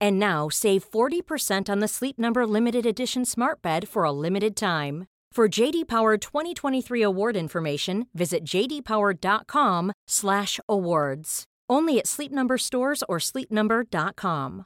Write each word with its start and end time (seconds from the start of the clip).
And 0.00 0.18
now 0.18 0.48
save 0.48 0.90
40% 0.90 1.68
on 1.68 1.80
the 1.80 1.88
Sleep 1.88 2.18
Number 2.18 2.46
limited 2.46 2.86
edition 2.86 3.24
Smart 3.24 3.62
Bed 3.62 3.88
for 3.88 4.04
a 4.04 4.12
limited 4.12 4.56
time. 4.56 5.06
For 5.36 5.48
JD 5.48 5.86
Power 5.86 6.16
2023 6.16 7.02
award 7.02 7.36
information, 7.36 8.06
visit 8.14 8.44
jdpower.com/awards. 8.44 11.44
Only 11.72 11.98
at 11.98 12.06
Sleep 12.06 12.32
Number 12.32 12.58
stores 12.58 13.02
or 13.08 13.18
sleepnumber.com. 13.18 14.64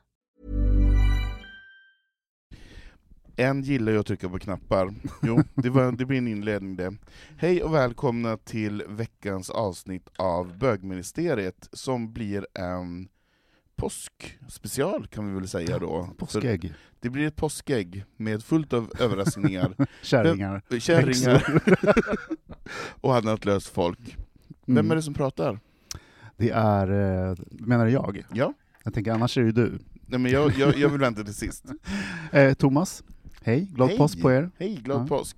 En 3.37 3.62
gillar 3.62 3.92
ju 3.92 3.98
att 3.98 4.06
trycka 4.06 4.28
på 4.28 4.39
knappar. 4.39 4.94
Jo, 5.22 5.42
det, 5.55 5.70
var, 5.70 5.92
det 5.92 6.06
blir 6.06 6.19
en 6.19 6.28
inledning 6.28 6.77
det. 6.77 6.97
Hej 7.37 7.62
och 7.62 7.75
välkomna 7.75 8.37
till 8.37 8.83
veckans 8.89 9.50
avsnitt 9.50 10.09
av 10.19 10.59
Bögministeriet, 10.59 11.69
som 11.72 12.12
blir 12.12 12.47
en 12.55 13.09
påskspecial 13.81 15.06
kan 15.06 15.28
vi 15.34 15.39
väl 15.41 15.48
säga 15.48 15.78
då. 15.78 16.09
Påskägg. 16.19 16.73
det 17.00 17.11
blir 17.11 17.27
ett 17.27 17.36
påskägg 17.36 18.05
med 18.17 18.42
fullt 18.42 18.72
av 18.72 18.92
överraskningar, 19.00 19.75
Kärringar. 20.03 20.62
kärringar 20.81 21.62
och 23.00 23.17
annat 23.17 23.45
löst 23.45 23.67
folk. 23.69 24.17
Vem 24.67 24.78
Mm. 24.78 24.91
är 24.91 24.97
det 24.97 25.03
som 25.03 25.14
pratar? 25.14 25.59
Det 26.37 26.50
är, 26.50 26.91
eh, 27.31 27.37
menar 27.50 27.87
du 27.87 27.92
jag? 27.92 28.22
Ja? 28.33 28.55
Jag 28.84 28.95
tänker 28.95 29.12
annars 29.12 29.39
är 29.39 29.42
det 29.42 29.53
du. 29.53 29.78
Nej, 30.06 30.19
men 30.20 30.33
jag, 30.33 30.53
jag, 30.59 30.77
jag 30.78 30.89
vill 30.89 31.00
vänta 31.00 31.25
till 31.25 31.34
sist. 31.34 31.65
Eh, 32.33 32.55
Thomas, 32.55 33.03
hej, 33.42 33.69
glad 33.75 33.89
Hej. 33.89 33.98
påsk 33.98 34.20
på 34.22 34.33
er. 34.33 34.50
Hej, 34.59 34.77
glad 34.84 35.00
Ja. 35.03 35.06
påsk! 35.06 35.37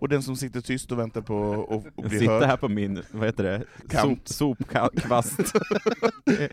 Och 0.00 0.08
den 0.08 0.22
som 0.22 0.36
sitter 0.36 0.60
tyst 0.60 0.92
och 0.92 0.98
väntar 0.98 1.20
på 1.20 1.66
att 1.96 2.04
bli 2.08 2.18
sitter 2.18 2.32
hörd. 2.32 2.42
här 2.42 2.56
på 2.56 2.68
min, 2.68 3.02
vad 3.10 3.26
heter 3.26 3.44
det, 3.44 3.64
Kant. 3.88 4.28
Sop, 4.28 4.58
sopkvast. 4.58 5.38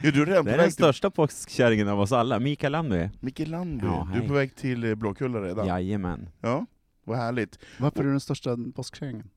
Ja, 0.01 0.11
du 0.11 0.21
är 0.21 0.25
redan 0.25 0.45
Det 0.45 0.51
är 0.53 0.57
den 0.57 0.65
till 0.65 0.73
största 0.73 1.09
påskkärringen 1.11 1.87
av 1.87 1.99
oss 1.99 2.11
alla, 2.11 2.39
Mikael 2.39 2.71
Landby. 2.71 3.09
Micke 3.19 3.39
Landby. 3.47 3.85
Ja, 3.85 4.09
du 4.13 4.23
är 4.23 4.27
på 4.27 4.33
väg 4.33 4.55
till 4.55 4.83
eh, 4.83 4.95
Blåkulla 4.95 5.41
redan. 5.41 5.67
Jajamän. 5.67 6.29
Ja, 6.41 6.65
vad 7.03 7.17
härligt. 7.17 7.59
Varför 7.79 7.99
är 7.99 8.03
du 8.03 8.09
den 8.11 8.19
största 8.19 8.57
påskkärringen? 8.75 9.29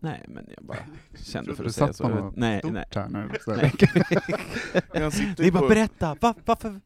Nej, 0.00 0.24
men 0.28 0.46
jag 0.56 0.64
bara 0.66 0.78
kände 1.24 1.54
för 1.54 1.64
att 1.64 1.74
säga 1.74 1.92
så. 1.92 2.04
på 2.08 2.32
Nej, 2.36 2.58
stort 2.58 2.72
nej. 2.72 2.84
här 2.94 3.08
nu. 3.08 3.30
Så- 3.44 3.54
nej. 3.54 3.72
Han 5.02 5.12
sitter 5.12 5.42
Ni 5.44 5.50
bara 5.50 5.62
på, 5.62 5.68
berätta, 5.68 6.16
va, 6.20 6.34
varför, 6.44 6.80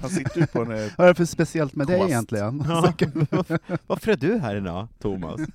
han 0.00 0.10
sitter 0.10 0.40
ju 0.40 0.46
på 0.46 0.62
en... 0.62 0.70
eh, 0.70 0.90
Vad 0.98 1.04
är 1.04 1.08
det 1.08 1.14
för 1.14 1.24
speciellt 1.24 1.74
med 1.74 1.86
dig 1.86 2.00
egentligen? 2.00 2.64
ja, 2.68 2.92
varför, 3.86 4.12
är 4.12 4.16
du 4.16 4.38
här 4.38 4.56
idag, 4.56 4.88
Thomas? 4.98 5.40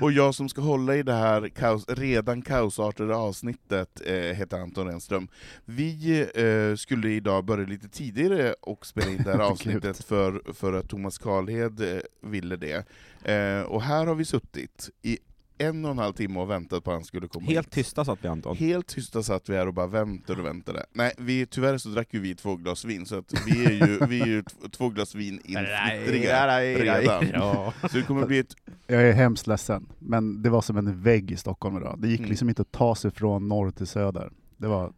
Och 0.00 0.12
jag 0.12 0.34
som 0.34 0.48
ska 0.48 0.60
hålla 0.60 0.96
i 0.96 1.02
det 1.02 1.12
här 1.14 1.48
kaos, 1.48 1.84
redan 1.88 2.42
kaosartade 2.42 3.16
avsnittet 3.16 4.02
eh, 4.06 4.14
heter 4.14 4.58
Anton 4.58 4.86
Renström. 4.86 5.28
Vi 5.64 6.20
eh, 6.34 6.76
skulle 6.76 7.08
idag 7.08 7.44
börja 7.44 7.66
lite 7.66 7.88
tidigare 7.88 8.54
och 8.60 8.86
spela 8.86 9.10
in 9.10 9.22
det 9.24 9.32
här 9.32 9.38
avsnittet 9.38 10.04
för, 10.04 10.52
för 10.54 10.72
att 10.72 10.88
Thomas 10.88 11.18
Karlhed 11.18 11.80
eh, 11.96 12.00
ville 12.30 12.56
det. 12.56 12.84
Eh, 13.32 13.60
och 13.62 13.82
här 13.82 14.06
har 14.06 14.14
vi 14.14 14.24
suttit 14.24 14.90
i 15.02 15.18
en 15.58 15.84
och 15.84 15.90
en 15.90 15.98
halv 15.98 16.12
timme 16.12 16.40
och 16.40 16.50
väntat 16.50 16.84
på 16.84 16.90
att 16.90 16.96
han 16.96 17.04
skulle 17.04 17.28
komma 17.28 17.46
Helt 17.46 17.66
hit. 17.66 17.72
tysta 17.74 18.04
satt 18.04 18.18
vi 18.24 18.28
Anton. 18.28 18.56
Helt 18.56 18.86
tysta 18.86 19.22
satt 19.22 19.48
vi 19.48 19.56
här 19.56 19.66
och 19.68 19.74
bara 19.74 19.86
väntade 19.86 20.40
och 20.40 20.46
väntade. 20.46 20.86
Nej, 20.92 21.12
vi, 21.18 21.46
tyvärr 21.46 21.78
så 21.78 21.88
drack 21.88 22.14
ju 22.14 22.20
vi 22.20 22.34
två 22.34 22.56
glas 22.56 22.84
vin, 22.84 23.06
så 23.06 23.18
att 23.18 23.34
vi 23.46 23.64
är 23.64 23.70
ju, 23.86 24.06
vi 24.06 24.20
är 24.20 24.26
ju 24.26 24.42
två 24.70 24.88
glas 24.88 25.14
vin 25.14 25.40
infnittriga 25.44 26.60
redan. 26.60 27.24
Ja. 27.34 27.72
Så 27.90 27.96
det 27.96 28.02
kommer 28.02 28.26
bli 28.26 28.38
ett... 28.38 28.54
Jag 28.86 29.02
är 29.02 29.12
hemskt 29.12 29.46
ledsen, 29.46 29.88
men 29.98 30.42
det 30.42 30.50
var 30.50 30.62
som 30.62 30.76
en 30.76 31.02
vägg 31.02 31.30
i 31.30 31.36
Stockholm 31.36 31.76
idag. 31.76 31.98
Det 31.98 32.08
gick 32.08 32.20
Mm. 32.20 32.30
liksom 32.30 32.48
inte 32.48 32.62
att 32.62 32.72
ta 32.72 32.94
sig 32.94 33.10
från 33.10 33.48
norr 33.48 33.70
till 33.70 33.86
söder. 33.86 34.32
Det 34.56 34.66
var 34.68 34.92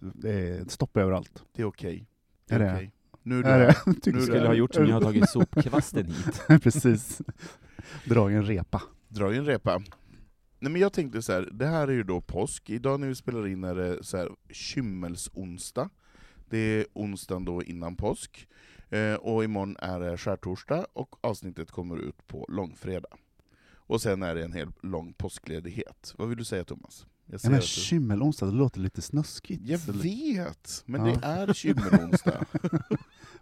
det 0.00 0.30
är 0.32 0.64
stopp 0.68 0.96
överallt. 0.96 1.42
Det 1.56 1.62
är 1.62 1.66
okej. 1.66 2.06
Det 2.48 2.54
Är 2.54 2.60
är 2.60 2.64
det? 2.64 2.74
okej. 2.74 2.92
Nu 3.22 3.38
är 3.40 3.44
Är 3.44 3.58
det... 3.58 3.66
det? 3.66 3.76
Nu 3.86 3.94
Tycker 3.94 4.18
är 4.18 4.22
skulle 4.22 4.46
ha 4.46 4.54
gjort 4.54 4.74
som 4.74 4.84
ni 4.84 4.90
har 4.90 5.00
tagit 5.00 5.28
sopkvasten 5.30 6.06
hit. 6.06 6.62
Precis. 6.62 7.20
Dra 8.04 8.30
i 8.30 8.34
en 8.34 8.46
repa. 8.46 8.82
Dra 9.14 9.34
i 9.34 9.36
en 9.36 9.44
repa. 9.46 9.78
Nej 10.58 10.72
men 10.72 10.80
jag 10.80 10.92
tänkte 10.92 11.22
så 11.22 11.32
här, 11.32 11.48
det 11.52 11.66
här 11.66 11.88
är 11.88 11.92
ju 11.92 12.02
då 12.02 12.20
påsk, 12.20 12.70
idag 12.70 13.00
när 13.00 13.08
vi 13.08 13.14
spelar 13.14 13.46
in 13.46 13.64
är 13.64 13.74
det 13.74 14.04
så 14.04 14.16
här 14.16 14.28
kymmelsonsdag. 14.50 15.90
Det 16.50 16.58
är 16.58 16.86
onsdagen 16.92 17.44
då 17.44 17.62
innan 17.62 17.96
påsk. 17.96 18.48
Eh, 18.90 19.14
och 19.14 19.44
imorgon 19.44 19.76
är 19.78 20.00
det 20.00 20.16
skärtorsdag, 20.18 20.86
och 20.92 21.16
avsnittet 21.20 21.70
kommer 21.70 21.96
ut 21.96 22.26
på 22.26 22.46
långfredag. 22.48 23.12
Och 23.74 24.02
sen 24.02 24.22
är 24.22 24.34
det 24.34 24.44
en 24.44 24.52
hel 24.52 24.68
lång 24.82 25.12
påskledighet. 25.12 26.14
Vad 26.18 26.28
vill 26.28 26.38
du 26.38 26.44
säga 26.44 26.64
Thomas? 26.64 27.06
Jag 27.26 27.40
Ja, 27.44 27.50
men 27.50 27.60
du... 27.60 27.66
kymmelonsdag, 27.66 28.46
det 28.46 28.52
låter 28.52 28.80
lite 28.80 29.02
snuskigt. 29.02 29.62
Jag 29.64 29.78
vet, 29.78 30.82
men 30.86 31.06
Ja. 31.06 31.12
det 31.20 31.26
är 31.26 31.52
kymmelonsdag. 31.54 32.44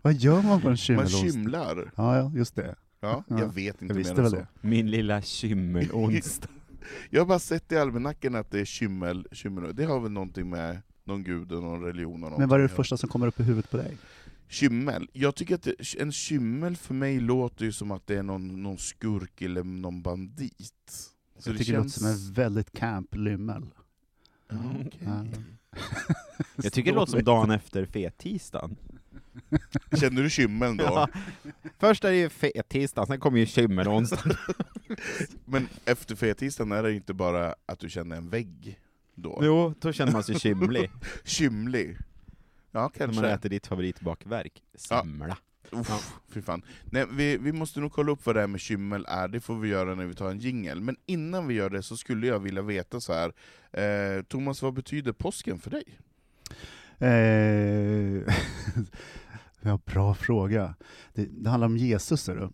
Vad 0.02 0.14
gör 0.14 0.42
man 0.42 0.60
på 0.60 0.66
en 0.66 0.70
Man 0.70 0.76
kymmelonsdag? 0.76 1.19
kymlar. 1.32 1.92
Ja, 1.97 2.16
ja, 2.19 2.32
just 2.34 2.54
det. 2.54 2.76
Ja, 3.00 3.25
Ja, 3.28 3.38
jag 3.41 3.55
vet 3.55 3.83
inte 3.83 3.93
Jag 3.93 3.99
visste 3.99 4.15
mer 4.15 4.22
än 4.25 4.31
så. 4.31 4.37
det. 4.37 4.47
Min 4.61 4.91
lilla 4.91 5.22
kymmelonsdag. 5.22 6.49
Jag 7.11 7.21
har 7.21 7.27
bara 7.27 7.38
sett 7.38 7.72
i 7.72 7.77
almanackan 7.77 8.34
att 8.34 8.50
det 8.50 8.61
är 8.61 8.65
kymmel, 8.65 9.27
kymmel. 9.33 9.77
Det 9.77 9.84
har 9.84 10.00
väl 10.00 10.12
någonting 10.12 10.50
med 10.50 10.83
någon 11.05 11.25
gud 11.25 11.53
och 11.53 11.62
någon 11.62 11.83
religion 11.83 12.25
och 12.25 12.38
Men 12.38 12.49
vad 12.49 12.59
är 12.59 12.62
det 12.62 12.69
första 12.69 12.97
som 12.97 13.09
kommer 13.09 13.27
upp 13.27 13.41
i 13.41 13.43
huvudet 13.43 13.71
på 13.71 13.77
dig? 13.77 13.97
Kymmel. 14.49 15.09
Jag 15.12 15.34
tycker 15.34 15.55
att 15.55 15.62
det, 15.62 15.75
en 15.99 16.12
kymmel 16.12 16.77
för 16.77 16.94
mig 16.94 17.21
låter 17.21 17.65
ju 17.65 17.72
som 17.72 17.91
att 17.91 18.06
det 18.06 18.16
är 18.16 18.22
någon, 18.22 18.62
någon 18.62 18.78
skurk 18.78 19.43
eller 19.43 19.65
någon 19.65 20.03
bandit. 20.03 21.11
Så 21.38 21.50
jag 21.50 21.59
tycker 21.59 21.72
det 21.72 21.78
låter 21.78 21.91
som 21.91 22.06
en 22.06 22.32
väldigt 22.32 22.72
camp 22.72 23.15
lymmel. 23.15 23.67
Ja. 24.49 24.56
Jag 26.56 26.72
tycker 26.72 26.91
det 26.93 26.97
låter 26.99 27.12
som 27.12 27.25
dagen 27.25 27.50
efter 27.50 27.87
fettisdagen. 27.87 28.77
Känner 30.00 30.22
du 30.22 30.30
kymmeln 30.30 30.76
då? 30.76 30.84
Ja. 30.84 31.08
Först 31.78 32.04
är 32.04 32.10
det 32.10 32.16
ju 32.16 32.28
fettisdagen, 32.28 33.06
sen 33.06 33.20
kommer 33.20 33.38
ju 33.38 33.46
kymmelonsdagen. 33.46 34.36
Men 35.44 35.68
efter 35.84 36.16
fettisdagen 36.16 36.72
är 36.72 36.82
det 36.82 36.92
inte 36.92 37.14
bara 37.14 37.54
att 37.66 37.78
du 37.78 37.90
känner 37.90 38.16
en 38.16 38.28
vägg 38.30 38.78
då? 39.14 39.40
Jo, 39.42 39.74
då 39.80 39.92
känner 39.92 40.12
man 40.12 40.24
sig 40.24 40.34
kymlig. 40.40 40.90
Kymlig? 41.24 41.96
Ja, 42.72 42.80
När 42.82 42.88
kanske. 42.88 43.22
man 43.22 43.30
äter 43.30 43.48
ditt 43.48 43.66
favoritbakverk, 43.66 44.62
semla. 44.74 45.36
Uff, 45.72 46.12
fy 46.28 46.42
fan. 46.42 46.62
Nej, 46.84 47.06
vi, 47.12 47.36
vi 47.36 47.52
måste 47.52 47.80
nog 47.80 47.92
kolla 47.92 48.12
upp 48.12 48.26
vad 48.26 48.36
det 48.36 48.40
här 48.40 48.48
med 48.48 48.60
kymmel 48.60 49.04
är, 49.08 49.28
det 49.28 49.40
får 49.40 49.54
vi 49.58 49.69
göra 49.69 49.94
när 49.94 50.06
vi 50.06 50.14
tar 50.14 50.31
en 50.31 50.38
jingel. 50.38 50.81
Men 50.81 50.96
innan 51.06 51.46
vi 51.46 51.55
gör 51.55 51.70
det 51.70 51.82
så 51.82 51.96
skulle 51.96 52.26
jag 52.26 52.38
vilja 52.38 52.62
veta 52.62 53.00
så 53.00 53.12
här. 53.12 53.32
Eh, 53.82 54.22
Thomas, 54.22 54.62
vad 54.62 54.75
betyder 54.75 55.12
påsken 55.12 55.58
för 55.58 55.70
dig? 55.70 55.84
Eh, 57.00 58.35
ja, 59.61 59.79
bra 59.85 60.14
fråga. 60.14 60.75
Det, 61.14 61.25
det 61.25 61.50
handlar 61.50 61.67
om 61.67 61.76
Jesus, 61.76 62.29
är 62.29 62.37
du. 62.37 62.50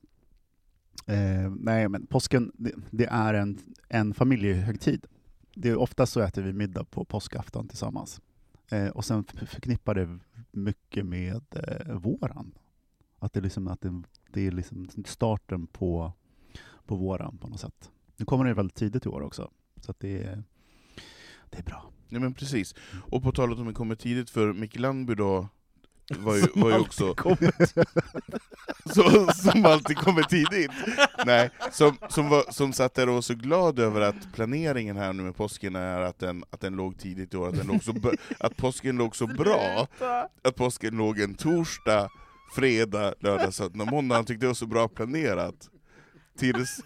Eh, 1.15 1.51
nej, 1.61 1.89
men 1.89 2.07
påsken, 2.07 2.53
det, 2.55 2.73
det 2.91 3.07
är 3.07 3.35
en, 3.35 3.59
en 3.89 4.15
familjehögtid. 4.15 5.07
Det 5.55 5.69
är 5.69 5.77
ofta 5.77 6.07
så 6.07 6.21
äter 6.21 6.43
vi 6.43 6.53
middag 6.53 6.85
på 6.85 7.05
påskafton 7.05 7.69
tillsammans. 7.69 8.21
Eh, 8.71 8.89
och 8.89 9.05
sen 9.05 9.25
förknippar 9.25 9.95
det 9.95 10.19
mycket 10.51 11.07
med 11.07 11.43
eh, 11.51 11.95
våren. 11.95 12.53
Att 13.19 13.33
det, 13.33 13.41
liksom, 13.41 13.69
att 13.69 13.81
det, 13.81 14.03
det 14.33 14.47
är 14.47 14.51
liksom 14.51 14.89
starten 15.05 15.67
på, 15.67 16.13
på 16.87 16.97
våren 16.97 17.39
på 17.39 17.49
något 17.49 17.61
sätt. 17.61 17.91
Nu 18.17 18.25
kommer 18.25 18.45
det 18.45 18.55
väldigt 18.55 18.77
tidigt 18.77 19.07
i 19.07 19.09
år 19.09 19.21
också, 19.21 19.51
så 19.81 19.91
att 19.91 20.01
det, 20.01 20.43
det 21.51 21.59
är 21.59 21.63
bra. 21.63 21.93
Ja 22.09 22.21
men 22.21 22.35
precis. 22.35 22.75
Och 23.11 23.23
på 23.23 23.33
talet 23.33 23.59
om 23.59 23.69
att 23.69 23.75
det 23.75 23.79
kommer 23.79 23.95
tidigt, 23.95 24.31
för 24.31 24.53
Micke 24.53 24.79
Landby 24.79 25.15
då, 25.15 25.49
var 26.09 26.37
ju, 26.37 26.47
var 26.55 26.71
ju 26.71 26.79
också... 26.79 27.15
så, 28.95 29.33
som 29.35 29.65
alltid 29.65 29.97
kommer 29.97 30.23
tidigt. 30.23 30.71
Nej, 31.27 31.51
som, 31.73 31.97
som, 32.09 32.29
var, 32.29 32.53
som 32.53 32.73
satt 32.73 32.95
där 32.95 33.09
och 33.09 33.15
var 33.15 33.23
så 33.23 33.35
glad 33.35 33.79
över 33.79 34.01
att 34.01 34.35
planeringen 34.35 34.97
här 34.97 35.13
nu 35.13 35.23
med 35.23 35.37
påsken 35.37 35.77
är 35.77 36.01
att 36.01 36.19
den, 36.19 36.45
att 36.51 36.61
den 36.61 36.77
låg 36.77 36.99
tidigt 36.99 37.35
i 37.35 37.37
år, 37.37 37.49
att, 37.49 37.57
den 37.57 37.67
låg 37.67 37.83
så, 37.85 37.95
att 38.39 38.57
påsken 38.57 38.97
låg 38.97 39.17
så 39.17 39.27
bra, 39.27 39.89
att 40.45 40.55
påsken 40.55 40.97
låg 40.97 41.21
en 41.21 41.35
torsdag, 41.35 42.09
fredag, 42.55 43.15
lördag, 43.21 43.55
söndag, 43.55 43.85
måndag. 43.85 44.15
Han 44.15 44.25
tyckte 44.25 44.45
det 44.45 44.49
var 44.49 44.55
så 44.55 44.67
bra 44.67 44.89
planerat. 44.89 45.71
Tills, 46.39 46.81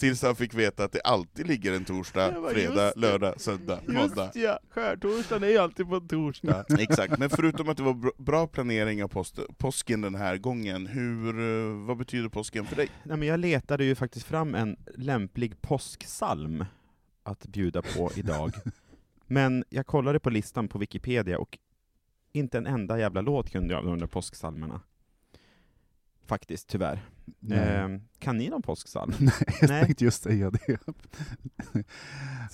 tills 0.00 0.22
han 0.22 0.36
fick 0.36 0.54
veta 0.54 0.84
att 0.84 0.92
det 0.92 1.00
alltid 1.00 1.46
ligger 1.46 1.72
en 1.72 1.84
torsdag, 1.84 2.40
men 2.40 2.50
fredag, 2.50 2.84
just 2.84 2.96
lördag, 2.96 3.40
söndag, 3.40 3.80
måndag. 3.86 4.30
ja, 4.34 4.58
skärtorsdagen 4.70 5.42
är 5.42 5.48
ju 5.48 5.58
alltid 5.58 5.88
på 5.88 5.94
en 5.96 6.08
torsdag. 6.08 6.64
Exakt, 6.78 7.18
men 7.18 7.30
förutom 7.30 7.68
att 7.68 7.76
det 7.76 7.82
var 7.82 7.92
br- 7.92 8.22
bra 8.22 8.46
planering 8.46 9.04
av 9.04 9.08
post, 9.08 9.38
påsken 9.58 10.00
den 10.00 10.14
här 10.14 10.36
gången, 10.36 10.86
hur, 10.86 11.40
eh, 11.40 11.86
vad 11.86 11.96
betyder 11.96 12.28
påsken 12.28 12.66
för 12.66 12.76
dig? 12.76 12.88
Nej, 13.02 13.16
men 13.16 13.28
jag 13.28 13.40
letade 13.40 13.84
ju 13.84 13.94
faktiskt 13.94 14.26
fram 14.26 14.54
en 14.54 14.76
lämplig 14.96 15.62
påsksalm 15.62 16.64
att 17.22 17.46
bjuda 17.46 17.82
på 17.82 18.10
idag. 18.14 18.52
Men 19.26 19.64
jag 19.68 19.86
kollade 19.86 20.20
på 20.20 20.30
listan 20.30 20.68
på 20.68 20.78
Wikipedia 20.78 21.38
och 21.38 21.58
inte 22.32 22.58
en 22.58 22.66
enda 22.66 22.98
jävla 22.98 23.20
låt 23.20 23.50
kunde 23.50 23.74
jag 23.74 23.84
under 23.84 24.06
påsksalmerna. 24.06 24.80
Faktiskt, 26.26 26.68
tyvärr. 26.68 27.00
Eh, 27.50 27.88
kan 28.18 28.38
ni 28.38 28.48
någon 28.48 28.62
påsksalm? 28.62 29.12
Nej, 29.20 29.32
jag 29.60 29.70
nej. 29.70 29.84
tänkte 29.84 30.04
just 30.04 30.22
säga 30.22 30.50
det. 30.50 30.78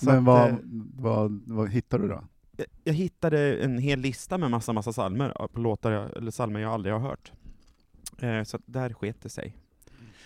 Men 0.01 0.17
att, 0.17 0.23
vad, 0.23 0.49
eh, 0.49 0.55
vad, 0.95 1.43
vad 1.45 1.69
hittar 1.69 1.99
du 1.99 2.07
då? 2.07 2.23
jag, 2.57 2.67
jag 2.83 2.93
hittade 2.93 3.63
en 3.63 3.77
hel 3.77 3.99
lista 3.99 4.37
med 4.37 4.51
massa, 4.51 4.73
massa 4.73 4.93
salmer 4.93 5.47
på 5.53 5.59
låtar 5.59 5.91
jag, 5.91 6.17
eller 6.17 6.31
salmer 6.31 6.59
jag 6.59 6.73
aldrig 6.73 6.93
har 6.93 7.01
hört. 7.01 7.31
Eh, 8.19 8.43
så 8.43 8.57
att 8.57 8.63
där 8.65 8.93
sket 8.93 9.21
det 9.21 9.29
sig. 9.29 9.57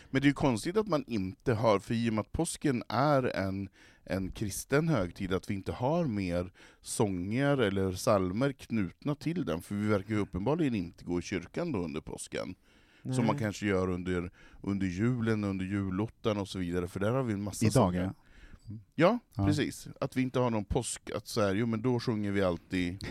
Men 0.09 0.21
det 0.21 0.25
är 0.25 0.29
ju 0.29 0.33
konstigt 0.33 0.77
att 0.77 0.87
man 0.87 1.03
inte 1.07 1.53
har, 1.53 1.79
för 1.79 1.93
i 1.93 2.09
och 2.09 2.13
med 2.13 2.21
att 2.21 2.31
påsken 2.31 2.83
är 2.89 3.23
en, 3.23 3.69
en 4.03 4.31
kristen 4.31 4.87
högtid, 4.87 5.33
att 5.33 5.49
vi 5.49 5.53
inte 5.53 5.71
har 5.71 6.05
mer 6.05 6.51
sånger 6.81 7.57
eller 7.57 7.91
salmer 7.91 8.51
knutna 8.51 9.15
till 9.15 9.45
den, 9.45 9.61
för 9.61 9.75
vi 9.75 9.87
verkar 9.87 10.13
ju 10.13 10.19
uppenbarligen 10.19 10.75
inte 10.75 11.05
gå 11.05 11.19
i 11.19 11.21
kyrkan 11.21 11.71
då 11.71 11.79
under 11.79 12.01
påsken. 12.01 12.55
Som 13.03 13.25
man 13.25 13.35
Nej. 13.35 13.43
kanske 13.43 13.65
gör 13.65 13.89
under, 13.89 14.31
under 14.61 14.87
julen, 14.87 15.43
under 15.43 15.65
julottan 15.65 16.37
och 16.37 16.47
så 16.47 16.59
vidare, 16.59 16.87
för 16.87 16.99
där 16.99 17.11
har 17.11 17.23
vi 17.23 17.33
en 17.33 17.43
massa 17.43 17.65
Idag 17.65 17.73
sånger. 17.73 18.01
ja. 18.03 18.13
Ja, 18.95 19.19
Ja. 19.35 19.45
precis. 19.45 19.87
Att 20.01 20.17
vi 20.17 20.21
inte 20.21 20.39
har 20.39 20.49
någon 20.49 20.65
påsk, 20.65 21.01
att 21.15 21.27
så 21.27 21.41
här, 21.41 21.55
jo 21.55 21.65
men 21.65 21.81
då 21.81 21.99
sjunger 21.99 22.31
vi 22.31 22.41
alltid 22.43 23.05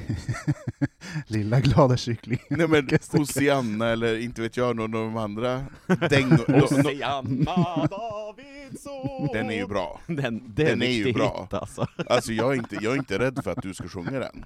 Lilla 1.26 1.60
glada 1.60 1.96
kyckling. 1.96 2.38
Nej 2.50 2.69
men 2.69 2.88
Hosianna 3.12 3.87
eller 3.88 4.19
inte 4.19 4.42
vet 4.42 4.56
jag, 4.56 4.76
någon 4.76 4.94
av 4.94 5.00
de 5.00 5.16
andra 5.16 5.64
dängor. 6.10 6.44
no, 6.50 6.56
no, 6.56 6.60
Hosianna 6.60 7.86
Davidsson! 7.90 9.28
den 9.32 9.50
är 9.50 9.56
ju 9.56 9.66
bra. 9.66 10.00
Den, 10.06 10.16
den, 10.16 10.43
Den 10.54 10.82
är 10.82 10.86
är 10.86 10.90
ju 10.90 11.06
ju 11.06 11.12
bra. 11.12 11.43
Hit, 11.43 11.54
alltså. 11.54 11.86
Alltså 12.06 12.32
jag 12.32 12.52
är, 12.52 12.56
inte, 12.56 12.76
jag 12.81 12.93
är 12.94 12.98
inte 12.98 13.19
rädd 13.19 13.40
för 13.44 13.50
att 13.50 13.62
du 13.62 13.75
ska 13.75 13.88
sjunga 13.88 14.19
den. 14.19 14.44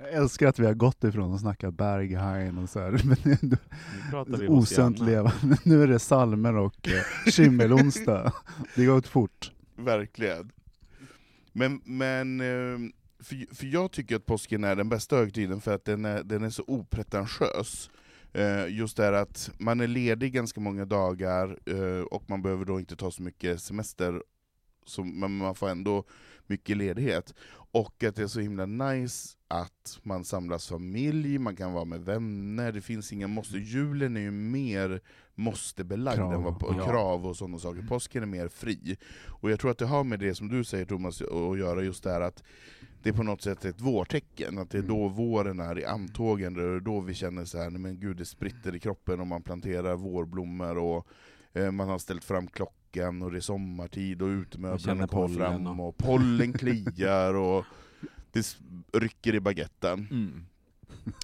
Jag 0.00 0.12
älskar 0.12 0.46
att 0.48 0.58
vi 0.58 0.66
har 0.66 0.74
gått 0.74 1.04
ifrån 1.04 1.34
att 1.34 1.40
snacka 1.40 1.70
Berghain 1.70 2.58
och 2.58 2.68
så 2.70 2.80
här, 2.80 2.90
men 3.04 4.38
Nu 4.38 4.46
Hosianna. 4.48 5.04
levande. 5.04 5.56
Nu 5.64 5.82
är 5.82 5.86
det 5.86 5.98
salmer 5.98 6.56
och 6.56 6.88
eh, 6.88 7.30
skimmelonsdag. 7.32 8.32
Det 8.76 8.84
går 8.84 8.96
åt 8.96 9.06
fort. 9.06 9.52
Verkligen. 9.76 10.52
Men, 11.52 11.80
men 11.84 12.40
eh, 12.40 12.90
för, 13.22 13.54
för 13.54 13.66
jag 13.66 13.92
tycker 13.92 14.16
att 14.16 14.26
påsken 14.26 14.64
är 14.64 14.76
den 14.76 14.88
bästa 14.88 15.16
högtiden 15.16 15.60
för 15.60 15.74
att 15.74 15.84
den 15.84 16.04
är, 16.04 16.22
den 16.22 16.44
är 16.44 16.50
så 16.50 16.64
opretentiös. 16.66 17.90
Eh, 18.32 18.66
Just 18.68 18.96
det 18.96 19.20
att 19.20 19.50
man 19.58 19.80
är 19.80 19.86
ledig 19.86 20.32
ganska 20.32 20.60
många 20.60 20.84
dagar 20.84 21.58
eh, 21.66 22.02
och 22.02 22.24
man 22.30 22.42
behöver 22.42 22.64
då 22.64 22.78
inte 22.80 22.96
ta 22.96 23.10
så 23.10 23.22
mycket 23.22 23.62
semester, 23.62 24.22
så, 24.86 25.04
men 25.04 25.36
man 25.36 25.54
får 25.54 25.68
ändå 25.68 26.04
mycket 26.50 26.76
ledighet. 26.76 27.34
Och 27.72 28.04
att 28.04 28.16
det 28.16 28.22
är 28.22 28.26
så 28.26 28.40
himla 28.40 28.66
nice 28.66 29.36
att 29.48 29.98
man 30.02 30.24
samlas 30.24 30.68
familj, 30.68 31.38
man 31.38 31.56
kan 31.56 31.72
vara 31.72 31.84
med 31.84 32.00
vänner, 32.00 32.72
det 32.72 32.80
finns 32.80 33.12
inga 33.12 33.28
måste. 33.28 33.58
Julen 33.58 34.16
är 34.16 34.20
ju 34.20 34.30
mer 34.30 35.00
måstebelagd 35.34 36.18
Krav, 36.18 36.32
än 36.32 36.42
vad 36.42 36.56
ja. 36.60 36.86
krav 36.86 37.26
och 37.26 37.36
sådana 37.36 37.58
saker. 37.58 37.82
Påsken 37.82 38.22
är 38.22 38.26
mer 38.26 38.48
fri. 38.48 38.96
Och 39.26 39.50
jag 39.50 39.60
tror 39.60 39.70
att 39.70 39.78
det 39.78 39.86
har 39.86 40.04
med 40.04 40.18
det 40.18 40.34
som 40.34 40.48
du 40.48 40.64
säger 40.64 40.84
Thomas 40.84 41.22
att 41.22 41.58
göra, 41.58 41.82
just 41.82 42.04
det 42.04 42.10
här 42.10 42.20
att 42.20 42.42
det 43.02 43.08
är 43.08 43.12
på 43.12 43.22
något 43.22 43.42
sätt 43.42 43.64
ett 43.64 43.80
vårtecken, 43.80 44.58
att 44.58 44.70
det 44.70 44.78
är 44.78 44.82
då 44.82 45.08
våren 45.08 45.60
är 45.60 45.78
i 45.78 45.84
antågen, 45.84 46.54
det 46.54 46.62
är 46.62 46.80
då 46.80 47.00
vi 47.00 47.14
känner 47.14 47.44
så 47.44 47.58
här, 47.58 47.70
men 47.70 48.00
gud 48.00 48.16
det 48.16 48.24
spritter 48.24 48.74
i 48.74 48.80
kroppen 48.80 49.20
om 49.20 49.28
man 49.28 49.42
planterar 49.42 49.96
vårblommor 49.96 50.78
och 50.78 51.06
eh, 51.52 51.70
man 51.70 51.88
har 51.88 51.98
ställt 51.98 52.24
fram 52.24 52.46
klockan 52.46 52.79
och 53.22 53.30
det 53.30 53.36
är 53.38 53.40
sommartid 53.40 54.22
och 54.22 54.26
utemöblerna 54.28 55.06
kommer 55.08 55.28
fram 55.36 55.80
och- 55.80 55.88
och 55.88 55.96
pollen 55.96 56.52
kliar 56.52 57.34
och 57.34 57.64
det 58.32 58.56
rycker 58.92 59.34
i 59.34 59.40
baguetten. 59.40 60.06
Mm. 60.10 60.44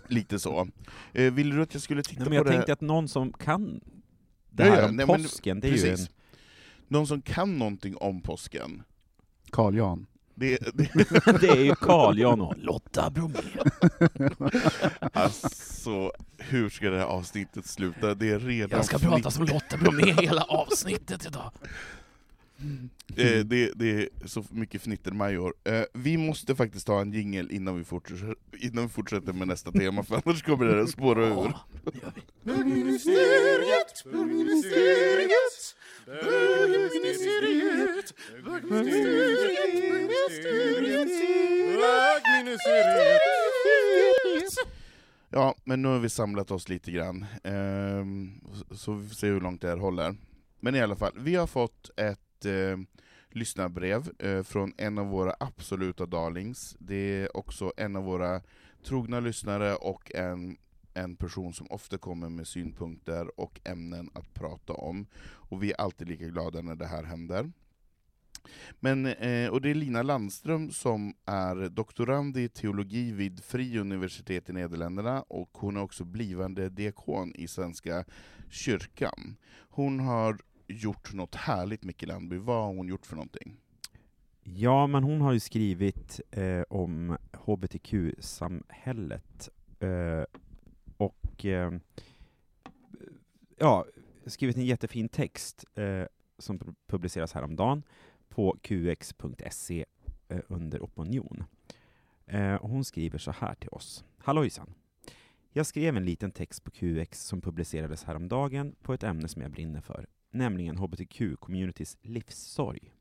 Lite 0.09 0.39
så. 0.39 0.69
Eh, 1.13 1.33
vill 1.33 1.51
du 1.51 1.63
att 1.63 1.75
jag 1.75 1.83
skulle 1.83 2.03
titta 2.03 2.21
Nej, 2.21 2.29
men 2.29 2.31
på 2.31 2.35
jag 2.37 2.47
det 2.47 2.51
här? 2.51 2.57
tänkte 2.57 2.73
att 2.73 2.81
någon 2.81 3.09
som 3.09 3.33
kan 3.33 3.81
det 4.51 4.63
här 4.65 4.81
ja, 4.83 4.89
om 4.89 4.97
nej, 4.97 5.07
men 5.07 5.23
påsken, 5.23 5.61
det 5.61 5.69
är 5.69 5.73
ju 5.73 5.77
en... 5.77 5.97
Precis. 5.97 6.11
Någon 6.89 7.07
som 7.07 7.23
kan 7.23 7.59
någonting 7.59 7.97
om 7.97 8.21
påsken. 8.21 8.83
Carl 9.51 9.77
Jan. 9.77 10.07
Det, 10.39 10.59
det, 10.75 10.89
det 11.41 11.49
är 11.49 11.65
ju 11.65 11.75
Carl 11.75 12.19
Jan 12.19 12.41
och 12.41 12.55
Lotta 12.57 13.11
Bromé. 13.11 13.39
alltså, 15.13 16.13
hur 16.39 16.69
ska 16.71 16.91
det 16.91 16.99
här 16.99 17.05
avsnittet 17.05 17.67
sluta? 17.67 18.15
Det 18.15 18.31
är 18.31 18.39
redan 18.39 18.77
Jag 18.77 18.85
ska 18.85 18.99
prata 18.99 19.31
som 19.31 19.45
Lotta 19.45 19.77
Bromé 19.77 20.13
hela 20.13 20.43
avsnittet 20.43 21.27
idag. 21.27 21.53
Eh, 23.17 23.45
det, 23.45 23.73
det 23.75 23.91
är 24.03 24.09
så 24.25 24.45
mycket 24.51 24.83
fnittermajor. 24.83 25.55
Eh, 25.65 25.83
vi 25.93 26.17
måste 26.17 26.55
faktiskt 26.57 26.87
ta 26.87 27.01
en 27.01 27.13
jingel 27.13 27.51
innan 27.51 27.77
vi 27.79 27.85
fortsätter, 27.85 28.35
innan 28.59 28.87
vi 28.87 28.93
fortsätter 28.93 29.33
med 29.33 29.49
nästa 29.49 29.73
tema, 29.73 30.03
för 30.03 30.15
annars 30.25 30.43
kommer 30.43 30.67
det 30.67 30.83
att 30.83 30.91
spåra 30.91 31.27
ur. 31.27 31.31
Ja, 31.35 31.61
det 31.85 31.99
gör 31.99 32.13
vi. 32.15 32.23
Bögministeriet, 32.51 34.05
bögministeriet, 34.05 35.75
bögministeriet, 38.45 38.45
bögministeriet. 38.45 39.57
Ja, 45.31 45.55
men 45.65 45.83
nu 45.83 45.89
har 45.89 45.99
vi 45.99 46.09
samlat 46.09 46.51
oss 46.51 46.69
lite 46.69 46.91
grann, 46.91 47.27
så- 48.69 48.77
så 48.77 48.93
vi 48.93 49.09
får 49.09 49.15
se 49.15 49.27
hur 49.27 49.41
långt 49.41 49.61
det 49.63 49.69
här 49.69 49.77
håller. 49.77 50.15
Men 50.61 50.75
i 50.75 50.81
alla 50.81 50.97
fall, 50.97 51.13
vi 51.17 51.35
har 51.35 51.47
fått 51.47 51.91
ett 51.97 52.19
eh, 52.47 52.79
lyssnarbrev 53.31 54.11
eh, 54.19 54.43
från 54.43 54.73
en 54.77 54.99
av 54.99 55.07
våra 55.07 55.35
absoluta 55.41 56.07
darlings. 56.07 56.77
Det 56.79 56.97
är 56.97 57.37
också 57.37 57.73
en 57.77 57.97
av 57.97 58.05
våra 58.05 58.43
trogna 58.85 59.21
lyssnare 59.21 59.75
och 59.75 60.15
en, 60.15 60.57
en 60.95 61.17
person 61.17 61.53
som 61.53 61.67
ofta 61.71 61.99
kommer 61.99 62.29
med 62.29 62.47
synpunkter 62.47 63.41
och 63.41 63.61
ämnen 63.65 64.11
att 64.15 64.35
prata 64.35 64.73
om. 64.73 65.07
Och 65.23 65.63
vi 65.63 65.73
är 65.73 65.81
alltid 65.81 66.09
lika 66.09 66.27
glada 66.27 66.61
när 66.61 66.77
det 66.77 66.87
här 66.87 67.03
händer. 67.03 67.53
Men, 68.81 69.07
eh, 69.07 69.49
och 69.49 69.61
det 69.61 69.71
är 69.71 69.75
Lina 69.75 70.03
Landström 70.03 70.71
som 70.71 71.15
är 71.25 71.69
doktorand 71.69 72.37
i 72.37 72.49
teologi 72.49 73.13
vid 73.13 73.45
Fri 73.45 73.79
universitet 73.79 74.51
i 74.51 74.53
Nederländerna, 74.53 75.23
och 75.23 75.51
hon 75.53 75.77
är 75.77 75.83
också 75.83 76.05
blivande 76.05 76.69
diakon 76.69 77.35
i 77.35 77.49
Svenska 77.49 78.05
kyrkan. 78.51 79.37
Hon 79.69 80.01
har 80.01 80.39
gjort 80.67 81.13
något 81.13 81.35
härligt, 81.35 81.85
Micke 81.85 82.07
Landby. 82.07 82.37
Vad 82.37 82.65
har 82.65 82.75
hon 82.75 82.89
gjort 82.89 83.07
för 83.07 83.17
någonting? 83.17 83.57
Ja, 84.43 84.87
men 84.87 85.05
hon 85.05 85.21
har 85.21 85.33
ju 85.33 85.41
skrivit 85.41 86.21
eh, 86.31 86.63
om 86.69 87.17
hbtq-samhället 87.33 89.49
eh, 89.81 90.25
och 90.97 91.45
eh, 91.45 91.73
ja, 93.59 93.87
skrivit 94.27 94.57
en 94.57 94.67
jättefin 94.67 95.09
text 95.09 95.65
eh, 95.75 96.05
som 96.39 96.77
publiceras 96.87 97.33
häromdagen 97.33 97.83
på 98.29 98.57
qx.se 98.63 99.85
eh, 100.29 100.41
under 100.49 100.81
opinion. 100.81 101.45
Eh, 102.27 102.61
hon 102.61 102.85
skriver 102.85 103.19
så 103.19 103.31
här 103.31 103.55
till 103.55 103.71
oss. 103.71 104.05
Hallojsan! 104.19 104.75
Jag 105.53 105.67
skrev 105.67 105.97
en 105.97 106.05
liten 106.05 106.31
text 106.31 106.65
på 106.65 106.71
QX 106.71 107.27
som 107.27 107.41
publicerades 107.41 108.05
häromdagen 108.05 108.75
på 108.83 108.95
ett 108.95 109.03
ämne 109.03 109.29
som 109.29 109.43
jag 109.43 109.51
brinner 109.51 109.81
för, 109.81 110.07
nämligen 110.37 110.79
hbtq-communities 110.79 111.97
livssorg. 112.03 112.93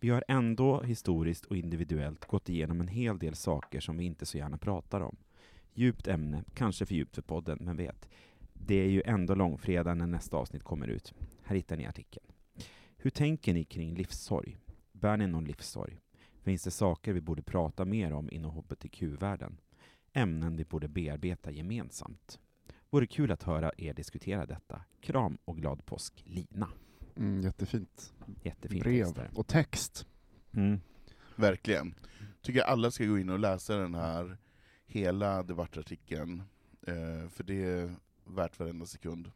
Vi 0.00 0.08
har 0.08 0.24
ändå 0.28 0.80
historiskt 0.80 1.44
och 1.44 1.56
individuellt 1.56 2.24
gått 2.24 2.48
igenom 2.48 2.80
en 2.80 2.88
hel 2.88 3.18
del 3.18 3.34
saker 3.34 3.80
som 3.80 3.98
vi 3.98 4.04
inte 4.04 4.26
så 4.26 4.38
gärna 4.38 4.58
pratar 4.58 5.00
om. 5.00 5.16
Djupt 5.74 6.06
ämne, 6.06 6.44
kanske 6.54 6.86
för 6.86 6.94
djupt 6.94 7.14
för 7.14 7.22
podden, 7.22 7.58
men 7.60 7.76
vet. 7.76 8.08
Det 8.52 8.74
är 8.74 8.88
ju 8.88 9.02
ändå 9.06 9.34
långfredag 9.34 9.96
när 9.96 10.06
nästa 10.06 10.36
avsnitt 10.36 10.62
kommer 10.62 10.88
ut. 10.88 11.14
Här 11.42 11.56
hittar 11.56 11.76
ni 11.76 11.86
artikeln. 11.86 12.26
Hur 12.96 13.10
tänker 13.10 13.54
ni 13.54 13.64
kring 13.64 13.94
livssorg? 13.94 14.56
Bär 14.92 15.16
ni 15.16 15.26
någon 15.26 15.44
livssorg? 15.44 15.98
Finns 16.42 16.64
det 16.64 16.70
saker 16.70 17.12
vi 17.12 17.20
borde 17.20 17.42
prata 17.42 17.84
mer 17.84 18.12
om 18.12 18.30
inom 18.30 18.50
hbtq-världen? 18.50 19.56
ämnen 20.12 20.56
vi 20.56 20.64
borde 20.64 20.88
bearbeta 20.88 21.50
gemensamt. 21.50 22.40
Vore 22.90 23.06
kul 23.06 23.32
att 23.32 23.42
höra 23.42 23.72
er 23.76 23.94
diskutera 23.94 24.46
detta. 24.46 24.80
Kram 25.00 25.38
och 25.44 25.56
glad 25.56 25.86
påsk, 25.86 26.22
Lina. 26.26 26.68
Mm, 27.16 27.40
jättefint. 27.40 28.12
Jättefint 28.42 28.82
Brev 28.82 29.28
och 29.34 29.46
text. 29.46 30.06
Mm. 30.52 30.80
Verkligen. 31.36 31.94
Tycker 32.42 32.60
alla 32.62 32.90
ska 32.90 33.04
gå 33.04 33.18
in 33.18 33.30
och 33.30 33.38
läsa 33.38 33.76
den 33.76 33.94
här 33.94 34.36
hela 34.86 35.42
debattartikeln, 35.42 36.42
eh, 36.86 37.28
för 37.28 37.44
det 37.44 37.64
är 37.64 37.94
värt 38.24 38.58
varenda 38.58 38.86
sekund. 38.86 39.30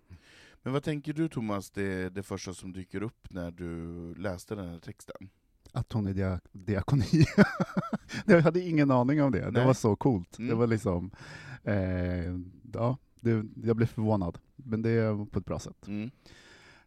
Men 0.63 0.73
vad 0.73 0.83
tänker 0.83 1.13
du 1.13 1.29
Thomas, 1.29 1.71
det, 1.71 2.09
det 2.09 2.23
första 2.23 2.55
som 2.55 2.73
dyker 2.73 3.03
upp 3.03 3.31
när 3.31 3.51
du 3.51 3.69
läste 4.15 4.55
den 4.55 4.69
här 4.69 4.79
texten? 4.79 5.29
Att 5.73 5.93
hon 5.93 6.07
är 6.07 6.15
dia 6.15 6.41
diakoni. 6.53 7.25
jag 8.27 8.41
hade 8.41 8.61
ingen 8.61 8.91
aning 8.91 9.23
om 9.23 9.33
det. 9.33 9.41
Det 9.45 9.51
Nej. 9.51 9.67
var 9.67 9.75
så 9.75 9.97
coolt. 9.97 10.37
Det 10.37 10.43
Mm. 10.43 10.59
var 10.59 10.67
liksom, 10.67 11.11
eh, 11.65 12.39
ja, 12.73 12.97
det, 13.23 13.45
jag 13.65 13.77
blev 13.77 13.87
förvånad. 13.87 14.39
Men 14.57 14.83
det 14.83 15.13
var 15.13 15.27
på 15.27 15.39
ett 15.39 15.45
bra 15.45 15.59
sätt. 15.59 15.87
Mm. 15.87 16.11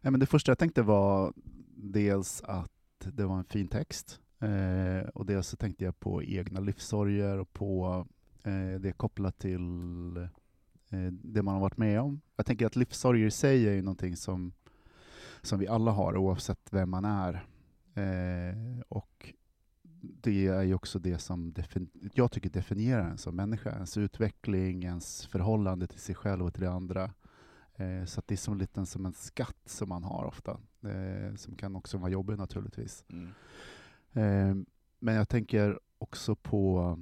Nej, 0.00 0.10
men 0.10 0.20
det 0.20 0.26
första 0.26 0.50
jag 0.50 0.58
tänkte 0.58 0.82
var 0.82 1.32
dels 1.76 2.42
att 2.42 2.72
det 2.98 3.24
var 3.24 3.38
en 3.38 3.44
fin 3.44 3.68
text. 3.68 4.20
Eh, 4.38 5.08
och 5.08 5.26
dels 5.26 5.48
så 5.48 5.56
tänkte 5.56 5.84
jag 5.84 6.00
på 6.00 6.22
egna 6.22 6.60
livssorger 6.60 7.38
och 7.38 7.52
på 7.52 8.06
eh, 8.42 8.80
det 8.80 8.92
kopplat 8.92 9.38
till 9.38 10.16
eh, 10.90 11.12
det 11.12 11.42
man 11.42 11.54
har 11.54 11.60
varit 11.60 11.76
med 11.76 12.00
om. 12.00 12.20
Jag 12.36 12.46
tänker 12.46 12.66
att 12.66 12.76
livssorger 12.76 13.26
i 13.26 13.30
sig 13.30 13.68
är 13.68 13.72
ju 13.72 13.82
någonting 13.82 14.16
som, 14.16 14.52
som 15.42 15.58
vi 15.58 15.68
alla 15.68 15.90
har 15.90 16.16
oavsett 16.16 16.68
vem 16.70 16.90
man 16.90 17.04
är. 17.04 17.46
Eh, 17.94 18.80
och 18.88 19.34
det 20.20 20.46
är 20.46 20.62
ju 20.62 20.74
också 20.74 20.98
det 20.98 21.18
som 21.18 21.54
jag 22.14 22.32
tycker 22.32 22.50
definierar 22.50 23.10
en 23.10 23.18
som 23.18 23.36
människa. 23.36 23.70
Ens 23.70 23.96
utveckling, 23.96 24.84
ens 24.84 25.26
förhållande 25.26 25.86
till 25.86 26.00
sig 26.00 26.14
själv 26.14 26.46
och 26.46 26.54
till 26.54 26.62
det 26.62 26.70
andra. 26.70 27.10
Eh, 27.76 28.04
så 28.04 28.22
det 28.26 28.34
är 28.34 28.36
som, 28.36 28.58
lite 28.58 28.86
som 28.86 29.06
en 29.06 29.12
skatt 29.12 29.62
som 29.64 29.88
man 29.88 30.04
har 30.04 30.24
ofta, 30.24 30.60
eh, 30.82 31.34
som 31.36 31.56
kan 31.56 31.76
också 31.76 31.98
vara 31.98 32.10
jobbig 32.10 32.38
naturligtvis. 32.38 33.04
Mm. 33.08 33.28
Eh, 34.12 34.66
men 34.98 35.14
jag 35.14 35.28
tänker 35.28 35.80
också 35.98 36.36
på... 36.36 36.98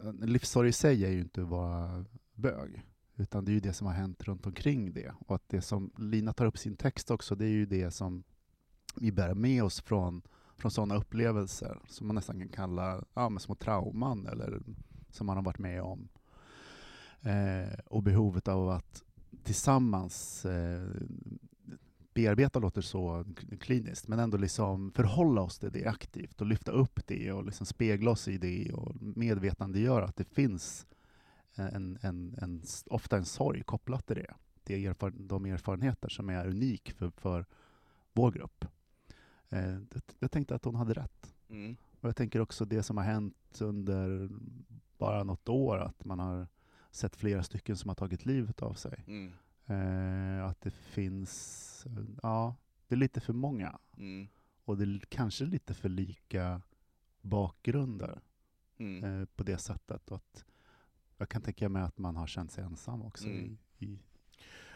En 0.00 0.32
livssorg 0.32 0.68
i 0.68 0.72
sig 0.72 1.04
är 1.04 1.10
ju 1.10 1.20
inte 1.20 1.42
att 1.42 1.48
vara 1.48 2.04
bög, 2.34 2.82
utan 3.16 3.44
det 3.44 3.50
är 3.50 3.54
ju 3.54 3.60
det 3.60 3.72
som 3.72 3.86
har 3.86 3.94
hänt 3.94 4.22
runt 4.22 4.46
omkring 4.46 4.92
det. 4.92 5.12
Och 5.18 5.34
att 5.34 5.48
det 5.48 5.60
som 5.60 5.90
Lina 5.98 6.32
tar 6.32 6.46
upp 6.46 6.58
sin 6.58 6.76
text 6.76 7.10
också, 7.10 7.34
det 7.34 7.44
är 7.44 7.50
ju 7.50 7.66
det 7.66 7.90
som 7.90 8.24
vi 8.96 9.12
bär 9.12 9.34
med 9.34 9.64
oss 9.64 9.80
från, 9.80 10.22
från 10.58 10.70
sådana 10.70 10.96
upplevelser, 10.96 11.78
som 11.86 12.06
man 12.06 12.16
nästan 12.16 12.38
kan 12.38 12.48
kalla 12.48 13.04
ja, 13.14 13.28
men 13.28 13.40
små 13.40 13.54
trauman, 13.54 14.26
eller 14.26 14.60
som 15.10 15.26
man 15.26 15.36
har 15.36 15.44
varit 15.44 15.58
med 15.58 15.82
om. 15.82 16.08
Eh, 17.22 17.78
och 17.86 18.02
behovet 18.02 18.48
av 18.48 18.68
att 18.68 19.02
tillsammans 19.42 20.44
eh, 20.46 20.88
bearbeta 22.14 22.58
låter 22.58 22.80
så 22.80 23.24
kliniskt, 23.60 24.08
men 24.08 24.18
ändå 24.18 24.36
liksom 24.38 24.92
förhålla 24.92 25.40
oss 25.40 25.58
till 25.58 25.72
det 25.72 25.86
aktivt 25.86 26.40
och 26.40 26.46
lyfta 26.46 26.72
upp 26.72 27.00
det 27.06 27.32
och 27.32 27.44
liksom 27.44 27.66
spegla 27.66 28.10
oss 28.10 28.28
i 28.28 28.38
det 28.38 28.72
och 28.72 28.94
medvetandegöra 29.00 30.04
att 30.04 30.16
det 30.16 30.24
finns 30.24 30.86
eh, 31.56 31.66
en, 31.66 31.98
en, 32.02 32.34
en, 32.42 32.62
ofta 32.86 33.16
en 33.16 33.24
sorg 33.24 33.62
kopplat 33.62 34.06
till 34.06 34.16
det. 34.16 34.34
det 34.62 34.74
är 34.74 34.90
erfaren, 34.90 35.28
de 35.28 35.46
erfarenheter 35.46 36.08
som 36.08 36.28
är 36.28 36.46
unik 36.46 36.92
för, 36.92 37.10
för 37.10 37.46
vår 38.12 38.32
grupp. 38.32 38.64
Eh, 39.50 39.78
jag 40.18 40.30
tänkte 40.30 40.54
att 40.54 40.64
hon 40.64 40.74
hade 40.74 40.92
rätt. 40.94 41.34
Mm. 41.48 41.76
Och 42.00 42.08
jag 42.08 42.16
tänker 42.16 42.40
också 42.40 42.64
det 42.64 42.82
som 42.82 42.96
har 42.96 43.04
hänt 43.04 43.60
under 43.60 44.28
bara 44.98 45.24
något 45.24 45.48
år, 45.48 45.78
att 45.78 46.04
man 46.04 46.18
har 46.18 46.46
sett 46.90 47.16
flera 47.16 47.42
stycken 47.42 47.76
som 47.76 47.88
har 47.88 47.94
tagit 47.94 48.26
livet 48.26 48.62
av 48.62 48.74
sig. 48.74 49.04
Mm. 49.06 49.32
Eh, 49.66 50.44
att 50.46 50.60
det 50.60 50.70
finns, 50.70 51.86
ja, 52.22 52.54
det 52.88 52.94
är 52.94 52.98
lite 52.98 53.20
för 53.20 53.32
många. 53.32 53.78
Mm. 53.96 54.28
Och 54.64 54.76
det 54.78 54.84
är 54.84 54.98
kanske 55.08 55.44
lite 55.44 55.74
för 55.74 55.88
lika 55.88 56.62
bakgrunder 57.20 58.20
Mm. 58.80 59.04
eh, 59.04 59.24
på 59.36 59.42
det 59.42 59.58
sättet. 59.58 60.10
Och 60.10 60.16
att 60.16 60.44
jag 61.16 61.28
kan 61.28 61.42
tänka 61.42 61.68
mig 61.68 61.82
att 61.82 61.98
man 61.98 62.16
har 62.16 62.26
känt 62.26 62.52
sig 62.52 62.64
ensam 62.64 63.02
också 63.02 63.26
Mm. 63.28 63.38
i, 63.78 63.84
i, 63.86 63.98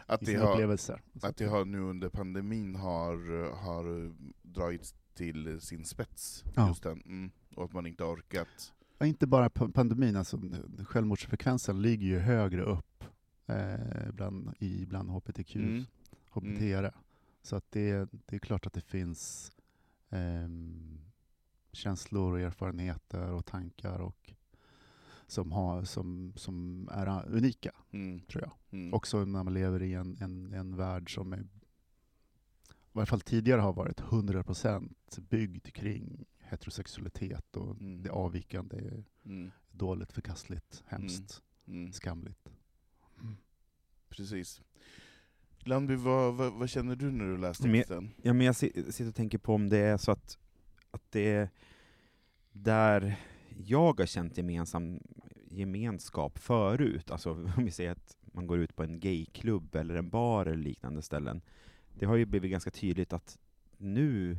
Att, 0.06 0.20
det 0.20 0.34
har, 0.34 0.52
upplevelser. 0.52 1.02
att 1.22 1.36
det 1.36 1.46
har 1.46 1.64
nu 1.64 1.78
under 1.80 2.08
pandemin 2.08 2.74
har, 2.76 3.50
har 3.54 4.12
dragits 4.42 4.94
till 5.14 5.60
sin 5.60 5.84
spets, 5.84 6.44
Ja. 6.54 6.68
just 6.68 6.82
den. 6.82 7.02
Mm. 7.06 7.30
Och 7.54 7.64
att 7.64 7.72
man 7.72 7.86
inte 7.86 8.04
orkat. 8.04 8.72
Ja, 8.98 9.06
inte 9.06 9.26
bara 9.26 9.50
pa- 9.50 9.68
pandemin, 9.74 10.16
alltså 10.16 10.40
självmordsfrekvensen 10.86 11.82
ligger 11.82 12.06
ju 12.06 12.18
högre 12.18 12.62
upp 12.62 13.04
eh, 13.46 14.12
bland, 14.12 14.54
i, 14.58 14.86
bland 14.86 15.10
hbtq, 15.10 15.56
Mm. 15.56 15.84
hbtq 16.30 16.94
Så 17.42 17.56
att 17.56 17.70
det, 17.70 18.08
det 18.26 18.36
är 18.36 18.40
klart 18.40 18.66
att 18.66 18.72
det 18.72 18.80
finns 18.80 19.52
ehm, 20.10 21.00
känslor 21.72 22.32
och 22.32 22.40
erfarenheter 22.40 23.32
och 23.32 23.46
tankar 23.46 23.98
och 23.98 24.32
som, 25.32 25.52
har, 25.52 25.84
som, 25.84 26.32
som 26.36 26.88
är 26.92 27.26
unika, 27.28 27.70
Mm. 27.92 28.20
tror 28.20 28.42
jag. 28.42 28.52
Mm. 28.80 28.94
Också 28.94 29.24
när 29.24 29.42
man 29.44 29.54
lever 29.54 29.82
i 29.82 29.94
en, 29.94 30.16
en, 30.20 30.52
en 30.52 30.76
värld 30.76 31.14
som 31.14 31.32
är, 31.32 31.38
i 31.40 31.44
varje 32.92 33.06
fall 33.06 33.20
tidigare 33.20 33.60
har 33.60 33.72
varit 33.72 34.00
100% 34.00 34.94
byggd 35.30 35.66
kring 35.72 36.24
heterosexualitet 36.38 37.56
och 37.56 37.80
Mm. 37.80 38.02
det 38.02 38.10
avvikande 38.10 38.76
är 38.76 39.04
Mm. 39.24 39.50
dåligt, 39.70 40.12
förkastligt, 40.12 40.82
hemskt, 40.86 41.42
Mm. 41.66 41.92
skamligt. 41.92 42.48
Precis. 44.08 44.62
Landby, 45.58 45.94
vad, 45.94 46.34
vad, 46.34 46.52
vad 46.52 46.68
känner 46.70 46.96
du 46.96 47.10
när 47.10 47.24
du 47.24 47.36
läste 47.38 47.62
Men- 47.68 47.72
texten? 47.80 48.10
Ja, 48.22 48.32
men 48.32 48.46
jag 48.46 48.56
si- 48.56 48.92
sitter 48.92 49.08
och 49.08 49.14
tänker 49.14 49.38
på 49.38 49.54
om 49.54 49.68
det 49.68 49.78
är 49.78 49.96
så 49.96 50.12
att, 50.12 50.38
att 50.90 51.02
det 51.10 51.30
är 51.30 51.50
där 52.52 53.16
jag 53.66 53.98
har 53.98 54.06
känt 54.06 54.36
gemensam 54.36 55.00
gemenskap 55.52 56.38
förut, 56.38 57.10
alltså 57.10 57.30
om 57.56 57.64
vi 57.64 57.70
säger 57.70 57.90
att 57.90 58.16
man 58.22 58.46
går 58.46 58.58
ut 58.58 58.76
på 58.76 58.82
en 58.82 59.00
gayklubb 59.00 59.74
eller 59.74 59.94
en 59.94 60.10
bar 60.10 60.46
eller 60.46 60.62
liknande 60.62 61.02
ställen, 61.02 61.42
det 61.94 62.06
har 62.06 62.16
ju 62.16 62.24
blivit 62.24 62.50
ganska 62.50 62.70
tydligt 62.70 63.12
att 63.12 63.38
nu, 63.76 64.38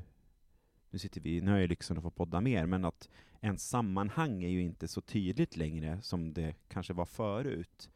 nu 0.89 0.99
sitter 0.99 1.21
vi, 1.21 1.41
nu 1.41 1.51
har 1.51 1.57
jag 1.57 1.69
lyxen 1.69 1.97
att 1.97 2.03
få 2.03 2.11
podda 2.11 2.41
mer, 2.41 2.65
men 2.65 2.85
att 2.85 3.09
en 3.39 3.57
sammanhang 3.57 4.43
är 4.43 4.49
ju 4.49 4.61
inte 4.61 4.87
så 4.87 5.01
tydligt 5.01 5.57
längre 5.57 6.01
som 6.01 6.33
det 6.33 6.55
kanske 6.67 6.93
var 6.93 7.05
förut, 7.05 7.89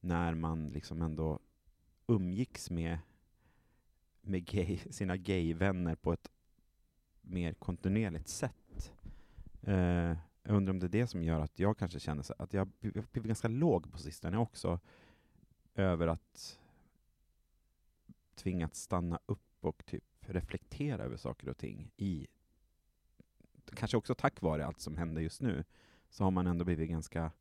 när 0.00 0.34
man 0.34 0.68
liksom 0.68 1.02
ändå 1.02 1.38
umgicks 2.06 2.70
med 2.70 2.98
med 4.28 4.44
gay, 4.44 4.78
sina 4.90 5.16
gayvänner 5.16 5.94
på 5.94 6.12
ett 6.12 6.30
mer 7.20 7.54
kontinuerligt 7.54 8.28
sätt. 8.28 8.92
Eh, 9.62 10.16
jag 10.42 10.56
undrar 10.56 10.70
om 10.70 10.78
det 10.78 10.86
är 10.86 11.00
det 11.00 11.06
som 11.06 11.22
gör 11.22 11.40
att 11.40 11.58
jag 11.58 11.78
kanske 11.78 12.00
känner 12.00 12.22
så 12.22 12.34
att 12.38 12.52
jag 12.52 12.68
blivit 12.80 13.14
ganska 13.14 13.48
låg 13.48 13.92
på 13.92 13.98
sistone 13.98 14.38
också, 14.38 14.80
över 15.74 16.06
att 16.06 16.58
tvingats 18.34 18.80
stanna 18.80 19.18
upp 19.26 19.40
och 19.60 19.86
typ 19.86 20.04
reflektera 20.20 21.02
över 21.02 21.16
saker 21.16 21.48
och 21.48 21.58
ting 21.58 21.90
i 21.96 22.26
kanske 23.74 23.96
också 23.96 24.14
tack 24.14 24.42
vare 24.42 24.66
allt 24.66 24.80
som 24.80 24.96
händer 24.96 25.22
just 25.22 25.42
nu, 25.42 25.64
så 26.10 26.24
har 26.24 26.30
man 26.30 26.46
ändå 26.46 26.64
blivit 26.64 26.90
ganska 26.90 27.32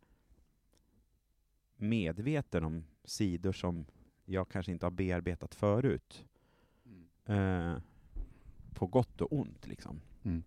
medveten 1.76 2.64
om 2.64 2.84
sidor 3.04 3.52
som 3.52 3.86
jag 4.26 4.50
kanske 4.50 4.72
inte 4.72 4.86
har 4.86 4.92
bearbetat 4.92 5.56
förut. 5.56 6.26
Eh, 7.26 7.78
på 8.74 8.88
gott 8.88 9.22
och 9.22 9.34
ont 9.34 9.68
liksom. 9.68 10.02
Mm. 10.24 10.44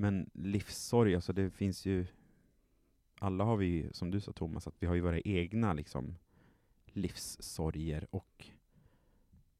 Men 0.00 0.30
livssorg, 0.34 1.14
alltså 1.14 1.32
det 1.32 1.50
finns 1.50 1.86
ju, 1.86 2.06
alla 3.18 3.44
har 3.44 3.56
vi 3.56 3.66
ju, 3.66 3.92
som 3.92 4.10
du 4.10 4.20
sa 4.20 4.32
Thomas, 4.32 4.66
att 4.66 4.74
vi 4.78 4.86
har 4.86 4.94
ju 4.94 5.00
våra 5.00 5.20
egna 5.20 5.72
liksom 5.72 6.16
livssorger 6.86 8.06
och 8.10 8.46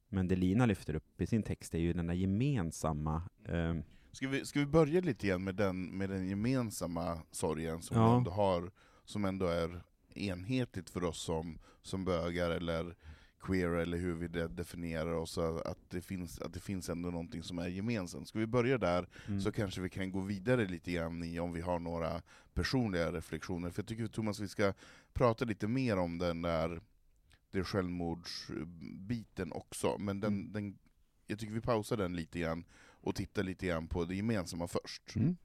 men 0.09 0.27
det 0.27 0.35
Lina 0.35 0.65
lyfter 0.65 0.95
upp 0.95 1.21
i 1.21 1.27
sin 1.27 1.43
text 1.43 1.73
är 1.75 1.79
ju 1.79 1.93
den 1.93 2.07
där 2.07 2.13
gemensamma 2.13 3.23
eh, 3.45 3.75
Ska 4.11 4.27
vi, 4.27 4.45
ska 4.45 4.59
vi 4.59 4.65
börja 4.65 5.01
lite 5.01 5.27
grann 5.27 5.43
med 5.43 5.55
den, 5.55 5.97
med 5.97 6.09
den 6.09 6.27
gemensamma 6.27 7.21
sorgen 7.31 7.81
som, 7.81 7.97
Ja. 7.97 8.17
ändå 8.17 8.31
har, 8.31 8.71
som 9.05 9.25
ändå 9.25 9.45
är 9.45 9.83
enhetligt 10.15 10.89
för 10.89 11.03
oss 11.03 11.21
som, 11.21 11.59
som 11.81 12.05
bögar 12.05 12.49
eller 12.51 12.95
queer, 13.41 13.69
eller 13.69 13.97
hur 13.97 14.13
vi 14.13 14.27
de- 14.27 14.47
definierar 14.47 15.13
oss, 15.13 15.37
att 15.37 15.89
det, 15.89 16.01
finns, 16.01 16.39
att 16.39 16.53
det 16.53 16.59
finns 16.59 16.89
ändå 16.89 17.09
någonting 17.09 17.43
som 17.43 17.59
är 17.59 17.67
gemensamt. 17.67 18.27
Ska 18.27 18.39
vi 18.39 18.47
börja 18.47 18.77
där, 18.77 19.07
mm. 19.27 19.41
så 19.41 19.51
kanske 19.51 19.81
vi 19.81 19.89
kan 19.89 20.11
gå 20.11 20.19
vidare 20.19 20.65
lite 20.65 20.91
grann 20.91 21.23
i 21.23 21.39
om 21.39 21.53
vi 21.53 21.61
har 21.61 21.79
några 21.79 22.21
personliga 22.53 23.11
reflektioner. 23.11 23.69
För 23.69 23.81
jag 23.81 23.87
tycker 23.87 24.07
Thomas 24.07 24.39
vi 24.39 24.47
ska 24.47 24.73
prata 25.13 25.45
lite 25.45 25.67
mer 25.67 25.97
om 25.97 26.17
den 26.17 26.41
där 26.41 26.81
det 27.51 27.63
självmordsbiten 27.63 29.51
också, 29.51 29.97
men 29.97 30.19
den, 30.19 30.33
Mm. 30.33 30.51
den, 30.51 30.77
jag 31.27 31.39
tycker 31.39 31.53
vi 31.53 31.61
pausar 31.61 31.97
den 31.97 32.15
lite 32.15 32.39
grann 32.39 32.65
och 32.89 33.15
tittar 33.15 33.43
lite 33.43 33.67
grann 33.67 33.87
på 33.87 34.05
det 34.05 34.15
gemensamma 34.15 34.67
först. 34.67 35.15
Mm. 35.15 35.37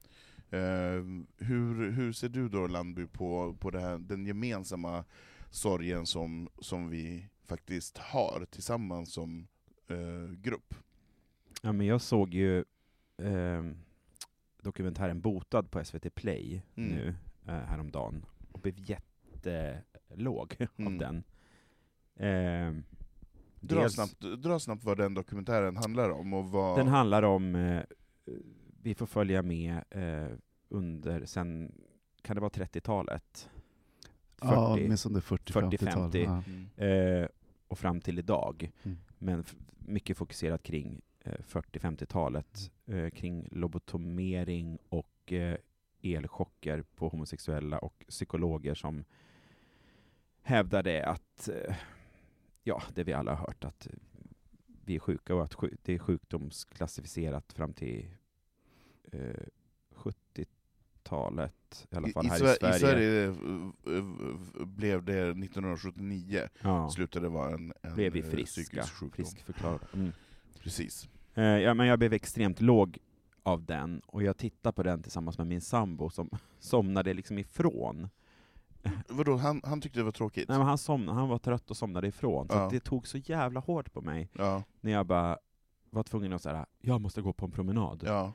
Eh, 0.49 1.25
hur, 1.47 1.91
hur 1.91 2.13
ser 2.13 2.29
du 2.29 2.49
då 2.49 2.67
Landby 2.67 3.07
på, 3.07 3.57
på 3.59 3.71
här, 3.71 3.97
den 3.97 4.25
gemensamma 4.25 5.05
sorgen 5.51 6.05
som, 6.05 6.49
som 6.59 6.89
vi 6.89 7.29
faktiskt 7.47 7.97
har 7.97 8.45
tillsammans 8.49 9.13
som 9.13 9.47
eh, 9.87 10.31
grupp? 10.41 10.73
Ja, 11.61 11.71
men 11.71 11.87
jag 11.87 12.01
såg 12.01 12.33
ju 12.33 12.59
eh, 13.17 13.63
dokumentären 14.61 15.21
Botad 15.21 15.63
på 15.71 15.83
SVT 15.85 16.15
Play 16.15 16.61
Mm. 16.75 16.89
nu 16.95 17.15
eh, 17.47 17.53
häromdagen 17.53 18.25
och 18.51 18.59
blev 18.59 18.75
jättelåg 18.77 20.55
Mm. 20.77 20.93
av 20.93 20.99
den. 20.99 21.23
Eh, 22.15 22.81
Dra 23.59 23.79
dels- 23.81 23.93
snabbt, 23.93 24.19
dra 24.43 24.59
snabbt 24.59 24.83
vad 24.83 24.97
den 24.97 25.13
dokumentären 25.13 25.77
handlar 25.77 26.09
om 26.09 26.33
och 26.33 26.45
vad... 26.51 26.77
Den 26.77 26.87
handlar 26.87 27.23
om, 27.23 27.55
eh, 27.55 27.83
vi 28.81 28.95
får 28.95 29.05
följa 29.05 29.41
med 29.41 29.83
eh, 29.89 30.37
under, 30.69 31.25
sen, 31.25 31.71
kan 32.21 32.35
det 32.35 32.39
vara 32.41 32.49
30-talet? 32.51 33.49
40, 34.37 34.81
ja, 34.81 34.87
med 34.87 34.99
sån 34.99 35.15
40-50. 35.21 36.17
Ja. 36.17 36.43
Mm. 36.47 37.21
Eh, 37.21 37.27
och 37.67 37.79
fram 37.79 38.01
till 38.01 38.19
idag. 38.19 38.71
Mm. 38.83 38.97
Men 39.17 39.43
mycket 39.79 40.17
fokuserat 40.17 40.63
kring 40.63 41.01
eh, 41.23 41.33
40-50-talet, 41.33 42.71
eh, 42.85 43.09
kring 43.09 43.47
lobotomering 43.51 44.77
och 44.89 45.33
eh, 45.33 45.57
elchocker 46.01 46.81
på 46.95 47.09
homosexuella 47.09 47.79
och 47.79 48.05
psykologer 48.07 48.75
som 48.75 49.03
hävdade 50.41 51.05
att, 51.05 51.49
eh, 51.49 51.75
ja, 52.63 52.83
det 52.93 53.03
vi 53.03 53.13
alla 53.13 53.31
har 53.35 53.47
hört, 53.47 53.63
att 53.63 53.87
vi 54.85 54.95
är 54.95 54.99
sjuka 54.99 55.35
och 55.35 55.43
att 55.43 55.55
det 55.83 55.93
är 55.93 55.99
sjukdomsklassificerat 55.99 57.53
fram 57.53 57.73
till 57.73 58.07
eh, 59.11 59.43
70 59.91 60.45
80-talet, 61.07 61.87
i 61.91 61.95
alla 61.95 62.07
fall 62.07 62.25
I, 62.25 62.29
här 62.29 62.35
i, 62.35 62.39
Sverige. 62.39 62.75
I 62.75 62.79
Sverige 62.79 63.35
blev 64.65 65.03
det 65.03 65.21
1979, 65.21 66.47
ja. 66.61 66.89
slutade 66.89 67.29
vara 67.29 67.53
en, 67.53 67.73
en 67.81 67.93
blev 67.93 68.13
vi 68.13 68.19
eh, 68.19 68.25
friska, 68.25 68.81
psykisk 68.81 68.93
sjukdom. 68.93 69.25
Friskförklarad. 69.25 69.79
Mm. 69.93 70.11
Precis. 70.59 71.09
Eh, 71.33 71.43
ja, 71.43 71.73
men 71.73 71.87
jag 71.87 71.99
blev 71.99 72.13
extremt 72.13 72.61
låg 72.61 72.97
av 73.43 73.65
den, 73.65 74.01
och 74.05 74.23
jag 74.23 74.37
tittade 74.37 74.73
på 74.73 74.83
den 74.83 75.03
tillsammans 75.03 75.37
med 75.37 75.47
min 75.47 75.61
sambo 75.61 76.09
som 76.09 76.29
somnade 76.59 77.13
liksom 77.13 77.37
ifrån. 77.37 78.09
Vadå, 79.07 79.35
han, 79.35 79.61
han 79.63 79.81
tyckte 79.81 79.99
det 79.99 80.03
var 80.03 80.11
tråkigt? 80.11 80.49
Nej, 80.49 80.57
men 80.57 80.67
han, 80.67 80.77
somnade, 80.77 81.19
han 81.19 81.29
var 81.29 81.37
trött 81.37 81.69
och 81.69 81.77
somnade 81.77 82.07
ifrån, 82.07 82.47
så 82.47 82.55
ja. 82.55 82.69
det 82.71 82.79
tog 82.79 83.07
så 83.07 83.17
jävla 83.17 83.59
hårt 83.59 83.93
på 83.93 84.01
mig, 84.01 84.29
ja. 84.33 84.63
när 84.81 84.91
jag 84.91 85.05
bara 85.05 85.37
var 85.89 86.03
tvungen 86.03 86.33
att 86.33 86.41
säga 86.41 86.65
jag 86.81 87.01
måste 87.01 87.21
gå 87.21 87.33
på 87.33 87.45
en 87.45 87.51
promenad. 87.51 88.03
Ja. 88.05 88.33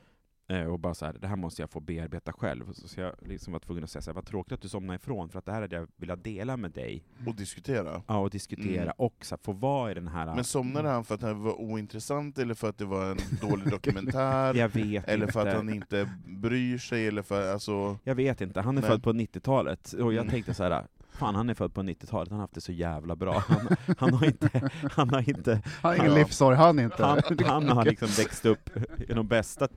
Eh, 0.48 0.64
och 0.64 0.78
bara 0.78 0.94
så 0.94 1.06
här, 1.06 1.16
det 1.20 1.26
här 1.26 1.36
måste 1.36 1.62
jag 1.62 1.70
få 1.70 1.80
bearbeta 1.80 2.32
själv. 2.32 2.72
Så, 2.72 3.00
jag 3.00 3.12
liksom 3.20 3.52
var 3.52 3.60
tvungen 3.60 3.84
att 3.84 3.90
säga 3.90 4.02
så 4.02 4.10
här, 4.10 4.14
vad 4.14 4.26
tråkigt 4.26 4.52
att 4.52 4.60
du 4.62 4.68
somnade 4.68 4.96
ifrån, 4.96 5.28
för 5.28 5.38
att 5.38 5.46
det 5.46 5.52
här 5.52 5.60
hade 5.60 5.76
jag 5.76 5.88
velat 5.96 6.24
dela 6.24 6.56
med 6.56 6.70
dig. 6.70 7.04
Och 7.26 7.34
diskutera. 7.34 8.02
Ja, 8.06 8.18
och 8.18 8.30
diskutera, 8.30 8.82
Mm. 8.82 8.94
och 8.98 9.14
så 9.20 9.34
här, 9.34 9.40
få 9.42 9.52
vara 9.52 9.90
i 9.90 9.94
den 9.94 10.08
här... 10.08 10.34
Men 10.34 10.44
somnade 10.44 10.88
han 10.88 11.04
för 11.04 11.14
att 11.14 11.22
han 11.22 11.42
var 11.42 11.60
ointressant, 11.60 12.38
eller 12.38 12.54
för 12.54 12.68
att 12.68 12.78
det 12.78 12.84
var 12.84 13.10
en 13.10 13.18
dålig 13.40 13.70
dokumentär? 13.70 14.54
jag 14.54 14.68
vet 14.68 15.08
eller 15.08 15.26
för 15.26 15.40
inte. 15.40 15.50
att 15.50 15.56
han 15.56 15.70
inte 15.74 16.10
bryr 16.26 16.78
sig, 16.78 17.06
eller 17.06 17.22
för 17.22 17.52
alltså... 17.52 17.98
Jag 18.04 18.14
vet 18.14 18.40
inte, 18.40 18.60
han 18.60 18.76
är 18.78 18.82
Nej. 18.82 18.90
född 18.90 19.02
på 19.02 19.12
90-talet, 19.12 19.92
och 19.92 20.12
jag 20.12 20.22
Mm. 20.22 20.28
tänkte 20.30 20.54
så 20.54 20.62
här. 20.62 20.86
Fan, 21.14 21.34
han 21.34 21.50
är 21.50 21.54
född 21.54 21.74
på 21.74 21.82
90-talet, 21.82 22.28
han 22.28 22.38
har 22.38 22.42
haft 22.42 22.54
det 22.54 22.60
så 22.60 22.72
jävla 22.72 23.16
bra. 23.16 23.38
Han, 23.48 23.76
han 23.98 24.12
har 24.14 24.26
inte, 24.26 24.70
han 24.92 25.10
har 25.10 25.28
inte, 25.28 25.60
Han 25.82 25.90
har 25.98 26.04
ingen 26.06 26.14
livssorg, 26.18 26.56
han 26.56 26.78
inte. 26.78 27.04
han, 27.04 27.20
han 27.44 27.68
har 27.68 27.84
liksom 27.90 28.08
växt 28.08 28.46
upp 28.46 28.70
i 29.08 29.12
de 29.12 29.28
bästa, 29.28 29.68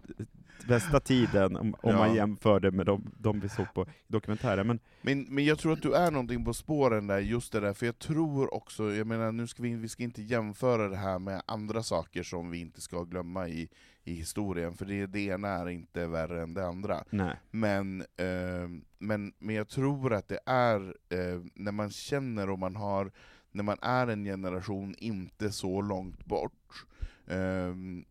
bästa 0.68 1.00
tiden, 1.00 1.56
om, 1.56 1.76
om 1.82 1.92
Ja. 1.92 1.98
man 1.98 2.16
jämför 2.16 2.60
det 2.60 2.72
med 2.72 2.86
de, 2.86 3.12
de 3.18 3.40
vi 3.40 3.50
såg 3.50 3.74
på 3.74 3.86
dokumentären. 4.08 4.68
Men 4.68 4.80
Men, 5.02 5.22
men 5.30 5.46
jag 5.46 5.60
tror 5.60 5.74
att 5.74 5.82
du 5.82 5.94
är 5.94 6.12
någonting 6.12 6.46
på 6.46 6.54
spåren 6.54 7.08
där, 7.08 7.20
just 7.20 7.52
det 7.52 7.60
där, 7.60 7.74
för 7.74 7.86
jag 7.86 8.00
tror 8.00 8.54
också, 8.54 8.94
jag 8.94 9.08
menar 9.08 9.32
nu 9.32 9.48
ska 9.48 9.64
vi, 9.64 9.76
vi 9.76 9.88
ska 9.90 10.04
inte 10.04 10.22
jämföra 10.22 10.88
det 10.90 10.96
här 10.98 11.20
med 11.20 11.42
andra 11.46 11.84
saker 11.84 12.24
som 12.24 12.50
vi 12.52 12.60
inte 12.60 12.82
ska 12.82 13.04
glömma 13.04 13.48
i, 13.48 13.70
i 14.04 14.14
historien, 14.14 14.74
för 14.78 14.86
det, 14.86 15.06
det 15.06 15.20
ena 15.20 15.48
är 15.48 15.70
inte 15.70 16.08
värre 16.08 16.42
än 16.44 16.54
det 16.54 16.68
andra. 16.68 17.04
nej, 17.10 17.36
Men, 17.52 18.02
eh, 18.02 18.70
men, 18.98 19.34
men 19.40 19.56
jag 19.56 19.68
tror 19.68 20.14
att 20.14 20.28
det 20.28 20.40
är, 20.46 20.80
eh, 21.10 21.42
när 21.54 21.72
man 21.72 21.90
känner 21.90 22.50
och 22.50 22.60
man 22.60 22.76
har, 22.76 23.12
när 23.52 23.64
man 23.64 23.78
är 23.82 24.08
en 24.08 24.24
generation 24.26 24.96
inte 24.98 25.52
så 25.52 25.82
långt 25.82 26.26
bort, 26.26 26.86
ehm, 27.28 28.06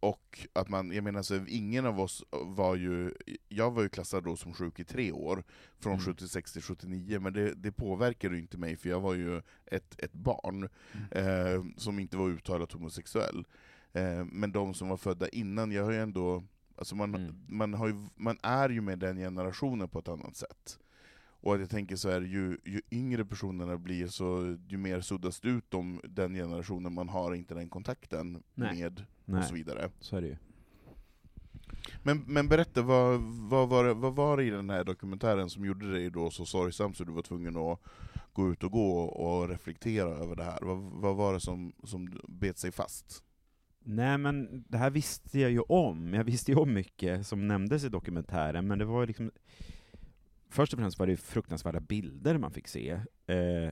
och 0.00 0.46
att 0.52 0.68
man, 0.68 0.92
jag 0.92 1.04
menar 1.04 1.22
så 1.22 1.44
ingen 1.48 1.86
av 1.86 2.00
oss 2.00 2.24
var 2.30 2.76
ju, 2.76 3.12
jag 3.48 3.70
var 3.70 3.82
ju 3.82 3.88
klassad 3.88 4.24
då 4.24 4.36
som 4.36 4.52
sjuk 4.54 4.80
i 4.80 4.84
tre 4.84 5.12
år, 5.12 5.44
från 5.78 5.92
Mm. 5.92 6.04
76 6.04 6.52
till 6.52 6.62
79, 6.62 7.20
men 7.20 7.32
det, 7.32 7.54
det 7.54 7.72
påverkade 7.72 8.34
ju 8.34 8.40
inte 8.40 8.58
mig 8.58 8.76
för 8.76 8.88
jag 8.88 9.00
var 9.00 9.14
ju 9.14 9.42
ett, 9.66 9.94
ett 9.98 10.12
barn 10.12 10.68
eh, 11.10 11.64
som 11.76 11.98
inte 11.98 12.16
var 12.16 12.28
uttalat 12.28 12.72
homosexuell. 12.72 13.44
Eh, 13.92 14.24
men 14.24 14.52
de 14.52 14.74
som 14.74 14.88
var 14.88 14.96
födda 14.96 15.28
innan, 15.28 15.72
jag 15.72 15.84
har 15.84 15.92
ju 15.92 15.98
ändå, 16.00 16.44
alltså 16.76 16.94
man, 16.96 17.14
Mm. 17.14 17.34
man, 17.48 17.74
har 17.74 17.88
ju, 17.88 17.94
man 18.14 18.38
är 18.42 18.68
ju 18.68 18.80
med 18.80 18.98
den 18.98 19.16
generationen 19.16 19.88
på 19.88 19.98
ett 19.98 20.08
annat 20.08 20.36
sätt. 20.36 20.78
Och 21.40 21.54
att 21.54 21.60
jag 21.60 21.70
tänker 21.70 21.96
så 21.96 22.10
här, 22.10 22.20
ju, 22.20 22.58
ju 22.64 22.80
yngre 22.90 23.24
personerna 23.24 23.78
blir, 23.78 24.06
så 24.06 24.56
ju 24.68 24.76
mer 24.76 25.00
suddas 25.00 25.40
det 25.40 25.48
ut 25.48 25.74
om 25.74 26.00
den 26.04 26.34
generationen 26.34 26.94
man 26.94 27.08
har 27.08 27.34
inte 27.34 27.54
den 27.54 27.68
kontakten 27.68 28.42
Nej. 28.54 28.80
med, 28.80 29.04
nej, 29.24 29.38
och 29.38 29.44
så 29.44 29.54
vidare. 29.54 29.90
så 30.00 30.16
är 30.16 30.20
det 30.20 30.26
ju. 30.26 30.36
Men, 32.02 32.24
men 32.26 32.48
berätta, 32.48 32.82
vad, 32.82 33.20
vad, 33.20 33.68
var 33.68 33.84
det, 33.84 33.94
vad 33.94 34.14
var 34.14 34.36
det 34.36 34.44
i 34.44 34.50
den 34.50 34.70
här 34.70 34.84
dokumentären 34.84 35.50
som 35.50 35.64
gjorde 35.64 35.92
dig 35.92 36.10
då 36.10 36.30
så 36.30 36.46
sorgsam 36.46 36.94
så 36.94 37.04
du 37.04 37.12
var 37.12 37.22
tvungen 37.22 37.56
att 37.56 37.80
gå 38.32 38.52
ut 38.52 38.64
och 38.64 38.72
gå 38.72 39.00
och 39.00 39.48
reflektera 39.48 40.08
över 40.08 40.36
det 40.36 40.44
här? 40.44 40.58
Vad, 40.62 40.78
vad 40.78 41.16
var 41.16 41.32
det 41.34 41.40
som, 41.40 41.72
som 41.84 42.20
bet 42.28 42.58
sig 42.58 42.72
fast? 42.72 43.22
Nej 43.84 44.18
men 44.18 44.64
det 44.68 44.78
här 44.78 44.90
visste 44.90 45.40
jag 45.40 45.50
ju 45.50 45.60
om, 45.60 46.14
jag 46.14 46.24
visste 46.24 46.52
ju 46.52 46.58
om 46.58 46.74
mycket 46.74 47.26
som 47.26 47.48
nämndes 47.48 47.84
i 47.84 47.88
dokumentären, 47.88 48.66
men 48.66 48.78
det 48.78 48.84
var 48.84 49.06
liksom 49.06 49.30
Först 50.48 50.72
och 50.72 50.78
främst 50.78 50.98
var 50.98 51.06
det 51.06 51.16
fruktansvärda 51.16 51.80
bilder 51.80 52.38
man 52.38 52.50
fick 52.50 52.68
se 52.68 52.90
eh, 53.26 53.70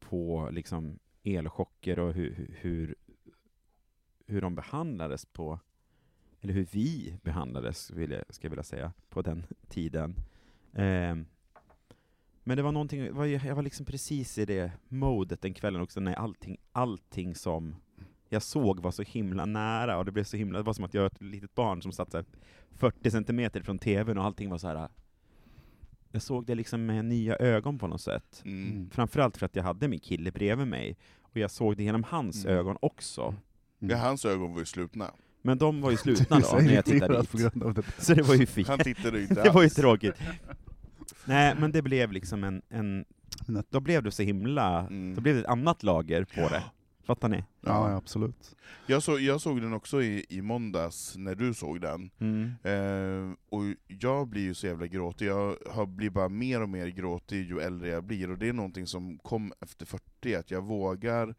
på 0.00 0.48
liksom 0.52 0.98
elchocker 1.22 1.98
och 1.98 2.12
hur, 2.12 2.56
hur- 2.60 2.94
hur, 4.26 4.40
de 4.40 4.54
behandlades 4.54 5.26
på, 5.26 5.60
eller 6.40 6.54
hur 6.54 6.66
vi 6.70 7.18
behandlades, 7.22 7.90
vill 7.90 8.10
jag, 8.10 8.24
ska 8.28 8.46
jag 8.46 8.50
vilja 8.50 8.62
säga, 8.62 8.92
på 9.08 9.22
den 9.22 9.46
tiden. 9.68 10.16
Eh, 10.72 11.16
men 12.44 12.56
det 12.56 12.62
var 12.62 12.72
någonting, 12.72 13.02
det 13.04 13.12
var 13.12 13.26
jag 13.26 13.54
var 13.54 13.62
liksom 13.62 13.86
precis 13.86 14.38
i 14.38 14.44
det 14.44 14.72
modet 14.88 15.40
den 15.42 15.54
kvällen 15.54 15.82
också, 15.82 16.00
när 16.00 16.14
allting, 16.14 16.56
allting 16.72 17.34
som 17.34 17.76
jag 18.28 18.42
såg 18.42 18.80
var 18.80 18.90
så 18.90 19.02
himla 19.02 19.46
nära, 19.46 19.98
och 19.98 20.04
det 20.04 20.12
blev 20.12 20.24
så 20.24 20.36
himla, 20.36 20.58
det 20.58 20.64
var 20.64 20.72
som 20.72 20.84
att 20.84 20.94
jag 20.94 21.02
var 21.02 21.06
ett 21.06 21.20
litet 21.22 21.54
barn 21.54 21.82
som 21.82 21.92
satt 21.92 22.14
40 22.70 23.10
centimeter 23.10 23.62
från 23.62 23.78
tvn 23.78 24.18
och 24.18 24.24
allting 24.24 24.50
var 24.50 24.58
så 24.58 24.68
här. 24.68 24.88
Jag 26.12 26.22
såg 26.22 26.46
det 26.46 26.54
liksom 26.54 26.86
med 26.86 27.04
nya 27.04 27.36
ögon 27.36 27.78
på 27.78 27.86
något 27.86 28.00
sätt. 28.00 28.42
Mm. 28.44 28.70
Mm. 28.70 28.90
Framförallt 28.90 29.36
för 29.36 29.46
att 29.46 29.56
jag 29.56 29.62
hade 29.62 29.88
min 29.88 30.00
kille 30.00 30.30
bredvid 30.32 30.66
mig, 30.66 30.96
och 31.22 31.36
jag 31.36 31.50
såg 31.50 31.76
det 31.76 31.82
genom 31.82 32.04
hans 32.04 32.44
Mm. 32.44 32.56
ögon 32.58 32.76
också. 32.80 33.34
Ja, 33.78 33.96
hans 33.96 34.24
ögon 34.24 34.52
var 34.52 34.58
ju 34.58 34.66
slutna. 34.66 35.10
Men 35.42 35.58
de 35.58 35.80
var 35.80 35.90
ju 35.90 35.96
slutna 36.06 36.40
då, 36.40 36.56
när 36.56 36.74
jag 36.74 36.84
tittade 36.84 37.20
dit. 37.20 37.30
på 37.30 37.38
grund 37.38 37.62
av 37.62 37.74
det. 37.74 37.82
Så 37.98 38.14
det 38.14 38.22
var 38.22 38.34
ju 38.34 38.46
fint. 38.46 38.68
Han 38.68 38.78
tittade 38.78 39.22
inte 39.22 39.42
Det 39.42 39.50
var 39.50 39.62
ju 39.62 39.68
tråkigt. 39.68 40.14
Nej, 41.24 41.54
men 41.60 41.72
det 41.72 41.82
blev 41.82 42.12
liksom 42.12 42.44
en, 42.44 42.62
en 42.68 43.04
då 43.70 43.80
blev 43.80 44.02
det 44.02 44.10
så 44.10 44.22
himla, 44.22 44.80
Mm. 44.80 45.14
då 45.14 45.20
blev 45.20 45.34
det 45.34 45.40
ett 45.40 45.46
annat 45.46 45.82
lager 45.82 46.24
på 46.24 46.40
det. 46.48 46.62
Fattar 47.04 47.28
ni? 47.28 47.36
Ja, 47.36 47.90
ja, 47.90 47.96
absolut. 47.96 48.56
Jag, 48.86 49.02
så, 49.02 49.18
jag 49.18 49.40
såg 49.40 49.60
den 49.62 49.72
också 49.72 50.02
i, 50.02 50.26
i 50.28 50.42
måndags, 50.42 51.14
när 51.16 51.34
du 51.34 51.54
såg 51.54 51.80
den. 51.80 52.10
Mm. 52.18 52.52
Eh, 52.62 53.34
jag 54.02 54.28
blir 54.28 54.42
ju 54.42 54.54
så 54.54 54.66
jävla 54.66 54.86
gråtig, 54.86 55.26
jag 55.26 55.56
har, 55.70 55.86
blir 55.86 56.10
bara 56.10 56.28
mer 56.28 56.62
och 56.62 56.68
mer 56.68 56.86
gråtig 56.86 57.48
ju 57.48 57.60
äldre 57.60 57.88
jag 57.88 58.04
blir, 58.04 58.30
och 58.30 58.38
det 58.38 58.48
är 58.48 58.52
någonting 58.52 58.86
som 58.86 59.18
kom 59.18 59.52
efter 59.60 59.86
40, 59.86 60.34
att 60.34 60.50
jag 60.50 60.62
vågar, 60.62 61.34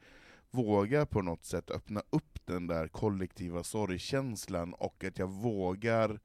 vågar 0.51 1.05
på 1.05 1.21
något 1.21 1.45
sätt 1.45 1.71
öppna 1.71 2.03
upp 2.09 2.45
den 2.45 2.67
där 2.67 2.87
kollektiva 2.87 3.63
sorgkänslan, 3.63 4.73
och 4.73 5.03
att 5.03 5.19
jag 5.19 5.27
vågar 5.27 6.19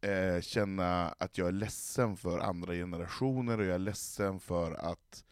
eh, 0.00 0.40
känna 0.40 1.08
att 1.08 1.38
jag 1.38 1.48
är 1.48 1.52
ledsen 1.52 2.16
för 2.16 2.38
andra 2.38 2.72
generationer, 2.72 3.58
och 3.58 3.64
jag 3.64 3.74
är 3.74 3.78
ledsen 3.78 4.40
för 4.40 4.72
att 4.72 5.24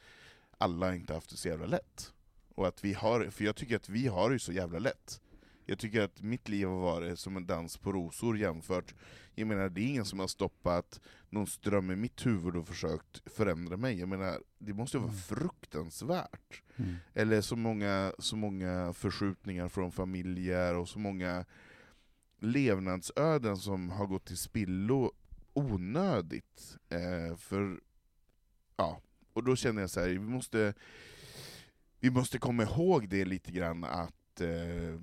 alla 0.58 0.94
inte 0.94 1.14
haft 1.14 1.30
det 1.30 1.36
så 1.36 1.48
jävla 1.48 1.66
lätt. 1.66 2.12
Och 2.54 2.68
att 2.68 2.84
vi 2.84 2.92
har, 2.92 3.30
för 3.30 3.44
jag 3.44 3.56
tycker 3.56 3.76
att 3.76 3.88
vi 3.88 4.06
har 4.06 4.30
det 4.30 4.38
så 4.38 4.52
jävla 4.52 4.78
lätt. 4.78 5.20
Jag 5.70 5.78
tycker 5.78 6.00
att 6.02 6.22
mitt 6.22 6.48
liv 6.48 6.66
har 6.68 6.80
varit 6.80 7.18
som 7.18 7.36
en 7.36 7.46
dans 7.46 7.76
på 7.76 7.92
rosor 7.92 8.38
jämfört, 8.38 8.94
jag 9.34 9.46
menar 9.48 9.68
det 9.68 9.80
är 9.80 9.86
ingen 9.88 10.04
som 10.04 10.18
har 10.18 10.26
stoppat 10.26 11.00
någon 11.30 11.46
ström 11.46 11.90
i 11.90 11.96
mitt 11.96 12.26
huvud 12.26 12.56
och 12.56 12.68
försökt 12.68 13.22
förändra 13.32 13.76
mig. 13.76 13.98
Jag 13.98 14.08
menar, 14.08 14.40
det 14.58 14.72
måste 14.74 14.96
ju 14.96 15.00
vara 15.00 15.12
Mm. 15.12 15.22
fruktansvärt. 15.22 16.62
Mm. 16.76 16.94
Eller 17.14 17.40
så 17.40 17.56
många, 17.56 18.12
så 18.18 18.36
många 18.36 18.92
förskjutningar 18.92 19.68
från 19.68 19.92
familjer, 19.92 20.74
och 20.74 20.88
så 20.88 20.98
många 20.98 21.44
levnadsöden 22.40 23.56
som 23.56 23.90
har 23.90 24.06
gått 24.06 24.24
till 24.24 24.36
spillo 24.38 25.12
onödigt. 25.52 26.76
Eh, 26.88 27.36
för, 27.36 27.80
ja, 28.76 29.00
och 29.32 29.44
då 29.44 29.56
känner 29.56 29.80
jag 29.80 29.90
så 29.90 30.00
här, 30.00 30.08
vi 30.08 30.18
måste, 30.18 30.74
vi 32.00 32.10
måste 32.10 32.38
komma 32.38 32.62
ihåg 32.62 33.08
det 33.08 33.24
lite 33.24 33.52
grann 33.52 33.84
att 33.84 34.40
eh, 34.40 34.98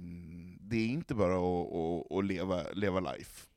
det 0.70 0.76
är 0.78 0.88
inte 0.88 1.16
bara 1.16 1.36
att, 1.36 1.74
att, 1.74 2.12
att 2.18 2.26
leva, 2.26 2.64
leva 2.74 3.00
life. 3.00 3.48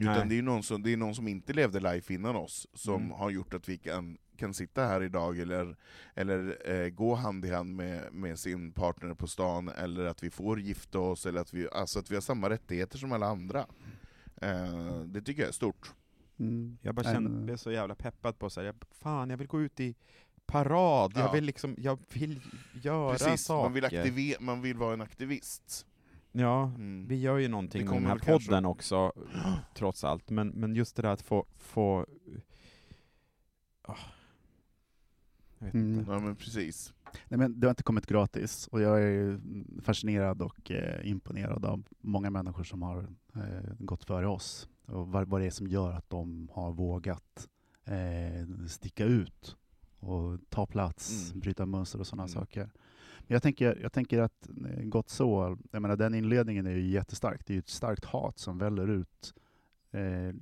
Utan 0.00 0.14
Nej. 0.14 0.28
det 0.28 0.38
är, 0.38 0.42
någon 0.42 0.62
som, 0.62 0.82
det 0.82 0.92
är 0.92 0.96
någon 0.96 1.14
som 1.14 1.28
inte 1.28 1.52
levde 1.52 1.80
life 1.80 2.14
innan 2.14 2.36
oss, 2.36 2.66
som 2.74 2.94
Mm. 2.94 3.10
har 3.10 3.30
gjort 3.30 3.54
att 3.54 3.68
vi 3.68 3.78
kan, 3.78 4.18
kan 4.36 4.54
sitta 4.54 4.86
här 4.86 5.02
idag, 5.02 5.38
eller, 5.38 5.76
eller 6.14 6.70
eh, 6.70 6.88
gå 6.88 7.14
hand 7.14 7.44
i 7.44 7.50
hand 7.50 7.76
med, 7.76 8.12
med 8.12 8.38
sin 8.38 8.72
partner 8.72 9.14
på 9.14 9.26
stan, 9.26 9.68
eller 9.68 10.04
att 10.04 10.22
vi 10.22 10.30
får 10.30 10.60
gifta 10.60 10.98
oss, 10.98 11.26
eller 11.26 11.40
att 11.40 11.54
vi, 11.54 11.68
alltså 11.72 11.98
att 11.98 12.10
vi 12.10 12.14
har 12.14 12.20
samma 12.22 12.50
rättigheter 12.50 12.98
som 12.98 13.12
alla 13.12 13.26
andra. 13.26 13.66
Eh, 14.42 15.00
det 15.06 15.22
tycker 15.22 15.42
jag 15.42 15.48
är 15.48 15.52
stort. 15.52 15.92
Mm. 16.38 16.78
Jag 16.82 16.94
bara 16.94 17.04
kände, 17.14 17.30
men- 17.30 17.44
blev 17.44 17.56
så 17.56 17.70
jävla 17.72 17.94
peppad 17.94 18.38
på 18.38 18.50
så 18.50 18.60
här, 18.60 18.66
jag, 18.66 18.76
fan 18.90 19.30
jag 19.30 19.36
vill 19.36 19.46
gå 19.46 19.60
ut 19.62 19.80
i 19.80 19.94
parad, 20.46 21.12
Ja. 21.14 21.20
jag 21.20 21.32
vill 21.32 21.44
liksom, 21.44 21.74
jag 21.78 21.98
vill 22.12 22.40
göra 22.82 23.12
Precis, 23.16 23.44
saker. 23.46 23.62
man 23.64 23.72
vill, 23.72 23.84
aktive- 23.84 24.36
man 24.40 24.62
vill 24.62 24.76
vara 24.76 24.92
en 24.94 25.00
aktivist. 25.00 25.86
Ja, 26.38 26.64
Mm. 26.64 27.06
vi 27.08 27.16
gör 27.20 27.36
ju 27.38 27.48
någonting 27.48 27.84
med 27.84 27.94
den 27.94 28.02
här 28.04 28.10
väl 28.14 28.20
kanske- 28.20 28.48
podden 28.48 28.64
också, 28.64 29.12
trots 29.74 30.04
allt, 30.04 30.30
men, 30.30 30.48
men 30.48 30.74
just 30.74 30.96
det 30.96 31.02
där 31.02 31.08
att 31.10 31.22
få, 31.22 31.46
få 31.56 32.06
jag 35.58 35.64
vet 35.66 35.74
Mm. 35.74 35.98
inte. 35.98 36.10
Ja 36.12 36.18
men 36.20 36.36
precis. 36.36 36.94
Nej, 37.28 37.38
men 37.38 37.60
det 37.60 37.66
har 37.66 37.70
inte 37.70 37.82
kommit 37.82 38.06
gratis 38.06 38.66
och 38.66 38.80
jag 38.80 39.02
är 39.02 39.40
fascinerad 39.82 40.42
och 40.42 40.70
eh, 40.70 41.08
imponerad 41.10 41.64
av 41.64 41.82
många 42.00 42.30
människor 42.30 42.64
som 42.64 42.82
har 42.82 42.98
eh, 43.34 43.72
gått 43.78 44.04
före 44.04 44.26
oss 44.28 44.68
och 44.86 45.08
vad, 45.08 45.28
vad 45.28 45.40
det 45.40 45.46
är 45.46 45.50
som 45.50 45.66
gör 45.68 45.92
att 45.92 46.10
de 46.10 46.48
har 46.52 46.72
vågat 46.72 47.48
eh, 47.84 48.66
sticka 48.68 49.04
ut 49.04 49.56
och 50.00 50.38
ta 50.48 50.66
plats, 50.66 51.28
Mm. 51.30 51.40
bryta 51.40 51.66
mönster 51.66 52.00
och 52.00 52.06
sådana 52.06 52.22
Mm. 52.22 52.34
saker. 52.34 52.70
Jag 53.30 53.42
tänker, 53.42 53.78
jag 53.82 53.92
tänker 53.92 54.18
att 54.22 54.48
eh, 54.48 54.82
gott 54.84 55.08
så, 55.08 55.58
jag 55.70 55.82
menar 55.82 55.96
den 55.96 56.14
inledningen 56.14 56.66
är 56.66 56.70
ju 56.70 56.88
jättestark. 56.88 57.46
Det 57.46 57.52
är 57.52 57.54
ju 57.54 57.58
ett 57.58 57.68
starkt 57.68 58.04
hat 58.04 58.38
som 58.38 58.58
väller 58.58 58.88
ut 58.88 59.34
eh, 59.90 60.34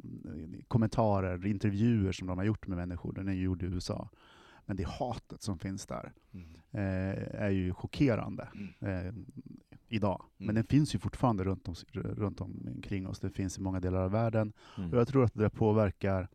kommentarer, 0.68 1.46
intervjuer 1.46 2.12
som 2.12 2.26
de 2.26 2.38
har 2.38 2.44
gjort 2.44 2.66
med 2.66 2.78
människor. 2.78 3.12
Den 3.12 3.28
är 3.28 3.32
ju 3.32 3.42
gjord 3.42 3.62
i 3.62 3.66
USA. 3.66 4.08
Men 4.66 4.76
det 4.76 4.86
hatet 4.86 5.42
som 5.42 5.58
finns 5.58 5.86
där 5.86 6.12
Mm. 6.32 6.48
eh, 6.70 7.42
är 7.42 7.50
ju 7.50 7.74
chockerande 7.74 8.48
eh, 8.80 9.12
idag. 9.88 10.22
Men 10.36 10.44
Mm. 10.44 10.54
den 10.54 10.64
finns 10.64 10.94
ju 10.94 10.98
fortfarande 10.98 11.44
runt, 11.44 11.68
om, 11.68 11.74
runt 11.92 12.40
omkring 12.40 13.06
oss. 13.06 13.20
Den 13.20 13.30
finns 13.30 13.58
i 13.58 13.60
många 13.60 13.80
delar 13.80 14.00
av 14.00 14.10
världen. 14.10 14.52
Mm. 14.78 14.90
Och 14.92 14.98
jag 14.98 15.08
tror 15.08 15.24
att 15.24 15.34
det 15.34 15.50
påverkar 15.50 16.28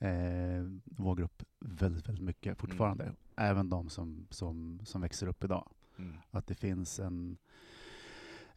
eh, 0.00 0.64
vår 0.84 1.16
grupp 1.16 1.42
väldigt, 1.60 2.08
väldigt 2.08 2.24
mycket 2.24 2.58
fortfarande. 2.58 3.12
Även 3.36 3.68
de 3.68 3.88
som, 3.88 4.26
som, 4.30 4.80
som 4.84 5.00
växer 5.00 5.26
upp 5.26 5.44
idag. 5.44 5.70
Mm. 5.98 6.16
Att 6.30 6.46
det 6.46 6.54
finns 6.54 7.00
en... 7.00 7.36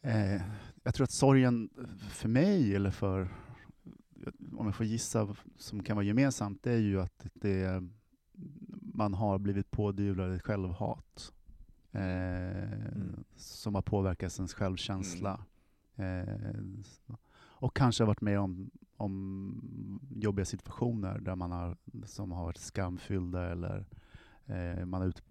Eh, 0.00 0.42
jag 0.82 0.94
tror 0.94 1.04
att 1.04 1.10
sorgen 1.10 1.70
för 2.10 2.28
mig, 2.28 2.74
eller 2.76 2.90
för... 2.90 3.28
Om 4.56 4.66
jag 4.66 4.74
får 4.74 4.86
gissa, 4.86 5.36
som 5.56 5.82
kan 5.82 5.96
vara 5.96 6.06
gemensamt, 6.06 6.62
det 6.62 6.72
är 6.72 6.78
ju 6.78 7.00
att 7.00 7.26
det, 7.34 7.82
man 8.94 9.14
har 9.14 9.38
blivit 9.38 9.70
pådyvlad 9.70 10.34
ett 10.34 10.42
självhat. 10.42 11.32
Eh, 11.92 12.68
Som 13.36 13.74
har 13.74 13.82
påverkat 13.82 14.38
ens 14.38 14.54
självkänsla. 14.54 15.44
Eh, 15.96 16.54
och 17.36 17.76
kanske 17.76 18.02
har 18.02 18.06
varit 18.06 18.20
med 18.20 18.40
om, 18.40 18.70
om 18.96 20.00
jobbiga 20.14 20.44
situationer 20.44 21.18
där 21.18 21.36
man 21.36 21.50
har, 21.52 21.76
som 22.04 22.32
har 22.32 22.44
varit 22.44 22.58
skamfyllda 22.58 23.50
eller 23.52 23.84
eh, 24.46 24.84
man 24.86 25.00
har 25.00 25.08
ut, 25.08 25.22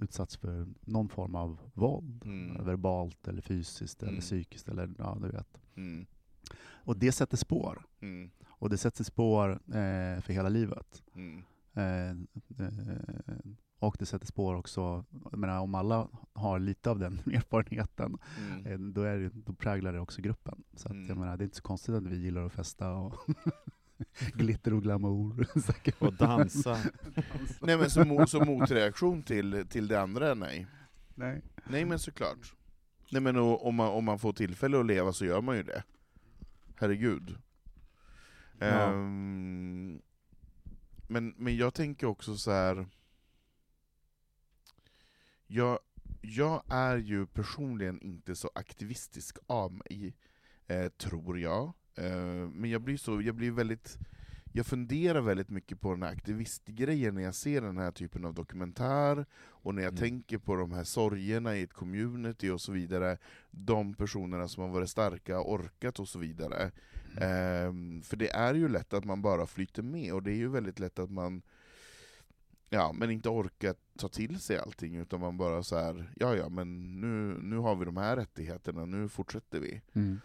utsatts 0.00 0.36
för 0.36 0.66
någon 0.80 1.08
form 1.08 1.34
av 1.34 1.58
våld. 1.74 2.22
Mm. 2.24 2.64
Verbalt 2.64 3.28
eller 3.28 3.42
fysiskt 3.42 4.02
eller 4.02 4.12
Mm. 4.12 4.20
psykiskt. 4.20 4.68
Eller, 4.68 4.90
ja, 4.98 5.18
du 5.22 5.28
vet. 5.28 5.60
Mm. 5.76 6.06
Och 6.66 6.98
det 6.98 7.12
sätter 7.12 7.36
spår. 7.36 7.82
Mm. 8.00 8.30
Och 8.46 8.70
det 8.70 8.76
sätter 8.78 9.04
spår 9.04 9.50
eh, 9.52 10.20
för 10.20 10.32
hela 10.32 10.48
livet. 10.48 11.02
Mm. 11.14 11.42
Eh, 11.74 12.10
eh, 12.10 13.38
och 13.78 13.96
det 13.98 14.06
sätter 14.06 14.26
spår 14.26 14.54
också, 14.54 15.04
jag 15.30 15.38
menar, 15.38 15.60
om 15.60 15.74
alla 15.74 16.08
har 16.32 16.58
lite 16.58 16.90
av 16.90 16.98
den 16.98 17.18
erfarenheten, 17.26 18.18
Mm. 18.38 18.66
eh, 18.66 18.78
då, 18.78 19.02
är 19.02 19.18
det, 19.18 19.30
då 19.34 19.52
präglar 19.52 19.92
det 19.92 20.00
också 20.00 20.22
gruppen. 20.22 20.62
Så 20.76 20.88
att, 20.88 20.94
jag 20.94 21.04
Mm. 21.04 21.18
menar, 21.18 21.36
det 21.36 21.42
är 21.42 21.44
inte 21.44 21.56
så 21.56 21.62
konstigt 21.62 21.94
att 21.94 22.06
vi 22.06 22.16
gillar 22.16 22.46
att 22.46 22.52
festa 22.52 22.90
och 22.92 23.14
glitter 24.34 24.74
och 24.74 24.82
glamour. 24.82 25.46
Och 25.98 26.12
dansa. 26.14 26.78
Nej 27.60 27.78
men 27.78 27.90
som, 27.90 28.26
som 28.26 28.46
motreaktion 28.46 29.22
till, 29.22 29.66
till 29.68 29.88
det 29.88 30.00
andra, 30.00 30.34
nej. 30.34 30.66
Nej. 31.14 31.42
Nej 31.64 31.84
men 31.84 31.98
såklart. 31.98 32.54
Nej 33.10 33.22
men 33.22 33.36
och, 33.36 33.66
om, 33.66 33.74
man, 33.74 33.88
om 33.88 34.04
man 34.04 34.18
får 34.18 34.32
tillfälle 34.32 34.80
att 34.80 34.86
leva 34.86 35.12
så 35.12 35.24
gör 35.24 35.40
man 35.40 35.56
ju 35.56 35.62
det. 35.62 35.82
Herregud. 36.76 37.36
Ja. 38.58 38.66
Ehm, 38.66 40.00
men, 41.08 41.34
men 41.36 41.56
jag 41.56 41.74
tänker 41.74 42.06
också 42.06 42.36
så 42.36 42.50
här. 42.50 42.86
Jag, 45.54 45.78
jag 46.20 46.62
är 46.68 46.96
ju 46.96 47.26
personligen 47.26 48.00
inte 48.02 48.34
så 48.34 48.50
aktivistisk 48.54 49.36
av 49.46 49.72
mig, 49.72 50.14
eh, 50.66 50.88
tror 50.88 51.38
jag. 51.38 51.72
Eh, 51.94 52.48
men 52.52 52.70
jag 52.70 52.80
blir, 52.82 52.96
så, 52.96 53.22
jag 53.22 53.34
blir 53.34 53.50
väldigt 53.50 53.98
jag 54.56 54.66
funderar 54.66 55.20
väldigt 55.20 55.48
mycket 55.48 55.80
på 55.80 55.90
den 55.90 56.02
här 56.02 56.12
aktivistgrejen 56.12 57.14
när 57.14 57.22
jag 57.22 57.34
ser 57.34 57.60
den 57.60 57.78
här 57.78 57.90
typen 57.90 58.24
av 58.24 58.34
dokumentär, 58.34 59.26
och 59.36 59.74
när 59.74 59.82
jag 59.82 59.92
Mm. 59.92 60.00
tänker 60.00 60.38
på 60.38 60.56
de 60.56 60.72
här 60.72 60.84
sorgerna 60.84 61.56
i 61.56 61.62
ett 61.62 61.72
community 61.72 62.50
och 62.50 62.60
så 62.60 62.72
vidare, 62.72 63.18
de 63.50 63.94
personerna 63.94 64.48
som 64.48 64.62
har 64.62 64.70
varit 64.70 64.90
starka, 64.90 65.40
orkat 65.40 66.00
och 66.00 66.08
så 66.08 66.18
vidare. 66.18 66.70
Ehm, 67.20 68.02
för 68.02 68.16
det 68.16 68.30
är 68.30 68.54
ju 68.54 68.68
lätt 68.68 68.92
att 68.92 69.04
man 69.04 69.22
bara 69.22 69.46
flyter 69.46 69.82
med, 69.82 70.12
och 70.12 70.22
det 70.22 70.30
är 70.30 70.36
ju 70.36 70.48
väldigt 70.48 70.78
lätt 70.78 70.98
att 70.98 71.10
man 71.10 71.42
Ja, 72.74 72.92
men 72.92 73.10
inte 73.10 73.28
orkar 73.28 73.74
ta 73.98 74.08
till 74.08 74.40
sig 74.40 74.58
allting, 74.58 74.96
utan 74.96 75.20
man 75.20 75.36
bara 75.36 75.62
så 75.62 75.78
här, 75.78 76.12
ja 76.16 76.34
ja, 76.36 76.48
men 76.48 77.00
nu, 77.00 77.38
nu 77.42 77.56
har 77.56 77.76
vi 77.76 77.84
de 77.84 77.96
här 77.96 78.16
rättigheterna, 78.16 78.84
nu 78.84 79.08
fortsätter 79.08 79.60
vi. 79.60 79.82
Mm. 79.92 80.20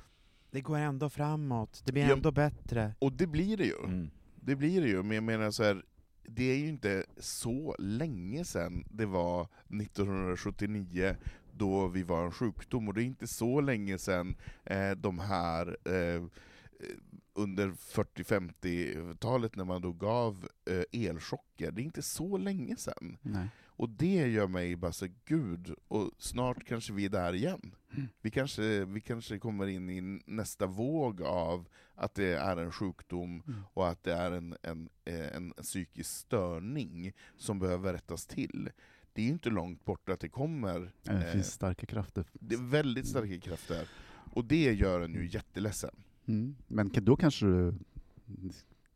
Det 0.51 0.61
går 0.61 0.77
ändå 0.77 1.09
framåt, 1.09 1.81
det 1.85 1.91
blir 1.91 2.07
Ja. 2.07 2.13
ändå 2.13 2.31
bättre. 2.31 2.95
Och 2.99 3.13
det 3.13 3.27
blir 3.27 3.57
det 3.57 3.65
ju. 3.65 3.83
Mm. 3.83 4.09
Det 4.35 4.55
blir 4.55 4.81
det 4.81 4.87
ju, 4.87 5.03
men 5.03 5.11
jag 5.15 5.23
menar 5.23 5.51
så 5.51 5.63
här, 5.63 5.83
det 6.23 6.43
är 6.43 6.57
ju 6.57 6.67
inte 6.67 7.05
så 7.17 7.75
länge 7.79 8.45
sedan 8.45 8.83
det 8.91 9.05
var 9.05 9.47
1979 9.81 11.15
då 11.51 11.87
vi 11.87 12.03
var 12.03 12.25
en 12.25 12.31
sjukdom, 12.31 12.87
och 12.87 12.93
det 12.93 13.03
är 13.03 13.05
inte 13.05 13.27
så 13.27 13.61
länge 13.61 13.97
sedan 13.97 14.35
eh, 14.65 14.91
de 14.91 15.19
här 15.19 15.77
eh, 15.85 16.23
under 17.33 17.69
40-50-talet 17.69 19.55
när 19.55 19.65
man 19.65 19.81
då 19.81 19.91
gav 19.91 20.47
eh, 20.65 21.01
elchocker, 21.07 21.71
det 21.71 21.81
är 21.81 21.83
inte 21.83 22.01
så 22.01 22.37
länge 22.37 22.75
sedan. 22.75 23.17
Nej. 23.21 23.47
Och 23.65 23.89
det 23.89 24.27
gör 24.27 24.47
mig 24.47 24.75
bara 24.75 24.91
så 24.91 25.07
gud, 25.25 25.75
och 25.87 26.11
snart 26.17 26.65
kanske 26.65 26.93
vi 26.93 27.05
är 27.05 27.09
där 27.09 27.33
igen. 27.33 27.75
Mm. 27.91 28.07
Vi 28.21 28.31
kanske, 28.31 28.85
vi 28.85 29.01
kanske 29.01 29.39
kommer 29.39 29.67
in 29.67 29.89
i 29.89 30.21
nästa 30.25 30.65
våg 30.65 31.21
av 31.21 31.67
att 31.95 32.13
det 32.15 32.33
är 32.33 32.57
en 32.57 32.71
sjukdom 32.71 33.43
Mm. 33.47 33.61
och 33.73 33.87
att 33.89 34.03
det 34.03 34.13
är 34.13 34.31
en, 34.31 34.55
en, 34.61 34.89
eh, 35.05 35.35
en 35.35 35.51
psykisk 35.51 36.11
störning 36.11 37.13
som 37.37 37.59
behöver 37.59 37.93
rättas 37.93 38.25
till. 38.25 38.69
Det 39.13 39.21
är 39.21 39.25
ju 39.25 39.31
inte 39.31 39.49
långt 39.49 39.85
bort 39.85 40.09
att 40.09 40.19
det 40.19 40.29
kommer. 40.29 40.91
Det 41.03 41.11
eh, 41.11 41.31
finns 41.31 41.51
starka 41.51 41.85
krafter. 41.85 42.25
det 42.33 42.55
är 42.55 42.69
väldigt 42.69 43.07
starka 43.07 43.39
krafter. 43.39 43.87
Och 44.33 44.45
det 44.45 44.73
gör 44.73 45.01
en 45.01 45.13
ju 45.13 45.27
jätteledsen. 45.27 46.03
Mm. 46.29 46.55
Men 46.67 46.91
då 46.93 47.15
kanske 47.15 47.45
du... 47.45 47.73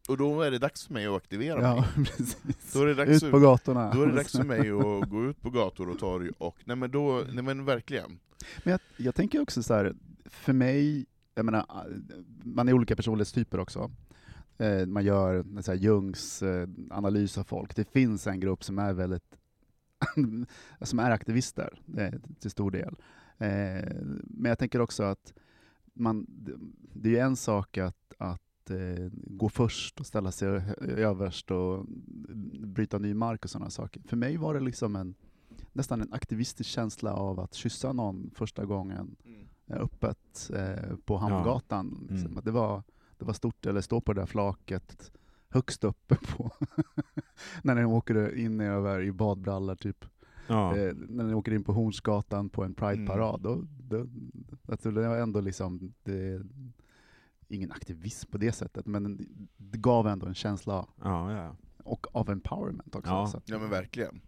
Och 0.09 0.17
då 0.17 0.41
är 0.41 0.51
det 0.51 0.57
dags 0.57 0.87
för 0.87 0.93
mig 0.93 1.05
att 1.07 1.15
aktivera 1.15 1.55
mig. 1.55 1.65
Ja, 1.65 1.85
precis. 2.03 2.73
Då 2.73 2.81
är 2.81 2.85
det 2.85 2.93
dags 2.93 3.23
Ut 3.23 3.31
på 3.31 3.39
gatorna. 3.39 3.93
Då 3.93 4.01
är 4.01 4.07
det 4.07 4.15
dags 4.15 4.31
för 4.31 4.43
mig 4.43 4.59
att 4.59 5.09
gå 5.09 5.25
ut 5.25 5.41
på 5.41 5.49
gator 5.49 5.89
och 5.89 5.99
torg 5.99 6.29
och, 6.37 6.57
nej 6.65 6.75
men 6.75 6.91
då, 6.91 7.23
nej 7.33 7.43
men 7.43 7.65
verkligen. 7.65 8.19
Men 8.63 8.71
jag, 8.71 8.79
jag 8.97 9.15
tänker 9.15 9.41
också 9.41 9.63
så 9.63 9.73
här, 9.73 9.95
för 10.25 10.53
mig, 10.53 11.05
jag 11.35 11.45
menar, 11.45 11.65
man 12.43 12.69
är 12.69 12.73
olika 12.73 12.95
personlighetstyper 12.95 13.59
också. 13.59 13.91
Eh, 14.57 14.85
man 14.85 15.05
gör 15.05 15.61
så 15.61 15.71
här 15.71 15.79
Jungs 15.79 16.43
eh, 16.43 16.67
analys 16.89 17.37
av 17.37 17.43
folk. 17.43 17.75
Det 17.75 17.91
finns 17.91 18.27
en 18.27 18.39
grupp 18.39 18.63
som 18.63 18.79
är 18.79 18.93
väldigt 18.93 19.35
som 20.81 20.99
är 20.99 21.11
aktivister 21.11 21.79
eh, 21.97 22.13
till 22.39 22.51
stor 22.51 22.71
del. 22.71 22.95
Men 24.23 24.49
jag 24.49 24.59
tänker 24.59 24.81
också 24.81 25.03
att 25.03 25.33
man, 25.93 26.25
det 26.93 27.09
är 27.09 27.13
ju 27.13 27.19
en 27.19 27.35
sak 27.35 27.77
att, 27.77 28.13
att 28.17 28.69
eh, 28.69 29.09
gå 29.13 29.49
först 29.49 29.99
och 29.99 30.05
ställa 30.05 30.31
sig 30.31 30.47
överst 30.81 31.51
och 31.51 31.85
bryta 32.67 32.99
ny 32.99 33.13
mark 33.13 33.43
och 33.43 33.49
sådana 33.49 33.69
saker. 33.69 34.01
För 34.05 34.17
mig 34.17 34.37
var 34.37 34.53
det 34.53 34.59
liksom 34.59 34.95
en 34.95 35.15
nästan 35.73 36.01
en 36.01 36.13
aktivistisk 36.13 36.69
känsla 36.69 37.13
av 37.13 37.39
att 37.39 37.53
kyssa 37.53 37.93
någon 37.93 38.31
första 38.35 38.65
gången 38.65 39.15
eh, 39.67 39.81
öppet 39.81 40.51
eh, 40.53 40.95
på 41.05 41.17
Hamngatan. 41.17 42.07
Liksom. 42.09 42.31
Mm. 42.31 42.43
Det, 42.43 42.51
var, 42.51 42.83
det 43.17 43.25
var 43.25 43.33
stort, 43.33 43.65
eller 43.65 43.81
stå 43.81 44.01
på 44.01 44.13
det 44.13 44.21
där 44.21 44.25
flaket 44.25 45.11
högst 45.49 45.83
uppe 45.83 46.15
på, 46.35 46.51
när 47.63 47.75
ni 47.75 47.85
åker 47.85 48.37
in 48.37 48.61
över 48.61 49.01
i 49.01 49.11
badbrallor 49.11 49.75
typ. 49.75 50.05
Ja. 50.47 50.77
Eh, 50.77 50.93
när 50.95 51.23
ni 51.23 51.33
åker 51.33 51.53
in 51.53 51.63
på 51.63 51.73
Hornsgatan 51.73 52.49
på 52.49 52.63
en 52.63 52.73
Pride-parad, 52.73 53.41
då, 53.41 53.63
då, 53.89 54.07
alltså 54.67 54.91
det 54.91 55.07
var 55.07 55.17
ändå 55.17 55.41
liksom, 55.41 55.93
det, 56.03 56.41
ingen 57.47 57.71
aktivism 57.71 58.31
på 58.31 58.37
det 58.37 58.51
sättet, 58.51 58.85
men 58.85 59.27
det 59.57 59.77
gav 59.77 60.07
ändå 60.07 60.25
en 60.27 60.33
känsla 60.33 60.87
Ja, 61.03 61.31
ja. 61.31 61.55
och 61.83 62.07
av 62.15 62.29
empowerment 62.29 62.95
också. 62.95 63.11
Ja. 63.11 63.41
Ja 63.45 63.59
men 63.59 63.69
verkligen. 63.69 64.21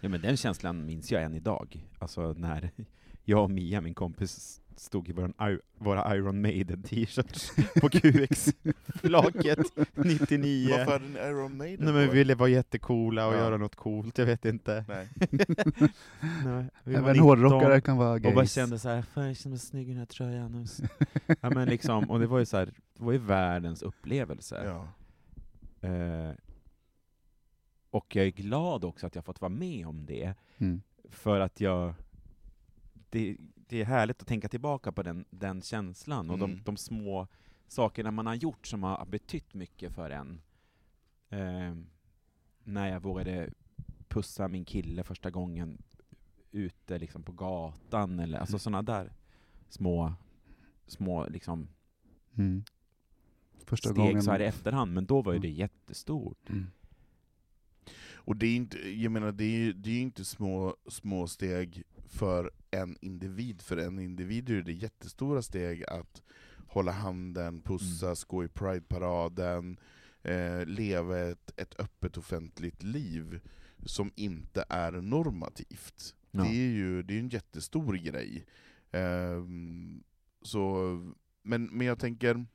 ja, 0.00 0.08
men 0.08 0.20
den 0.20 0.36
känslan 0.36 0.86
minns 0.86 1.12
jag 1.12 1.22
än 1.22 1.34
idag. 1.34 1.86
Alltså 1.98 2.32
när 2.32 2.70
jag 3.24 3.42
och 3.42 3.50
Mia, 3.50 3.80
min 3.80 3.94
kompis, 3.94 4.60
stod 4.76 5.08
i 5.08 5.12
våran, 5.12 5.30
I- 5.52 5.58
våra 5.78 6.16
Iron 6.16 6.40
Maiden-t-shirts 6.42 7.50
på 7.80 7.88
QX-flaket 7.88 9.58
99. 9.94 10.68
Varför 10.70 10.92
hade 10.92 11.04
ni 11.08 11.18
Iron 11.18 11.56
Maiden 11.56 11.84
Nej, 11.84 11.94
men 11.94 12.02
vi 12.02 12.14
ville 12.14 12.34
vara 12.34 12.48
jättecoola 12.48 13.26
och 13.26 13.34
Ja. 13.34 13.38
göra 13.38 13.56
något 13.56 13.74
coolt, 13.76 14.18
jag 14.18 14.26
vet 14.26 14.44
inte. 14.44 14.84
Nej. 14.88 15.08
Nej, 16.44 16.70
vi 16.84 16.92
var 16.92 17.00
även 17.00 17.12
19 17.12 17.18
hårdrockare 17.18 17.80
kan 17.80 17.96
vara 17.96 18.12
Och 18.14 18.20
bara 18.20 18.34
gays. 18.34 18.52
kände 18.52 18.78
så 18.78 18.88
här, 18.88 19.02
fan 19.02 19.26
jag 19.26 19.36
känner 19.36 19.50
mig 19.52 19.58
snygg 19.58 19.86
i 19.88 19.90
den 19.90 19.98
här 19.98 20.06
tröjan. 20.06 20.66
Ja, 21.40 21.50
men 21.50 21.68
liksom, 21.68 22.10
och 22.10 22.20
det 22.20 22.26
var 22.26 22.38
ju 22.38 22.46
så 22.46 22.56
här, 22.56 22.66
det 22.66 23.04
var 23.04 23.12
ju 23.12 23.18
världens 23.18 23.82
upplevelse. 23.82 24.62
Ja. 24.64 24.88
Eh, 25.88 26.32
och 27.90 28.16
jag 28.16 28.26
är 28.26 28.30
glad 28.30 28.84
också 28.84 29.06
att 29.06 29.14
jag 29.14 29.24
fått 29.24 29.40
vara 29.40 29.48
med 29.48 29.86
om 29.86 30.06
det, 30.06 30.34
Mm. 30.58 30.82
för 31.10 31.40
att 31.40 31.60
jag... 31.60 31.94
Det, 33.10 33.36
det 33.68 33.80
är 33.80 33.84
härligt 33.84 34.22
att 34.22 34.28
tänka 34.28 34.48
tillbaka 34.48 34.92
på 34.92 35.02
den, 35.02 35.24
den 35.30 35.62
känslan, 35.62 36.30
och 36.30 36.36
Mm. 36.36 36.50
de, 36.56 36.62
de 36.64 36.76
små 36.76 37.26
sakerna 37.68 38.10
man 38.10 38.26
har 38.26 38.34
gjort 38.34 38.66
som 38.66 38.82
har 38.82 39.06
betytt 39.06 39.54
mycket 39.54 39.92
för 39.92 40.10
en. 40.10 40.40
Eh, 41.28 41.74
när 42.64 42.88
jag 42.88 43.00
vågade 43.02 43.50
pussa 44.08 44.48
min 44.48 44.64
kille 44.64 45.04
första 45.04 45.30
gången 45.30 45.82
ute 46.50 46.98
liksom 46.98 47.22
på 47.22 47.32
gatan, 47.32 48.18
eller 48.20 48.38
alltså 48.38 48.54
Mm. 48.54 48.58
sådana 48.60 48.82
där 48.82 49.12
små, 49.68 50.14
små 50.86 51.26
liksom 51.26 51.68
Mm. 52.36 52.64
Första 53.66 53.88
steg 53.88 53.96
gången. 54.04 54.22
så 54.22 54.30
här 54.30 54.40
i 54.40 54.44
efterhand, 54.44 54.92
men 54.92 55.06
då 55.06 55.22
var 55.22 55.32
ju 55.32 55.36
Mm. 55.36 55.42
det 55.50 55.54
jättestort. 55.56 56.48
Mm. 56.50 56.66
Och 58.14 58.36
det 58.36 58.46
är 58.46 58.56
inte, 58.56 58.90
jag 58.90 59.12
menar, 59.12 59.32
det 59.32 59.44
är, 59.44 59.72
det 59.72 59.90
är 59.90 60.00
inte 60.00 60.24
små, 60.24 60.76
små 60.88 61.26
steg 61.26 61.82
för 62.14 62.50
en 62.70 62.96
individ, 63.00 63.62
för 63.62 63.76
en 63.76 63.98
individ 63.98 64.50
är 64.50 64.62
det 64.62 64.72
jättestora 64.72 65.42
steg 65.42 65.84
att 65.84 66.22
hålla 66.68 66.92
handen, 66.92 67.62
pussas, 67.62 68.24
gå 68.24 68.44
i 68.44 68.48
Pride-paraden, 68.48 69.76
eh, 70.22 70.66
leva 70.66 71.18
ett, 71.18 71.52
ett 71.56 71.80
öppet 71.80 72.16
offentligt 72.16 72.82
liv 72.82 73.40
som 73.86 74.12
inte 74.14 74.64
är 74.68 74.92
normativt. 74.92 76.14
Ja. 76.30 76.42
Det 76.42 76.48
är 76.48 76.70
ju 76.70 77.02
det 77.02 77.14
är 77.14 77.18
en 77.18 77.28
jättestor 77.28 77.94
grej. 77.94 78.46
Ehm, 78.92 80.02
så, 80.42 81.14
men, 81.42 81.64
men 81.64 81.86
jag 81.86 81.98
tänker, 81.98 82.46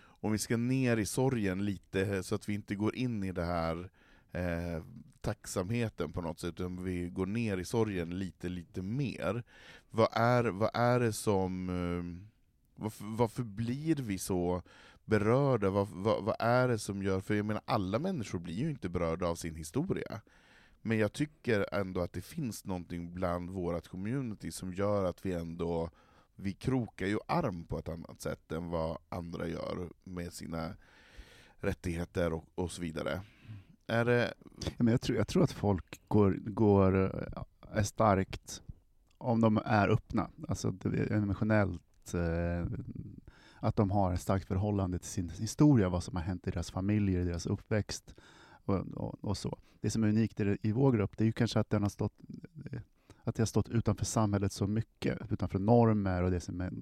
om 0.00 0.32
vi 0.32 0.38
ska 0.38 0.56
ner 0.56 0.96
i 0.96 1.06
sorgen 1.06 1.64
lite, 1.64 2.22
så 2.22 2.34
att 2.34 2.48
vi 2.48 2.54
inte 2.54 2.74
går 2.74 2.96
in 2.96 3.24
i 3.24 3.32
det 3.32 3.44
här 3.44 3.90
eh, 4.32 4.82
tacksamheten 5.20 6.12
på 6.12 6.20
något 6.20 6.38
sätt, 6.38 6.60
utan 6.60 6.84
vi 6.84 7.08
går 7.08 7.26
ner 7.26 7.56
i 7.56 7.64
sorgen 7.64 8.18
lite, 8.18 8.48
lite 8.48 8.82
mer. 8.82 9.42
Vad 9.90 10.08
är, 10.12 10.44
vad 10.44 10.70
är 10.74 11.00
det 11.00 11.12
som... 11.12 11.68
Eh, 11.68 12.30
varför, 12.74 13.04
varför 13.04 13.42
blir 13.42 13.96
vi 13.96 14.18
så 14.18 14.62
berörda? 15.04 15.70
Vad, 15.70 15.88
vad, 15.88 16.24
vad 16.24 16.36
är 16.38 16.68
det 16.68 16.78
som 16.78 17.02
gör... 17.02 17.20
För 17.20 17.34
jag 17.34 17.46
menar, 17.46 17.62
alla 17.64 17.98
människor 17.98 18.38
blir 18.38 18.54
ju 18.54 18.70
inte 18.70 18.88
berörda 18.88 19.26
av 19.26 19.34
sin 19.34 19.54
historia. 19.54 20.20
Men 20.82 20.98
jag 20.98 21.12
tycker 21.12 21.74
ändå 21.74 22.00
att 22.00 22.12
det 22.12 22.22
finns 22.22 22.64
någonting 22.64 23.14
bland 23.14 23.50
vårt 23.50 23.88
community 23.88 24.52
som 24.52 24.74
gör 24.74 25.04
att 25.04 25.26
vi 25.26 25.32
ändå 25.32 25.90
vi 26.40 26.52
krokar 26.52 27.06
ju 27.06 27.18
arm 27.26 27.64
på 27.64 27.78
ett 27.78 27.88
annat 27.88 28.20
sätt 28.20 28.52
än 28.52 28.70
vad 28.70 28.98
andra 29.08 29.48
gör 29.48 29.90
med 30.04 30.32
sina 30.32 30.76
rättigheter 31.56 32.32
och, 32.32 32.44
och 32.54 32.72
så 32.72 32.82
vidare. 32.82 33.20
Är 33.90 34.04
det... 34.04 34.34
Ja, 34.64 34.72
men 34.78 34.88
jag, 34.88 35.00
tror, 35.00 35.18
jag 35.18 35.28
tror 35.28 35.42
att 35.44 35.52
folk 35.52 36.00
går, 36.08 36.38
går, 36.44 37.04
eh, 37.04 37.42
är 37.72 37.82
starkt 37.82 38.62
om 39.18 39.40
de 39.40 39.60
är 39.64 39.88
öppna, 39.88 40.30
alltså 40.48 40.74
emotionellt, 41.10 42.14
eh, 42.14 42.66
att 43.60 43.76
de 43.76 43.90
har 43.90 44.12
ett 44.12 44.20
starkt 44.20 44.46
förhållande 44.46 44.98
till 44.98 45.08
sin 45.08 45.28
historia, 45.28 45.88
vad 45.88 46.02
som 46.02 46.16
har 46.16 46.22
hänt 46.22 46.46
i 46.46 46.50
deras 46.50 46.70
familjer, 46.70 47.20
i 47.20 47.24
deras 47.24 47.46
uppväxt 47.46 48.14
och, 48.64 48.78
och, 48.94 49.24
och 49.24 49.36
så. 49.36 49.58
Det 49.80 49.90
som 49.90 50.04
är 50.04 50.08
unikt 50.08 50.40
i, 50.40 50.58
i 50.62 50.72
vår 50.72 50.92
grupp, 50.92 51.16
det 51.16 51.24
är 51.24 51.26
ju 51.26 51.32
kanske 51.32 51.60
att 51.60 51.70
den 51.70 51.82
har 51.82 51.90
stått 51.90 52.14
eh, 52.72 52.80
att 53.24 53.38
jag 53.38 53.42
har 53.42 53.46
stått 53.46 53.68
utanför 53.68 54.04
samhället 54.04 54.52
så 54.52 54.66
mycket, 54.66 55.32
utanför 55.32 55.58
normer 55.58 56.22
och 56.22 56.30
det 56.30 56.40
som 56.40 56.60
är, 56.60 56.72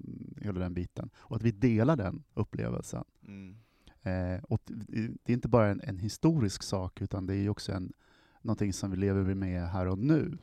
hela 0.41 0.59
den 0.59 0.73
biten. 0.73 1.09
Och 1.17 1.35
att 1.35 1.41
vi 1.41 1.51
delar 1.51 1.95
den 1.95 2.23
upplevelsen. 2.33 3.03
Mm. 3.27 3.57
Eh, 4.03 4.43
och 4.43 4.61
det 4.65 5.31
är 5.31 5.33
inte 5.33 5.47
bara 5.47 5.67
en, 5.67 5.81
en 5.83 5.97
historisk 5.97 6.63
sak, 6.63 7.01
utan 7.01 7.25
det 7.25 7.35
är 7.35 7.49
också 7.49 7.71
en, 7.71 7.93
någonting 8.41 8.73
som 8.73 8.91
vi 8.91 8.97
lever 8.97 9.33
med 9.35 9.69
här 9.69 9.85
och 9.87 9.99
nu. 9.99 10.37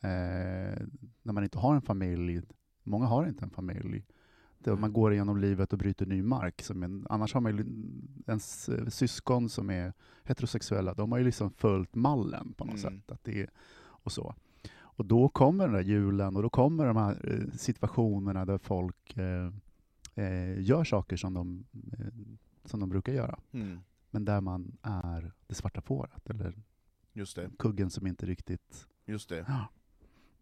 Eh, 0.00 0.86
när 1.22 1.32
man 1.32 1.44
inte 1.44 1.58
har 1.58 1.74
en 1.74 1.82
familj, 1.82 2.42
många 2.82 3.06
har 3.06 3.26
inte 3.26 3.44
en 3.44 3.50
familj, 3.50 4.04
det, 4.58 4.76
man 4.76 4.92
går 4.92 5.12
igenom 5.12 5.38
livet 5.38 5.72
och 5.72 5.78
bryter 5.78 6.06
ny 6.06 6.22
mark. 6.22 6.62
Som 6.62 6.82
en, 6.82 7.06
annars 7.10 7.34
har 7.34 7.40
man 7.40 7.56
ju 7.56 7.64
ens 8.26 8.68
eh, 8.68 8.86
syskon 8.86 9.48
som 9.48 9.70
är 9.70 9.92
heterosexuella, 10.24 10.94
de 10.94 11.12
har 11.12 11.18
ju 11.18 11.24
liksom 11.24 11.50
följt 11.50 11.94
mallen 11.94 12.52
på 12.56 12.64
något 12.64 12.84
Mm. 12.84 13.00
sätt. 13.00 13.12
Att 13.12 13.24
det 13.24 13.40
är, 13.42 13.50
och 13.78 14.12
så. 14.12 14.34
Och 14.96 15.04
då 15.06 15.28
kommer 15.28 15.64
den 15.64 15.74
där 15.74 15.82
julen 15.82 16.36
och 16.36 16.42
då 16.42 16.50
kommer 16.50 16.86
de 16.86 16.96
här 16.96 17.30
eh, 17.32 17.56
situationerna 17.56 18.44
där 18.44 18.58
folk 18.58 19.16
eh, 19.16 19.52
eh, 20.14 20.60
gör 20.60 20.84
saker 20.84 21.16
som 21.16 21.34
de, 21.34 21.64
eh, 21.92 22.06
som 22.64 22.80
de 22.80 22.88
brukar 22.88 23.12
göra. 23.12 23.38
Mm. 23.52 23.78
Men 24.10 24.24
där 24.24 24.40
man 24.40 24.76
är 24.82 25.32
det 25.46 25.54
svarta 25.54 25.80
fåret, 25.80 26.30
eller 26.30 26.54
Just 27.12 27.36
det, 27.36 27.50
kuggen 27.58 27.90
som 27.90 28.06
inte 28.06 28.26
riktigt... 28.26 28.86
just 29.06 29.28
det. 29.28 29.46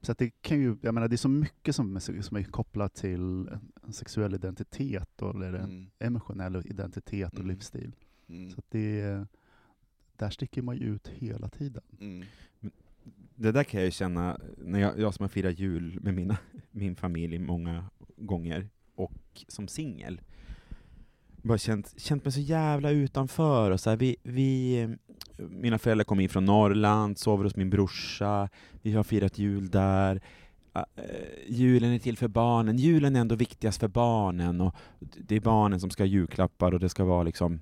Så 0.01 0.13
att 0.13 0.19
det 0.19 0.31
kan 0.43 0.61
ju, 0.61 0.77
jag 0.83 0.95
menar 0.95 1.09
det 1.09 1.15
är 1.15 1.17
så 1.17 1.29
mycket 1.29 1.77
som 1.77 1.97
är, 1.97 2.21
som 2.23 2.37
är 2.37 2.43
kopplat 2.43 2.95
till 2.95 3.49
en, 3.83 3.93
sexuell 3.93 4.35
identitet, 4.35 5.23
och, 5.23 5.35
eller 5.35 5.53
en 5.53 5.65
Mm. 5.65 5.91
emotionell 5.99 6.57
identitet 6.67 7.33
och 7.33 7.39
Mm. 7.39 7.49
livsstil. 7.51 7.95
Mm. 8.29 8.51
Så 8.51 8.59
att 8.59 8.71
det, 8.71 9.27
där 10.17 10.31
sticker 10.31 10.63
man 10.63 10.77
ju 10.77 10.85
ut 10.85 11.09
hela 11.09 11.49
tiden. 11.49 11.83
Mm. 12.01 12.25
Det 13.35 13.53
där 13.53 13.65
kan 13.65 13.81
jag 13.81 13.85
ju 13.85 13.91
känna, 13.91 14.41
när 14.59 14.79
jag, 14.79 14.99
jag 14.99 15.15
som 15.15 15.23
har 15.25 15.29
firat 15.29 15.59
jul 15.59 16.01
med 16.03 16.15
mina, 16.15 16.39
min 16.71 16.97
familj 16.97 17.39
många 17.39 17.85
gånger, 18.17 18.69
och 18.95 19.45
som 19.49 19.69
singel, 19.69 20.21
bara 21.43 21.59
känt, 21.59 21.95
känt 21.97 22.25
mig 22.25 22.33
så 22.33 22.41
jävla 22.41 22.91
utanför. 22.91 23.71
Och 23.71 23.81
så 23.81 23.91
här, 23.91 23.97
vi, 23.97 24.17
vi, 24.23 24.89
mina 25.37 25.79
föräldrar 25.79 26.05
kom 26.05 26.21
in 26.21 26.29
från 26.29 26.45
Norrland, 26.45 27.19
sover 27.19 27.45
hos 27.45 27.57
min 27.57 27.71
brorsa, 27.71 28.49
vi 28.83 28.93
har 28.93 29.03
firat 29.03 29.39
jul 29.39 29.71
där. 29.71 30.21
Uh, 30.77 30.83
julen 31.49 31.93
är 31.93 31.99
till 31.99 32.17
för 32.17 32.29
barnen, 32.29 32.77
julen 32.77 33.17
är 33.17 33.21
ändå 33.21 33.35
viktigast 33.35 33.81
för 33.81 33.89
barnen, 33.89 34.61
och 34.61 34.75
det 35.01 35.37
är 35.37 35.41
barnen 35.41 35.81
som 35.81 35.91
ska 35.91 36.03
ha 36.03 36.09
julklappar, 36.09 36.75
och 36.75 36.81
det 36.81 36.89
ska 36.89 37.05
vara 37.05 37.23
liksom, 37.23 37.61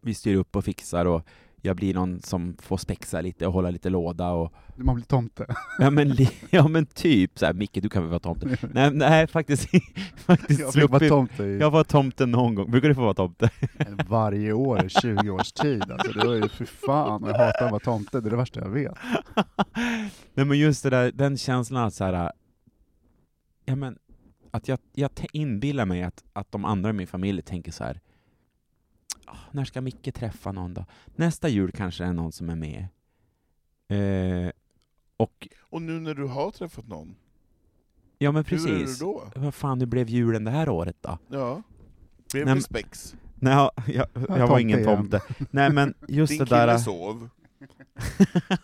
vi 0.00 0.14
styr 0.14 0.36
upp 0.36 0.56
och 0.56 0.64
fixar, 0.64 1.06
och 1.06 1.26
jag 1.64 1.76
blir 1.76 1.94
någon 1.94 2.22
som 2.22 2.56
får 2.62 2.76
spexa 2.76 3.20
lite 3.20 3.46
och 3.46 3.52
hålla 3.52 3.70
lite 3.70 3.90
låda, 3.90 4.30
och 4.30 4.52
Man 4.76 4.94
blir 4.94 5.04
tomte. 5.04 5.46
Ja 5.78 5.90
men, 5.90 6.16
ja, 6.50 6.68
men 6.68 6.86
typ 6.86 7.38
så 7.38 7.46
här, 7.46 7.52
Micke 7.52 7.78
du 7.82 7.88
kan 7.88 8.02
väl 8.02 8.10
vara 8.10 8.20
tomte? 8.20 8.56
Nej, 8.72 8.90
nej 8.90 9.26
faktiskt, 9.26 9.68
faktiskt 10.16 10.60
jag 10.60 10.72
fick 10.72 10.90
vara 10.90 11.08
tomte 11.08 11.44
i 11.44 11.58
Jag 11.58 11.70
var 11.70 11.84
tomte 11.84 12.26
någon 12.26 12.54
gång, 12.54 12.70
brukar 12.70 12.88
du 12.88 12.94
få 12.94 13.00
vara 13.00 13.14
tomte? 13.14 13.50
varje 14.08 14.52
år 14.52 14.84
i 14.84 14.88
20 14.88 15.30
års 15.30 15.52
tid. 15.52 15.82
Alltså, 15.90 16.12
det 16.12 16.26
var 16.26 16.34
ju 16.34 16.48
för 16.48 16.64
fan, 16.64 17.22
jag 17.26 17.38
hatar 17.38 17.64
att 17.64 17.70
vara 17.70 17.80
tomte, 17.80 18.20
det 18.20 18.28
är 18.28 18.30
det 18.30 18.36
värsta 18.36 18.60
jag 18.60 18.70
vet. 18.70 18.94
Nej 20.34 20.46
men 20.46 20.58
just 20.58 20.82
det 20.82 20.90
där, 20.90 21.12
den 21.12 21.36
känslan 21.36 21.84
att 21.86 21.94
så 21.94 22.04
här, 22.04 22.32
ja 23.64 23.76
men, 23.76 23.98
att 24.50 24.68
jag, 24.68 24.78
jag 24.94 25.10
inbillar 25.32 25.86
mig 25.86 26.02
att, 26.02 26.24
att 26.32 26.52
de 26.52 26.64
andra 26.64 26.90
i 26.90 26.92
min 26.92 27.06
familj 27.06 27.42
tänker 27.42 27.72
så 27.72 27.84
här. 27.84 28.00
"Ah, 29.26 29.36
när 29.52 29.64
ska 29.64 29.80
Micke 29.80 30.14
träffa 30.14 30.52
någon 30.52 30.74
då? 30.74 30.84
Nästa 31.06 31.48
jul 31.48 31.72
kanske 31.72 32.04
det 32.04 32.08
är 32.08 32.12
någon 32.12 32.32
som 32.32 32.50
är 32.50 32.54
med. 32.56 32.86
Eh, 33.88 34.50
och, 35.16 35.48
Och 35.60 35.82
nu 35.82 36.00
när 36.00 36.14
du 36.14 36.24
har 36.26 36.50
träffat 36.50 36.86
någon, 36.88 37.16
ja 38.18 38.32
men 38.32 38.44
hur 38.44 38.68
är 38.68 38.72
det 38.72 38.80
precis. 38.80 38.98
då? 38.98 39.30
Vad 39.36 39.54
fan, 39.54 39.80
hur 39.80 39.86
blev 39.86 40.08
julen 40.08 40.44
det 40.44 40.50
här 40.50 40.68
året 40.68 40.96
då? 41.00 41.18
Ja. 41.28 41.62
Blev 42.32 42.46
det 42.46 42.60
spex? 42.62 43.16
Nej, 43.34 43.54
jag, 43.54 43.70
jag, 43.86 44.06
jag 44.28 44.48
var 44.48 44.58
ingen 44.58 44.84
tomte. 44.84 45.22
Nej 45.50 45.72
men 45.72 45.94
just 46.08 46.30
Din 46.30 46.38
det 46.38 46.46
kille 46.46 46.66
där... 46.66 46.78
sov, 46.78 47.28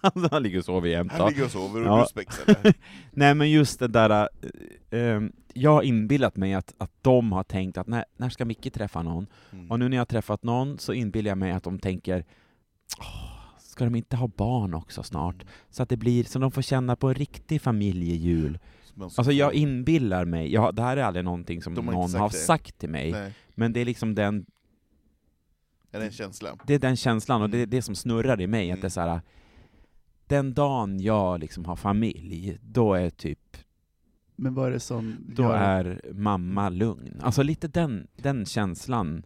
Han 0.31 0.43
ligger 0.43 0.59
och 0.59 0.65
sover 0.65 0.89
jämt. 0.89 1.13
han 1.13 1.29
ligger 1.31 1.45
och 1.45 1.51
sover 1.51 1.81
och 1.81 1.87
Ja. 1.87 2.01
du 2.01 2.07
spexade. 2.09 2.73
Nej 3.11 3.35
men 3.35 3.51
just 3.51 3.79
det 3.79 3.89
där, 3.89 4.29
ehm, 4.91 5.33
jag 5.55 5.71
har 5.73 5.83
inbillat 5.83 6.37
mig 6.37 6.55
att, 6.55 6.75
att 6.79 6.93
de 7.03 7.33
har 7.33 7.43
tänkt 7.45 7.79
att 7.79 7.87
när, 7.87 8.05
när 8.17 8.29
ska 8.29 8.45
Micke 8.45 8.73
träffa 8.75 9.03
någon? 9.03 9.27
Mm. 9.53 9.71
Och 9.71 9.79
nu 9.79 9.89
när 9.89 9.97
jag 9.97 10.01
har 10.01 10.07
träffat 10.07 10.43
någon 10.43 10.79
så 10.79 10.93
inbillar 10.93 11.29
jag 11.31 11.39
mig 11.39 11.53
att 11.53 11.63
de 11.65 11.79
tänker 11.79 12.25
"Åh, 12.99 13.31
Ska 13.59 13.85
de 13.85 13.95
inte 13.95 14.17
ha 14.17 14.27
barn 14.29 14.75
också 14.75 15.03
snart? 15.03 15.35
Mm. 15.35 15.47
Så 15.71 15.83
att 15.83 15.89
det 15.89 15.97
blir, 15.97 16.25
så 16.25 16.39
de 16.39 16.51
får 16.51 16.63
känna 16.63 16.97
på 16.97 17.09
en 17.09 17.15
riktig 17.15 17.63
familjejul. 17.63 18.59
Alltså 19.01 19.33
jag 19.33 19.55
inbillar 19.55 20.25
mig, 20.25 20.53
jag, 20.53 20.75
det 20.75 20.83
här 20.83 20.97
är 20.97 21.03
aldrig 21.03 21.25
någonting 21.25 21.63
som 21.63 21.77
har 21.77 21.83
någon 21.83 22.05
inte 22.05 22.19
har 22.19 22.29
sagt 22.29 22.41
det. 22.41 22.47
sagt 22.47 22.79
till 22.79 22.91
mig, 22.91 23.13
Nej, 23.13 23.33
men 23.55 23.73
det 23.73 23.81
är 23.81 23.85
liksom 23.85 24.15
den, 24.15 24.47
är 25.93 25.99
det 25.99 26.05
en 26.07 26.13
känsla? 26.13 26.57
det 26.67 26.75
är 26.75 26.79
den 26.79 26.97
känslan 26.97 27.43
och 27.43 27.51
det 27.51 27.57
är 27.57 27.63
Mm. 27.63 27.71
det 27.71 27.83
som 27.83 27.95
snurrar 27.95 28.41
i 28.41 28.47
mig, 28.47 28.71
att 28.71 28.75
Mm. 28.75 28.81
det 28.81 28.87
är 28.87 28.91
så 28.91 29.01
här. 29.01 29.21
Den 30.27 30.55
dagen 30.55 31.01
jag 31.01 31.41
liksom 31.41 31.65
har 31.65 31.77
familj, 31.77 32.59
då 32.63 32.95
är 32.95 33.11
typ, 33.11 33.57
Men 34.37 34.55
vad 34.55 34.67
är 34.67 34.71
det 34.71 34.81
som 34.81 35.17
då 35.29 35.43
gör... 35.43 35.55
är 35.55 36.01
mamma 36.13 36.69
lugn. 36.69 37.21
Alltså 37.23 37.43
lite 37.43 37.69
den, 37.69 38.07
den 38.17 38.47
känslan 38.47 39.23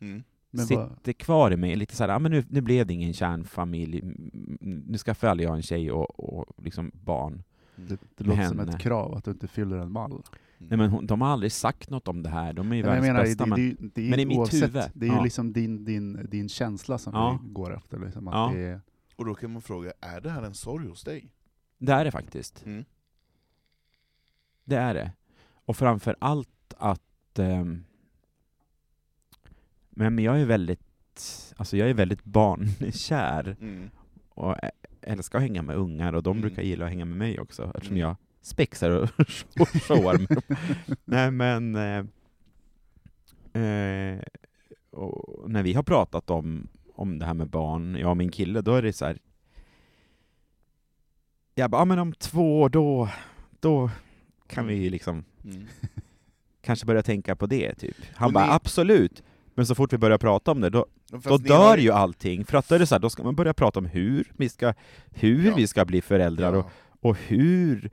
Mm. 0.00 0.22
men 0.50 0.66
vad, 0.66 0.88
sitter 0.96 1.12
kvar 1.12 1.50
i 1.50 1.56
mig, 1.56 1.76
lite 1.76 1.96
så 1.96 2.04
här, 2.04 2.10
ah, 2.10 2.18
men 2.18 2.32
nu, 2.32 2.44
nu 2.48 2.60
blev 2.60 2.86
det 2.86 2.94
ingen 2.94 3.12
kärnfamilj, 3.12 4.00
Mm, 4.00 4.82
nu 4.86 4.98
skaffar 4.98 5.28
aldrig 5.28 5.48
jag 5.48 5.56
en 5.56 5.62
tjej 5.62 5.90
och, 5.92 6.20
och 6.38 6.64
liksom 6.64 6.90
barn. 6.94 7.42
det, 7.76 8.00
det 8.16 8.24
låter 8.24 8.48
som 8.48 8.58
henne. 8.58 8.72
ett 8.72 8.80
krav 8.80 9.14
att 9.14 9.24
du 9.24 9.30
inte 9.30 9.48
fyller 9.48 9.76
en 9.76 9.92
mall. 9.92 10.22
Nej 10.58 10.78
men 10.78 10.90
hon, 10.90 11.06
de 11.06 11.20
har 11.20 11.28
aldrig 11.28 11.52
sagt 11.52 11.90
något 11.90 12.08
om 12.08 12.22
det 12.22 12.28
här, 12.28 12.52
de 12.52 12.72
är 12.72 12.76
ju 12.76 12.82
världens 12.82 13.06
menar, 13.06 13.22
bästa, 13.22 13.44
det, 13.44 13.50
men, 13.50 13.76
det, 13.80 13.88
det 13.94 14.06
är 14.06 14.10
men 14.10 14.20
i 14.20 14.24
mitt 14.26 14.38
oavsett, 14.38 14.62
huvud, 14.62 14.82
det 14.94 15.06
är 15.06 15.10
ju 15.10 15.16
ja. 15.16 15.22
liksom 15.24 15.52
din, 15.52 15.84
din, 15.84 16.26
din 16.30 16.48
känsla 16.48 16.98
som 16.98 17.12
Ja. 17.14 17.38
vi 17.42 17.48
går 17.52 17.76
efter. 17.76 17.98
Liksom, 17.98 18.28
att 18.28 18.34
Ja. 18.34 18.50
det 18.58 18.62
är, 18.64 18.80
Och 19.16 19.24
då 19.24 19.34
kan 19.34 19.50
man 19.52 19.62
fråga, 19.62 19.92
är 20.00 20.20
det 20.20 20.30
här 20.30 20.42
en 20.42 20.54
sorg 20.54 20.86
hos 20.88 21.04
dig? 21.04 21.30
det 21.78 21.92
är 21.92 22.04
det 22.04 22.10
faktiskt. 22.10 22.64
Mm. 22.66 22.84
Det 24.64 24.76
är 24.76 24.94
det. 24.94 25.12
Och 25.64 25.76
framför 25.76 26.16
allt 26.18 26.74
att... 26.78 27.38
ehm, 27.38 27.84
men 29.90 30.18
jag 30.18 30.40
är 30.40 30.44
väldigt... 30.46 30.80
Alltså 31.56 31.76
jag 31.76 31.90
är 31.90 31.94
väldigt 31.94 32.24
barnkär 32.34 33.56
Mm. 33.60 33.90
och 34.28 34.56
älskar 35.00 35.38
att 35.38 35.42
hänga 35.42 35.62
med 35.62 35.76
ungar 35.76 36.12
och 36.12 36.22
de 36.22 36.30
Mm. 36.36 36.40
brukar 36.48 36.62
gilla 36.62 36.84
att 36.84 36.90
hänga 36.90 37.04
med 37.04 37.16
mig 37.18 37.40
också 37.40 37.64
eftersom 37.74 37.96
Mm. 37.96 38.08
jag 38.08 38.16
spexar 38.44 38.90
och 38.90 39.08
och 39.60 39.68
showar 39.68 40.18
med 40.18 40.28
dem. 40.48 40.56
Nej 41.04 41.30
men... 41.30 41.74
Eh, 41.76 42.04
eh, 43.62 44.20
och 44.90 45.50
när 45.50 45.62
vi 45.62 45.72
har 45.72 45.82
pratat 45.82 46.30
om, 46.30 46.68
om 46.94 47.18
det 47.18 47.26
här 47.26 47.34
med 47.34 47.48
barn, 47.50 47.96
jag 48.00 48.10
och 48.10 48.16
min 48.16 48.30
kille, 48.30 48.60
då 48.60 48.74
är 48.74 48.82
det 48.82 48.92
så 48.92 49.04
här. 49.04 49.18
Jag 51.54 51.70
bara, 51.70 51.80
ja 51.80 51.84
men 51.84 51.98
om 51.98 52.12
två 52.12 52.60
år 52.60 52.68
då, 52.68 53.08
då 53.60 53.90
kan 54.46 54.66
vi 54.66 54.90
liksom 54.90 55.24
Mm. 55.44 55.66
kanske 56.62 56.86
börja 56.86 57.02
tänka 57.02 57.36
på 57.36 57.46
det, 57.46 57.74
typ. 57.74 57.96
Han 58.14 58.26
Och 58.26 58.32
bara, 58.32 58.46
ni- 58.46 58.52
absolut! 58.52 59.22
Men 59.54 59.66
så 59.66 59.74
fort 59.74 59.92
vi 59.92 59.98
börjar 59.98 60.18
prata 60.18 60.50
om 60.50 60.60
det, 60.60 60.70
då, 60.70 60.86
Fast 61.10 61.24
då 61.24 61.36
dör 61.36 61.56
har 61.68 61.76
ju 61.76 61.90
allting. 61.90 62.44
För 62.44 62.58
att 62.58 62.68
då 62.68 62.74
är 62.74 62.78
det 62.78 62.86
så 62.86 62.94
här, 62.94 63.00
då 63.00 63.10
ska 63.10 63.22
man 63.22 63.34
börja 63.34 63.54
prata 63.54 63.78
om 63.80 63.86
hur 63.86 64.32
vi 64.36 64.48
ska, 64.48 64.74
hur 65.10 65.46
Ja. 65.46 65.54
vi 65.56 65.66
ska 65.66 65.84
bli 65.84 66.02
föräldrar 66.02 66.52
och, 66.52 66.64
Ja. 66.66 66.70
och 67.00 67.16
hur, 67.18 67.90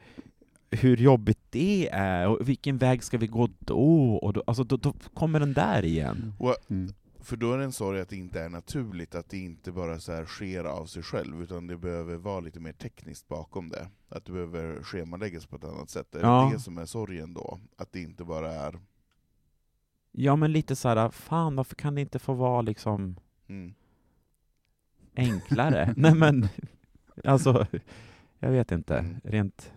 hur 0.71 0.97
jobbigt 0.97 1.39
det 1.49 1.89
är, 1.91 2.27
och 2.27 2.49
vilken 2.49 2.77
väg 2.77 3.03
ska 3.03 3.17
vi 3.17 3.27
gå 3.27 3.49
då? 3.59 4.15
Och 4.15 4.33
då, 4.33 4.43
alltså, 4.47 4.63
då, 4.63 4.77
då 4.77 4.93
kommer 5.13 5.39
den 5.39 5.53
där 5.53 5.85
igen. 5.85 6.33
Och, 6.39 6.55
mm. 6.71 6.93
för 7.19 7.37
då 7.37 7.53
är 7.53 7.57
det 7.57 7.63
en 7.63 7.71
sorg 7.71 8.01
att 8.01 8.09
det 8.09 8.15
inte 8.15 8.41
är 8.41 8.49
naturligt, 8.49 9.15
att 9.15 9.29
det 9.29 9.37
inte 9.37 9.71
bara 9.71 9.99
så 9.99 10.11
här 10.11 10.25
sker 10.25 10.63
av 10.63 10.85
sig 10.85 11.03
själv, 11.03 11.41
utan 11.43 11.67
det 11.67 11.77
behöver 11.77 12.15
vara 12.15 12.39
lite 12.39 12.59
mer 12.59 12.73
tekniskt 12.73 13.27
bakom 13.27 13.69
det. 13.69 13.87
Att 14.09 14.25
det 14.25 14.31
behöver 14.31 14.83
schemaläggas 14.83 15.45
på 15.45 15.55
ett 15.55 15.63
annat 15.63 15.89
sätt. 15.89 16.15
Är 16.15 16.19
Ja. 16.21 16.47
det 16.51 16.55
det 16.55 16.61
som 16.61 16.77
är 16.77 16.85
sorgen 16.85 17.33
då? 17.33 17.59
Att 17.77 17.91
det 17.91 18.01
inte 18.01 18.23
bara 18.23 18.51
är... 18.53 18.79
Ja 20.11 20.35
men 20.35 20.51
lite 20.51 20.75
så 20.75 20.87
här, 20.89 21.09
fan 21.09 21.55
varför 21.55 21.75
kan 21.75 21.95
det 21.95 22.01
inte 22.01 22.19
få 22.19 22.33
vara 22.33 22.61
liksom 22.61 23.15
Mm. 23.47 23.73
enklare? 25.15 25.93
Nej 25.97 26.15
men, 26.15 26.47
alltså, 27.23 27.67
jag 28.39 28.51
vet 28.51 28.71
inte. 28.71 28.97
Mm. 28.97 29.19
Rent, 29.23 29.71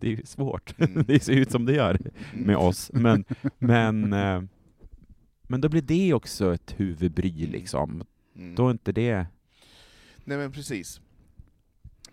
det 0.00 0.12
är 0.12 0.26
svårt. 0.26 0.74
Mm. 0.78 1.04
det 1.06 1.20
ser 1.20 1.32
ut 1.32 1.50
som 1.50 1.64
det 1.64 1.72
gör 1.72 2.00
med 2.34 2.56
oss. 2.56 2.90
Men, 2.94 3.24
men, 3.58 4.12
eh, 4.12 4.42
men 5.42 5.60
då 5.60 5.68
blir 5.68 5.82
det 5.82 6.14
också 6.14 6.54
ett 6.54 6.74
huvudbry 6.80 7.46
liksom. 7.46 8.02
Mm. 8.36 8.54
Då 8.54 8.66
är 8.66 8.70
inte 8.70 8.92
det... 8.92 9.26
Nej 10.24 10.38
men 10.38 10.52
precis. 10.52 11.00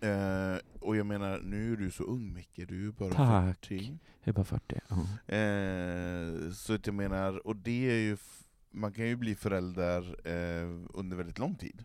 Eh, 0.01 0.57
och 0.79 0.95
jag 0.95 1.05
menar, 1.05 1.39
nu 1.43 1.73
är 1.73 1.77
du 1.77 1.91
så 1.91 2.03
ung 2.03 2.33
Micke, 2.33 2.67
du 2.67 2.87
är 2.87 2.91
bara 2.91 3.13
Tack. 3.13 3.65
40. 3.65 3.97
Jag 4.23 4.27
är 4.27 4.33
bara 4.33 4.45
40. 4.45 4.79
Ja. 4.87 5.35
Eh, 5.35 6.51
så 6.51 6.73
att 6.73 6.85
jag 6.85 6.95
menar, 6.95 7.47
och 7.47 7.55
det 7.55 7.89
är 7.91 7.99
ju, 7.99 8.17
man 8.71 8.93
kan 8.93 9.07
ju 9.07 9.15
bli 9.15 9.35
förälder 9.35 10.01
eh, 10.23 10.69
under 10.93 11.17
väldigt 11.17 11.39
lång 11.39 11.55
tid. 11.55 11.83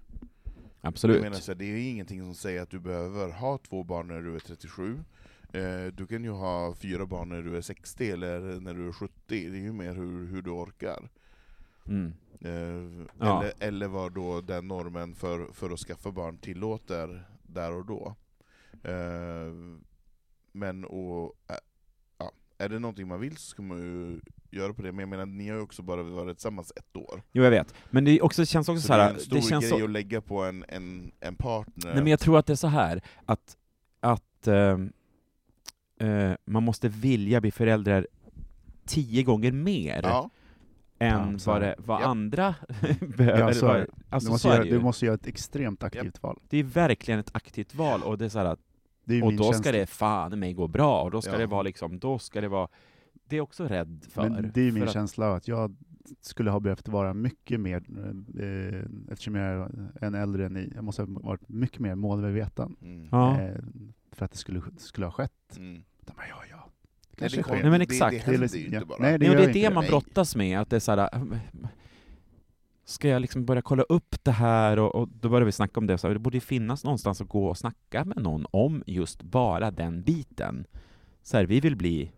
Absolut. 0.80 1.16
Jag 1.16 1.22
menar, 1.22 1.36
så 1.36 1.52
här, 1.52 1.58
det 1.58 1.64
är 1.64 1.76
ju 1.76 1.88
ingenting 1.88 2.20
som 2.20 2.34
säger 2.34 2.62
att 2.62 2.70
du 2.70 2.78
behöver 2.78 3.28
ha 3.28 3.58
två 3.58 3.84
barn 3.84 4.08
när 4.08 4.20
du 4.22 4.34
är 4.34 4.38
37. 4.38 5.04
Eh, 5.52 5.86
du 5.92 6.06
kan 6.06 6.24
ju 6.24 6.30
ha 6.30 6.74
fyra 6.74 7.06
barn 7.06 7.28
när 7.28 7.42
du 7.42 7.56
är 7.56 7.60
60 7.60 8.10
eller 8.10 8.60
när 8.60 8.74
du 8.74 8.88
är 8.88 8.92
70, 8.92 9.12
det 9.26 9.36
är 9.36 9.60
ju 9.60 9.72
mer 9.72 9.94
hur, 9.94 10.26
hur 10.26 10.42
du 10.42 10.50
orkar. 10.50 11.08
Mm. 11.86 12.12
Eh, 12.40 13.06
Ja. 13.18 13.42
eller, 13.42 13.52
eller 13.58 13.88
vad 13.88 14.12
då 14.12 14.40
den 14.40 14.68
normen 14.68 15.14
för, 15.14 15.52
för 15.52 15.70
att 15.70 15.78
skaffa 15.80 16.10
barn 16.12 16.38
tillåter 16.38 17.24
där 17.42 17.72
och 17.72 17.86
då. 17.86 18.14
Eh, 18.82 19.52
men 20.52 20.84
och, 20.84 21.32
ja, 22.18 22.32
är 22.58 22.68
det 22.68 22.78
någonting 22.78 23.08
man 23.08 23.20
vill 23.20 23.36
så 23.36 23.46
ska 23.48 23.62
man 23.62 23.78
ju 23.78 24.20
göra 24.50 24.74
på 24.74 24.82
det, 24.82 24.92
men 24.92 24.98
jag 25.00 25.08
menar 25.08 25.26
ni 25.26 25.48
har 25.48 25.56
ju 25.56 25.62
också 25.62 25.82
bara 25.82 26.02
varit 26.02 26.36
tillsammans 26.36 26.72
ett 26.76 26.96
år. 26.96 27.22
Jo 27.32 27.42
jag 27.44 27.50
vet, 27.50 27.74
men 27.90 28.04
det 28.04 28.20
också, 28.20 28.44
känns 28.46 28.68
också 28.68 28.80
Så, 28.80 28.86
så 28.86 28.92
det 28.92 28.98
är 28.98 29.04
här, 29.04 29.14
en 29.14 29.20
stor 29.20 29.36
det 29.36 29.42
känns 29.42 29.70
grej 29.70 29.78
så, 29.78 29.84
att 29.84 29.90
lägga 29.90 30.20
på 30.20 30.44
en, 30.44 30.64
en, 30.68 31.12
en 31.20 31.36
partner. 31.36 31.84
Nej 31.84 32.02
men 32.02 32.06
jag 32.06 32.20
tror 32.20 32.38
att 32.38 32.46
det 32.46 32.52
är 32.52 32.56
så 32.56 32.66
här 32.66 33.02
att, 33.26 33.56
att 34.00 34.46
ehm, 34.46 34.92
eh, 36.00 36.32
man 36.44 36.62
måste 36.62 36.88
vilja 36.88 37.40
bli 37.40 37.50
föräldrar 37.50 38.06
tio 38.84 39.22
gånger 39.22 39.52
mer 39.52 40.00
ja, 40.02 40.30
än 40.98 41.32
Ja, 41.32 41.38
vad, 41.46 41.62
det, 41.62 41.74
vad 41.78 42.00
Japp. 42.00 42.08
andra 42.08 42.54
behöver. 43.16 43.40
Ja, 43.40 43.54
så 43.54 43.86
alltså, 44.08 44.28
du, 44.28 44.32
måste 44.32 44.48
göra, 44.48 44.64
du 44.64 44.80
måste 44.80 45.06
göra 45.06 45.14
ett 45.14 45.26
extremt 45.26 45.82
aktivt 45.82 46.22
val. 46.22 46.38
det 46.48 46.58
är 46.58 46.64
verkligen 46.64 47.20
ett 47.20 47.30
aktivt 47.32 47.74
val, 47.74 48.02
och 48.02 48.18
det 48.18 48.24
är 48.24 48.28
så 48.28 48.38
här 48.38 48.46
att, 48.46 48.60
Det 49.04 49.18
är 49.18 49.24
och 49.24 49.34
då 49.34 49.52
ska 49.52 49.72
det 49.72 49.86
fan 49.86 50.38
mig 50.38 50.52
gå 50.52 50.68
bra, 50.68 51.02
och 51.02 51.10
då 51.10 51.22
ska 51.22 51.32
Ja. 51.32 51.38
det 51.38 51.46
vara 51.46 51.62
liksom, 51.62 51.98
då 51.98 52.18
ska 52.18 52.40
det 52.40 52.48
vara, 52.48 52.68
det 53.28 53.36
är 53.36 53.38
jag 53.38 53.44
också 53.44 53.64
rädd 53.64 54.06
för. 54.10 54.28
Men 54.28 54.50
det 54.54 54.60
är 54.60 54.64
ju 54.64 54.72
min 54.72 54.82
att, 54.82 54.92
känsla 54.92 55.34
att 55.34 55.48
jag 55.48 55.76
skulle 56.20 56.50
ha 56.50 56.60
behövt 56.60 56.88
vara 56.88 57.14
mycket 57.14 57.60
mer, 57.60 57.82
eh, 58.40 59.12
eftersom 59.12 59.34
jag 59.34 59.46
är 59.46 59.88
en 60.00 60.14
äldre 60.14 60.46
än 60.46 60.52
ni, 60.52 60.72
jag 60.74 60.84
måste 60.84 61.02
ha 61.02 61.08
varit 61.10 61.48
mycket 61.48 61.78
mer 61.80 61.94
målmedveten 61.94 62.76
mm. 62.82 63.08
Ja. 63.12 63.40
eh, 63.40 63.54
för 64.12 64.24
att 64.24 64.30
det 64.32 64.38
skulle, 64.38 64.62
skulle 64.76 65.06
ha 65.06 65.12
skett. 65.12 65.56
Mm. 65.56 65.82
Ja, 66.16 66.22
men 66.22 66.28
ja, 66.28 66.44
ja. 66.50 66.70
Nej, 67.18 67.30
det, 67.30 67.42
kommer- 67.42 67.62
Nej, 67.62 67.70
men 67.70 67.80
det- 67.80 67.84
exakt. 67.84 68.10
Det, 68.12 68.18
Det 68.32 68.36
är 68.36 68.38
händer 68.38 68.56
ju 68.58 68.64
inte 68.64 68.84
bara. 68.86 68.98
Nej, 69.00 69.18
Nej, 69.18 69.28
och 69.28 69.34
gör 69.34 69.40
det 69.40 69.44
är 69.44 69.48
inte 69.48 69.58
det 69.58 69.68
det. 69.68 69.74
man 69.74 69.82
Nej. 69.84 69.90
brottas 69.90 70.36
med, 70.36 70.60
att 70.60 70.70
det 70.70 70.76
är 70.76 70.80
så 70.80 70.92
här, 70.92 71.08
äh, 71.12 71.22
ska 72.84 73.08
jag 73.08 73.22
liksom 73.22 73.44
börja 73.44 73.62
kolla 73.62 73.82
upp 73.82 74.16
det 74.24 74.30
här? 74.30 74.78
Och, 74.78 74.94
och 74.94 75.08
då 75.08 75.28
börjar 75.28 75.46
vi 75.46 75.52
snacka 75.52 75.80
om 75.80 75.86
det, 75.86 75.98
så 75.98 76.06
här, 76.06 76.14
det 76.14 76.20
borde 76.20 76.36
ju 76.36 76.40
finnas 76.40 76.84
någonstans 76.84 77.20
att 77.20 77.28
gå 77.28 77.46
och 77.46 77.58
snacka 77.58 78.04
med 78.04 78.16
någon 78.22 78.46
om 78.50 78.82
just 78.86 79.22
bara 79.22 79.70
den 79.70 80.02
biten. 80.02 80.64
Så 81.22 81.36
här, 81.36 81.44
vi 81.44 81.60
vill 81.60 81.76
bli 81.76 82.12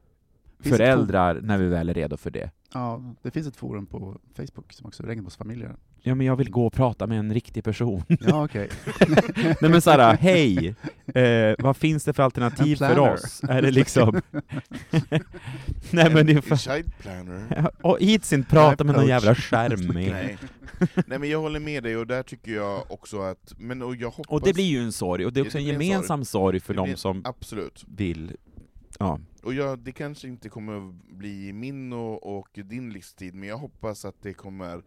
föräldrar 0.59 1.41
när 1.43 1.59
vi 1.59 1.69
väl 1.69 1.89
är 1.89 1.95
redo 1.95 2.17
för 2.17 2.31
det. 2.31 2.51
Ja, 2.75 3.03
det 3.23 3.31
finns 3.31 3.47
ett 3.47 3.57
forum 3.57 3.87
på 3.87 4.21
Facebook 4.37 4.73
som 4.73 4.87
också 4.87 5.03
är 5.03 5.07
Regnbågs 5.07 5.37
familjer. 5.37 5.77
Ja, 6.05 6.15
men 6.15 6.27
jag 6.27 6.37
vill 6.37 6.51
gå 6.51 6.67
och 6.67 6.73
prata 6.73 7.07
med 7.07 7.19
en 7.19 7.35
riktig 7.35 7.65
person. 7.65 8.03
Ja, 8.21 8.45
okej. 8.45 8.69
Nej 9.37 9.71
men 9.71 9.83
såhär, 9.83 10.17
hej! 10.17 10.75
Eh, 11.15 11.55
vad 11.59 11.77
finns 11.77 12.05
det 12.05 12.13
för 12.13 12.23
alternativ 12.23 12.77
för 12.77 12.99
oss? 12.99 13.41
Är 13.49 13.63
det 13.63 13.71
liksom... 13.71 14.21
Nej 15.91 16.11
men 16.11 16.27
det 16.27 16.33
är 16.33 16.41
för... 16.41 16.83
planner. 17.03 17.71
Och 17.83 17.99
hit 18.01 18.33
inte 18.33 18.51
prata 18.51 18.85
med 18.85 18.95
någon 18.95 19.07
jävla 19.07 19.35
skärm. 19.35 19.87
Nej. 19.95 20.39
Nej 21.07 21.19
men 21.19 21.31
jag 21.31 21.41
håller 21.41 21.61
med 21.61 21.83
dig, 21.83 21.97
och 21.97 22.07
där 22.07 22.23
tycker 22.23 22.53
jag 22.53 22.93
också 22.93 23.21
att, 23.21 23.55
men 23.59 23.83
och 23.83 23.97
jag 23.97 24.11
hoppas... 24.11 24.33
Och 24.33 24.41
det 24.43 24.53
blir 24.55 24.65
ju 24.65 24.79
en 24.79 24.93
sorg, 24.93 25.27
och 25.27 25.33
det 25.33 25.41
är 25.41 25.45
Det 25.45 25.49
också 25.49 25.59
en 25.59 25.65
blir 25.65 25.75
en 25.75 25.83
gemensam 25.83 26.25
sorg 26.25 26.61
för 26.61 26.75
Det 26.75 26.81
de 26.81 26.97
som 26.97 27.23
Absolut. 27.25 27.85
vill... 27.89 28.37
Ja. 28.99 29.19
Och 29.43 29.55
jag, 29.55 29.79
det 29.79 29.93
kanske 29.93 30.29
inte 30.29 30.49
kommer 30.49 30.89
att 30.89 30.95
bli 30.95 31.53
min 31.53 31.93
och, 31.93 32.39
och 32.39 32.49
din 32.53 32.93
livstid, 32.93 33.35
men 33.35 33.49
jag 33.49 33.57
hoppas 33.59 34.05
att 34.05 34.23
det 34.23 34.35
kommer 34.35 34.83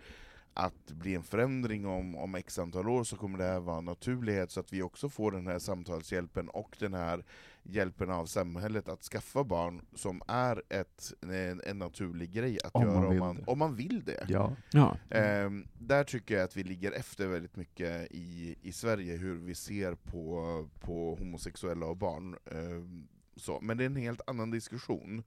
att 0.53 0.91
bli 0.91 1.15
en 1.15 1.23
förändring 1.23 1.85
om, 1.85 2.15
om 2.15 2.35
x 2.35 2.59
antal 2.59 2.89
år, 2.89 3.03
så 3.03 3.17
kommer 3.17 3.37
det 3.37 3.43
här 3.43 3.59
vara 3.59 3.77
en 3.77 3.85
naturlighet, 3.85 4.51
så 4.51 4.59
att 4.59 4.73
vi 4.73 4.81
också 4.81 5.09
får 5.09 5.31
den 5.31 5.47
här 5.47 5.59
samtalshjälpen 5.59 6.49
och 6.49 6.75
den 6.79 6.93
här 6.93 7.23
hjälpen 7.63 8.09
av 8.11 8.25
samhället 8.25 8.89
att 8.89 9.03
skaffa 9.03 9.43
barn, 9.43 9.81
som 9.93 10.21
är 10.27 10.61
ett, 10.69 11.13
en, 11.21 11.61
en 11.65 11.79
naturlig 11.79 12.31
grej 12.31 12.57
att 12.63 12.75
Om 12.75 12.85
man 12.85 12.93
göra 12.93 13.05
om 13.05 13.11
vill 13.11 13.19
man, 13.19 13.35
det. 13.35 13.43
om 13.45 13.59
man 13.59 13.75
vill 13.75 14.03
det. 14.05 14.25
Ja. 14.29 14.55
ja. 14.71 14.97
Ehm, 15.09 15.67
där 15.73 16.03
tycker 16.03 16.35
jag 16.35 16.43
att 16.43 16.57
vi 16.57 16.63
ligger 16.63 16.91
efter 16.91 17.27
väldigt 17.27 17.55
mycket 17.55 18.11
i, 18.11 18.55
i 18.61 18.71
Sverige, 18.71 19.17
hur 19.17 19.35
vi 19.35 19.55
ser 19.55 19.95
på, 19.95 20.69
på 20.79 21.15
homosexuella 21.15 21.85
och 21.85 21.97
barn. 21.97 22.35
Ehm, 22.51 23.07
så. 23.35 23.59
Men 23.61 23.77
det 23.77 23.83
är 23.83 23.85
en 23.85 23.95
helt 23.95 24.21
annan 24.27 24.51
diskussion, 24.51 25.23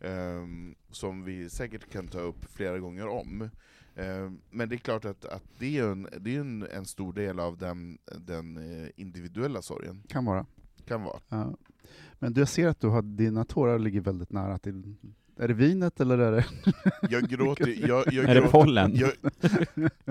ehm, 0.00 0.74
som 0.90 1.24
vi 1.24 1.50
säkert 1.50 1.92
kan 1.92 2.08
ta 2.08 2.20
upp 2.20 2.44
flera 2.52 2.78
gånger 2.78 3.06
om. 3.06 3.50
Ehm, 3.96 4.40
men 4.50 4.68
det 4.68 4.74
är 4.74 4.78
klart 4.78 5.04
att, 5.04 5.24
att 5.24 5.44
det 5.58 5.78
är, 5.78 5.84
en, 5.90 6.08
det 6.20 6.36
är 6.36 6.40
en, 6.40 6.62
en 6.62 6.86
stor 6.86 7.12
del 7.12 7.40
av 7.40 7.58
den, 7.58 7.98
den 8.18 8.56
eh, 8.56 8.88
individuella 8.96 9.62
sorgen, 9.62 10.02
Kan 10.08 10.24
vara. 10.24 10.46
kan 10.84 11.02
vara. 11.02 11.20
Ja. 11.28 11.56
Men 12.18 12.32
du, 12.32 12.40
jag 12.40 12.48
ser 12.48 12.68
att 12.68 12.80
du 12.80 12.88
har, 12.88 13.02
dina 13.02 13.44
tårar 13.44 13.78
ligger 13.78 14.00
väldigt 14.00 14.32
nära 14.32 14.58
till... 14.58 14.96
Är 15.40 15.48
det 15.48 15.54
vinet 15.54 16.00
eller 16.00 16.18
är 16.18 16.32
det... 16.32 16.44
Jag 17.10 17.28
gråter, 17.28 17.88
jag, 17.88 18.12
jag 18.12 18.24
Är 18.24 18.34
det 18.34 18.40
gråter, 18.40 18.50
pollen? 18.50 18.96
Jag, 18.96 19.12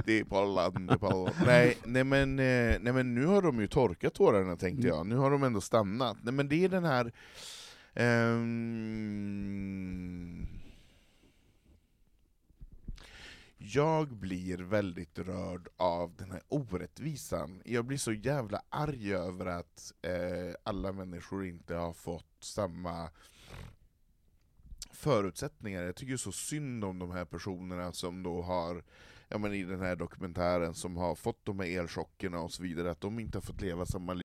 det 0.06 0.20
är 0.20 0.24
pollen, 0.24 0.86
det 0.88 0.94
är 0.94 0.98
pollen. 0.98 1.34
Nej, 1.46 1.78
nej, 1.86 2.04
men, 2.04 2.40
eh, 2.40 2.78
nej 2.82 2.94
men 2.94 3.16
nu 3.16 3.26
har 3.26 3.42
de 3.42 3.60
ju 3.60 3.68
torkat 3.68 4.14
tårarna 4.14 4.56
tänkte 4.56 4.88
Mm. 4.88 4.98
jag, 4.98 5.08
nu 5.08 5.16
har 5.16 5.32
de 5.32 5.44
ändå 5.44 5.62
stannat. 5.62 6.18
Nej 6.24 6.34
men 6.34 6.48
det 6.50 6.66
är 6.66 6.70
den 6.70 6.84
här... 6.86 7.12
ehm, 9.20 10.48
jag 13.58 14.08
blir 14.08 14.58
väldigt 14.58 15.20
rörd 15.20 15.68
av 15.78 16.16
den 16.18 16.32
här 16.32 16.42
orättvisan. 16.48 17.62
Jag 17.66 17.86
blir 17.86 17.98
så 17.98 18.12
jävla 18.14 18.62
arg 18.70 19.14
över 19.14 19.46
att 19.46 19.94
eh, 20.02 20.54
alla 20.64 20.92
människor 20.92 21.46
inte 21.46 21.76
har 21.76 21.94
fått 21.94 22.26
samma 22.40 23.10
förutsättningar. 25.00 25.84
Jag 25.84 25.96
tycker 25.96 26.18
så 26.18 26.32
synd 26.32 26.84
om 26.84 27.00
de 27.00 27.12
här 27.12 27.26
personerna 27.26 27.92
som 27.92 28.24
då 28.24 28.42
har, 28.42 28.84
ja 29.28 29.38
men 29.38 29.54
i 29.54 29.64
den 29.64 29.82
här 29.82 29.96
dokumentären, 29.96 30.74
som 30.74 30.98
har 30.98 31.16
fått 31.16 31.46
de 31.46 31.60
här 31.60 31.80
elchockerna 31.80 32.40
och 32.40 32.52
så 32.52 32.64
vidare, 32.64 32.92
att 32.92 33.02
de 33.02 33.20
inte 33.20 33.38
har 33.38 33.42
fått 33.42 33.62
leva 33.62 33.86
samma 33.86 34.14
liv. 34.14 34.24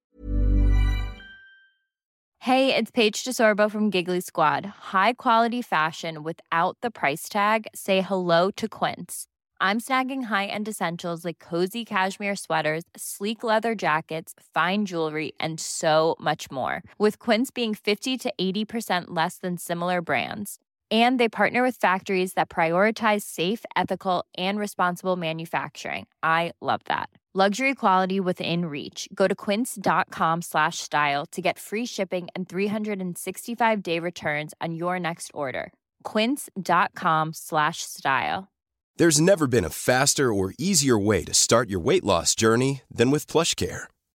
Hey, 2.38 2.74
it's 2.74 2.90
Paige 2.90 3.24
DeSorbo 3.24 3.70
from 3.70 3.90
Giggly 3.90 4.20
Squad. 4.20 4.66
High 4.92 5.14
quality 5.14 5.62
fashion 5.62 6.22
without 6.22 6.76
the 6.82 6.90
price 6.90 7.28
tag. 7.32 7.66
Say 7.74 8.02
hello 8.02 8.50
to 8.50 8.68
Quince. 8.68 9.26
I'm 9.60 9.80
snagging 9.80 10.24
high-end 10.24 10.68
essentials 10.68 11.24
like 11.24 11.38
cozy 11.38 11.86
cashmere 11.86 12.36
sweaters, 12.36 12.84
sleek 12.94 13.42
leather 13.42 13.74
jackets, 13.74 14.34
fine 14.52 14.84
jewelry, 14.84 15.32
and 15.40 15.58
so 15.58 16.16
much 16.20 16.50
more. 16.50 16.82
With 16.98 17.18
Quince 17.18 17.50
being 17.50 17.74
50 17.74 18.18
to 18.18 18.34
80% 18.38 19.04
less 19.08 19.38
than 19.38 19.56
similar 19.56 20.02
brands. 20.02 20.58
And 20.90 21.18
they 21.18 21.30
partner 21.30 21.62
with 21.62 21.76
factories 21.76 22.34
that 22.34 22.50
prioritize 22.50 23.22
safe, 23.22 23.64
ethical, 23.74 24.26
and 24.36 24.58
responsible 24.58 25.16
manufacturing. 25.16 26.06
I 26.22 26.52
love 26.60 26.82
that. 26.84 27.08
Luxury 27.36 27.74
quality 27.74 28.20
within 28.20 28.66
reach. 28.66 29.08
Go 29.12 29.26
to 29.26 29.34
quince.com 29.34 30.42
slash 30.42 30.78
style 30.78 31.26
to 31.32 31.42
get 31.42 31.58
free 31.58 31.84
shipping 31.84 32.28
and 32.36 32.48
365 32.48 33.82
day 33.82 33.98
returns 33.98 34.54
on 34.60 34.74
your 34.76 35.00
next 35.00 35.32
order. 35.34 35.72
Quince.com 36.04 37.32
slash 37.32 37.78
style. 37.82 38.52
There's 38.96 39.20
never 39.20 39.48
been 39.48 39.64
a 39.64 39.70
faster 39.70 40.32
or 40.32 40.54
easier 40.56 40.96
way 40.96 41.24
to 41.24 41.34
start 41.34 41.68
your 41.68 41.80
weight 41.80 42.04
loss 42.04 42.36
journey 42.36 42.82
than 42.88 43.10
with 43.10 43.26
PlushCare. 43.26 43.88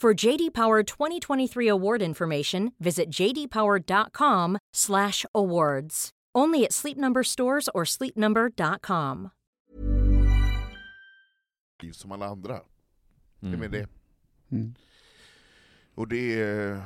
For 0.00 0.14
JD 0.26 0.50
Power 0.54 0.82
2023 0.82 1.68
award 1.68 2.02
information, 2.02 2.72
visit 2.78 3.10
jdpower.com/awards. 3.10 6.10
Only 6.38 6.64
at 6.64 6.72
Sleep 6.72 6.96
Number 6.96 7.22
stores 7.22 7.68
or 7.74 7.84
sleepnumber.com. 7.84 9.28
som 11.92 12.12
alla 12.12 12.26
andra. 12.26 12.60
Det 13.40 13.46
är 13.46 13.48
Mm. 13.48 13.60
med 13.60 13.70
det. 13.70 13.88
Mm. 14.50 14.74
Och 15.94 16.08
det 16.08 16.40
är... 16.40 16.82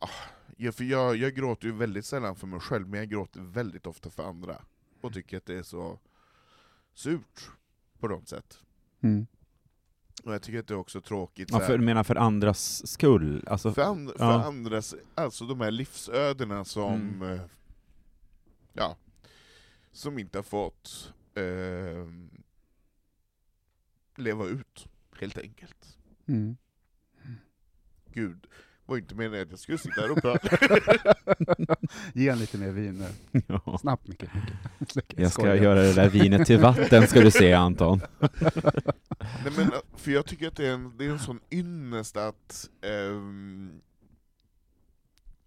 ah, 0.00 0.08
Ja, 0.56 0.72
för 0.72 0.84
jag, 0.84 1.16
jag 1.16 1.34
gråter 1.34 1.66
ju 1.66 1.72
väldigt 1.72 2.06
sällan 2.06 2.36
för 2.36 2.46
mig 2.46 2.60
själv, 2.60 2.88
men 2.88 2.98
jag 3.00 3.08
gråter 3.08 3.40
väldigt 3.40 3.86
ofta 3.86 4.10
för 4.10 4.22
andra. 4.22 4.62
Och 5.00 5.12
tycker 5.12 5.36
att 5.36 5.46
det 5.46 5.54
är 5.54 5.62
så 5.62 5.98
surt 6.94 7.50
på 7.98 8.08
något 8.08 8.28
sätt. 8.28 8.58
Mm. 9.02 9.26
Och 10.24 10.34
jag 10.34 10.42
tycker 10.42 10.58
att 10.58 10.66
det 10.68 10.74
är 10.74 10.78
också 10.78 11.00
tråkigt. 11.00 11.48
Ja, 11.52 11.60
för, 11.60 11.78
du 11.78 11.84
menar 11.84 12.04
för 12.04 12.16
andras 12.16 12.86
skull? 12.86 13.44
Alltså, 13.46 13.72
för, 13.72 13.82
and, 13.82 14.10
för 14.10 14.24
ja. 14.24 14.44
andras, 14.44 14.94
alltså 15.14 15.44
de 15.44 15.60
här 15.60 15.70
livsödena 15.70 16.64
som, 16.64 16.94
Mm. 16.94 17.32
eh, 17.32 17.40
ja, 18.72 18.96
som 19.92 20.18
inte 20.18 20.38
har 20.38 20.42
fått 20.42 21.12
eh, 21.34 22.06
leva 24.16 24.46
ut, 24.46 24.86
helt 25.20 25.38
enkelt. 25.38 25.96
Mm. 26.26 26.56
Gud, 28.12 28.46
var 28.86 28.96
inte 28.96 29.14
meningen 29.14 29.42
att 29.42 29.50
jag 29.50 29.58
skulle 29.58 29.78
sitta 29.78 30.00
här 30.00 30.10
och 30.10 30.22
prata. 30.22 30.56
Ge 32.14 32.28
en 32.28 32.38
lite 32.38 32.58
mer 32.58 32.70
vin 32.70 33.04
nu. 33.32 33.40
ja. 33.46 33.78
Snabbt 33.80 34.08
Micke. 34.08 34.24
Micke. 34.94 35.14
Jag 35.16 35.32
ska 35.32 35.56
göra 35.56 35.80
det 35.82 35.92
där 35.92 36.08
vinet 36.08 36.46
till 36.46 36.60
vatten, 36.60 37.06
ska 37.06 37.20
du 37.20 37.30
se 37.30 37.52
Anton. 37.52 38.00
Nej, 39.44 39.52
men, 39.56 39.72
eh, 39.72 39.80
för 39.96 40.10
jag 40.10 40.26
tycker 40.26 40.48
att 40.48 40.56
det 40.56 40.66
är 40.66 40.72
en, 40.72 40.96
det 40.96 41.04
är 41.06 41.10
en 41.10 41.18
sån 41.18 41.40
ynnest 41.50 42.16
att, 42.16 42.70
ehm, 42.82 43.80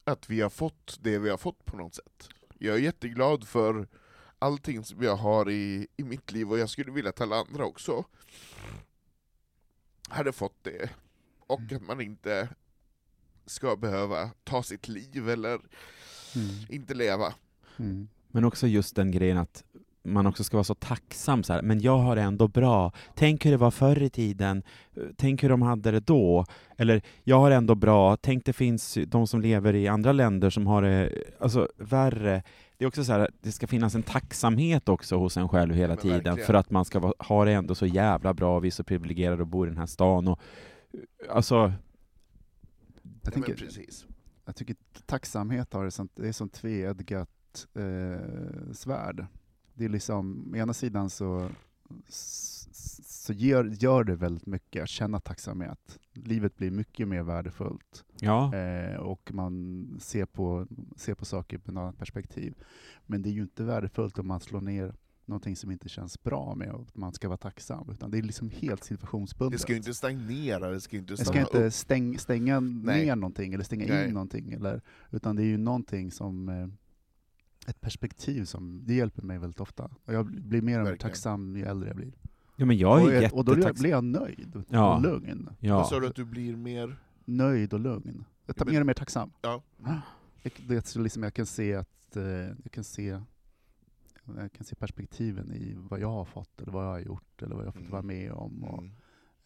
att 0.04 0.30
vi 0.30 0.42
har 0.42 0.50
fått 0.50 0.98
det 1.02 1.20
vi 1.20 1.30
har 1.30 1.38
fått 1.38 1.66
på 1.66 1.78
något 1.78 1.96
sätt. 1.96 2.30
Jag 2.60 2.76
är 2.76 2.80
jätteglad 2.80 3.48
för 3.48 3.88
allting 4.40 4.84
som 4.84 5.04
jag 5.04 5.16
har 5.16 5.50
i, 5.50 5.88
i 5.98 6.04
mitt 6.04 6.32
liv, 6.32 6.52
och 6.52 6.60
jag 6.60 6.70
skulle 6.70 6.92
vilja 6.92 7.10
att 7.10 7.22
alla 7.22 7.36
andra 7.36 7.66
också 7.66 8.06
hade 10.10 10.32
fått 10.32 10.64
det. 10.64 10.90
Och 11.40 11.62
att 11.72 11.82
man 11.82 12.02
inte 12.02 12.50
ska 13.46 13.76
behöva 13.76 14.32
ta 14.44 14.64
sitt 14.64 14.88
liv 14.88 15.30
eller 15.30 15.60
Mm. 16.36 16.48
inte 16.70 16.94
leva. 16.94 17.34
Mm. 17.78 18.08
Men 18.28 18.44
också 18.44 18.68
just 18.68 18.96
den 18.96 19.12
grejen 19.12 19.38
att 19.38 19.64
man 20.08 20.28
också 20.28 20.44
ska 20.44 20.58
vara 20.58 20.64
så 20.64 20.76
tacksam 20.76 21.44
så 21.44 21.54
här, 21.54 21.62
men 21.62 21.80
jag 21.82 21.98
har 21.98 22.16
det 22.16 22.22
ändå 22.22 22.48
bra. 22.48 22.92
Tänk 23.16 23.46
hur 23.46 23.52
det 23.52 23.58
var 23.58 23.72
förr 23.72 24.02
i 24.02 24.10
tiden. 24.10 24.64
Tänk 25.16 25.44
hur 25.44 25.50
de 25.50 25.62
hade 25.62 25.92
det 25.92 26.00
då. 26.00 26.46
Eller, 26.78 27.02
jag 27.24 27.40
har 27.40 27.50
det 27.50 27.56
ändå 27.56 27.76
bra. 27.76 28.18
Tänk 28.18 28.46
det 28.46 28.54
finns 28.54 28.98
de 29.08 29.28
som 29.28 29.42
lever 29.42 29.76
i 29.76 29.88
andra 29.88 30.12
länder 30.12 30.50
som 30.50 30.68
har 30.68 30.82
det 30.82 31.12
alltså, 31.40 31.68
värre. 31.78 32.44
Det 32.78 32.86
är 32.86 32.88
också 32.88 33.04
så 33.04 33.12
här, 33.12 33.30
det 33.42 33.52
ska 33.52 33.68
finnas 33.68 33.96
en 33.96 34.04
tacksamhet 34.04 34.90
också 34.90 35.18
hos 35.18 35.38
en 35.38 35.50
själv 35.50 35.74
hela 35.76 35.94
Men 35.94 35.98
tiden 35.98 36.24
verkligen. 36.24 36.46
för 36.46 36.54
att 36.54 36.70
man 36.70 36.86
ska 36.86 37.14
ha 37.20 37.46
det 37.46 37.52
ändå 37.54 37.76
så 37.76 37.86
jävla 37.86 38.34
bra. 38.34 38.60
Vi 38.60 38.68
är 38.68 38.72
så 38.72 38.84
privilegierade 38.84 39.42
och 39.42 39.48
bor 39.48 39.68
i 39.68 39.70
den 39.70 39.80
här 39.80 39.86
stan. 39.86 40.28
Och, 40.28 40.40
alltså, 41.30 41.56
Jag, 41.56 41.72
Ja, 43.02 43.40
men 43.40 43.44
tänker, 43.44 43.66
precis. 43.66 44.06
jag 44.46 44.56
tycker 44.56 44.76
tacksamhet 45.06 45.74
har 45.74 45.86
ett 45.86 45.94
sånt, 45.94 46.12
det 46.16 46.28
är 46.28 46.32
som 46.32 46.50
tveeggat 46.50 47.30
eh, 47.76 48.72
svärd. 48.74 49.26
Det 49.78 49.86
är 49.86 49.90
liksom, 49.90 50.52
å 50.54 50.56
ena 50.56 50.74
sidan 50.74 51.10
så, 51.10 51.50
så 52.08 53.34
gör, 53.34 53.66
gör 53.66 54.04
det 54.04 54.16
väldigt 54.16 54.46
mycket 54.46 54.84
att 54.84 54.90
känna 54.90 55.20
tacksamhet. 55.20 56.00
Livet 56.14 56.58
blir 56.58 56.72
mycket 56.72 57.08
mer 57.08 57.24
värdefullt. 57.24 58.06
ja. 58.20 58.56
Eh, 58.56 58.96
och 58.96 59.34
man 59.34 59.88
ser 60.02 60.26
på, 60.26 60.68
ser 60.96 61.14
på 61.14 61.26
saker 61.26 61.58
med 61.58 61.64
ett 61.64 61.78
annat 61.78 61.98
perspektiv. 61.98 62.54
Men 63.06 63.22
det 63.22 63.30
är 63.30 63.32
ju 63.32 63.42
inte 63.42 63.64
värdefullt 63.64 64.20
om 64.20 64.28
man 64.28 64.40
slår 64.40 64.62
ner 64.62 64.94
någonting 65.26 65.56
som 65.56 65.72
inte 65.72 65.90
känns 65.90 66.24
bra 66.24 66.56
med 66.56 66.72
att 66.72 66.96
man 66.96 67.14
ska 67.14 67.28
vara 67.28 67.38
tacksam, 67.38 67.90
utan 67.92 68.12
det 68.12 68.18
är 68.18 68.22
liksom 68.22 68.50
helt 68.50 68.84
situationsbundet. 68.84 69.60
Det 69.60 69.62
ska 69.62 69.72
ju 69.72 69.78
inte 69.78 69.94
stagnera, 69.94 70.70
det 70.70 70.82
ska 70.82 70.96
ju 70.96 71.00
inte 71.00 71.18
stanna 71.18 71.32
ska 71.32 71.40
inte 71.40 71.72
stäng, 71.72 72.20
stänga 72.20 72.60
Nej. 72.60 73.06
ner 73.06 73.16
någonting 73.16 73.54
eller 73.54 73.64
stänga 73.64 73.86
Nej. 73.88 74.08
in 74.08 74.14
någonting, 74.14 74.54
eller, 74.54 74.82
utan 75.12 75.36
det 75.36 75.42
är 75.42 75.46
ju 75.48 75.58
någonting 75.58 76.12
som 76.12 76.50
eh, 76.50 76.68
ett 77.68 77.82
perspektiv 77.82 78.46
som 78.46 78.82
det 78.86 78.94
hjälper 78.94 79.22
mig 79.22 79.38
väldigt 79.38 79.60
ofta. 79.60 79.92
Och 80.06 80.14
jag 80.14 80.26
blir 80.26 80.62
mer 80.62 80.80
och 80.80 80.86
mer 80.86 80.96
tacksam 80.96 81.56
ju 81.58 81.64
äldre 81.64 81.90
jag 81.90 81.96
blir. 81.96 82.14
Ja, 82.56 82.66
men 82.66 82.78
jag 82.78 83.02
och, 83.04 83.12
är 83.14 83.22
jag- 83.22 83.34
och 83.34 83.46
då 83.46 83.74
blir 83.74 83.90
jag 83.90 84.04
nöjd 84.04 84.64
Ja. 84.70 84.96
och 84.96 85.02
lugn. 85.02 85.46
Vad 85.46 85.56
Ja. 85.60 85.84
sa 85.84 86.00
du 86.00 86.08
att 86.08 86.16
du 86.16 86.26
blir 86.26 86.56
mer... 86.56 86.98
Nöjd 87.26 87.74
och 87.74 87.80
lugn. 87.80 88.26
Jag 88.46 88.56
tar 88.56 88.66
men- 88.66 88.74
mer 88.74 88.82
och 88.82 88.88
mer 88.88 88.94
tacksam. 88.94 89.32
Ja. 89.42 89.62
Jag, 90.42 90.54
det, 90.68 90.96
är 90.96 91.00
liksom 91.00 91.24
jag 91.24 91.34
kan 91.34 91.46
se 91.46 91.76
att 91.76 92.16
eh, 92.16 92.24
jag 92.24 92.72
kan 92.72 92.84
se 92.84 93.22
jag 94.38 94.52
kan 94.54 94.66
se 94.66 94.76
perspektiven 94.76 95.52
i 95.52 95.74
vad 95.78 96.00
jag 96.00 96.10
har 96.12 96.26
fått, 96.26 96.62
eller 96.62 96.72
vad 96.72 96.86
jag 96.86 96.90
har 96.90 97.00
gjort, 97.00 97.42
eller 97.42 97.56
vad 97.56 97.62
jag 97.66 97.68
har 97.68 97.72
fått 97.72 97.82
Mm. 97.82 97.92
vara 97.92 98.02
med 98.02 98.32
om. 98.32 98.64
Och, 98.64 98.80
Mm. 98.84 98.92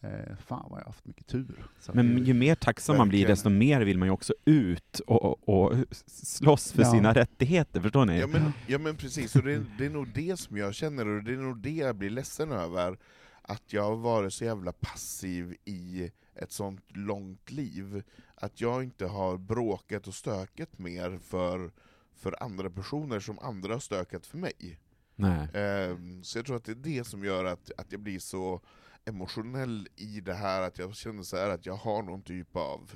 Eh, 0.02 0.36
fan 0.46 0.66
vad 0.70 0.78
jag 0.80 0.84
har 0.84 0.90
haft 0.92 1.06
mycket 1.06 1.26
tur. 1.26 1.66
Så 1.80 1.92
Men 1.94 2.14
det- 2.16 2.20
ju 2.22 2.34
mer 2.34 2.54
tacksam 2.54 2.96
man 2.96 3.08
blir, 3.08 3.26
desto 3.26 3.48
mer 3.50 3.80
vill 3.80 3.98
man 3.98 4.08
ju 4.08 4.12
också 4.12 4.34
ut 4.44 5.00
och, 5.06 5.48
och, 5.48 5.72
slåss 6.06 6.72
för 6.72 6.82
Ja. 6.82 6.90
sina 6.92 7.14
rättigheter, 7.14 7.80
förstår 7.80 8.04
ni? 8.06 8.18
Ja 8.20 8.26
men, 8.26 8.52
ja 8.66 8.78
men 8.78 8.96
precis, 8.96 9.36
och 9.36 9.42
det, 9.42 9.52
är- 9.52 9.64
det 9.78 9.86
är 9.86 9.90
nog 9.90 10.08
det 10.14 10.36
som 10.40 10.56
jag 10.56 10.74
känner, 10.74 11.06
och 11.08 11.22
det 11.24 11.32
är 11.32 11.36
nog 11.36 11.58
det 11.58 11.70
jag 11.70 11.96
blir 11.96 12.10
ledsen 12.10 12.52
över, 12.52 12.98
att 13.42 13.72
jag 13.72 13.82
har 13.82 13.96
varit 13.96 14.32
så 14.32 14.44
jävla 14.44 14.72
passiv 14.72 15.56
i 15.64 16.10
ett 16.34 16.52
sånt 16.52 16.84
långt 16.96 17.50
liv, 17.50 18.02
att 18.34 18.60
jag 18.60 18.82
inte 18.84 19.06
har 19.06 19.36
bråkat 19.38 20.06
och 20.06 20.14
stökat 20.14 20.78
mer 20.78 21.18
för, 21.22 21.70
för 22.16 22.42
andra 22.42 22.70
personer 22.70 23.20
som 23.20 23.38
andra 23.38 23.72
har 23.72 23.80
stökat 23.80 24.26
för 24.26 24.38
mig. 24.38 24.78
Nej. 25.16 25.48
Ehm, 25.54 26.24
Så 26.24 26.38
jag 26.38 26.46
tror 26.46 26.56
att 26.56 26.64
det 26.64 26.72
är 26.72 26.76
det 26.76 27.04
som 27.06 27.24
gör 27.24 27.44
att, 27.44 27.70
att 27.78 27.92
jag 27.92 28.00
blir 28.00 28.18
så 28.18 28.60
emotionell 29.04 29.88
i 29.96 30.20
det 30.20 30.34
här, 30.34 30.62
att 30.62 30.78
jag 30.78 30.96
känner 30.96 31.22
så 31.22 31.36
här 31.36 31.50
att 31.50 31.66
jag 31.66 31.76
har 31.76 32.02
någon 32.02 32.22
typ 32.22 32.56
av 32.56 32.90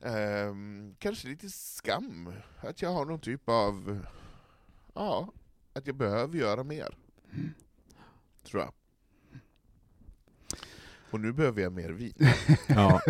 ehm, 0.00 0.94
kanske 0.98 1.28
lite 1.28 1.50
skam, 1.50 2.32
att 2.60 2.82
jag 2.82 2.90
har 2.90 3.04
någon 3.04 3.20
typ 3.20 3.48
av, 3.48 4.06
ja, 4.94 5.32
att 5.72 5.86
jag 5.86 5.96
behöver 5.96 6.38
göra 6.38 6.64
mer. 6.64 6.98
Tror 8.42 8.62
jag. 8.62 8.72
Och 11.10 11.20
nu 11.20 11.32
behöver 11.32 11.62
jag 11.62 11.72
mer 11.72 11.88
vin. 11.90 12.12
Ja. 12.66 13.00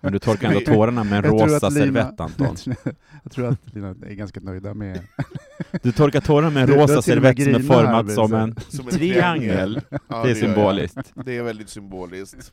Men 0.00 0.12
du 0.12 0.18
torkar 0.18 0.48
ändå 0.48 0.60
tårarna 0.60 1.04
med 1.04 1.24
en 1.24 1.30
rosa 1.30 1.70
servett, 1.70 2.20
Anton. 2.20 2.56
jag 3.22 3.32
tror 3.32 3.46
att 3.48 3.74
Lina 3.74 3.88
är 3.88 4.14
ganska 4.14 4.40
nöjda 4.40 4.74
med... 4.74 5.00
Du 5.82 5.92
torkar 5.92 6.20
tårarna 6.20 6.50
med 6.50 6.62
en 6.62 6.68
rosa 6.76 7.02
servett 7.02 7.42
som 7.42 7.54
är 7.54 7.60
formad 7.60 8.12
som 8.12 8.34
en 8.34 8.56
Som 8.68 8.88
en 8.88 8.94
triangel. 8.94 9.80
Ja, 9.90 9.98
Det 10.08 10.14
är 10.14 10.28
jag. 10.28 10.36
symboliskt. 10.36 11.12
Det 11.26 11.36
är 11.36 11.42
väldigt 11.42 11.68
symboliskt. 11.68 12.52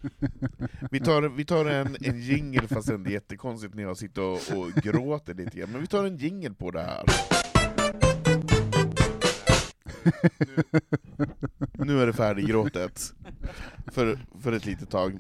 Vi 0.92 1.00
tar, 1.00 1.22
vi 1.22 1.46
tar 1.46 1.66
en, 1.66 1.98
en 2.02 2.22
jingle, 2.22 2.68
fast 2.68 2.88
det 2.88 2.94
är 2.94 3.12
jättekonstigt 3.12 3.74
när 3.76 3.84
jag 3.84 3.98
sitter 3.98 4.22
och, 4.22 4.34
och 4.34 4.72
gråter 4.84 5.34
lite 5.34 5.58
grann, 5.60 5.70
men 5.72 5.82
vi 5.82 5.88
tar 5.88 6.06
en 6.06 6.18
jingle 6.18 6.54
på 6.54 6.72
det 6.72 6.82
här. 6.82 7.04
Nu, 11.74 12.00
är 12.02 12.08
det 12.08 12.14
färdiggråtet, 12.14 13.14
för, 13.88 14.20
för 14.42 14.52
ett 14.52 14.66
litet 14.66 14.90
tag. 14.90 15.20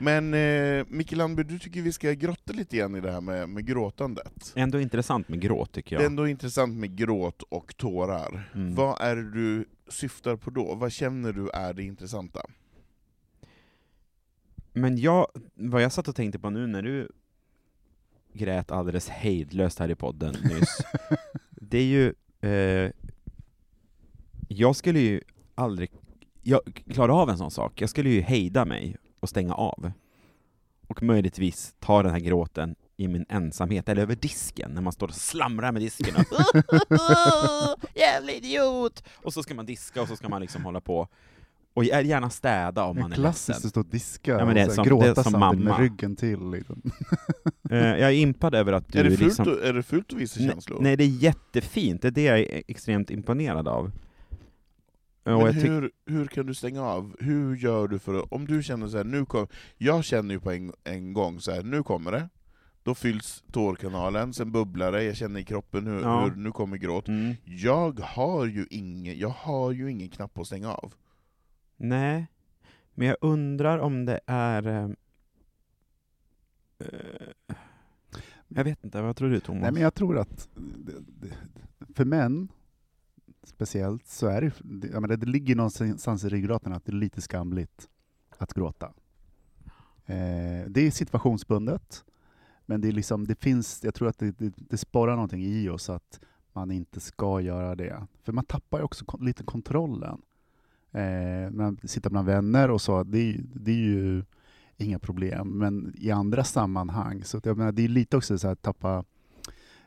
Men 0.00 0.34
eh, 0.34 0.84
Micke 0.88 1.12
Landby, 1.12 1.42
du 1.42 1.58
tycker 1.58 1.82
vi 1.82 1.92
ska 1.92 2.12
grotta 2.12 2.52
lite 2.52 2.76
grann 2.76 2.96
i 2.96 3.00
det 3.00 3.12
här 3.12 3.20
med, 3.20 3.48
med 3.48 3.66
gråtandet. 3.66 4.52
Ändå 4.54 4.80
intressant 4.80 5.28
med 5.28 5.40
gråt, 5.40 5.72
tycker 5.72 5.96
Det 5.96 6.00
är 6.00 6.04
jag. 6.04 6.10
ändå 6.10 6.28
intressant 6.28 6.74
med 6.76 6.96
gråt 6.96 7.42
och 7.42 7.76
tårar. 7.76 8.50
Mm. 8.54 8.74
Vad 8.74 9.00
är 9.00 9.16
det 9.16 9.30
du 9.30 9.64
syftar 9.88 10.36
på 10.36 10.50
då? 10.50 10.74
Vad 10.74 10.92
känner 10.92 11.32
du 11.32 11.48
är 11.48 11.74
det 11.74 11.82
intressanta? 11.82 12.46
Men 14.72 14.98
jag, 14.98 15.26
vad 15.54 15.82
jag 15.82 15.92
satt 15.92 16.08
och 16.08 16.16
tänkte 16.16 16.38
på 16.38 16.50
nu 16.50 16.66
när 16.66 16.82
du 16.82 17.08
grät 18.32 18.70
alldeles 18.70 19.08
hejdlöst 19.08 19.78
här 19.78 19.90
i 19.90 19.94
podden 19.94 20.34
nyss, 20.44 20.78
det 21.50 21.78
är 21.78 21.84
ju... 21.84 22.14
Eh, 22.50 22.90
jag 24.52 24.76
skulle 24.76 25.00
ju 25.00 25.20
aldrig 25.54 25.90
jag 26.42 26.82
klara 26.92 27.14
av 27.14 27.30
en 27.30 27.38
sån 27.38 27.50
sak. 27.50 27.80
Jag 27.80 27.90
skulle 27.90 28.10
ju 28.10 28.20
hejda 28.20 28.64
mig 28.64 28.96
och 29.20 29.28
stänga 29.28 29.54
av. 29.54 29.92
Och 30.88 31.02
möjligtvis 31.02 31.74
ta 31.78 32.02
den 32.02 32.12
här 32.12 32.18
gråten 32.20 32.74
i 32.96 33.08
min 33.08 33.26
ensamhet, 33.28 33.88
eller 33.88 34.02
över 34.02 34.14
disken, 34.14 34.70
när 34.74 34.82
man 34.82 34.92
står 34.92 35.08
och 35.08 35.14
slamrar 35.14 35.72
med 35.72 35.82
disken 35.82 36.14
och 36.16 36.24
Jävla 37.94 38.32
idiot! 38.32 39.04
Och 39.16 39.32
så 39.32 39.42
ska 39.42 39.54
man 39.54 39.66
diska 39.66 40.02
och 40.02 40.08
så 40.08 40.16
ska 40.16 40.28
man 40.28 40.40
liksom 40.42 40.64
hålla 40.64 40.80
på 40.80 41.08
och 41.74 41.84
gärna 41.84 42.30
städa 42.30 42.84
om 42.84 42.96
man 43.00 43.12
är 43.12 43.16
Klassiskt 43.16 43.48
ledsen. 43.48 43.66
att 43.66 43.70
stå 43.70 43.80
och 43.80 43.86
diska 43.86 44.30
Ja, 44.32 44.44
men 44.46 44.54
det 44.54 44.60
är 44.60 44.66
och 44.68 44.72
som- 44.74 44.84
här, 44.84 44.90
det 44.90 44.96
är 44.96 45.06
gråta 45.06 45.22
som 45.24 45.32
mamma. 45.40 45.52
med 45.64 45.78
ryggen 45.78 46.16
till. 46.16 46.50
Liksom. 46.50 46.82
Eh, 47.70 47.78
Jag 47.78 48.00
är 48.00 48.10
impad 48.10 48.54
över 48.54 48.72
att 48.72 48.92
du 48.92 48.98
Är 48.98 49.04
det, 49.04 49.10
fult, 49.10 49.20
liksom... 49.20 49.48
är 49.62 49.72
det 49.72 49.82
fult 49.82 50.12
att 50.12 50.18
visa 50.18 50.40
Nej, 50.40 50.48
känslor? 50.50 50.78
nej, 50.80 50.96
det 50.96 51.04
är 51.04 51.08
jättefint. 51.08 52.02
Det 52.02 52.08
är 52.08 52.12
det 52.12 52.22
jag 52.22 52.38
är 52.38 52.62
extremt 52.68 53.10
imponerad 53.10 53.68
av. 53.68 53.92
Men 55.38 55.54
hur, 55.54 55.90
hur 56.06 56.26
kan 56.26 56.46
du 56.46 56.54
stänga 56.54 56.82
av? 56.82 57.16
Hur 57.20 57.56
gör 57.56 57.88
du 57.88 57.98
för 57.98 58.14
att, 58.14 58.32
om 58.32 58.46
du 58.46 58.62
känner 58.62 58.88
så 58.88 58.96
här, 58.96 59.04
nu 59.04 59.24
kom, 59.24 59.46
jag 59.76 60.04
känner 60.04 60.34
ju 60.34 60.40
på 60.40 60.50
en, 60.50 60.72
en 60.84 61.12
gång 61.12 61.40
så 61.40 61.52
här, 61.52 61.62
nu 61.62 61.82
kommer 61.82 62.12
det, 62.12 62.28
då 62.82 62.94
fylls 62.94 63.44
tårkanalen, 63.52 64.32
sen 64.32 64.52
bubblar 64.52 64.92
det, 64.92 65.02
jag 65.04 65.16
känner 65.16 65.40
i 65.40 65.44
kroppen 65.44 65.86
hur, 65.86 66.00
Ja. 66.00 66.24
hur 66.24 66.34
nu 66.36 66.52
kommer 66.52 66.76
gråt. 66.76 67.08
Mm. 67.08 67.34
Jag 67.44 68.00
har 68.00 68.46
ju 68.46 68.66
ingen, 68.70 69.18
jag 69.18 69.28
har 69.28 69.72
ju 69.72 69.90
ingen 69.90 70.08
knapp 70.08 70.38
att 70.38 70.46
stänga 70.46 70.72
av. 70.74 70.94
Nej, 71.76 72.26
men 72.94 73.06
jag 73.06 73.16
undrar 73.20 73.78
om 73.78 74.04
det 74.04 74.20
är... 74.26 74.66
eh, 74.66 74.90
eh, 76.78 77.56
jag 78.48 78.64
vet 78.64 78.84
inte, 78.84 79.02
vad 79.02 79.16
tror 79.16 79.30
du 79.30 79.40
Thomas? 79.40 79.62
Nej, 79.62 79.72
men 79.72 79.82
jag 79.82 79.94
tror 79.94 80.18
att 80.18 80.48
det, 80.56 80.92
det, 81.28 81.34
för 81.94 82.04
män 82.04 82.48
speciellt 83.46 84.06
så 84.06 84.26
är 84.26 84.40
det, 84.40 84.52
det, 84.64 84.88
jag 84.88 85.02
menar, 85.02 85.16
det 85.16 85.26
ligger 85.26 85.56
någonstans 85.56 86.24
i 86.24 86.28
ryggraden 86.28 86.72
att 86.72 86.84
det 86.84 86.92
är 86.92 86.96
lite 86.96 87.20
skamligt 87.20 87.88
att 88.38 88.54
gråta. 88.54 88.92
Eh, 90.06 90.66
det 90.68 90.80
är 90.86 90.90
situationsbundet, 90.90 92.04
men 92.66 92.80
det, 92.80 92.88
är 92.88 92.92
liksom, 92.92 93.26
det 93.26 93.34
finns, 93.34 93.84
jag 93.84 93.94
tror 93.94 94.08
att 94.08 94.18
det, 94.18 94.38
det, 94.38 94.52
det 94.56 94.76
sporrar 94.76 95.14
någonting 95.14 95.42
i 95.44 95.68
oss 95.68 95.90
att 95.90 96.20
man 96.52 96.70
inte 96.70 97.00
ska 97.00 97.40
göra 97.40 97.74
det. 97.74 98.06
För 98.22 98.32
man 98.32 98.44
tappar 98.44 98.78
ju 98.78 98.84
också 98.84 99.04
kon- 99.04 99.24
lite 99.24 99.44
kontrollen. 99.44 100.22
Eh, 100.92 101.50
man 101.50 101.78
sitter 101.84 102.10
bland 102.10 102.26
vänner 102.26 102.70
och 102.70 102.80
så, 102.80 103.02
det, 103.04 103.18
är- 103.18 103.40
det 103.54 103.70
är 103.70 103.76
ju 103.76 104.24
inga 104.76 104.98
problem. 104.98 105.48
Men 105.58 105.94
i 105.98 106.10
andra 106.10 106.44
sammanhang, 106.44 107.24
så 107.24 107.40
jag 107.44 107.56
menar, 107.58 107.72
det 107.72 107.84
är 107.84 107.88
lite 107.88 108.16
också 108.16 108.38
så 108.38 108.48
att 108.48 108.62
tappa 108.62 109.04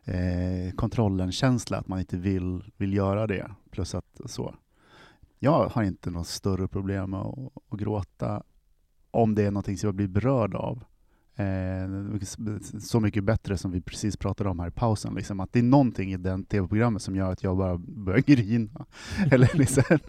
eh, 0.05 0.73
kontrollen-känsla, 0.75 1.77
att 1.77 1.87
man 1.87 1.99
inte 1.99 2.17
vill, 2.17 2.71
vill 2.77 2.93
göra 2.93 3.27
det. 3.27 3.51
Plus 3.71 3.95
att 3.95 4.21
så. 4.25 4.55
Jag 5.39 5.69
har 5.69 5.83
inte 5.83 6.11
något 6.11 6.27
större 6.27 6.67
problem 6.67 7.09
med 7.09 7.19
att, 7.19 7.37
att 7.69 7.79
gråta 7.79 8.43
om 9.11 9.35
det 9.35 9.43
är 9.43 9.51
någonting 9.51 9.77
som 9.77 9.87
jag 9.87 9.95
blir 9.95 10.07
berörd 10.07 10.55
av. 10.55 10.83
Eh, 11.35 12.19
så 12.79 12.99
mycket 12.99 13.23
bättre 13.23 13.57
som 13.57 13.71
vi 13.71 13.81
precis 13.81 14.17
pratade 14.17 14.49
om 14.49 14.59
här 14.59 14.67
i 14.67 14.71
pausen. 14.71 15.15
Liksom, 15.15 15.39
att 15.39 15.53
det 15.53 15.59
är 15.59 15.63
någonting 15.63 16.13
i 16.13 16.17
den 16.17 16.43
tv-programmet 16.43 17.01
som 17.01 17.15
gör 17.15 17.31
att 17.31 17.43
jag 17.43 17.57
bara 17.57 17.77
börjar 17.77 18.19
grina. 18.25 18.85
Eller 19.31 19.57
liksom, 19.57 19.83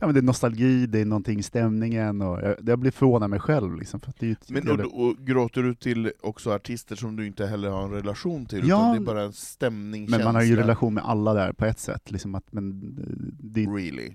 ja, 0.00 0.06
men 0.06 0.14
det 0.14 0.20
är 0.20 0.22
nostalgi, 0.22 0.86
det 0.86 1.00
är 1.00 1.04
någonting 1.04 1.38
i 1.38 1.42
stämningen. 1.42 2.22
Och 2.22 2.42
jag, 2.42 2.56
jag 2.66 2.78
blir 2.78 2.90
förvånad 2.90 3.30
mig 3.30 3.40
själv. 3.40 3.76
Liksom, 3.76 4.00
för 4.00 4.12
det 4.18 4.26
är 4.26 4.32
ett 4.32 4.50
Men 4.50 4.80
och, 4.80 5.04
och 5.04 5.16
gråter 5.16 5.62
du 5.62 5.74
till 5.74 6.12
också 6.20 6.52
artister 6.52 6.96
som 6.96 7.16
du 7.16 7.26
inte 7.26 7.46
heller 7.46 7.70
har 7.70 7.84
en 7.84 7.90
relation 7.90 8.46
till, 8.46 8.58
Ja, 8.58 8.64
utan 8.64 8.92
det 8.92 9.10
är 9.10 9.14
bara 9.14 9.22
en 9.22 9.32
stämning, 9.32 10.10
men 10.10 10.24
man 10.24 10.34
har 10.34 10.42
ju 10.42 10.56
relation 10.56 10.94
med 10.94 11.04
alla 11.04 11.34
där 11.34 11.52
på 11.52 11.64
ett 11.64 11.78
sätt. 11.78 12.10
Liksom 12.10 12.34
att, 12.34 12.52
men, 12.52 12.70
eh, 12.70 13.34
det, 13.40 13.60
Really? 13.60 14.14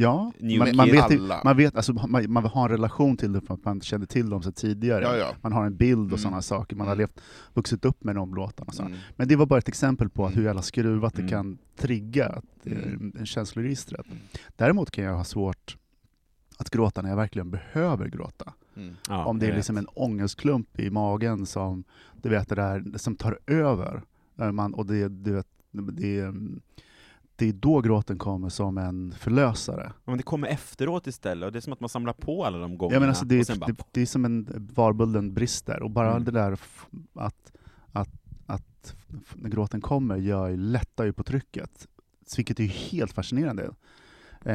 Ja, 0.00 0.32
man, 0.58 0.76
man, 0.76 0.88
vet, 0.90 1.10
ju- 1.10 1.30
man, 1.44 1.56
vet, 1.56 1.76
alltså, 1.76 1.92
man, 1.92 2.32
man 2.32 2.44
har 2.44 2.64
en 2.64 2.70
relation 2.70 3.16
till 3.16 3.32
det 3.32 3.40
för 3.40 3.54
att 3.54 3.64
man 3.64 3.80
kände 3.80 4.06
till 4.06 4.30
dem 4.30 4.42
så 4.42 4.52
tidigare. 4.52 5.02
Ja, 5.04 5.16
ja. 5.16 5.34
Man 5.42 5.52
har 5.52 5.64
en 5.66 5.76
bild 5.76 5.98
och 6.00 6.06
Mm. 6.08 6.18
sådana 6.18 6.42
saker. 6.42 6.76
Man 6.76 6.86
har 6.86 6.94
Mm. 6.94 6.98
levt, 7.02 7.20
vuxit 7.54 7.84
upp 7.84 8.04
med 8.04 8.14
de 8.14 8.34
låtarna. 8.34 8.72
Mm. 8.86 8.98
Men 9.16 9.28
det 9.28 9.36
var 9.36 9.46
bara 9.46 9.58
ett 9.58 9.68
exempel 9.68 10.08
på 10.08 10.26
att 10.26 10.36
hur 10.36 10.44
jävla 10.44 10.62
skruvat 10.62 11.14
det 11.14 11.22
Mm. 11.22 11.30
kan 11.30 11.58
trigga 11.76 12.42
eh, 12.64 12.72
Mm. 12.72 13.12
en 13.18 13.26
känsloregistret. 13.26 14.06
Mm. 14.06 14.18
Däremot 14.56 14.90
kan 14.90 15.04
jag 15.04 15.14
ha 15.16 15.24
svårt 15.24 15.76
att 16.56 16.70
gråta 16.70 17.02
när 17.02 17.08
jag 17.08 17.16
verkligen 17.16 17.50
behöver 17.50 18.08
gråta. 18.08 18.52
Mm. 18.76 18.94
Ja, 19.08 19.24
Om 19.24 19.38
det 19.38 19.46
är 19.46 19.56
liksom 19.56 19.76
en 19.76 19.86
ångestklump 19.86 20.80
i 20.80 20.90
magen 20.90 21.46
som, 21.46 21.84
du 22.22 22.28
vet, 22.28 22.48
det 22.48 22.54
där, 22.54 22.84
som 22.98 23.16
tar 23.16 23.38
över. 23.46 24.02
Man, 24.52 24.74
och 24.74 24.86
det, 24.86 25.08
du 25.08 25.32
vet, 25.32 25.46
det, 25.72 26.18
är, 26.18 26.24
mm, 26.28 26.60
det 27.40 27.48
är 27.48 27.52
då 27.52 27.80
gråten 27.80 28.18
kommer 28.18 28.48
som 28.48 28.78
en 28.78 29.12
förlösare. 29.12 29.82
Ja, 29.94 30.00
men 30.04 30.16
det 30.16 30.22
kommer 30.22 30.48
efteråt 30.48 31.06
istället, 31.06 31.46
och 31.46 31.52
det 31.52 31.58
är 31.58 31.60
som 31.60 31.72
att 31.72 31.80
man 31.80 31.88
samlar 31.88 32.12
på 32.12 32.44
alla 32.44 32.58
de 32.58 32.78
gångerna. 32.78 32.94
Jag 32.94 33.00
menar, 33.00 33.10
alltså, 33.10 33.24
det, 33.24 33.44
sen 33.44 33.58
bara, 33.58 33.66
det, 33.66 33.84
det 33.92 34.00
är 34.02 34.06
som 34.06 34.24
en 34.24 34.68
varbulden 34.74 35.34
brister, 35.34 35.82
och 35.82 35.90
bara 35.90 36.10
Mm. 36.10 36.24
det 36.24 36.30
där 36.30 36.52
att, 37.14 37.52
att, 37.92 38.22
att 38.46 38.96
när 39.34 39.50
gråten 39.50 39.80
kommer 39.80 40.16
gör, 40.16 40.48
ju- 40.48 40.56
lättar 40.56 41.04
ju 41.04 41.12
på 41.12 41.22
trycket, 41.22 41.86
vilket 42.36 42.58
är 42.60 42.64
ju 42.64 42.68
helt 42.70 43.12
fascinerande. 43.12 43.70
Eh, 44.44 44.54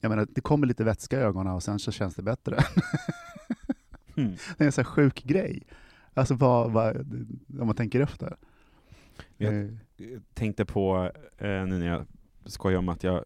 jag 0.00 0.08
menar, 0.10 0.26
det 0.30 0.40
kommer 0.40 0.66
lite 0.66 0.84
vätska 0.84 1.20
i 1.20 1.22
ögonen 1.22 1.52
och 1.52 1.62
sen 1.62 1.78
så 1.78 1.92
känns 1.92 2.14
det 2.14 2.22
bättre. 2.22 2.58
hmm. 4.14 4.30
Det 4.56 4.64
är 4.64 4.66
en 4.66 4.72
sån 4.72 4.84
här 4.84 4.90
sjuk 4.90 5.22
grej. 5.24 5.62
Alltså 6.14 6.34
vad, 6.34 6.72
vad, 6.72 6.96
om 7.60 7.66
man 7.66 7.74
tänker 7.74 8.00
efter. 8.00 8.36
Jag 9.36 9.54
Eh, 9.64 9.70
tänkte 10.34 10.64
på, 10.64 11.10
eh, 11.38 11.66
nu 11.66 11.78
när 11.78 11.86
jag 11.86 12.06
skojar 12.44 12.78
om 12.78 12.88
att 12.88 13.04
jag 13.04 13.24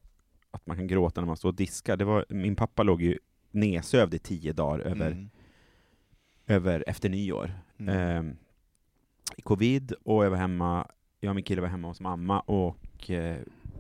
att 0.51 0.67
man 0.67 0.77
kan 0.77 0.87
gråta 0.87 1.21
när 1.21 1.27
man 1.27 1.37
står 1.37 1.49
och 1.49 1.55
diskar. 1.55 1.97
Det 1.97 2.05
var, 2.05 2.25
min 2.29 2.57
pappa 2.57 2.83
låg 2.83 3.03
ju 3.03 3.19
nedsövd 3.51 4.15
i 4.15 4.19
tio 4.19 4.53
dagar 4.53 4.79
över, 4.79 5.11
Mm. 5.11 5.31
över 6.47 6.85
efter 6.87 7.09
nyår. 7.09 7.53
Mm. 7.79 8.27
Eh, 8.29 8.33
I 9.37 9.43
covid, 9.43 9.93
och 9.93 10.25
jag 10.25 10.31
var 10.31 10.37
hemma, 10.37 10.87
jag 11.21 11.31
och 11.31 11.35
min 11.35 11.45
kille 11.45 11.61
var 11.61 11.69
hemma 11.69 11.89
hos 11.89 12.01
mamma 12.01 12.41
och 12.41 13.11
eh, 13.11 13.39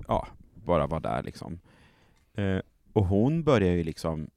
ja, 0.08 0.26
bara 0.54 0.86
var 0.86 1.00
där 1.00 1.22
liksom. 1.22 1.60
Eh, 2.34 2.58
och 2.92 3.06
hon 3.06 3.42
började 3.44 3.76
ju 3.76 3.84
liksom 3.84 4.30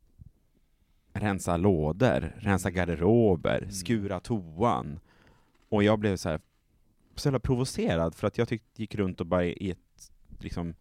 rensa 1.14 1.58
lådor, 1.58 2.34
rensa 2.38 2.72
garderober, 2.72 3.58
Mm. 3.58 3.72
skura 3.72 4.20
toan. 4.20 5.00
Och 5.70 5.84
jag 5.84 6.00
blev 6.00 6.16
så 6.16 6.30
här 6.30 6.40
så 7.20 7.28
jävla 7.28 7.40
provocerad 7.40 8.16
för 8.16 8.28
att 8.28 8.38
jag 8.38 8.48
tyckte 8.48 8.82
gick 8.82 8.96
runt 8.96 9.22
och 9.22 9.28
bara 9.28 9.46
i 9.46 9.72
ett 9.72 10.12
liksom 10.40 10.74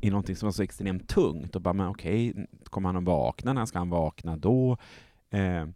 i 0.00 0.10
någonting 0.10 0.36
som 0.36 0.46
var 0.46 0.52
så 0.52 0.62
extremt 0.62 1.08
tungt 1.08 1.56
och 1.56 1.62
bara, 1.62 1.74
men 1.74 1.88
okej, 1.88 2.46
kommer 2.64 2.88
han 2.88 2.96
att 2.96 3.04
vakna? 3.04 3.52
När 3.52 3.66
ska 3.66 3.78
han 3.78 3.90
vakna 3.90 4.36
då? 4.36 4.76
Eh, 5.30 5.66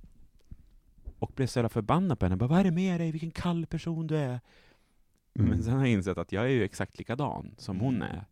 och 1.18 1.32
blev 1.34 1.46
så 1.46 1.58
jävla 1.58 1.68
förbannad 1.68 2.18
på 2.18 2.26
henne. 2.26 2.36
Bara, 2.36 2.46
Vad 2.46 2.58
är 2.58 2.64
det 2.64 2.70
med 2.70 3.00
dig? 3.00 3.12
Vilken 3.12 3.30
kall 3.30 3.66
person 3.66 4.06
du 4.06 4.16
är. 4.16 4.40
Mm. 5.38 5.50
Men 5.50 5.62
sen 5.62 5.72
har 5.72 5.80
jag 5.80 5.90
insett 5.90 6.18
att 6.18 6.32
jag 6.32 6.44
är 6.44 6.48
ju 6.48 6.64
exakt 6.64 6.98
likadan 6.98 7.54
som 7.58 7.80
hon 7.80 8.02
är. 8.02 8.24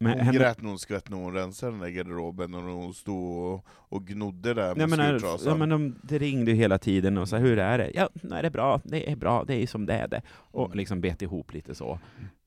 Mm. 0.00 0.10
Men 0.10 0.18
hon 0.18 0.26
henne- 0.26 0.38
grät 0.38 0.62
nog 0.62 0.80
skvätt 0.80 1.10
när 1.10 1.16
hon 1.16 1.34
rensade 1.34 1.72
den 1.72 1.80
där 1.80 1.88
garderoben, 1.88 2.54
och 2.54 2.62
hon 2.62 2.94
stod 2.94 3.44
och, 3.54 3.64
och 3.68 4.06
gnodde 4.06 4.54
där 4.54 4.74
med 4.74 4.90
skurtrasan. 4.90 5.48
ja, 5.48 5.56
men 5.56 5.68
de, 5.68 5.94
det 6.02 6.18
ringde 6.18 6.50
ju 6.50 6.56
hela 6.56 6.78
tiden 6.78 7.18
och 7.18 7.28
sa 7.28 7.36
hur 7.36 7.58
är 7.58 7.78
det? 7.78 7.90
Ja, 7.94 8.08
det 8.14 8.34
är 8.46 8.50
bra, 8.50 8.80
det 8.84 9.10
är 9.12 9.16
bra, 9.16 9.44
det 9.44 9.54
är 9.62 9.66
som 9.66 9.86
det 9.86 9.94
är 9.94 10.08
det. 10.08 10.22
Och 10.30 10.66
Mm. 10.66 10.76
liksom 10.78 11.00
bet 11.00 11.22
ihop 11.22 11.52
lite 11.54 11.74
så. 11.74 11.98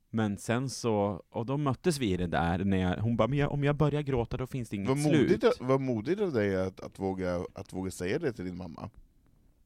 Men 0.09 0.37
sen 0.37 0.69
så, 0.69 1.23
och 1.29 1.45
då 1.45 1.57
möttes 1.57 1.99
vi 1.99 2.13
i 2.13 2.17
det 2.17 2.27
där, 2.27 2.63
när 2.63 2.77
jag, 2.77 2.97
hon 2.97 3.17
bara, 3.17 3.35
jag, 3.35 3.51
om 3.51 3.63
jag 3.63 3.75
börjar 3.75 4.01
gråta 4.01 4.37
då 4.37 4.47
finns 4.47 4.69
det 4.69 4.75
inget 4.75 4.89
Vad 4.89 4.99
slut. 5.01 5.29
modigt, 5.31 5.57
vad 5.59 5.81
modigt 5.81 6.21
av 6.21 6.33
dig 6.33 6.61
att, 6.61 6.79
att, 6.79 6.99
våga, 6.99 7.45
att 7.53 7.73
våga 7.73 7.91
säga 7.91 8.19
det 8.19 8.33
till 8.33 8.45
din 8.45 8.57
mamma. 8.57 8.89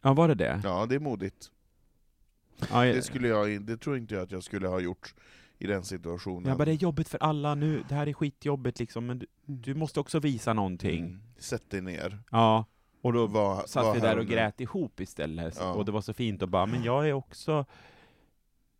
Ja, 0.01 0.13
var 0.13 0.27
det 0.27 0.35
det? 0.35 0.61
Ja, 0.63 0.85
det 0.85 0.95
är 0.95 0.99
modigt. 0.99 1.51
Ja, 2.71 2.85
jag, 2.85 2.95
Det, 2.95 3.01
skulle 3.01 3.27
jag, 3.27 3.61
det 3.61 3.77
tror 3.77 3.97
inte 3.97 4.13
jag 4.15 4.23
att 4.23 4.31
jag 4.31 4.43
skulle 4.43 4.67
ha 4.67 4.79
gjort 4.79 5.13
i 5.59 5.67
den 5.67 5.83
situationen. 5.83 6.49
jag 6.49 6.57
bara, 6.57 6.65
det 6.65 6.71
är 6.71 6.75
jobbigt 6.75 7.09
för 7.09 7.23
alla 7.23 7.55
nu, 7.55 7.83
det 7.89 7.95
här 7.95 8.07
är 8.07 8.13
skitjobbigt 8.13 8.79
liksom, 8.79 9.05
men 9.05 9.19
du, 9.19 9.25
du 9.45 9.73
måste 9.75 9.99
också 9.99 10.19
visa 10.19 10.53
någonting. 10.53 10.99
Mm. 11.05 11.21
Sätt 11.37 11.69
dig 11.69 11.81
ner. 11.81 12.19
Ja, 12.31 12.65
och 13.01 13.13
då 13.13 13.27
Var, 13.27 13.63
satt 13.67 13.83
var 13.85 13.93
vi 13.93 13.99
där 13.99 14.17
och 14.19 14.25
grät 14.25 14.61
ihop 14.61 14.99
istället, 14.99 15.57
Ja. 15.59 15.73
och 15.73 15.85
det 15.85 15.91
var 15.91 16.01
så 16.01 16.13
fint 16.13 16.41
och 16.41 16.49
bara, 16.49 16.65
men 16.65 16.83
jag 16.83 17.09
är 17.09 17.13
också 17.13 17.65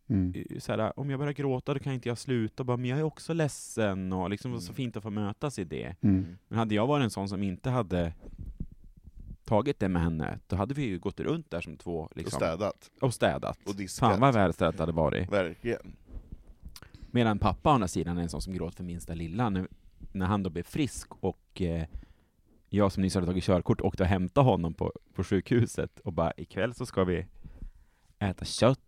Mm. 0.08 0.34
eh, 0.50 0.58
såhär, 0.58 0.98
om 0.98 1.10
jag 1.10 1.18
börjar 1.18 1.32
gråta 1.32 1.74
då 1.74 1.80
kan 1.80 1.92
inte 1.92 2.08
jag 2.08 2.18
sluta, 2.18 2.62
och 2.62 2.66
bara, 2.66 2.76
men 2.76 2.90
jag 2.90 2.98
är 2.98 3.02
också 3.02 3.32
ledsen, 3.32 4.12
och 4.12 4.30
liksom 4.30 4.50
det 4.50 4.54
var 4.56 4.60
så 4.62 4.66
Mm. 4.70 4.74
fint 4.76 4.96
att 4.96 5.02
få 5.02 5.10
mötas 5.10 5.58
i 5.58 5.64
det. 5.64 5.96
Mm. 6.00 6.36
Men 6.48 6.58
hade 6.58 6.74
jag 6.74 6.86
varit 6.86 7.04
en 7.04 7.10
sån 7.10 7.28
som 7.28 7.42
inte 7.42 7.70
hade 7.70 8.12
tagit 9.44 9.80
det 9.80 9.88
med 9.88 10.02
henne, 10.02 10.38
då 10.46 10.56
hade 10.56 10.74
vi 10.74 10.82
ju 10.82 10.98
gått 10.98 11.20
runt 11.20 11.50
där 11.50 11.60
som 11.60 11.76
två, 11.76 11.98
Och 12.00 12.16
liksom, 12.16 12.36
städat. 12.36 12.90
och 13.00 13.14
städat. 13.14 13.58
Och 13.66 13.74
diskat. 13.76 14.10
Fan 14.10 14.20
vad 14.20 14.34
välstädat 14.34 14.76
det 14.76 14.82
hade 14.82 14.92
varit. 14.92 15.32
Verkligen. 15.32 15.96
Medan 17.10 17.38
pappa 17.38 17.70
å 17.70 17.72
andra 17.72 17.88
sidan 17.88 18.18
är 18.18 18.22
en 18.22 18.28
sån 18.28 18.42
som 18.42 18.54
gråter 18.54 18.76
för 18.76 18.84
minsta 18.84 19.14
lilla. 19.14 19.50
Nu, 19.50 19.68
när 20.12 20.26
han 20.26 20.42
då 20.42 20.50
blev 20.50 20.62
frisk 20.62 21.08
och 21.20 21.62
eh, 21.62 21.84
jag 22.68 22.92
som 22.92 23.02
nyss 23.02 23.14
hade 23.14 23.26
tagit 23.26 23.44
körkort 23.44 23.80
åkte 23.80 24.02
och 24.02 24.08
hämtade 24.08 24.44
honom 24.44 24.74
på, 24.74 24.92
på 25.14 25.24
sjukhuset 25.24 26.00
och 26.00 26.12
bara 26.12 26.32
ikväll 26.36 26.74
så 26.74 26.86
ska 26.86 27.04
vi 27.04 27.26
äta 28.18 28.44
kött 28.44 28.80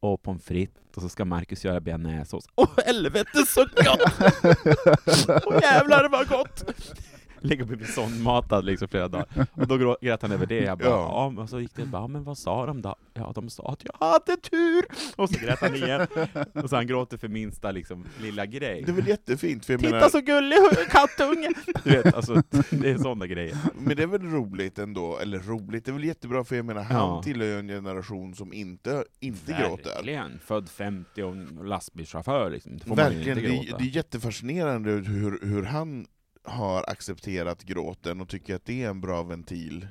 och 0.00 0.22
pommes 0.22 0.44
frites 0.44 0.96
och 0.96 1.02
så 1.02 1.08
ska 1.08 1.24
Marcus 1.24 1.64
göra 1.64 1.80
bearnaisesås. 1.80 2.44
Åh 2.54 2.68
helvete 2.86 3.46
så 3.46 3.60
gott! 3.60 4.12
Åh 5.46 5.58
jävlar 5.62 6.08
vad 6.08 6.28
gott! 6.28 6.64
Ligger 7.44 7.62
och 7.62 7.68
blir 7.68 7.86
sondmatad 7.86 8.64
liksom 8.64 8.88
flera 8.88 9.08
dagar. 9.08 9.26
Och 9.52 9.66
då 9.68 9.96
grät 10.00 10.22
han 10.22 10.32
över 10.32 10.46
det. 10.46 10.60
Jag 10.60 10.78
bara, 10.78 10.88
Ja. 10.88 11.08
ja. 11.10 11.30
men 11.36 11.48
så 11.48 11.60
gick 11.60 11.74
det 11.76 11.86
bara, 11.86 12.08
men 12.08 12.24
vad 12.24 12.38
sa 12.38 12.66
de 12.66 12.82
då? 12.82 12.94
Ja, 13.14 13.32
de 13.34 13.50
sa 13.50 13.68
att 13.72 13.82
jag 13.84 14.06
hade 14.06 14.36
tur! 14.36 14.84
Och 15.16 15.28
så 15.30 15.40
grät 15.44 15.60
han 15.60 15.74
igen. 15.74 16.06
Och 16.54 16.70
så 16.70 16.76
han 16.76 16.86
gråter 16.86 17.16
för 17.16 17.28
minsta 17.28 17.70
liksom, 17.70 18.04
lilla 18.22 18.46
grej. 18.46 18.82
Det 18.86 18.92
är 18.92 18.96
väl 18.96 19.08
jättefint, 19.08 19.64
för 19.66 19.72
jag 19.72 19.80
Titta 19.80 19.92
menar, 19.92 20.08
så 20.08 20.20
gullig 20.20 20.58
kattunge! 20.90 21.48
Du 21.84 21.90
vet, 21.90 22.14
alltså, 22.14 22.42
det 22.70 22.90
är 22.90 22.98
sådana 22.98 23.26
grejer. 23.26 23.56
men 23.78 23.96
det 23.96 24.02
är 24.02 24.06
väl 24.06 24.22
roligt 24.22 24.78
ändå, 24.78 25.18
eller 25.18 25.38
roligt, 25.38 25.84
det 25.84 25.90
är 25.90 25.92
väl 25.92 26.04
jättebra 26.04 26.44
för 26.44 26.56
jag 26.56 26.64
menar, 26.64 26.82
han 26.82 26.96
Ja. 26.96 27.22
tillhör 27.22 27.46
ju 27.46 27.58
en 27.58 27.68
generation 27.68 28.34
som 28.34 28.52
inte, 28.52 29.04
inte 29.20 29.52
gråter. 29.52 29.90
Verkligen. 29.94 30.38
Född 30.44 30.68
50 30.68 31.22
och 31.22 31.64
lastbilschaufför 31.64 32.50
liksom. 32.50 32.78
Det 32.78 32.94
Verkligen, 32.94 33.36
det, 33.38 33.74
det 33.78 33.84
är 33.84 33.96
jättefascinerande 33.96 34.90
hur, 34.90 35.38
hur 35.42 35.62
han 35.62 36.06
har 36.44 36.84
accepterat 36.90 37.64
gråten 37.64 38.20
och 38.20 38.28
tycker 38.28 38.54
att 38.54 38.64
det 38.64 38.82
är 38.82 38.90
en 38.90 39.00
bra 39.00 39.22
ventil. 39.22 39.88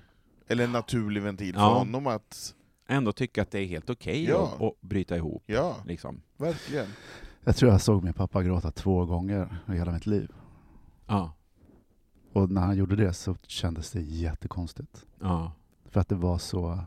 Eller 0.47 0.63
en 0.63 0.71
naturlig 0.71 1.21
ventil 1.21 1.53
för 1.53 1.61
Ja. 1.61 1.73
honom 1.77 2.07
att... 2.07 2.55
Ändå 2.87 3.11
tycka 3.11 3.41
att 3.41 3.51
det 3.51 3.59
är 3.59 3.65
helt 3.65 3.89
okej 3.89 4.23
Ja. 4.25 4.53
att, 4.55 4.61
att 4.61 4.81
bryta 4.81 5.15
ihop. 5.17 5.43
Ja, 5.45 5.77
Liksom. 5.85 6.21
verkligen. 6.37 6.87
Jag 7.43 7.55
tror 7.55 7.71
jag 7.71 7.81
såg 7.81 8.03
min 8.03 8.13
pappa 8.13 8.43
gråta 8.43 8.71
två 8.71 9.05
gånger 9.05 9.57
i 9.67 9.71
hela 9.71 9.91
mitt 9.91 10.05
liv. 10.05 10.31
Ja. 11.07 11.33
Och 12.33 12.51
när 12.51 12.61
han 12.61 12.77
gjorde 12.77 12.95
det 12.95 13.13
så 13.13 13.35
kändes 13.47 13.91
det 13.91 14.01
jättekonstigt. 14.01 15.05
ja. 15.21 15.51
För 15.89 15.99
att 15.99 16.09
det 16.09 16.15
var 16.15 16.37
så 16.37 16.79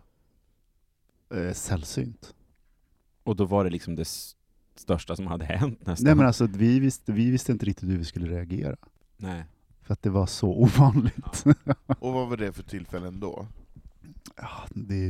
eh, 1.35 1.53
sällsynt. 1.53 2.35
Och 3.23 3.37
då 3.37 3.45
var 3.45 3.65
det 3.65 3.71
liksom 3.71 3.95
det 3.97 4.09
största 4.75 5.17
som 5.17 5.27
hade 5.27 5.45
hänt 5.45 5.87
nästan. 5.87 6.05
Nej 6.05 6.15
men 6.15 6.27
alltså 6.27 6.47
vi 6.47 6.81
visste, 6.81 7.13
vi 7.13 7.31
visste 7.31 7.53
inte 7.53 7.67
riktigt 7.67 7.89
hur 7.89 7.99
vi 7.99 8.05
skulle 8.05 8.27
reagera. 8.37 8.77
Nej. 9.17 9.45
För 9.87 9.93
att 9.93 10.03
det 10.03 10.11
var 10.11 10.27
så 10.27 10.49
ovanligt. 10.49 11.45
Och 11.99 12.13
vad 12.13 12.29
var 12.29 12.37
det 12.37 12.53
för 12.53 12.63
tillfällen 12.63 13.21
då? 13.21 13.47
Ja, 14.37 14.49
det, 14.71 15.07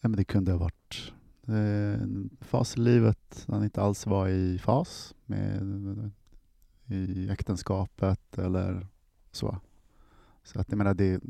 ja, 0.00 0.08
men 0.08 0.12
det 0.16 0.24
kunde 0.24 0.52
ha 0.52 0.58
varit 0.58 1.12
eh, 1.46 2.02
en 2.02 2.30
fas 2.40 2.76
i 2.76 2.80
livet 2.80 3.44
när 3.46 3.54
han 3.54 3.64
inte 3.64 3.82
alls 3.82 4.06
var 4.06 4.28
i 4.28 4.58
fas 4.58 5.14
med 5.26 6.10
i 6.86 7.28
äktenskapet 7.30 8.38
eller 8.38 8.86
så. 9.32 9.58
Så 10.44 10.60
att 10.60 10.68
jag 10.70 10.78
menar, 10.78 10.94
det, 10.94 11.20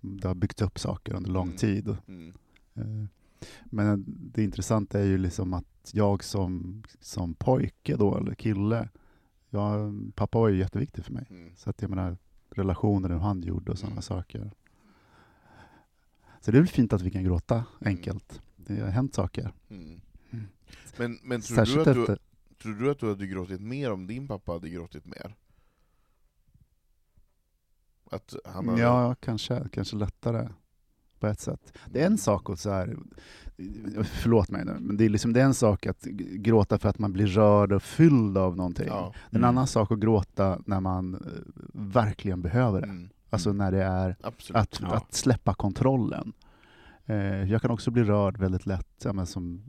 det 0.00 0.28
har 0.28 0.34
byggts 0.34 0.62
upp 0.62 0.78
saker 0.78 1.14
under 1.14 1.30
lång 1.30 1.46
Mm. 1.46 1.56
tid. 1.56 1.96
Mm. 2.08 2.32
Eh, 2.74 3.08
Men 3.64 4.04
det 4.06 4.42
intressanta 4.44 5.00
är 5.00 5.04
ju 5.04 5.18
liksom 5.18 5.54
att 5.54 5.90
jag 5.92 6.24
som, 6.24 6.82
som 7.00 7.34
pojke 7.34 7.96
då, 7.96 8.16
eller 8.18 8.34
kille, 8.34 8.88
jag, 9.52 9.94
pappa 10.14 10.38
var 10.38 10.48
ju 10.48 10.58
jätteviktig 10.58 11.04
för 11.04 11.12
mig. 11.12 11.26
Mm. 11.30 11.56
Så 11.56 11.70
att 11.70 11.82
jag 11.82 11.90
menar, 11.90 12.16
relationer 12.50 13.08
hur 13.08 13.18
han 13.18 13.42
gjorde 13.42 13.72
och 13.72 13.78
sådana 13.78 13.92
Mm. 13.92 14.02
saker. 14.02 14.50
Så 16.40 16.50
det 16.50 16.58
är 16.58 16.60
väl 16.62 16.68
fint 16.68 16.92
att 16.92 17.02
vi 17.02 17.10
kan 17.10 17.24
gråta 17.24 17.64
enkelt. 17.80 18.42
Det 18.56 18.80
har 18.80 18.88
hänt 18.88 19.14
saker. 19.14 19.52
Mm. 19.70 20.00
Mm. 20.30 20.46
Men, 20.96 21.18
men 21.22 21.40
tror, 21.40 21.56
Särskilt 21.56 21.84
du 21.84 21.90
att 21.90 21.96
du, 21.96 22.02
efter... 22.02 22.18
tror 22.62 22.74
du 22.74 22.90
att 22.90 22.98
du 22.98 23.08
hade 23.08 23.26
gråtit 23.26 23.60
mer 23.60 23.92
om 23.92 24.06
din 24.06 24.28
pappa 24.28 24.52
hade 24.52 24.68
gråtit 24.68 25.06
mer? 25.06 25.34
Att 28.10 28.34
han 28.44 28.68
hade... 28.68 28.80
Ja, 28.82 29.14
kanske, 29.14 29.68
kanske 29.72 29.96
lättare 29.96 30.48
på 31.22 31.26
ett 31.28 31.40
sätt. 31.40 31.72
Det 31.90 32.02
är 32.02 32.06
en 32.06 32.18
sak 32.18 32.50
att 32.50 32.58
så 32.58 32.70
här, 32.70 32.96
förlåt 34.04 34.50
mig 34.50 34.64
nu, 34.64 34.76
men 34.80 34.96
det 34.96 35.04
är, 35.04 35.08
liksom, 35.08 35.32
det 35.32 35.40
är 35.40 35.44
en 35.44 35.54
sak 35.54 35.86
att 35.86 36.02
gråta 36.36 36.78
för 36.78 36.88
att 36.88 36.98
man 36.98 37.12
blir 37.12 37.26
rörd 37.26 37.72
och 37.72 37.82
fylld 37.82 38.38
av 38.38 38.56
någonting. 38.56 38.86
Ja. 38.88 39.14
En 39.30 39.36
Mm. 39.36 39.48
annan 39.48 39.66
sak 39.66 39.92
att 39.92 39.98
gråta 39.98 40.58
när 40.66 40.80
man 40.80 41.14
eh, 41.14 41.20
verkligen 41.74 42.42
behöver 42.42 42.80
det. 42.80 42.86
Mm. 42.86 43.08
Alltså 43.30 43.52
när 43.52 43.72
det 43.72 43.82
är 43.82 44.16
Absolut. 44.22 44.56
att, 44.62 44.78
Ja. 44.82 44.94
att 44.96 45.14
släppa 45.14 45.54
kontrollen. 45.54 46.32
Eh, 47.06 47.16
jag 47.50 47.62
kan 47.62 47.70
också 47.70 47.90
bli 47.90 48.04
rörd 48.04 48.38
väldigt 48.38 48.66
lätt, 48.66 49.02
ja, 49.04 49.12
men 49.12 49.26
som 49.26 49.62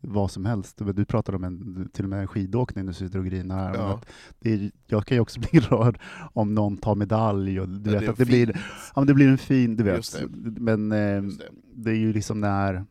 vad 0.00 0.30
som 0.30 0.44
helst. 0.44 0.78
Du 0.94 1.04
pratade 1.04 1.36
om 1.36 1.44
en, 1.44 1.88
till 1.92 2.04
och 2.04 2.10
med 2.10 2.20
en 2.20 2.28
skidåkning, 2.28 2.86
du 2.86 2.92
sitter 2.92 3.18
och 3.18 3.24
grinar 3.26 3.58
här. 3.68 3.74
Ja. 3.74 4.00
det 4.38 4.52
är, 4.52 4.70
jag 4.86 5.06
kan 5.06 5.16
ju 5.16 5.20
också 5.20 5.40
bli 5.50 5.60
rörd 5.60 5.98
om 6.32 6.54
någon 6.54 6.76
tar 6.76 6.94
medalj 6.94 7.60
och 7.60 7.68
du 7.68 7.90
Ja, 7.92 8.00
vet 8.00 8.08
att 8.08 8.16
det 8.18 8.24
blir, 8.26 8.48
ja, 8.94 9.00
men 9.00 9.06
det 9.06 9.14
blir 9.14 9.28
en 9.28 9.38
fin, 9.38 9.76
du 9.76 9.84
vet. 9.84 9.96
Just 9.96 10.18
det. 10.20 10.60
Men 10.60 10.92
eh, 10.92 11.24
Just 11.24 11.38
det. 11.38 11.48
det 11.74 11.90
är 11.90 11.94
ju 11.96 12.12
liksom 12.12 12.40
när, 12.40 12.84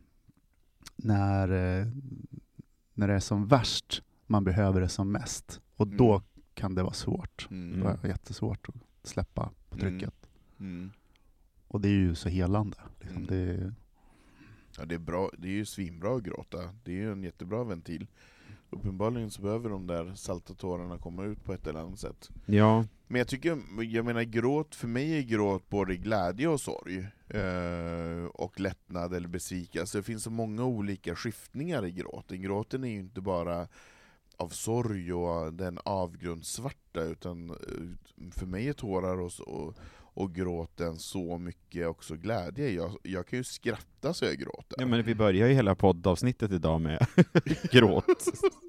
när, 0.96 1.48
eh, 1.80 1.86
när 2.94 3.08
det 3.08 3.14
är 3.14 3.20
som 3.20 3.46
värst 3.46 4.02
man 4.26 4.44
behöver 4.44 4.80
det 4.80 4.88
som 4.88 5.12
mest. 5.12 5.60
Och 5.76 5.88
då 5.88 6.10
Mm. 6.12 6.22
kan 6.54 6.74
det 6.74 6.82
vara 6.82 6.92
svårt. 6.94 7.48
Mm. 7.50 7.78
Det 7.78 7.84
var 7.84 7.98
jättesvårt 8.08 8.68
att 8.68 8.74
släppa 9.08 9.50
på 9.68 9.76
Mm. 9.78 9.80
trycket. 9.98 10.14
Mm. 10.60 10.90
Och 11.68 11.80
det 11.80 11.88
är 11.88 11.92
ju 11.92 12.14
så 12.14 12.28
helande. 12.28 12.76
Liksom. 13.00 13.16
Mm. 13.22 13.26
Det 13.28 13.72
Ja, 14.78 14.84
det 14.84 14.94
är, 14.94 14.98
bra. 14.98 15.30
det 15.38 15.48
är 15.48 15.52
ju 15.52 15.64
svinbra 15.64 16.16
att 16.16 16.22
gråta. 16.22 16.58
Det 16.84 16.92
är 16.92 16.96
ju 16.96 17.12
en 17.12 17.22
jättebra 17.22 17.64
ventil. 17.64 18.06
Uppenbarligen 18.70 19.30
så 19.30 19.42
behöver 19.42 19.70
de 19.70 19.86
där 19.86 20.14
salta 20.14 20.54
tårarna 20.54 20.98
komma 20.98 21.24
ut 21.24 21.44
på 21.44 21.52
ett 21.52 21.66
eller 21.66 21.80
annat 21.80 21.98
sätt. 21.98 22.30
Ja. 22.46 22.84
Men 23.06 23.18
jag 23.18 23.28
tycker, 23.28 23.58
jag 23.82 24.04
menar 24.04 24.22
gråt, 24.22 24.74
för 24.74 24.88
mig 24.88 25.18
är 25.18 25.22
gråt 25.22 25.68
både 25.68 25.96
glädje 25.96 26.48
och 26.48 26.60
sorg. 26.60 27.06
Eh, 27.28 28.24
och 28.24 28.60
lättnad 28.60 29.14
eller 29.14 29.28
besvikelse. 29.28 29.98
Det 29.98 30.02
finns 30.02 30.22
så 30.22 30.30
många 30.30 30.64
olika 30.64 31.16
skiftningar 31.16 31.86
i 31.86 31.92
gråten. 31.92 32.42
Gråten 32.42 32.84
är 32.84 32.88
ju 32.88 32.98
inte 32.98 33.20
bara 33.20 33.68
av 34.36 34.48
sorg 34.48 35.12
och 35.12 35.52
den 35.52 35.78
avgrundssvarta, 35.84 37.02
utan 37.02 37.50
eh, 37.50 37.56
för 38.32 38.46
mig 38.46 38.68
är 38.68 38.72
tårar 38.72 39.20
och, 39.20 39.32
och, 39.40 39.74
och 40.16 40.34
gråten 40.34 40.96
så 40.98 41.38
mycket 41.38 41.86
också 41.88 42.16
glädje. 42.16 42.70
Jag, 42.70 42.96
jag 43.02 43.26
kan 43.26 43.36
ju 43.38 43.44
skratta 43.44 44.14
så 44.14 44.24
jag 44.24 44.36
gråter. 44.38 44.76
Ja, 44.78 44.86
men 44.86 45.02
vi 45.02 45.14
börjar 45.14 45.48
ju 45.48 45.54
hela 45.54 45.74
poddavsnittet 45.74 46.52
idag 46.52 46.80
med 46.80 47.06
gråt, 47.72 48.04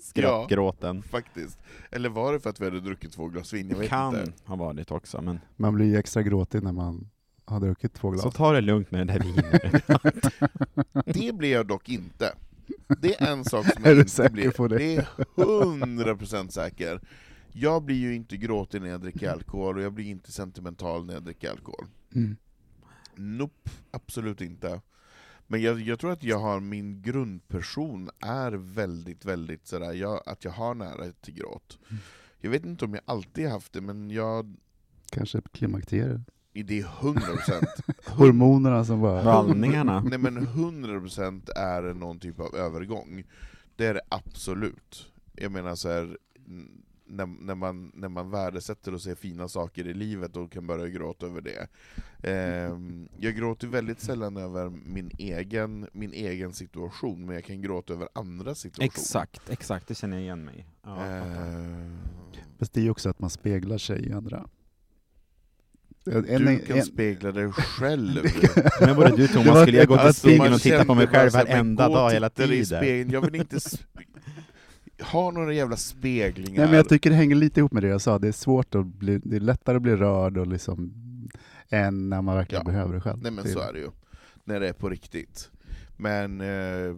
skrattgråten. 0.04 1.04
Faktiskt. 1.04 1.60
Eller 1.92 2.10
var 2.10 2.34
det 2.34 2.40
för 2.40 2.50
att 2.50 2.62
vi 2.62 2.66
hade 2.66 2.80
druckit 2.80 3.12
två 3.14 3.28
glas 3.28 3.54
vin? 3.54 3.70
Jag 3.70 3.78
vet 3.78 3.90
kan 3.90 4.20
inte. 4.20 4.32
ha 4.46 4.56
varit 4.56 4.92
också, 4.92 5.22
men 5.22 5.40
Man 5.56 5.76
blir 5.76 5.86
ju 5.86 5.98
extra 5.98 6.24
gråtig 6.24 6.64
när 6.64 6.72
man 6.72 7.10
har 7.46 7.60
druckit 7.60 7.94
två 7.94 8.10
glas. 8.10 8.22
så 8.24 8.32
ta 8.32 8.52
det 8.52 8.62
lugnt 8.62 8.92
med 8.92 9.08
det 9.08 9.14
där 9.14 9.20
vinet. 9.20 9.84
Det 11.06 11.36
blir 11.36 11.52
jag 11.52 11.68
dock 11.68 11.90
inte. 11.90 12.34
Det 13.02 13.22
är 13.22 13.32
en 13.32 13.46
sak 13.46 13.66
som 13.74 13.84
Är 13.86 13.90
jag 13.90 13.98
du 13.98 14.02
inte 14.02 14.30
blir. 14.30 14.68
det? 14.70 14.78
Det 14.78 14.96
är 14.96 15.08
hundra 15.64 16.16
procent 16.16 16.54
säker. 16.54 17.02
Jag 17.60 17.84
blir 17.84 17.96
ju 17.96 18.16
inte 18.16 18.38
gråtig 18.38 18.82
när 18.82 18.90
jag 18.90 19.02
dricker 19.02 19.30
alkohol, 19.30 19.78
och 19.78 19.84
jag 19.84 19.94
blir 19.94 20.06
inte 20.06 20.32
sentimental 20.32 21.06
när 21.06 21.14
jag 21.14 21.24
dricker 21.24 21.50
alkohol. 21.50 21.86
Mm. 22.16 22.36
Nope, 23.16 23.70
absolut 23.92 24.42
inte. 24.42 24.82
Men 25.48 25.62
jag, 25.62 25.82
jag 25.82 26.00
tror 26.00 26.12
att 26.12 26.24
jag 26.24 26.40
har, 26.40 26.60
min 26.60 27.02
grundperson 27.02 28.10
är 28.20 28.52
väldigt, 28.52 29.26
väldigt 29.26 29.68
sådär, 29.68 29.94
jag, 29.94 30.22
att 30.26 30.44
jag 30.44 30.52
har 30.52 30.74
nära 30.76 31.12
till 31.12 31.34
gråt. 31.34 31.80
Mm. 31.90 32.02
Jag 32.40 32.50
vet 32.50 32.66
inte 32.66 32.86
om 32.86 32.94
jag 32.94 33.04
alltid 33.06 33.48
haft 33.48 33.74
det, 33.74 33.82
men 33.82 34.12
jag, 34.12 34.56
Kanske 35.12 35.42
klimakteriet. 35.52 36.22
det 36.54 36.80
är 36.80 36.84
hundra 36.84 37.36
procent. 37.36 37.70
Hormonerna 38.06 38.86
som 38.86 39.02
bara... 39.02 39.24
Vallningarna. 39.24 40.00
Nej 40.10 40.20
men 40.20 40.48
100% 40.48 41.50
är 41.56 41.94
någon 41.94 42.20
typ 42.20 42.40
av 42.40 42.56
övergång. 42.56 43.24
Det 43.76 43.86
är 43.86 43.94
det 43.94 44.02
absolut. 44.10 45.12
Jag 45.34 45.52
menar 45.52 45.76
så 45.76 45.90
här, 45.90 46.18
när, 47.08 47.26
när, 47.26 47.56
man, 47.56 47.92
när 47.96 48.10
man 48.10 48.30
värdesätter 48.32 48.94
och 48.94 49.02
ser 49.02 49.16
fina 49.16 49.48
saker 49.48 49.88
i 49.88 49.94
livet 49.94 50.38
och 50.38 50.52
kan 50.52 50.68
börja 50.68 50.88
gråta 50.88 51.26
över 51.26 51.42
det. 51.42 51.68
Ehm, 52.30 53.08
jag 53.20 53.36
gråter 53.36 53.68
väldigt 53.68 54.00
sällan 54.00 54.38
över 54.38 54.70
min 54.70 55.12
egen, 55.18 55.88
min 55.92 56.14
egen 56.14 56.54
situation, 56.54 57.26
men 57.26 57.36
jag 57.36 57.44
kan 57.46 57.62
gråta 57.62 57.94
över 57.94 58.10
andra 58.14 58.56
situationer. 58.56 58.86
Exakt, 58.86 59.50
exakt, 59.50 59.88
det 59.88 59.96
känner 59.96 60.18
jag 60.18 60.24
igen 60.24 60.46
mig 60.46 60.56
i. 60.60 60.66
ja, 60.84 60.98
Fast 62.60 62.74
det 62.74 62.80
är 62.80 62.84
ju 62.84 62.90
också 62.90 63.10
att 63.10 63.20
man 63.20 63.30
speglar 63.30 63.78
sig 63.78 64.08
i 64.08 64.12
andra. 64.14 64.48
En, 66.06 66.22
du 66.46 66.60
kan 66.60 66.78
en- 66.78 66.86
spegla 66.86 67.32
dig 67.32 67.52
själv. 67.52 68.24
Men 68.82 68.96
både 68.96 69.16
du 69.16 69.28
Thomas, 69.28 69.62
skulle 69.62 69.78
jag 69.78 69.88
gå 69.88 69.98
till 69.98 70.14
spegeln 70.14 70.44
man 70.44 70.54
och 70.54 70.62
titta 70.62 70.86
på 70.86 70.96
mig 70.96 71.08
själv 71.08 71.32
varenda 71.34 71.90
dag 71.90 72.12
hela 72.12 72.30
tiden? 72.30 72.66
spegeln. 72.66 73.12
Jag 73.12 73.22
vill 73.22 73.36
inte 73.36 73.58
sp- 74.98 75.04
ha 75.04 75.32
några 75.32 75.54
jävla 75.54 75.78
speglingar. 75.78 76.58
Nej, 76.62 76.68
men 76.68 76.76
jag 76.78 76.90
tycker 76.90 77.10
det 77.10 77.16
hänger 77.16 77.36
lite 77.36 77.60
ihop 77.60 77.72
med 77.72 77.84
det 77.84 77.90
jag 77.90 78.02
sa, 78.02 78.20
det 78.20 78.28
är 78.28 78.32
svårt 78.32 78.76
att 78.76 78.86
bli, 78.86 79.18
det 79.18 79.36
är 79.36 79.40
lättare 79.40 79.76
att 79.76 79.82
bli 79.82 79.96
rörd 79.96 80.38
och 80.38 80.48
liksom, 80.48 80.94
än 81.70 82.10
när 82.10 82.22
man 82.22 82.36
verkligen 82.36 82.64
Ja. 82.66 82.72
behöver 82.72 82.94
det 82.94 83.02
själv. 83.02 83.22
Nej 83.24 83.32
men 83.32 83.44
Det- 83.46 83.52
så 83.52 83.60
är 83.60 83.74
det 83.74 83.80
ju, 83.80 83.90
när 84.44 84.60
det 84.60 84.70
är 84.70 84.74
på 84.74 84.90
riktigt. 84.90 85.52
Men 85.98 86.42
eh, 86.42 86.96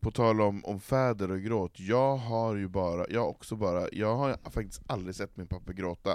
på 0.00 0.10
tal 0.10 0.40
om, 0.40 0.64
om 0.64 0.80
fäder 0.80 1.30
och 1.30 1.40
gråt, 1.40 1.80
jag 1.80 2.16
har 2.16 2.56
ju 2.56 2.68
bara, 2.68 3.06
jag 3.10 3.20
har 3.20 3.28
också 3.28 3.56
bara, 3.56 3.86
jag 3.92 4.16
har 4.16 4.36
faktiskt 4.50 4.82
aldrig 4.86 5.14
sett 5.14 5.36
min 5.36 5.46
pappa 5.46 5.72
gråta. 5.72 6.10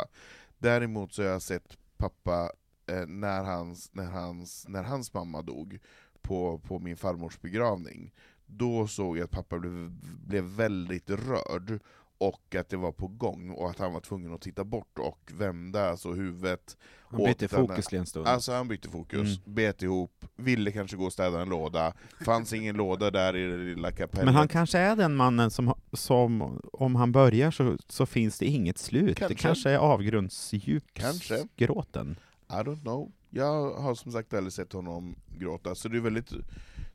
Däremot 0.57 1.13
så 1.13 1.21
har 1.23 1.29
jag 1.29 1.41
sett 1.41 1.77
pappa 1.97 2.51
eh, 2.87 3.05
när, 3.07 3.43
hans, 3.43 3.89
när, 3.93 4.05
hans, 4.05 4.65
när 4.69 4.83
hans 4.83 5.13
mamma 5.13 5.41
dog 5.41 5.79
på, 6.21 6.57
på 6.59 6.79
min 6.79 6.97
farmors 6.97 7.39
begravning. 7.41 8.13
Då 8.45 8.87
såg 8.87 9.17
jag 9.17 9.23
att 9.23 9.31
pappa 9.31 9.59
blev, 9.59 9.91
blev 10.25 10.43
väldigt 10.43 11.09
rörd, 11.09 11.79
och 12.17 12.55
att 12.55 12.69
det 12.69 12.77
var 12.77 12.91
på 12.91 13.07
gång, 13.07 13.49
och 13.49 13.69
att 13.69 13.79
han 13.79 13.93
var 13.93 13.99
tvungen 13.99 14.33
att 14.33 14.41
titta 14.41 14.63
bort 14.63 14.99
och 14.99 15.31
vända 15.33 15.89
alltså 15.89 16.11
huvudet 16.13 16.77
Han 17.07 17.23
bytte 17.23 17.47
fokus 17.47 17.93
en 17.93 18.05
stund. 18.05 18.27
Alltså 18.27 18.51
han 18.51 18.67
bytte 18.67 18.89
fokus, 18.89 19.39
Mm. 19.45 19.55
bet 19.55 19.81
ihop, 19.83 20.25
ville 20.35 20.71
kanske 20.71 20.97
gå 20.97 21.05
och 21.05 21.13
städa 21.13 21.41
en 21.41 21.49
låda, 21.49 21.93
fanns 22.25 22.53
ingen 22.53 22.75
låda 22.75 23.11
där 23.11 23.35
i 23.35 23.47
det 23.47 23.57
lilla 23.57 23.91
kapellet. 23.91 24.25
Men 24.25 24.35
han 24.35 24.47
kanske 24.47 24.79
är 24.79 24.95
den 24.95 25.15
mannen 25.15 25.51
som, 25.51 25.73
som 25.93 26.59
om 26.73 26.95
han 26.95 27.11
börjar 27.11 27.51
så, 27.51 27.77
så 27.87 28.05
finns 28.05 28.39
det 28.39 28.45
inget 28.45 28.77
slut. 28.77 29.17
Kanske. 29.17 29.35
Det 29.35 29.41
kanske 29.41 29.69
är 29.69 29.77
avgrundsdjupsgråten. 29.77 32.15
I 32.49 32.53
don't 32.53 32.81
know. 32.81 33.11
Jag 33.29 33.73
har 33.73 33.95
som 33.95 34.11
sagt 34.11 34.33
aldrig 34.33 34.53
sett 34.53 34.73
honom 34.73 35.15
gråta, 35.37 35.75
så 35.75 35.87
det 35.87 35.97
är 35.97 36.01
väldigt 36.01 36.31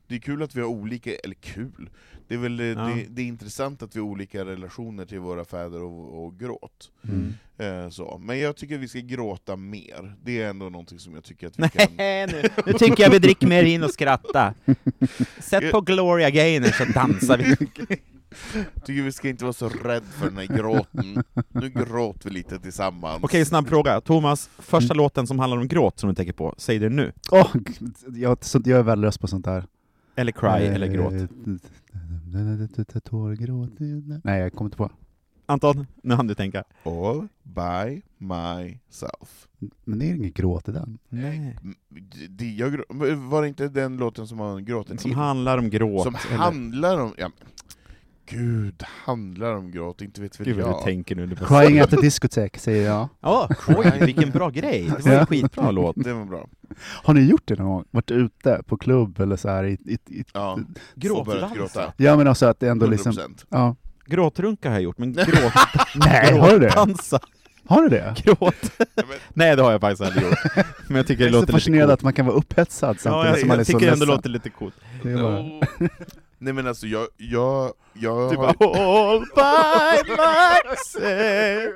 det 0.09 0.15
är 0.15 0.19
kul 0.19 0.43
att 0.43 0.55
vi 0.55 0.61
har 0.61 0.67
olika, 0.67 1.15
eller 1.15 1.35
kul, 1.35 1.89
det 2.27 2.33
är 2.33 2.37
väl 2.37 2.59
Ja. 2.59 2.65
det, 2.75 3.05
det 3.09 3.21
är 3.21 3.25
intressant 3.25 3.83
att 3.83 3.95
vi 3.95 3.99
har 3.99 4.07
olika 4.07 4.45
relationer 4.45 5.05
till 5.05 5.19
våra 5.19 5.45
fäder 5.45 5.83
och, 5.83 6.25
och 6.25 6.39
gråt. 6.39 6.91
Mm. 7.03 7.33
Eh, 7.57 7.89
så. 7.89 8.17
Men 8.17 8.39
jag 8.39 8.55
tycker 8.55 8.75
att 8.75 8.81
vi 8.81 8.87
ska 8.87 8.99
gråta 8.99 9.55
mer, 9.55 10.15
det 10.23 10.41
är 10.41 10.49
ändå 10.49 10.69
någonting 10.69 10.99
som 10.99 11.15
jag 11.15 11.23
tycker 11.23 11.47
att 11.47 11.59
vi 11.59 11.69
kan... 11.69 11.87
Nej, 11.97 12.27
nu, 12.31 12.49
nu 12.65 12.73
tycker 12.73 13.03
jag 13.03 13.09
vi 13.09 13.19
dricker 13.19 13.47
mer 13.47 13.63
in 13.63 13.83
och 13.83 13.91
skrattar. 13.91 14.53
Sätt 15.39 15.71
på 15.71 15.81
Gloria 15.81 16.29
Gaynor 16.29 16.67
så 16.67 16.85
dansar 16.85 17.37
vi. 17.37 17.55
tycker 18.85 19.01
vi 19.01 19.11
ska 19.11 19.29
inte 19.29 19.43
vara 19.43 19.53
så 19.53 19.69
rädd 19.69 20.03
för 20.03 20.25
den 20.25 20.37
här 20.37 20.57
gråten. 20.57 21.23
Nu 21.49 21.69
gråter 21.69 22.29
vi 22.29 22.35
lite 22.35 22.59
tillsammans. 22.59 23.23
Okej, 23.23 23.45
snabb 23.45 23.67
fråga. 23.67 24.01
Thomas, 24.01 24.49
första 24.57 24.93
låten 24.93 25.27
som 25.27 25.39
handlar 25.39 25.57
om 25.57 25.67
gråt 25.67 25.99
som 25.99 26.09
du 26.09 26.15
tänker 26.15 26.33
på, 26.33 26.55
säg 26.57 26.79
det 26.79 26.89
nu. 26.89 27.11
Åh, 27.31 27.55
jag, 28.13 28.37
jag 28.53 28.79
är 28.79 28.83
värdelös 28.83 29.17
på 29.17 29.27
sånt 29.27 29.45
där. 29.45 29.65
Eller 30.19 30.31
cry, 30.31 30.65
eller 30.65 30.87
gråt. 30.87 31.13
gråt. 31.13 33.03
Tårgråt. 33.03 33.69
Nej, 34.23 34.39
jag 34.41 34.53
kommer 34.53 34.67
inte 34.67 34.77
på. 34.77 34.91
Anton, 35.45 35.87
nu 36.03 36.15
hann 36.15 36.27
du 36.27 36.35
tänka. 36.35 36.63
All 36.83 37.27
by 37.43 38.01
myself. 38.17 39.47
Men 39.85 39.99
det 39.99 40.05
är 40.05 40.15
inget 40.15 40.33
gråt 40.33 40.69
i 40.69 40.71
den. 40.71 40.97
Nej. 41.09 41.57
Det, 42.29 42.45
jag, 42.51 42.83
var 43.29 43.41
det 43.41 43.47
inte 43.47 43.67
den 43.67 43.97
låten 43.97 44.27
som 44.27 44.37
man 44.37 44.65
gråter 44.65 44.89
Som 44.89 44.97
till? 44.97 45.13
handlar 45.13 45.57
om 45.57 45.69
gråt. 45.69 46.03
Som 46.03 46.15
eller- 46.15 46.37
handlar 46.37 46.99
om... 47.01 47.13
Ja, 47.17 47.31
Gud, 48.29 48.83
handlar 49.05 49.55
om 49.55 49.71
gråt, 49.71 50.01
inte 50.01 50.21
vet 50.21 50.39
väl 50.39 50.45
Gud 50.47 50.59
jag. 50.59 50.81
tänker 50.83 51.15
nu. 51.15 51.35
Crying 51.35 51.79
at 51.79 51.89
the 51.89 51.95
discotheque, 51.95 52.59
säger 52.59 52.85
jag. 52.85 53.09
Ja, 53.21 53.49
oj, 53.67 53.91
vilken 54.01 54.29
bra 54.31 54.49
grej. 54.49 54.91
Det 54.97 55.03
var 55.05 55.11
Ja. 55.13 55.19
en 55.19 55.25
skitbra 55.25 55.71
låt. 55.71 55.95
Det 56.03 56.13
var 56.13 56.25
bra. 56.25 56.47
Har 57.03 57.13
ni 57.13 57.21
gjort 57.21 57.41
det 57.45 57.55
någon 57.55 57.67
gång? 57.67 57.85
Varit 57.91 58.11
ute 58.11 58.61
på 58.65 58.77
klubb 58.77 59.19
eller 59.19 59.35
så 59.35 59.49
här 59.49 59.63
i, 59.63 59.71
i, 59.85 59.93
i 59.93 60.23
Ja, 60.33 60.59
Gråtdansa. 60.95 61.93
Ja 61.97 62.15
men 62.17 62.27
alltså 62.27 62.45
att 62.45 62.59
det 62.59 62.69
ändå 62.69 62.85
100%. 62.85 62.89
liksom... 62.89 63.35
Ja. 63.49 63.75
Gråtrunka 64.05 64.69
har 64.69 64.75
jag 64.75 64.83
gjort, 64.83 64.97
men 64.97 65.13
gråt... 65.13 65.53
Nej, 65.95 66.37
har 66.37 66.49
du 66.51 66.59
det? 66.59 66.65
Gråtdansa. 66.65 67.19
Har 67.67 67.81
du 67.81 67.89
det? 67.89 68.15
Gråt. 68.23 68.71
Nej, 69.33 69.55
det 69.55 69.61
har 69.61 69.71
jag 69.71 69.81
faktiskt 69.81 70.01
aldrig 70.01 70.23
gjort. 70.23 70.39
Men 70.87 70.97
jag 70.97 71.07
tycker 71.07 71.23
Jag 71.23 71.31
det 71.33 71.37
är 71.37 71.39
så 71.39 71.39
låter 71.39 71.39
lite 71.41 71.51
fascinerad 71.51 71.87
coolt. 71.87 71.99
att 71.99 72.03
man 72.03 72.13
kan 72.13 72.25
vara 72.25 72.35
upphetsad 72.35 72.95
Ja, 72.95 72.99
samtidigt 73.01 73.29
jag, 73.29 73.39
som 73.39 73.47
man 73.47 73.55
är 73.55 73.59
jag 73.59 73.65
så 73.67 73.71
tycker 73.73 73.85
det 73.85 73.91
ändå 73.93 74.05
ledsen. 74.05 74.15
låter 74.15 74.29
lite 74.29 74.49
coolt. 74.49 74.75
Nej 76.41 76.53
men 76.53 76.67
alltså 76.67 76.87
jag, 76.87 77.07
jag, 77.17 77.73
jag 77.93 78.31
Du 78.31 78.37
har... 78.37 78.53
bara 78.53 78.79
all 78.79 79.19
by 79.19 80.11
myself 80.69 81.75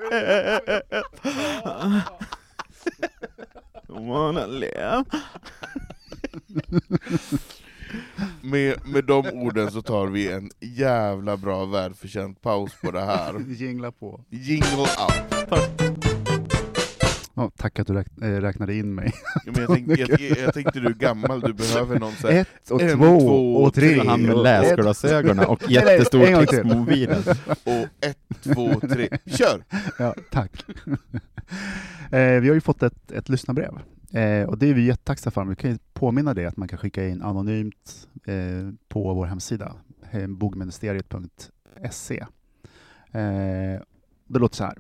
wanna 3.88 4.46
live 4.46 5.04
Med, 8.42 8.88
med 8.88 9.06
de 9.06 9.28
orden 9.28 9.72
så 9.72 9.82
tar 9.82 10.08
vi 10.08 10.32
en 10.32 10.50
jävla 10.60 11.38
bra 11.38 11.66
välförtjänt 11.66 12.42
paus 12.42 12.72
på 12.82 12.92
det 12.92 13.02
här. 13.02 13.40
Jingla 13.48 13.92
på. 13.92 14.22
Jingle 14.30 14.82
up! 14.82 16.13
Ja, 17.36 17.52
tack 17.58 17.80
att 17.80 17.88
du 17.88 17.94
räk 17.94 18.08
äh, 18.22 18.28
räknade 18.28 18.76
in 18.76 18.96
mig. 18.96 19.14
Ja, 19.46 19.52
men 19.52 19.62
jag, 19.62 19.70
tänkte, 19.70 19.94
jag, 20.02 20.22
jag 20.38 20.54
tänkte 20.54 20.80
du 20.80 20.88
är 20.88 20.94
gammal, 20.94 21.42
du 21.42 21.54
behöver 21.54 22.00
någon 22.00 22.14
så 22.14 22.28
här, 22.28 22.42
Ett 22.42 22.72
och 22.72 22.82
en, 22.82 22.98
två, 22.98 23.20
två, 23.20 23.56
och 23.56 23.74
tre. 23.74 23.90
tre. 23.90 24.08
Han 24.10 24.22
med 24.22 24.36
och 24.36 24.44
läsglasögonen 24.44 25.46
och 25.46 25.64
jättestor 25.72 26.46
text 26.46 26.62
på 26.62 26.68
mobilen. 26.68 27.24
och 27.64 27.88
ett, 28.06 28.18
två, 28.44 28.80
tre, 28.80 29.10
kör! 29.26 29.64
Ja, 30.00 30.16
tack. 30.32 30.66
eh, 32.12 32.40
vi 32.42 32.48
har 32.48 32.54
ju 32.54 32.62
fått 32.62 32.84
ett, 32.84 33.12
ett 33.12 33.30
lyssnarbrev. 33.30 33.80
Eh, 34.14 34.50
och 34.50 34.58
det 34.58 34.70
är 34.70 34.74
vi 34.74 34.86
jättetacksamma 34.86 35.32
för. 35.32 35.46
Vi 35.46 35.56
kan 35.56 35.72
ju 35.72 35.78
påminna 35.94 36.34
dig 36.34 36.46
att 36.46 36.58
man 36.58 36.68
kan 36.68 36.80
skicka 36.80 37.08
in 37.08 37.22
anonymt 37.22 38.08
eh, 38.26 38.70
på 38.88 39.14
vår 39.14 39.26
hemsida, 39.26 39.76
eh, 40.12 40.28
bogministeriet.se. 40.28 42.26
Eh, 43.12 43.82
det 44.28 44.40
låter 44.40 44.56
så 44.56 44.64
här. 44.64 44.78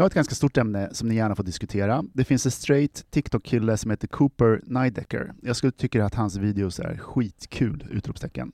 Jag 0.00 0.04
har 0.04 0.06
ett 0.06 0.14
ganska 0.14 0.34
stort 0.34 0.56
ämne 0.56 0.88
som 0.92 1.08
ni 1.08 1.14
gärna 1.14 1.36
får 1.36 1.44
diskutera. 1.44 2.04
Det 2.12 2.24
finns 2.24 2.46
en 2.46 2.52
straight 2.52 3.06
TikTok-kille 3.10 3.76
som 3.76 3.90
heter 3.90 4.08
Cooper 4.08 4.60
Nidecker. 4.66 5.32
Jag 5.42 5.56
skulle 5.56 5.72
tycka 5.72 6.04
att 6.04 6.14
hans 6.14 6.36
videos 6.36 6.80
är 6.80 6.98
skitkul! 6.98 7.86
Utropstecken. 7.90 8.52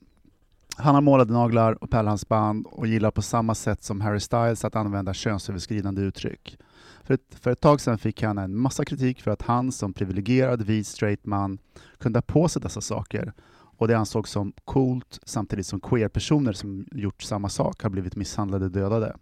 Han 0.77 0.95
har 0.95 1.01
målade 1.01 1.33
naglar 1.33 1.83
och 1.83 1.89
pärlhalsband 1.89 2.65
och 2.65 2.87
gillar 2.87 3.11
på 3.11 3.21
samma 3.21 3.55
sätt 3.55 3.83
som 3.83 4.01
Harry 4.01 4.19
Styles 4.19 4.65
att 4.65 4.75
använda 4.75 5.13
könsöverskridande 5.13 6.01
uttryck. 6.01 6.57
För 7.03 7.13
ett, 7.13 7.35
för 7.39 7.51
ett 7.51 7.61
tag 7.61 7.81
sedan 7.81 7.97
fick 7.97 8.23
han 8.23 8.37
en 8.37 8.57
massa 8.57 8.85
kritik 8.85 9.21
för 9.21 9.31
att 9.31 9.41
han 9.41 9.71
som 9.71 9.93
privilegierad 9.93 10.61
vit 10.61 10.87
straight 10.87 11.25
man 11.25 11.57
kunde 11.97 12.17
ha 12.17 12.21
på 12.21 12.47
sig 12.47 12.61
dessa 12.61 12.81
saker 12.81 13.33
och 13.77 13.87
det 13.87 13.97
ansågs 13.97 14.31
som 14.31 14.53
coolt 14.65 15.19
samtidigt 15.25 15.67
som 15.67 15.79
queer-personer 15.79 16.53
som 16.53 16.87
gjort 16.91 17.21
samma 17.21 17.49
sak 17.49 17.83
har 17.83 17.89
blivit 17.89 18.15
misshandlade 18.15 18.65
och 18.65 18.71
dödade. 18.71 19.15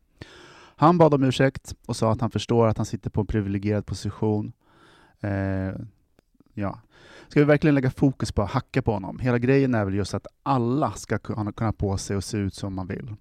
Han 0.76 0.98
bad 0.98 1.14
om 1.14 1.24
ursäkt 1.24 1.76
och 1.86 1.96
sa 1.96 2.12
att 2.12 2.22
han 2.22 2.32
förstår 2.32 2.68
att 2.68 2.78
han 2.78 2.86
sitter 2.86 3.10
på 3.10 3.22
en 3.22 3.28
privilegierad 3.28 3.86
position. 3.86 4.54
Eh, 5.20 5.74
ja. 6.54 6.80
Ska 7.28 7.40
vi 7.40 7.46
verkligen 7.46 7.76
lägga 7.76 7.92
fokus 7.92 8.32
på 8.32 8.42
att 8.42 8.52
hacka 8.52 8.82
på 8.82 8.92
honom? 8.92 9.20
Hela 9.20 9.40
grejen 9.40 9.76
är 9.76 9.86
väl 9.86 9.94
just 9.94 10.14
att 10.14 10.28
alla 10.44 10.92
ska 10.92 11.18
kunna 11.18 11.74
på 11.74 11.98
sig 11.98 12.18
och 12.18 12.24
se 12.24 12.38
ut 12.38 12.54
som 12.54 12.74
man 12.74 12.88
vill. 12.88 13.16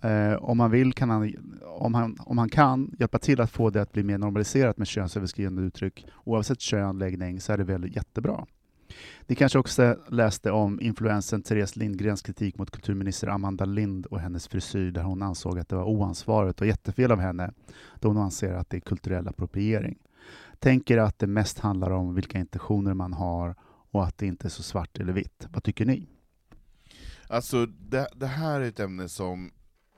Eh, 0.00 0.34
om, 0.34 0.58
man 0.58 0.70
vill 0.70 0.92
kan 0.92 1.10
han, 1.10 1.34
om, 1.64 1.94
han, 1.94 2.16
om 2.20 2.38
han 2.38 2.48
kan 2.48 2.96
hjälpa 2.98 3.18
till 3.18 3.40
att 3.40 3.50
få 3.50 3.70
det 3.70 3.82
att 3.82 3.92
bli 3.92 4.02
mer 4.02 4.18
normaliserat 4.18 4.78
med 4.78 4.86
könsöverskridande 4.86 5.62
uttryck, 5.62 6.06
oavsett 6.24 6.60
kön, 6.60 6.98
läggning, 6.98 7.40
så 7.40 7.52
är 7.52 7.58
det 7.58 7.64
väl 7.64 7.96
jättebra. 7.96 8.46
Ni 9.26 9.34
kanske 9.34 9.58
också 9.58 9.96
läste 10.08 10.50
om 10.50 10.80
influensen 10.80 11.42
Therese 11.42 11.76
Lindgrens 11.76 12.22
kritik 12.22 12.58
mot 12.58 12.70
kulturminister 12.70 13.28
Amanda 13.28 13.64
Lind 13.64 14.06
och 14.06 14.20
hennes 14.20 14.48
frisyr 14.48 14.90
där 14.90 15.02
hon 15.02 15.22
ansåg 15.22 15.58
att 15.58 15.68
det 15.68 15.76
var 15.76 15.84
oansvarigt 15.84 16.60
och 16.60 16.66
jättefel 16.66 17.12
av 17.12 17.20
henne 17.20 17.52
då 18.00 18.08
hon 18.08 18.18
anser 18.18 18.52
att 18.54 18.70
det 18.70 18.76
är 18.76 18.80
kulturell 18.80 19.28
appropriering. 19.28 19.98
Tänker 20.58 20.98
att 20.98 21.18
det 21.18 21.26
mest 21.26 21.58
handlar 21.58 21.90
om 21.90 22.14
vilka 22.14 22.38
intentioner 22.38 22.94
man 22.94 23.12
har 23.12 23.54
och 23.90 24.04
att 24.04 24.18
det 24.18 24.26
inte 24.26 24.46
är 24.46 24.50
så 24.50 24.62
svart 24.62 24.98
eller 24.98 25.12
vitt. 25.12 25.46
Vad 25.52 25.64
tycker 25.64 25.86
ni? 25.86 26.06
Alltså, 27.28 27.66
det, 27.66 28.08
det 28.14 28.26
här 28.26 28.60
är 28.60 28.68
ett 28.68 28.80
ämne 28.80 29.08
som 29.08 29.50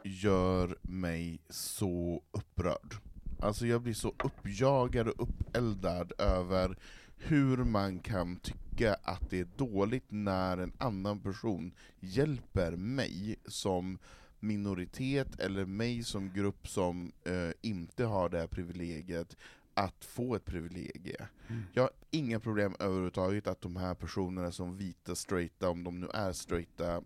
gör 0.05 0.76
mig 0.82 1.40
så 1.48 2.22
upprörd. 2.32 2.94
Alltså 3.40 3.66
jag 3.66 3.82
blir 3.82 3.94
så 3.94 4.14
uppjagad 4.24 5.09
och 5.09 5.22
uppeldad 5.22 6.12
över 6.18 6.76
hur 7.25 7.57
man 7.57 7.99
kan 7.99 8.37
tycka 8.37 8.95
att 9.03 9.31
det 9.31 9.41
är 9.41 9.49
dåligt 9.57 10.05
när 10.09 10.59
en 10.59 10.73
annan 10.79 11.20
person 11.20 11.73
hjälper 12.01 12.77
mig 12.77 13.37
som 13.47 13.99
minoritet, 14.41 15.41
eller 15.41 15.64
mig 15.64 16.03
som 16.03 16.33
grupp 16.33 16.68
som 16.68 17.12
eh, 17.25 17.51
inte 17.61 18.05
har 18.05 18.29
det 18.29 18.39
här 18.39 18.47
privilegiet, 18.47 19.37
att 19.75 20.05
få 20.05 20.35
ett 20.35 20.45
privilegie. 20.45 21.29
Mm. 21.49 21.62
Jag 21.73 21.83
har 21.83 21.91
inga 22.11 22.41
problem 22.41 22.77
överhuvudtaget 22.79 23.47
att 23.47 23.61
de 23.61 23.77
här 23.77 23.95
personerna 23.95 24.53
som 24.53 24.77
vita 24.77 25.14
straighta, 25.14 25.68
om 25.70 25.85
de 25.85 26.01
nu 26.01 26.09
är 26.14 26.33
straighta, 26.33 27.03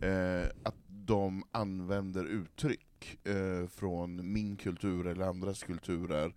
eh, 0.00 0.46
att 0.62 0.76
de 0.88 1.44
använder 1.50 2.24
uttryck 2.24 3.18
eh, 3.24 3.66
från 3.66 4.32
min 4.32 4.56
kultur 4.56 5.06
eller 5.06 5.26
andras 5.26 5.62
kulturer 5.62 6.34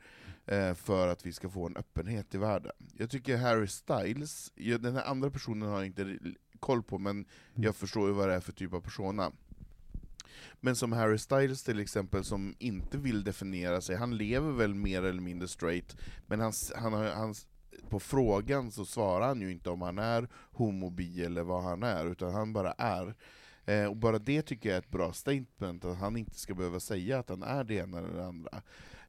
för 0.75 1.07
att 1.07 1.25
vi 1.25 1.33
ska 1.33 1.49
få 1.49 1.65
en 1.65 1.77
öppenhet 1.77 2.35
i 2.35 2.37
världen. 2.37 2.71
Jag 2.97 3.09
tycker 3.09 3.37
Harry 3.37 3.67
Styles, 3.67 4.51
den 4.55 4.95
här 4.95 5.03
andra 5.03 5.31
personen 5.31 5.69
har 5.69 5.77
jag 5.77 5.85
inte 5.85 6.19
koll 6.59 6.83
på, 6.83 6.97
men 6.97 7.25
jag 7.53 7.75
förstår 7.75 8.07
ju 8.07 8.13
vad 8.13 8.29
det 8.29 8.35
är 8.35 8.39
för 8.39 8.51
typ 8.51 8.73
av 8.73 8.81
persona. 8.81 9.31
Men 10.59 10.75
som 10.75 10.91
Harry 10.91 11.17
Styles 11.17 11.63
till 11.63 11.79
exempel, 11.79 12.23
som 12.23 12.55
inte 12.59 12.97
vill 12.97 13.23
definiera 13.23 13.81
sig, 13.81 13.95
han 13.95 14.17
lever 14.17 14.51
väl 14.51 14.75
mer 14.75 15.03
eller 15.03 15.21
mindre 15.21 15.47
straight, 15.47 15.97
men 16.27 16.39
han, 16.39 16.53
han, 16.75 16.93
han, 16.93 17.35
på 17.89 17.99
frågan 17.99 18.71
så 18.71 18.85
svarar 18.85 19.27
han 19.27 19.41
ju 19.41 19.51
inte 19.51 19.69
om 19.69 19.81
han 19.81 19.97
är 19.97 20.29
homobi 20.33 21.25
eller 21.25 21.43
vad 21.43 21.63
han 21.63 21.83
är, 21.83 22.05
utan 22.05 22.33
han 22.33 22.53
bara 22.53 22.71
är. 22.71 23.15
Eh, 23.65 23.85
och 23.85 23.97
bara 23.97 24.19
det 24.19 24.41
tycker 24.41 24.69
jag 24.69 24.75
är 24.75 24.81
ett 24.81 24.91
bra 24.91 25.13
statement, 25.13 25.85
att 25.85 25.97
han 25.97 26.17
inte 26.17 26.39
ska 26.39 26.55
behöva 26.55 26.79
säga 26.79 27.19
att 27.19 27.29
han 27.29 27.43
är 27.43 27.63
det 27.63 27.73
ena 27.73 27.97
eller 27.97 28.13
det 28.13 28.25
andra. 28.25 28.61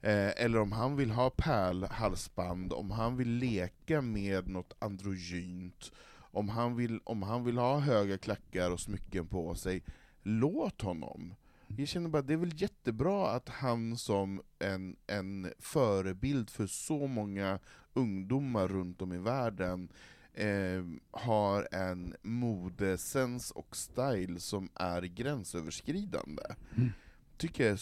Eh, 0.03 0.43
eller 0.45 0.59
om 0.61 0.73
han 0.73 0.97
vill 0.97 1.11
ha 1.11 1.31
pärlhalsband, 1.31 2.73
om 2.73 2.91
han 2.91 3.17
vill 3.17 3.29
leka 3.29 4.01
med 4.01 4.49
något 4.49 4.77
androgynt, 4.79 5.93
om 6.33 6.49
han 6.49 6.77
vill, 6.77 7.01
om 7.05 7.23
han 7.23 7.45
vill 7.45 7.59
ha 7.59 7.79
höga 7.79 8.19
klackar 8.19 8.71
och 8.71 8.81
smycken 8.81 9.27
på 9.27 9.55
sig, 9.55 9.83
låt 10.23 10.83
honom. 10.83 11.35
Jag 11.77 11.89
känner 11.89 12.09
bara, 12.09 12.23
det 12.23 12.33
är 12.33 12.37
väl 12.37 12.63
jättebra 12.63 13.31
att 13.31 13.49
han 13.49 13.97
som 13.97 14.43
en, 14.59 14.97
en 15.07 15.53
förebild 15.59 16.51
för 16.51 16.67
så 16.67 17.07
många 17.07 17.59
ungdomar 17.93 18.69
runt 18.69 19.03
om 19.03 19.13
i 19.13 19.19
världen 19.19 19.89
eh, 20.35 20.85
har 21.11 21.69
en 21.73 22.15
modesens 22.23 23.51
och 23.51 23.77
style 23.77 24.41
som 24.41 24.69
är 24.75 25.03
gränsöverskridande. 25.03 26.43
Mm. 26.77 26.91
Tycker 27.37 27.65
jag 27.65 27.73
är 27.73 27.77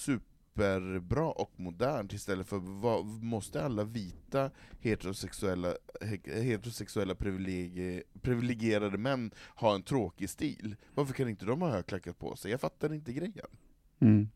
superbra 0.59 1.27
och 1.31 1.51
modernt 1.57 2.13
istället 2.13 2.47
för 2.47 2.59
vad, 2.59 3.07
måste 3.07 3.65
alla 3.65 3.85
vita 3.85 4.51
heterosexuella, 4.81 5.69
he- 6.01 6.43
heterosexuella 6.43 7.15
privilegi, 7.15 8.03
privilegierade 8.23 8.99
män 8.99 9.31
ha 9.57 9.75
en 9.75 9.83
tråkig 9.83 10.31
stil? 10.31 10.77
Varför 10.95 11.15
kan 11.15 11.29
inte 11.29 11.45
de 11.45 11.63
ha 11.63 11.71
högklackat 11.71 12.19
på 12.19 12.37
sig? 12.37 12.51
Jag 12.51 12.61
fattar 12.61 12.95
inte 12.95 13.13
grejen. 13.13 13.47
Mm. 14.01 14.29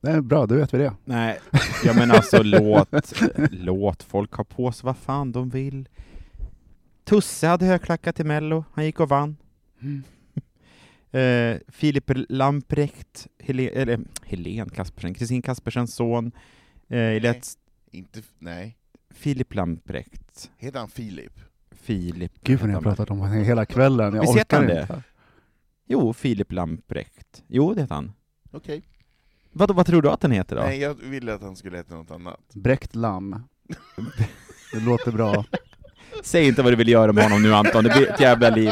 Det 0.00 0.10
är 0.10 0.20
bra, 0.20 0.46
då 0.46 0.54
vet 0.54 0.74
vi 0.74 0.78
det. 0.78 0.92
Nej, 1.04 1.40
ja 1.84 1.92
men 1.94 2.10
alltså 2.10 2.42
låt, 2.42 3.12
låt 3.50 4.02
folk 4.02 4.32
ha 4.32 4.44
på 4.44 4.72
sig 4.72 4.86
vad 4.86 4.96
fan 4.96 5.32
de 5.32 5.48
vill. 5.48 5.88
Tusse 7.04 7.46
hade 7.46 7.66
högklackat 7.66 8.16
till 8.16 8.26
Mello, 8.26 8.64
han 8.72 8.84
gick 8.84 9.00
och 9.00 9.08
vann. 9.08 9.36
Eh, 11.12 11.58
Filip 11.68 12.10
Lamprecht, 12.28 13.26
Helen, 13.38 13.68
eller 13.72 14.00
Helen 14.22 14.70
Kaspersen, 14.70 15.14
Kristin 15.14 15.42
Kaspersens 15.42 15.94
son, 15.94 16.26
eh, 16.26 16.32
Nej. 16.88 17.20
Let's, 17.20 17.56
Inte, 17.90 18.22
nej. 18.38 18.76
Filip 19.10 19.54
Lamprecht. 19.54 20.50
Heter 20.56 20.78
han 20.78 20.88
Filip? 20.88 21.40
Filip. 21.70 22.32
Gud 22.42 22.60
vad 22.60 22.68
ni 22.68 22.74
har 22.74 22.82
pratat 22.82 23.10
om 23.10 23.18
honom 23.18 23.44
hela 23.44 23.66
kvällen. 23.66 24.14
Jag 24.14 24.20
Visst 24.22 24.34
orkar 24.36 24.56
han 24.56 24.66
det? 24.66 24.80
inte. 24.80 25.02
Jo, 25.86 26.12
Filip 26.12 26.52
Lamprecht. 26.52 27.44
Jo, 27.48 27.74
det 27.74 27.80
heter 27.80 27.94
han. 27.94 28.12
Okej. 28.50 28.82
Vad, 29.52 29.74
vad 29.76 29.86
tror 29.86 30.02
du 30.02 30.10
att 30.10 30.20
den 30.20 30.30
heter 30.30 30.56
då? 30.56 30.62
Nej, 30.62 30.78
jag 30.80 30.94
ville 30.94 31.34
att 31.34 31.42
han 31.42 31.56
skulle 31.56 31.76
heta 31.76 31.94
något 31.94 32.10
annat. 32.10 32.40
Bräckt 32.54 32.94
lamm. 32.94 33.42
Det 34.72 34.80
låter 34.80 35.12
bra. 35.12 35.44
Säg 36.22 36.46
inte 36.46 36.62
vad 36.62 36.72
du 36.72 36.76
vill 36.76 36.88
göra 36.88 37.12
med 37.12 37.24
honom 37.24 37.42
nu 37.42 37.54
Anton, 37.54 37.84
det 37.84 37.90
blir 37.90 38.10
ett 38.10 38.20
jävla 38.20 38.50
liv. 38.50 38.70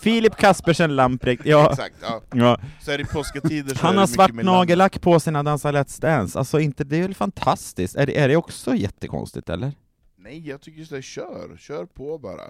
Filip 0.00 0.36
Kaspersen 0.36 0.96
Lamprecht, 0.96 1.46
ja. 1.46 1.70
Exakt, 1.70 1.94
ja. 2.02 2.22
ja. 2.34 2.60
Så 2.80 2.90
är 2.90 2.98
det 2.98 3.02
i 3.02 3.06
påskatider 3.06 3.74
så 3.74 3.86
Han 3.86 3.94
det 3.94 4.00
har 4.00 4.06
svart 4.06 4.34
nagellack 4.34 5.00
på 5.00 5.20
sig 5.20 5.32
när 5.32 5.38
han 5.38 5.44
dansar 5.44 5.72
Let's 5.72 6.00
Dance, 6.00 6.38
alltså 6.38 6.60
inte, 6.60 6.84
det 6.84 6.96
är 6.96 7.02
väl 7.02 7.14
fantastiskt? 7.14 7.96
Är 7.96 8.06
det, 8.06 8.18
är 8.18 8.28
det 8.28 8.36
också 8.36 8.74
jättekonstigt 8.74 9.48
eller? 9.48 9.72
Nej, 10.16 10.48
jag 10.48 10.60
tycker 10.60 10.84
sådär, 10.84 11.02
kör, 11.02 11.56
kör 11.58 11.86
på 11.86 12.18
bara. 12.18 12.42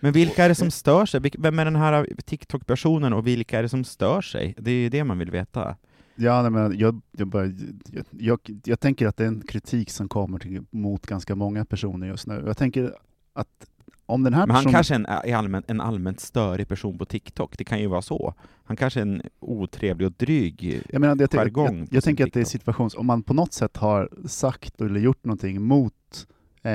Men 0.00 0.12
vilka 0.12 0.44
är 0.44 0.48
det 0.48 0.54
som 0.54 0.70
stör 0.70 1.06
sig? 1.06 1.20
Vem 1.38 1.58
är 1.58 1.64
den 1.64 1.76
här 1.76 2.08
TikTok-personen 2.24 3.12
och 3.12 3.26
vilka 3.26 3.58
är 3.58 3.62
det 3.62 3.68
som 3.68 3.84
stör 3.84 4.20
sig? 4.20 4.54
Det 4.58 4.70
är 4.70 4.74
ju 4.74 4.88
det 4.88 5.04
man 5.04 5.18
vill 5.18 5.30
veta. 5.30 5.76
Ja, 6.16 6.42
nej, 6.42 6.50
men 6.50 6.78
jag, 6.78 7.00
jag, 7.12 7.28
bara, 7.28 7.44
jag, 7.92 8.04
jag, 8.10 8.38
jag 8.64 8.80
tänker 8.80 9.06
att 9.06 9.16
det 9.16 9.24
är 9.24 9.28
en 9.28 9.42
kritik 9.48 9.90
som 9.90 10.08
kommer 10.08 10.38
till, 10.38 10.62
mot 10.70 11.06
ganska 11.06 11.34
många 11.34 11.64
personer 11.64 12.06
just 12.06 12.26
nu. 12.26 12.42
Jag 12.46 12.56
tänker 12.56 12.94
att 13.32 13.66
om 14.06 14.22
den 14.22 14.34
här 14.34 14.46
Men 14.46 14.54
han 14.56 14.64
personen... 14.64 14.74
kanske 14.74 14.94
är 14.94 14.98
en, 14.98 15.06
är 15.06 15.34
allmänt, 15.36 15.70
en 15.70 15.80
allmänt 15.80 16.20
störig 16.20 16.68
person 16.68 16.98
på 16.98 17.04
TikTok, 17.04 17.58
det 17.58 17.64
kan 17.64 17.80
ju 17.80 17.86
vara 17.86 18.02
så. 18.02 18.34
Han 18.64 18.76
kanske 18.76 19.00
är 19.00 19.02
en 19.02 19.22
otrevlig 19.40 20.06
och 20.06 20.12
dryg 20.16 20.82
Jag, 20.90 21.00
menar, 21.00 21.16
jag, 21.20 21.28
jag, 21.34 21.50
jag, 21.56 21.88
jag 21.90 22.04
tänker 22.04 22.26
att 22.26 22.32
det 22.32 22.40
är 22.40 22.44
situations... 22.44 22.94
Om 22.94 23.06
man 23.06 23.22
på 23.22 23.34
något 23.34 23.52
sätt 23.52 23.76
har 23.76 24.08
sagt 24.26 24.80
eller 24.80 25.00
gjort 25.00 25.24
någonting 25.24 25.62
mot 25.62 26.26
eh, 26.62 26.70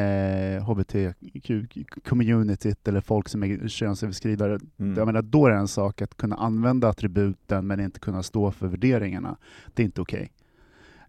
hbtq-communityt 0.67 2.87
eller 2.87 3.01
folk 3.01 3.29
som 3.29 3.43
är 3.43 3.67
könsöverskridare, 3.67 4.59
Mm. 4.79 4.97
jag 4.97 5.05
menar, 5.05 5.21
då 5.21 5.45
är 5.45 5.49
det 5.51 5.57
en 5.57 5.67
sak 5.67 6.01
att 6.01 6.17
kunna 6.17 6.35
använda 6.35 6.89
attributen 6.89 7.67
men 7.67 7.79
inte 7.79 7.99
kunna 7.99 8.23
stå 8.23 8.51
för 8.51 8.67
värderingarna. 8.67 9.37
Det 9.73 9.83
är 9.83 9.85
inte 9.85 10.01
okej. 10.01 10.31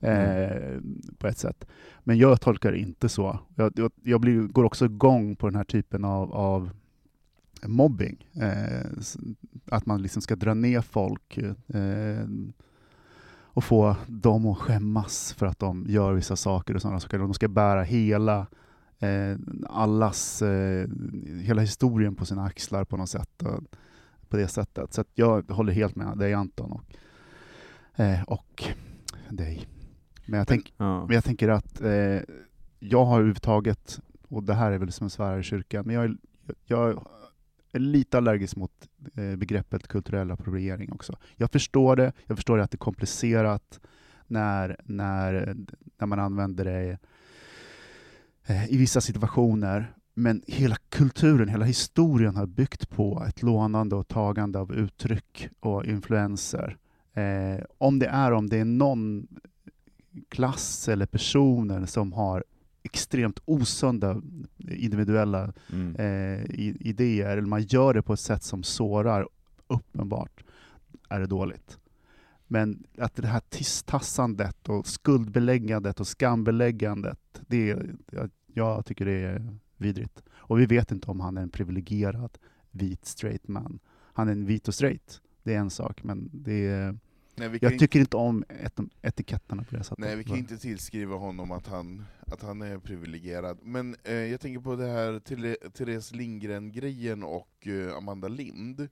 Eh, 0.00 0.80
på 1.18 1.26
ett 1.26 1.38
sätt. 1.38 1.66
Men 2.04 2.18
jag 2.18 2.40
tolkar 2.40 2.72
det 2.72 2.78
inte 2.78 3.08
så. 3.08 3.38
Jag, 3.54 3.72
jag, 3.76 3.92
jag 4.02 4.20
blir, 4.20 4.40
går 4.40 4.64
också 4.64 4.84
igång 4.84 5.36
på 5.36 5.46
den 5.46 5.56
här 5.56 5.64
typen 5.64 6.04
av, 6.04 6.34
av 6.34 6.70
mobbing. 7.66 8.26
Eh, 8.34 8.86
att 9.66 9.86
man 9.86 10.02
liksom 10.02 10.22
ska 10.22 10.36
dra 10.36 10.54
ner 10.54 10.80
folk 10.80 11.38
eh, 11.38 12.26
och 13.52 13.64
få 13.64 13.96
dem 14.06 14.46
att 14.46 14.58
skämmas 14.58 15.32
för 15.32 15.46
att 15.46 15.58
de 15.58 15.86
gör 15.88 16.12
vissa 16.12 16.36
saker 16.36 16.74
och 16.74 16.82
sådana 16.82 17.00
saker. 17.00 17.18
De 17.18 17.34
ska 17.34 17.48
bära 17.48 17.82
hela 17.82 18.46
eh, 18.98 19.36
allas, 19.66 20.42
eh, 20.42 20.88
hela 21.42 21.60
historien 21.60 22.14
på 22.14 22.26
sina 22.26 22.44
axlar 22.44 22.84
på 22.84 22.96
något 22.96 23.10
sätt. 23.10 23.42
Och, 23.42 23.62
på 24.30 24.36
det 24.36 24.48
sättet. 24.48 24.92
Så 24.92 25.00
att 25.00 25.08
jag 25.14 25.50
håller 25.50 25.72
helt 25.72 25.96
med 25.96 26.18
dig 26.18 26.34
Anton 26.34 26.72
och, 26.72 26.84
eh, 28.00 28.22
och 28.22 28.64
dig. 29.28 29.66
Men 30.30 30.38
jag, 30.38 30.48
tänk, 30.48 30.74
Ja. 30.76 31.06
men 31.06 31.14
jag 31.14 31.24
tänker 31.24 31.48
att 31.48 31.80
eh, 31.80 32.20
jag 32.78 33.04
har 33.04 33.14
överhuvudtaget, 33.14 34.00
och 34.28 34.42
det 34.42 34.54
här 34.54 34.72
är 34.72 34.78
väl 34.78 34.92
som 34.92 35.04
en 35.04 35.10
svärare 35.10 35.40
i 35.40 35.42
kyrkan, 35.42 35.86
men 35.86 35.94
jag 35.94 36.04
är, 36.04 36.16
jag 36.64 37.06
är 37.72 37.78
lite 37.78 38.18
allergisk 38.18 38.56
mot 38.56 38.88
eh, 39.14 39.36
begreppet 39.36 39.88
kulturell 39.88 40.30
appropriering 40.30 40.92
också. 40.92 41.18
Jag 41.36 41.50
förstår 41.50 41.96
det, 41.96 42.12
jag 42.26 42.36
förstår 42.36 42.58
att 42.58 42.70
det 42.70 42.74
är 42.74 42.78
komplicerat 42.78 43.80
när, 44.26 44.76
när, 44.84 45.56
när 45.98 46.06
man 46.06 46.18
använder 46.18 46.64
det 46.64 46.98
eh, 48.46 48.72
i 48.72 48.76
vissa 48.76 49.00
situationer, 49.00 49.94
Men 50.14 50.42
hela 50.46 50.76
kulturen, 50.88 51.48
hela 51.48 51.64
historien 51.64 52.36
har 52.36 52.46
byggt 52.46 52.90
på 52.90 53.24
ett 53.28 53.42
lånande 53.42 53.96
och 53.96 54.08
tagande 54.08 54.58
av 54.58 54.72
uttryck 54.74 55.48
och 55.60 55.84
influenser. 55.84 56.76
Eh, 57.14 57.64
om 57.78 57.98
det 57.98 58.06
är 58.06 58.32
om 58.32 58.48
det 58.48 58.58
är 58.58 58.64
någon 58.64 59.26
klass 60.28 60.88
eller 60.88 61.06
personer 61.06 61.86
som 61.86 62.12
har 62.12 62.44
extremt 62.82 63.40
osunda 63.44 64.22
individuella 64.58 65.52
Mm. 65.72 65.96
eh, 65.96 66.44
idéer, 66.80 67.36
eller 67.36 67.48
man 67.48 67.62
gör 67.62 67.94
det 67.94 68.02
på 68.02 68.12
ett 68.12 68.20
sätt 68.20 68.42
som 68.42 68.62
sårar 68.62 69.28
uppenbart, 69.66 70.44
är 71.08 71.20
det 71.20 71.26
dåligt. 71.26 71.78
Men 72.46 72.84
att 72.98 73.14
det 73.14 73.26
här 73.26 73.40
tistassandet 73.48 74.68
och 74.68 74.86
skuldbeläggandet 74.86 76.00
och 76.00 76.06
skambeläggandet, 76.06 77.42
det 77.46 77.76
jag, 78.10 78.30
jag 78.46 78.86
tycker 78.86 79.04
det 79.04 79.12
är 79.22 79.56
vidrigt. 79.76 80.22
Och 80.32 80.60
vi 80.60 80.66
vet 80.66 80.92
inte 80.92 81.10
om 81.10 81.20
han 81.20 81.36
är 81.36 81.42
en 81.42 81.50
privilegierad 81.50 82.38
vit 82.70 83.06
straight 83.06 83.48
man. 83.48 83.78
Han 84.12 84.28
är 84.28 84.32
en 84.32 84.46
vit 84.46 84.68
och 84.68 84.74
straight, 84.74 85.20
det 85.42 85.54
är 85.54 85.58
en 85.58 85.70
sak, 85.70 86.04
men 86.04 86.30
det 86.32 86.66
är, 86.66 86.98
Nej, 87.34 87.48
vi 87.48 87.58
jag 87.62 87.78
tycker 87.78 88.00
inte 88.00 88.16
om 88.16 88.44
et, 88.48 88.78
etiketterna 89.02 89.62
på 89.64 89.76
det 89.76 89.84
sättet. 89.84 89.98
Nej, 89.98 90.16
vi 90.16 90.24
kan 90.24 90.36
inte 90.36 90.58
tillskriva 90.58 91.16
honom 91.16 91.52
att 91.52 91.66
han, 91.66 92.04
att 92.26 92.42
han 92.42 92.62
är 92.62 92.78
privilegierad. 92.78 93.58
Men 93.62 93.96
eh, 94.04 94.14
jag 94.14 94.40
tänker 94.40 94.60
på 94.60 94.76
det 94.76 94.86
här 94.86 95.18
Therese 95.70 96.12
Lindgren-grejen 96.12 97.22
och 97.22 97.66
eh, 97.66 97.96
Amanda 97.96 98.28
Lind. 98.28 98.88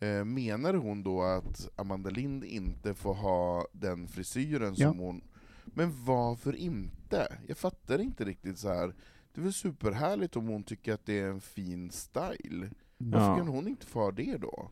Eh, 0.00 0.24
menar 0.24 0.74
hon 0.74 1.02
då 1.02 1.22
att 1.22 1.68
Amanda 1.76 2.10
Lind 2.10 2.44
inte 2.44 2.94
får 2.94 3.14
ha 3.14 3.66
den 3.72 4.08
frisyren 4.08 4.76
som 4.76 4.82
Ja. 4.82 4.94
hon... 5.04 5.24
Men 5.64 6.04
varför 6.04 6.56
inte? 6.56 7.38
Jag 7.46 7.58
fattar 7.58 7.98
inte 7.98 8.24
riktigt 8.24 8.58
så 8.58 8.68
här. 8.68 8.94
Det 9.32 9.40
är 9.40 9.42
väl 9.44 9.52
superhärligt 9.52 10.36
om 10.36 10.46
hon 10.48 10.62
tycker 10.62 10.92
att 10.94 11.06
det 11.06 11.18
är 11.20 11.26
en 11.28 11.40
fin 11.40 11.90
style. 11.90 12.70
Varför 12.98 13.26
Ja. 13.28 13.36
kan 13.36 13.48
hon 13.48 13.68
inte 13.68 13.86
få 13.86 14.00
ha 14.00 14.10
det 14.12 14.36
då? 14.36 14.70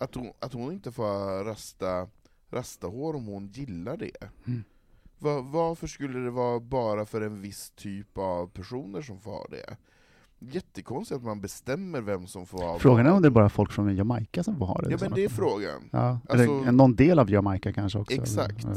Att 0.00 0.14
hon, 0.14 0.32
att 0.38 0.52
hon 0.52 0.72
inte 0.72 0.92
får 0.92 1.02
ha 1.02 1.44
rasta, 1.44 2.08
rasta 2.50 2.86
hår 2.86 3.16
om 3.16 3.26
hon 3.26 3.46
gillar 3.46 3.96
det? 3.96 4.16
Mm. 4.46 4.64
Va- 5.18 5.40
varför 5.40 5.86
skulle 5.86 6.18
det 6.18 6.30
vara 6.30 6.60
bara 6.60 7.06
för 7.06 7.20
en 7.20 7.40
viss 7.40 7.70
typ 7.76 8.18
av 8.18 8.46
personer 8.46 9.02
som 9.02 9.20
får 9.20 9.30
ha 9.30 9.46
det? 9.50 9.76
Jättekonstigt 10.38 11.16
att 11.18 11.24
man 11.24 11.40
bestämmer 11.40 12.00
vem 12.00 12.26
som 12.26 12.46
får 12.46 12.58
ha 12.58 12.78
Frågan 12.78 13.06
är 13.06 13.12
om 13.12 13.22
det 13.22 13.28
är 13.28 13.30
bara 13.30 13.48
folk 13.48 13.72
från 13.72 13.96
Jamaica 13.96 14.42
som 14.44 14.56
får 14.58 14.66
ha 14.66 14.82
det. 14.82 14.90
Ja 14.90 14.98
men 15.00 15.12
det 15.12 15.24
är 15.24 15.28
frågan. 15.28 15.88
Ja, 15.92 16.18
Alltså- 16.28 16.44
eller 16.44 16.72
någon 16.72 16.96
del 16.96 17.18
av 17.18 17.30
Jamaica 17.30 17.72
kanske 17.72 17.98
också. 17.98 18.14
Exakt. 18.22 18.64
Ja. 18.64 18.74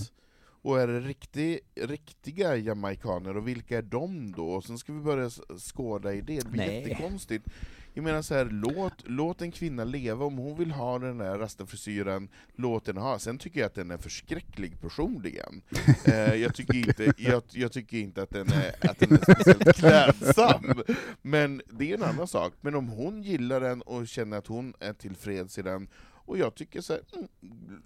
Och 0.65 0.79
är 0.79 0.87
det 0.87 0.99
riktig, 0.99 1.59
riktiga 1.75 2.55
jamaikaner, 2.55 3.37
och 3.37 3.47
vilka 3.47 3.77
är 3.77 3.81
de 3.81 4.31
då? 4.31 4.45
Och 4.49 4.63
sen 4.63 4.77
ska 4.77 4.93
vi 4.93 4.99
börja 4.99 5.29
skåda 5.57 6.13
i 6.13 6.21
det, 6.21 6.39
det 6.39 6.49
blir 6.49 6.65
Nej. 6.67 6.81
jättekonstigt. 6.81 7.45
Jag 7.93 8.03
menar 8.03 8.21
så 8.21 8.33
här, 8.33 8.45
låt, 8.45 8.93
låt 9.03 9.41
en 9.41 9.51
kvinna 9.51 9.83
leva, 9.83 10.25
om 10.25 10.37
hon 10.37 10.57
vill 10.57 10.71
ha 10.71 10.99
den 10.99 11.17
där 11.17 11.37
rastafrisyren, 11.37 12.29
låt 12.55 12.85
den 12.85 12.97
ha. 12.97 13.19
Sen 13.19 13.37
tycker 13.37 13.59
jag 13.59 13.67
att 13.67 13.75
den 13.75 13.91
är 13.91 13.97
förskräcklig 13.97 14.81
personligen. 14.81 15.61
eh, 16.05 16.35
jag, 16.35 16.55
tycker 16.55 16.75
inte, 16.75 17.13
jag, 17.17 17.43
jag 17.51 17.71
tycker 17.71 17.97
inte 17.97 18.21
att 18.21 18.29
den, 18.29 18.47
är, 18.47 18.89
att 18.89 18.99
den 18.99 19.11
är 19.11 19.17
speciellt 19.17 19.75
klädsam. 19.77 20.83
Men 21.21 21.61
det 21.69 21.91
är 21.91 21.95
en 21.97 22.03
annan 22.03 22.27
sak. 22.27 22.53
Men 22.61 22.75
om 22.75 22.87
hon 22.87 23.23
gillar 23.23 23.61
den 23.61 23.81
och 23.81 24.07
känner 24.07 24.37
att 24.37 24.47
hon 24.47 24.73
är 24.79 24.93
tillfreds 24.93 25.57
i 25.57 25.61
den, 25.61 25.87
och 26.25 26.37
jag 26.37 26.55
tycker 26.55 26.81
så 26.81 26.93
här, 26.93 27.01
mm, 27.43 27.81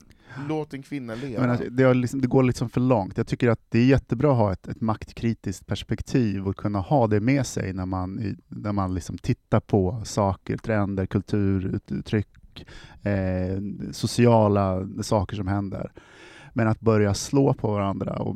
låt 0.47 0.73
en 0.73 0.83
kvinna 0.83 1.15
leva. 1.15 1.41
Men 1.41 1.49
alltså, 1.49 1.69
det, 1.69 1.93
liksom, 1.93 2.21
det 2.21 2.27
går 2.27 2.43
liksom 2.43 2.69
för 2.69 2.81
långt. 2.81 3.17
Jag 3.17 3.27
tycker 3.27 3.49
att 3.49 3.59
det 3.69 3.79
är 3.79 3.85
jättebra 3.85 4.31
att 4.31 4.37
ha 4.37 4.53
ett, 4.53 4.67
ett 4.67 4.81
maktkritiskt 4.81 5.67
perspektiv 5.67 6.47
och 6.47 6.55
kunna 6.55 6.79
ha 6.79 7.07
det 7.07 7.19
med 7.19 7.45
sig 7.45 7.73
när 7.73 7.85
man, 7.85 8.19
i- 8.19 8.35
när 8.47 8.71
man 8.71 8.93
liksom 8.93 9.17
tittar 9.17 9.59
på 9.59 10.01
saker, 10.05 10.57
trender, 10.57 11.05
kulturuttryck, 11.05 12.65
eh, 13.03 13.61
sociala 13.91 14.87
saker 15.01 15.35
som 15.35 15.47
händer. 15.47 15.91
Men 16.53 16.67
att 16.67 16.79
börja 16.79 17.13
slå 17.13 17.53
på 17.53 17.71
varandra 17.71 18.13
och, 18.19 18.35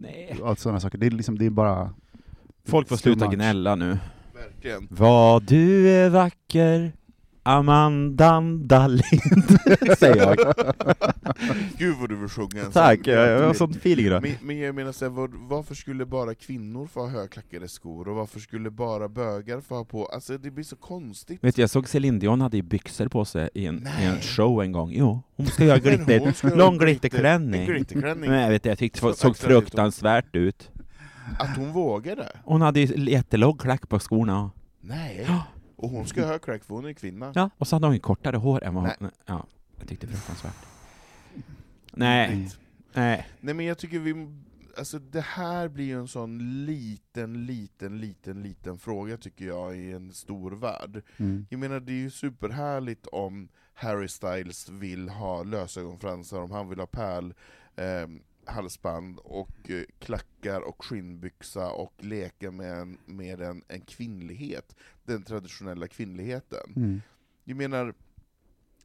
Nej. 0.00 0.36
och 0.40 0.48
allt 0.48 0.58
sådana 0.58 0.80
saker, 0.80 0.98
det 0.98 1.06
är, 1.06 1.10
liksom, 1.10 1.38
det 1.38 1.46
är 1.46 1.50
bara... 1.50 1.94
Folk 2.64 2.88
får 2.88 2.96
sluta 2.96 3.26
gnälla 3.26 3.74
nu. 3.74 3.98
Verkligen. 4.34 4.86
Vad 4.90 5.42
du 5.42 5.88
är 5.88 6.10
vacker, 6.10 6.92
Amanda 7.46 8.86
Lind, 8.88 9.58
säger 9.98 10.16
jag. 10.16 10.36
Gud 11.78 11.96
vad 12.00 12.08
du 12.08 12.16
vill 12.16 12.28
sjunga 12.28 12.64
en 12.64 12.72
Tack, 12.72 13.04
sån. 13.04 13.12
jag, 13.12 13.28
jag 13.30 13.46
har 13.46 13.54
sån 13.54 13.70
feeling 13.70 14.06
idag. 14.06 14.22
Men, 14.22 14.32
men 14.42 14.58
jag 14.58 14.74
menar 14.74 14.92
så 14.92 15.04
här, 15.04 15.10
vad, 15.12 15.30
varför 15.34 15.74
skulle 15.74 16.06
bara 16.06 16.34
kvinnor 16.34 16.86
få 16.86 17.00
ha 17.00 17.08
högklackade 17.08 17.68
skor, 17.68 18.08
och 18.08 18.16
varför 18.16 18.40
skulle 18.40 18.70
bara 18.70 19.08
bögar 19.08 19.60
få 19.60 19.74
ha 19.74 19.84
på, 19.84 20.06
alltså 20.06 20.38
det 20.38 20.50
blir 20.50 20.64
så 20.64 20.76
konstigt. 20.76 21.44
Vet 21.44 21.56
du, 21.56 21.62
jag 21.62 21.70
såg 21.70 21.88
Céline 21.88 22.18
Dion 22.18 22.40
hade 22.40 22.56
ju 22.56 22.62
byxor 22.62 23.08
på 23.08 23.24
sig 23.24 23.48
i 23.54 23.66
en, 23.66 23.88
i 24.00 24.04
en 24.04 24.20
show 24.20 24.62
en 24.62 24.72
gång. 24.72 24.92
Jo, 24.92 25.22
hon 25.36 25.46
ska 25.46 25.64
göra 25.64 25.80
Men 25.84 26.04
glitter, 26.04 26.48
ha 26.50 26.56
lång 26.56 26.74
glitter- 26.78 26.84
glitterklänning. 26.86 27.66
glitterklänning. 27.66 28.30
Men 28.30 28.40
jag 28.42 28.50
vet 28.50 28.64
jag 28.64 28.78
tyckte 28.78 29.06
det 29.06 29.12
Så 29.12 29.14
såg 29.14 29.36
fruktansvärt 29.36 30.36
ut. 30.36 30.70
Att 31.38 31.56
hon 31.56 31.72
vågade? 31.72 32.28
Hon 32.44 32.60
hade 32.62 32.80
ju 32.80 33.10
jättelång 33.10 33.56
klack 33.56 33.88
på 33.88 33.98
skorna. 33.98 34.50
Nej. 34.80 35.26
Och 35.76 35.88
hon 35.90 36.06
ska 36.06 36.20
ha 36.20 36.28
högklack 36.28 36.64
för 36.64 36.74
hon 36.74 36.84
är 36.84 36.92
kvinna. 36.92 37.32
Ja, 37.34 37.50
och 37.58 37.68
så 37.68 37.76
hade 37.76 37.86
hon 37.86 37.94
ju 37.94 38.00
kortare 38.00 38.36
hår 38.36 38.64
än 38.64 38.74
vad 38.74 38.84
hon... 38.84 38.92
Nej. 39.00 39.10
Ja, 39.26 39.46
jag 39.78 39.88
tyckte 39.88 40.06
det 40.06 40.12
var 40.12 40.18
fruktansvärt. 40.18 40.66
Nej, 41.92 42.50
nej. 42.92 43.28
Nej 43.40 43.54
men 43.54 43.66
jag 43.66 43.78
tycker 43.78 43.98
vi, 43.98 44.28
alltså 44.78 44.98
det 44.98 45.20
här 45.20 45.68
blir 45.68 45.84
ju 45.84 45.98
en 46.00 46.08
sån 46.08 46.64
liten, 46.66 47.46
liten, 47.46 47.98
liten, 48.00 48.42
liten 48.42 48.78
fråga 48.78 49.16
tycker 49.16 49.46
jag 49.46 49.76
i 49.76 49.92
en 49.92 50.12
stor 50.12 50.50
värld. 50.50 51.02
Mm. 51.16 51.46
Jag 51.50 51.60
menar 51.60 51.80
det 51.80 51.92
är 51.92 51.94
ju 51.94 52.10
superhärligt 52.10 53.06
om 53.06 53.48
Harry 53.74 54.08
Styles 54.08 54.68
vill 54.68 55.08
ha 55.08 55.42
lösögonfransar, 55.42 56.40
om 56.40 56.50
han 56.50 56.68
vill 56.68 56.78
ha 56.78 56.86
pärl, 56.86 57.34
eh, 57.76 58.08
halsband 58.46 59.18
och 59.18 59.70
eh, 59.70 59.82
klackar 59.98 60.60
och 60.60 60.84
skinnbyxa 60.84 61.70
och 61.70 61.92
leka 61.98 62.50
med, 62.50 62.78
en, 62.78 62.98
med 63.06 63.40
en, 63.40 63.62
en 63.68 63.80
kvinnlighet, 63.80 64.76
den 65.04 65.22
traditionella 65.22 65.88
kvinnligheten. 65.88 66.72
Mm. 66.76 67.02
Jag 67.44 67.56
menar, 67.56 67.94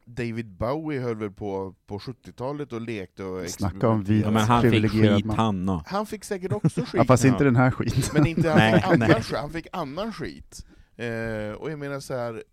David 0.05 0.47
Bowie 0.47 0.99
höll 1.01 1.15
väl 1.15 1.31
på 1.31 1.75
på 1.85 1.99
70-talet 1.99 2.73
och 2.73 2.81
lekte 2.81 3.23
och 3.23 3.49
Snacka 3.49 3.87
om 3.87 4.01
experimenterade. 4.01 4.25
Ja, 4.25 4.31
men 4.31 4.43
han 4.43 4.61
fick 4.71 4.91
skit 4.91 5.25
man. 5.25 5.37
han 5.37 5.69
och. 5.69 5.81
Han 5.85 6.05
fick 6.05 6.23
säkert 6.23 6.51
också 6.51 6.81
skit, 6.81 6.93
Ja, 6.93 7.05
fast 7.05 7.25
inte 7.25 7.43
den 7.43 7.55
här 7.55 7.71
skiten. 7.71 8.01
men 8.13 8.27
inte 8.27 8.49
han, 8.49 8.57
Nej, 8.57 8.73
fick 8.73 8.83
annan, 8.83 8.99
nej. 8.99 9.23
han 9.33 9.49
fick 9.49 9.67
annan 9.71 10.13
skit. 10.13 10.65
Eh, 10.95 11.51
och 11.51 11.71
jag 11.71 11.79
menar 11.79 11.99
så 11.99 12.13
här 12.13 12.43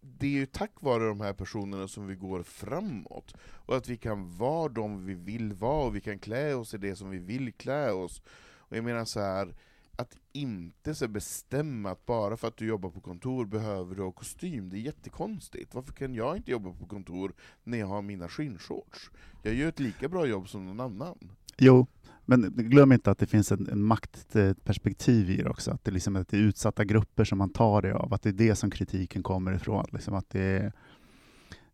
det 0.00 0.26
är 0.26 0.30
ju 0.30 0.46
tack 0.46 0.72
vare 0.80 1.08
de 1.08 1.20
här 1.20 1.32
personerna 1.32 1.88
som 1.88 2.06
vi 2.06 2.14
går 2.14 2.42
framåt, 2.42 3.34
och 3.42 3.76
att 3.76 3.88
vi 3.88 3.96
kan 3.96 4.36
vara 4.36 4.68
de 4.68 5.06
vi 5.06 5.14
vill 5.14 5.52
vara, 5.52 5.86
och 5.86 5.96
vi 5.96 6.00
kan 6.00 6.18
klä 6.18 6.54
oss 6.54 6.74
i 6.74 6.78
det 6.78 6.96
som 6.96 7.10
vi 7.10 7.18
vill 7.18 7.52
klä 7.52 7.92
oss. 7.92 8.22
Och 8.42 8.76
jag 8.76 8.84
menar 8.84 9.04
så 9.04 9.20
här 9.20 9.54
att 9.96 10.16
inte 10.32 10.94
så 10.94 11.08
bestämma 11.08 11.90
att 11.90 12.06
bara 12.06 12.36
för 12.36 12.48
att 12.48 12.56
du 12.56 12.66
jobbar 12.66 12.90
på 12.90 13.00
kontor 13.00 13.46
behöver 13.46 13.94
du 13.94 14.02
ha 14.02 14.12
kostym, 14.12 14.70
det 14.70 14.76
är 14.76 14.80
jättekonstigt. 14.80 15.74
Varför 15.74 15.92
kan 15.92 16.14
jag 16.14 16.36
inte 16.36 16.50
jobba 16.50 16.72
på 16.72 16.86
kontor 16.86 17.32
när 17.64 17.78
jag 17.78 17.86
har 17.86 18.02
mina 18.02 18.28
skinnshorts? 18.28 19.10
Jag 19.42 19.54
gör 19.54 19.68
ett 19.68 19.80
lika 19.80 20.08
bra 20.08 20.26
jobb 20.26 20.48
som 20.48 20.66
någon 20.66 20.80
annan. 20.80 21.30
Jo, 21.58 21.86
men 22.30 22.52
glöm 22.56 22.92
inte 22.92 23.10
att 23.10 23.18
det 23.18 23.26
finns 23.26 23.52
en, 23.52 23.68
en 23.72 23.82
maktperspektiv 23.82 25.30
i 25.30 25.36
det 25.36 25.48
också. 25.50 25.70
Att 25.70 25.84
det, 25.84 25.90
liksom, 25.90 26.16
att 26.16 26.28
det 26.28 26.36
är 26.36 26.40
utsatta 26.40 26.84
grupper 26.84 27.24
som 27.24 27.38
man 27.38 27.50
tar 27.50 27.82
det 27.82 27.94
av. 27.94 28.14
Att 28.14 28.22
det 28.22 28.28
är 28.28 28.32
det 28.32 28.54
som 28.54 28.70
kritiken 28.70 29.22
kommer 29.22 29.52
ifrån. 29.52 29.86
Liksom 29.92 30.14
att 30.14 30.30
det 30.30 30.40
är, 30.40 30.72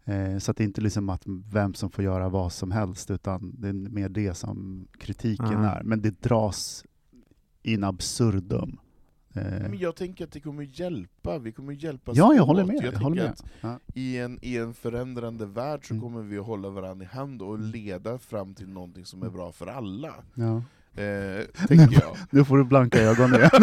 eh, 0.05 0.39
så 0.39 0.51
att 0.51 0.57
det 0.57 0.65
är 0.65 0.67
inte 0.67 0.81
liksom 0.81 1.09
att 1.09 1.23
vem 1.53 1.75
som 1.75 1.91
får 1.91 2.05
göra 2.05 2.29
vad 2.29 2.53
som 2.53 2.71
helst, 2.71 3.11
utan 3.11 3.55
det 3.61 3.69
är 3.69 3.73
mer 3.73 4.09
det 4.09 4.35
som 4.35 4.87
kritiken 4.99 5.63
Ja. 5.63 5.71
är. 5.71 5.83
Men 5.83 6.03
det 6.03 6.23
dras 6.23 6.85
in 7.63 7.85
absurdum. 7.85 8.79
Eh, 9.37 9.43
Men 9.71 9.79
jag 9.79 9.97
tänker 9.97 10.25
att 10.25 10.33
det 10.33 10.41
kommer 10.41 10.63
hjälpa, 10.81 11.39
vi 11.39 11.53
kommer 11.53 11.73
hjälpas 11.73 12.17
ja, 12.17 12.35
jag 12.35 12.43
håller 12.45 12.65
med. 12.65 12.77
Jag 12.77 12.95
Jag 12.95 12.99
håller 12.99 13.23
med. 13.23 13.31
att 13.31 13.45
Ja. 13.61 13.79
i 13.95 14.19
en, 14.19 14.39
i 14.43 14.57
en 14.57 14.75
förändrande 14.75 15.47
värld 15.47 15.81
så 15.89 15.95
Mm. 15.95 16.03
kommer 16.03 16.23
vi 16.23 16.39
att 16.39 16.47
hålla 16.47 16.69
varandra 16.69 17.05
i 17.05 17.09
hand 17.17 17.43
och 17.43 17.59
leda 17.59 18.19
fram 18.19 18.55
till 18.55 18.69
någonting 18.69 19.05
som 19.05 19.23
är 19.23 19.29
bra 19.31 19.53
för 19.53 19.67
alla. 19.67 20.15
Ja. 20.35 20.63
Eh, 21.03 21.45
tänker 21.69 22.01
jag. 22.01 22.17
Nu 22.31 22.45
får 22.45 22.59
du 22.59 22.65
blanka 22.65 22.99
ögon 22.99 23.35
igen. 23.35 23.51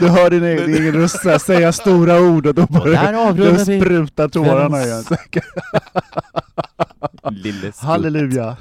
du 0.00 0.08
hör 0.08 0.30
din 0.30 0.44
egen, 0.44 0.66
din 0.72 0.82
egen 0.82 0.94
röst 0.94 1.24
här 1.24 1.38
säga 1.38 1.72
stora 1.72 2.20
ord 2.20 2.46
och 2.46 2.54
då 2.54 2.62
Och 2.62 2.68
där 2.90 3.32
börjar 3.34 3.52
vi 3.64 3.80
sprutar 3.80 4.28
tårarna 4.28 4.82
igen. 4.82 5.04
Lille 7.30 7.72
Skutt. 7.72 7.84
Halleluja! 7.84 8.56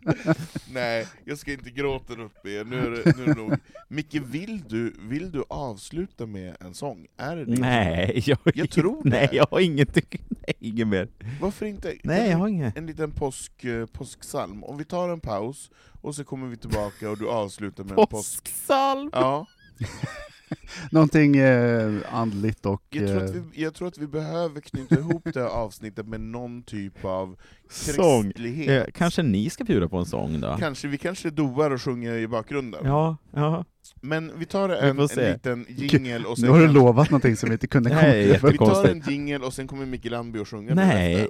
Nej, 0.70 1.06
jag 1.24 1.38
ska 1.38 1.52
inte 1.52 1.70
gråta 1.70 2.12
upp 2.12 2.44
mer. 2.44 2.64
Nu 2.64 2.78
är 2.78 2.90
det, 2.90 3.16
nu 3.16 3.22
är 3.22 3.26
det 3.26 3.34
nog. 3.34 3.54
Micke, 3.88 4.14
vill 4.14 4.62
du, 4.68 4.94
vill 4.98 5.32
du 5.32 5.44
avsluta 5.48 6.26
med 6.26 6.56
en 6.60 6.74
sång? 6.74 7.06
Är 7.16 7.36
det 7.36 7.44
Nej, 7.46 8.22
jag, 8.26 8.38
Jag 8.54 8.70
tror 8.70 9.02
det. 9.04 9.10
Nej, 9.10 9.28
jag 9.32 9.46
har 9.50 9.60
ingenting. 9.60 10.24
Nej, 10.28 10.54
inget 10.58 10.88
mer. 10.88 11.08
Varför 11.40 11.66
inte? 11.66 11.94
Nej, 12.02 12.30
jag 12.30 12.38
har 12.38 12.48
inget. 12.48 12.76
En 12.76 12.86
liten 12.86 13.10
påsk, 13.10 13.64
eh, 13.64 13.86
påsksalm. 13.86 14.64
Om 14.64 14.78
vi 14.78 14.84
tar 14.84 15.08
en 15.08 15.20
paus, 15.20 15.70
och 16.00 16.14
så 16.14 16.24
kommer 16.24 16.48
vi 16.48 16.56
tillbaka 16.56 17.10
och 17.10 17.18
du 17.18 17.28
avslutar 17.28 17.84
med 17.84 17.90
en 17.90 17.96
påsk... 17.96 18.10
Påsksalm! 18.10 19.10
Ja. 19.12 19.46
Någonting 20.90 21.36
eh, 21.36 21.92
andligt 22.12 22.66
och... 22.66 22.82
Jag 22.90 23.06
tror, 23.08 23.24
att 23.24 23.34
eh, 23.34 23.42
vi, 23.52 23.62
jag 23.62 23.74
tror 23.74 23.88
att 23.88 23.98
vi 23.98 24.06
behöver 24.06 24.60
knyta 24.60 24.94
ihop 24.98 25.22
det 25.34 25.40
här 25.40 25.48
avsnittet 25.48 26.06
med 26.06 26.20
någon 26.20 26.62
typ 26.62 27.04
av 27.04 27.36
Sång. 27.70 28.22
kristlighet. 28.22 28.88
Eh, 28.88 28.92
kanske 28.94 29.22
ni 29.22 29.50
ska 29.50 29.64
bjuda 29.64 29.88
på 29.88 29.96
en 29.96 30.06
sång 30.06 30.40
då? 30.40 30.56
Kanske, 30.60 30.88
vi 30.88 30.98
kanske 30.98 31.30
doar 31.30 31.70
och 31.70 31.82
sjunger 31.82 32.14
i 32.14 32.28
bakgrunden. 32.28 32.80
Ja, 32.84 33.16
ja. 33.32 33.64
Men 34.00 34.32
vi 34.38 34.44
tar 34.44 34.68
Vi 34.68 34.74
en, 34.88 34.96
får 35.08 35.18
en 35.20 35.32
liten 35.32 35.66
jingel 35.68 36.26
och 36.26 36.38
sen... 36.38 36.44
nu 36.46 36.50
har 36.52 36.58
du 36.60 36.64
kan- 36.66 36.74
lovat 36.74 37.10
någonting 37.10 37.36
som 37.36 37.48
vi 37.48 37.52
inte 37.52 37.66
kunde 37.66 37.90
komma 37.90 38.02
till. 38.02 38.38
Vi 38.50 38.58
tar 38.58 38.84
en 38.88 39.02
jingel 39.08 39.42
och 39.42 39.54
sen 39.54 39.66
kommer 39.66 39.86
Micke 39.86 40.04
Lambi 40.10 40.38
och 40.38 40.48
sjunga 40.48 40.74
Nej. 40.74 41.28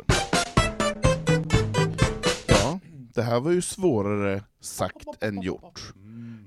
Ja, 2.48 2.80
det 3.14 3.22
här 3.22 3.40
var 3.40 3.50
ju 3.50 3.62
svårare 3.62 4.42
sagt 4.60 4.96
än 5.20 5.42
gjort. 5.42 5.80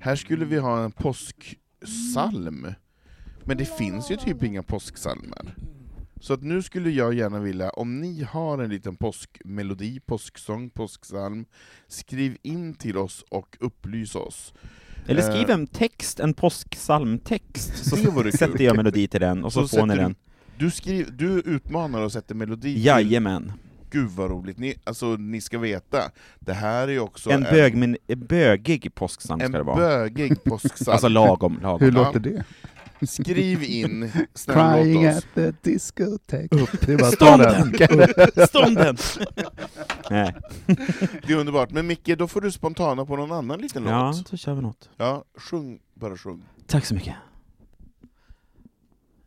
Här 0.00 0.16
skulle 0.16 0.44
vi 0.44 0.58
ha 0.58 0.84
en 0.84 0.92
påsksalm, 1.86 2.66
men 3.44 3.56
det 3.56 3.64
finns 3.78 4.10
ju 4.10 4.16
typ 4.16 4.42
inga 4.42 4.62
påsksalmer. 4.62 5.54
Så 6.20 6.32
att 6.34 6.42
nu 6.42 6.62
skulle 6.62 6.90
jag 6.90 7.14
gärna 7.14 7.40
vilja, 7.40 7.70
om 7.70 8.00
ni 8.00 8.22
har 8.22 8.58
en 8.58 8.70
liten 8.70 8.96
påskmelodi, 8.96 10.00
påsksång, 10.00 10.70
påsksalm, 10.70 11.44
skriv 11.88 12.36
in 12.42 12.74
till 12.74 12.96
oss 12.98 13.24
och 13.28 13.56
upplys 13.60 14.14
oss. 14.14 14.54
Eller 15.06 15.22
Eh, 15.22 15.30
skriv 15.30 15.50
en 15.50 15.66
text, 15.66 16.20
en 16.20 16.34
påsksalmtext, 16.34 17.88
så 17.88 17.96
sätter 18.32 18.64
jag 18.64 18.76
melodi 18.76 19.08
till 19.08 19.20
den, 19.20 19.44
och 19.44 19.52
så, 19.52 19.68
får 19.68 19.86
ni 19.86 19.96
den. 19.96 20.14
Du, 20.58 20.70
skriv, 20.70 21.16
du 21.16 21.40
utmanar 21.40 22.02
och 22.02 22.12
sätter 22.12 22.34
melodi 22.34 22.82
Jajamän. 22.82 23.52
Gud 23.90 24.10
vad 24.10 24.30
roligt, 24.30 24.58
ni, 24.58 24.74
alltså, 24.84 25.06
ni 25.06 25.40
ska 25.40 25.58
veta, 25.58 26.10
det 26.38 26.52
här 26.52 26.88
är 26.88 26.92
ju 26.92 27.00
också 27.00 27.30
En, 27.30 27.42
bög, 27.42 27.76
men, 27.76 27.96
en 28.06 28.26
bögig 28.26 28.94
påsksalm 28.94 29.40
en 29.40 29.48
ska 29.48 29.58
det 29.58 29.64
vara. 29.64 29.76
bögig 29.76 30.44
påsksalm. 30.44 30.92
Alltså 30.92 31.08
lagom, 31.08 31.58
lagom. 31.62 31.80
Hur 31.80 31.92
Ja. 31.92 32.04
låter 32.04 32.20
det? 32.20 32.44
Skriv 33.06 33.62
in, 33.62 34.10
snälla 34.34 34.74
Crying 34.74 35.04
låt 35.04 35.16
oss. 35.16 35.24
at 35.24 35.34
the 35.34 35.52
discotheque. 35.70 36.66
Det 36.86 36.92
är 36.92 36.98
bara 36.98 37.10
Stånden! 37.10 37.72
den. 38.36 38.46
Stånden! 38.48 38.96
Nej. 40.10 40.34
Det 41.26 41.32
är 41.32 41.36
underbart, 41.36 41.70
men 41.70 41.86
Micke, 41.86 42.18
då 42.18 42.28
får 42.28 42.40
du 42.40 42.52
spontana 42.52 43.04
på 43.06 43.16
någon 43.16 43.32
annan 43.32 43.60
liten 43.60 43.84
Ja, 43.86 44.06
låt. 44.16 44.30
då 44.30 44.36
kör 44.36 44.54
vi 44.54 44.62
något. 44.62 44.88
Ja, 44.96 45.24
sjung, 45.38 45.78
bara 45.94 46.16
sjung. 46.16 46.42
Tack 46.66 46.84
så 46.86 46.94
mycket. 46.94 47.14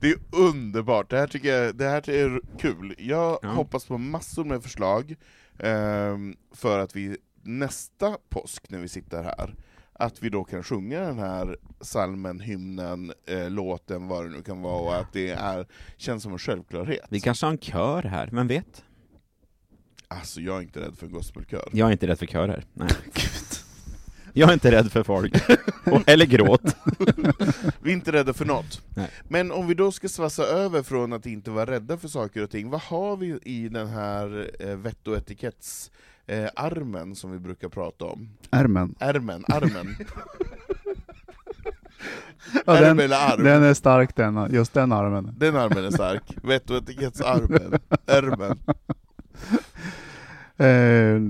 Det 0.00 0.08
är 0.10 0.16
underbart, 0.32 1.10
det 1.10 1.16
här 1.18 1.26
tycker 1.26 1.48
jag 1.56 1.74
det 1.76 1.84
här 1.88 2.10
är 2.10 2.40
kul. 2.60 2.94
Jag 2.98 3.38
Ja. 3.42 3.48
hoppas 3.48 3.84
på 3.84 3.98
massor 3.98 4.44
med 4.44 4.62
förslag 4.62 5.14
för 6.54 6.78
att 6.78 6.96
vi 6.96 7.16
nästa 7.42 8.16
påsk 8.28 8.70
när 8.70 8.78
vi 8.78 8.88
sitter 8.88 9.22
här, 9.22 9.54
att 9.92 10.22
vi 10.22 10.28
då 10.28 10.44
kan 10.44 10.62
sjunga 10.62 11.00
den 11.00 11.18
här 11.18 11.56
salmen, 11.80 12.40
hymnen, 12.40 13.12
eh, 13.26 13.50
låten, 13.50 14.08
vad 14.08 14.24
det 14.24 14.30
nu 14.30 14.42
kan 14.42 14.62
vara, 14.62 14.80
och 14.80 14.96
att 14.96 15.12
det 15.12 15.30
är, 15.30 15.66
känns 15.96 16.22
som 16.22 16.32
en 16.32 16.38
självklarhet. 16.38 17.04
Vi 17.08 17.20
kanske 17.20 17.46
har 17.46 17.52
en 17.52 17.58
kör 17.58 18.02
här, 18.02 18.28
vem 18.32 18.46
vet? 18.46 18.84
Alltså 20.08 20.40
jag 20.40 20.56
är 20.56 20.62
inte 20.62 20.80
rädd 20.80 20.98
för 20.98 21.06
gospelkör. 21.06 21.68
Jag 21.72 21.88
är 21.88 21.92
inte 21.92 22.06
rädd 22.06 22.18
för 22.18 22.26
körer. 22.26 22.64
Nej. 22.74 22.88
Jag 24.32 24.48
är 24.48 24.52
inte 24.52 24.70
rädd 24.70 24.92
för 24.92 25.02
folk. 25.02 25.34
Och, 25.86 26.02
eller 26.06 26.26
gråt. 26.26 26.76
Vi 27.80 27.90
är 27.90 27.94
inte 27.94 28.12
rädda 28.12 28.32
för 28.32 28.44
något. 28.44 28.82
Nej. 28.96 29.10
Men 29.28 29.52
om 29.52 29.66
vi 29.66 29.74
då 29.74 29.92
ska 29.92 30.08
svassa 30.08 30.42
över 30.44 30.82
från 30.82 31.12
att 31.12 31.26
inte 31.26 31.50
vara 31.50 31.70
rädda 31.70 31.96
för 31.98 32.08
saker 32.08 32.42
och 32.42 32.50
ting, 32.50 32.70
vad 32.70 32.80
har 32.80 33.16
vi 33.16 33.38
i 33.42 33.68
den 33.68 33.86
här 33.88 34.50
eh, 34.60 34.76
vett 34.76 35.08
och 35.08 35.16
etiketts 35.16 35.90
eh, 36.26 36.46
armen 36.56 37.14
som 37.16 37.32
vi 37.32 37.38
brukar 37.38 37.68
prata 37.68 38.04
om? 38.04 38.28
Ärmen. 38.50 38.94
Ärmen, 38.98 39.44
armen. 39.48 39.96
Ja, 42.66 42.76
Ärm 42.76 42.96
den, 42.96 43.04
eller 43.04 43.16
arm? 43.32 43.44
den 43.44 43.62
är 43.62 43.74
stark 43.74 44.16
den, 44.16 44.48
just 44.52 44.74
den 44.74 44.92
armen. 44.92 45.34
Den 45.38 45.56
armen 45.56 45.84
är 45.84 45.90
stark. 45.90 46.22
Vett 46.42 46.70
och 46.70 46.76
etiketts 46.76 47.20
armen. 47.20 47.78
Ärmen. 48.06 48.58
Eh, 50.56 51.20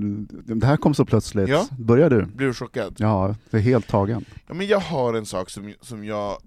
det 0.55 0.65
här 0.65 0.77
kom 0.77 0.93
så 0.93 1.05
plötsligt. 1.05 1.49
Ja. 1.49 1.67
Börjar 1.79 2.09
du? 2.09 2.25
Blir 2.25 2.47
du 2.47 2.53
chockad? 2.53 2.95
Ja, 2.99 3.35
det 3.49 3.57
är 3.57 3.61
helt 3.61 3.87
tagen. 3.87 4.25
Ja, 4.47 4.53
men 4.53 4.67
jag 4.67 4.79
har 4.79 5.13
en 5.13 5.25
sak 5.25 5.49
som, 5.49 5.73
som 5.81 6.05
jag 6.05 6.37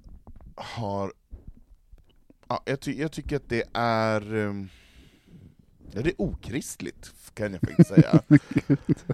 har... 0.55 1.13
Ja, 2.49 2.63
jag, 2.67 2.81
ty 2.81 3.01
jag 3.01 3.13
tycker 3.13 3.37
att 3.37 3.49
det 3.49 3.65
är... 3.73 4.35
ehm, 4.35 4.69
Ja, 5.93 6.03
det 6.03 6.11
är 6.11 6.21
okristligt, 6.21 7.13
kan 7.35 7.53
jag 7.53 7.61
faktiskt 7.61 7.89
säga. 7.89 8.11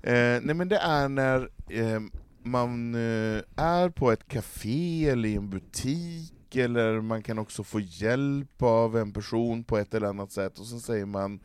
eh, 0.03 0.43
nej 0.43 0.55
men 0.55 0.69
det 0.69 0.77
är 0.77 1.09
när 1.09 1.49
eh, 1.69 2.01
man 2.43 2.95
eh, 2.95 3.43
är 3.57 3.89
på 3.89 4.13
ett 4.13 4.29
café 4.29 5.09
eller 5.09 5.29
i 5.29 5.35
en 5.35 5.51
butik, 5.51 6.57
eller 6.57 7.01
man 7.01 7.23
kan 7.23 7.39
också 7.39 7.65
få 7.65 7.81
hjälp 7.81 8.63
av 8.63 8.97
en 8.97 9.12
person 9.12 9.65
på 9.65 9.78
ett 9.78 9.95
eller 9.95 10.07
annat 10.07 10.32
sätt, 10.32 10.59
och 10.59 10.66
sen 10.66 10.81
säger 10.81 11.07
man 11.07 11.41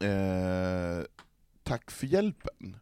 eh, 0.00 1.04
tack 1.62 1.90
för 1.90 2.06
hjälpen. 2.06 2.76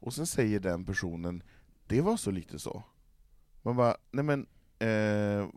Och 0.00 0.14
sen 0.14 0.26
säger 0.26 0.60
den 0.60 0.84
personen, 0.84 1.42
det 1.86 2.00
var 2.00 2.16
så 2.16 2.30
lite 2.30 2.58
så. 2.58 2.82
Man 3.62 3.76
bara, 3.76 3.96
nej 4.10 4.24
men, 4.24 4.46
eh, 4.78 5.48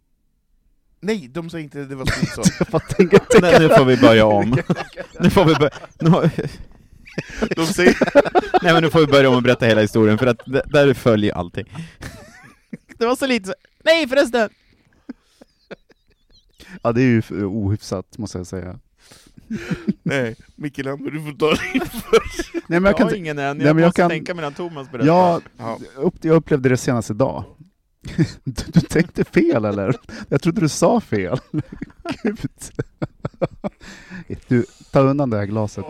nej 0.99 1.27
de 1.27 1.49
säger 1.49 1.63
inte 1.63 1.85
det 1.85 1.95
var 1.95 2.05
så 2.05 2.19
lite 2.19 2.33
så. 2.33 2.43
Jag 2.59 2.67
bara 2.67 2.79
tänker, 2.79 3.19
Nej, 3.41 3.59
nu 3.59 3.69
får 3.69 3.85
vi 3.85 3.97
börja 3.97 4.25
om. 4.25 4.49
Nu 5.19 5.29
får 5.29 5.45
vi 5.45 5.55
börja... 5.55 5.71
Nu, 5.99 6.09
De 7.55 7.65
säger, 7.65 7.97
nej 8.63 8.73
men 8.73 8.83
nu 8.83 8.89
får 8.89 8.99
vi 8.99 9.07
börja 9.07 9.29
om 9.29 9.35
och 9.35 9.43
berätta 9.43 9.65
hela 9.65 9.81
historien, 9.81 10.17
för 10.17 10.27
att 10.27 10.39
där 10.45 10.93
följer 10.93 11.33
allting. 11.33 11.65
Det 12.97 13.05
var 13.05 13.15
så 13.15 13.27
lite 13.27 13.47
så... 13.47 13.53
Nej 13.83 14.07
förresten! 14.07 14.49
ja 16.83 16.91
det 16.91 17.01
är 17.01 17.05
ju 17.05 17.45
ohyfsat 17.45 18.17
måste 18.17 18.37
jag 18.37 18.47
säga. 18.47 18.79
Nej, 20.03 20.35
Micke 20.55 20.77
Lamber 20.77 21.11
du 21.11 21.21
får 21.23 21.31
ta 21.37 21.49
det 21.49 21.85
först. 21.85 22.53
Nej 22.53 22.61
men 22.79 22.83
Jag, 22.83 22.89
jag 22.89 22.97
kan 22.97 23.03
har 23.03 23.09
inte- 23.11 23.17
ingen 23.17 23.37
än, 23.39 23.45
jag 23.45 23.57
Nej, 23.57 23.67
jag 23.67 23.75
måste 23.79 24.01
kan- 24.01 24.09
tänka 24.09 24.33
medan 24.33 24.53
Thomas 24.53 24.91
berättar. 24.91 25.07
Ja, 25.07 25.41
Ja. 25.57 25.79
jag 26.21 26.35
upplevde 26.35 26.69
det 26.69 26.77
senast 26.77 27.09
idag. 27.11 27.43
Du, 28.43 28.63
du 28.73 28.81
tänkte 28.81 29.23
fel 29.23 29.65
eller? 29.65 29.95
Jag 30.29 30.41
trodde 30.41 30.61
du 30.61 30.69
sa 30.69 30.99
fel. 30.99 31.37
Gud. 32.23 32.37
Du, 34.47 34.65
ta 34.91 34.99
undan 34.99 35.29
det 35.29 35.37
här 35.37 35.45
glaset. 35.45 35.85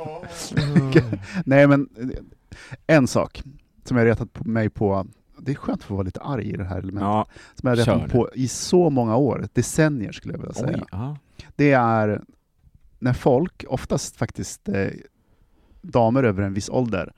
Nej 1.46 1.68
men, 1.68 1.90
en 2.88 3.08
sak 3.08 3.44
som 3.84 3.98
jag 3.98 4.06
retat 4.06 4.34
på 4.34 4.44
mig 4.50 4.70
på, 4.70 5.08
det 5.40 5.52
är 5.52 5.56
skönt 5.56 5.80
att 5.80 5.86
få 5.86 5.94
vara 5.94 6.04
lite 6.04 6.20
arg 6.22 6.50
i 6.50 6.58
det 6.58 6.64
här 6.64 6.78
elementet, 6.78 7.02
Ja, 7.08 7.28
som 7.56 7.70
jag 7.70 7.78
retat 7.80 8.12
på 8.12 8.30
i 8.34 8.48
så 8.48 8.90
många 8.90 9.16
år, 9.16 9.48
decennier 9.54 10.12
skulle 10.12 10.34
jag 10.34 10.40
vilja 10.40 10.54
säga. 10.54 10.86
oj. 10.92 11.16
Det 11.56 11.72
är 11.72 12.22
när 13.00 13.14
folk, 13.14 13.66
oftast 13.68 14.18
faktiskt 14.18 14.70
eh, 14.70 14.92
damer 15.82 16.24
över 16.24 16.44
en 16.44 16.54
viss 16.54 16.70
ålder, 16.70 17.14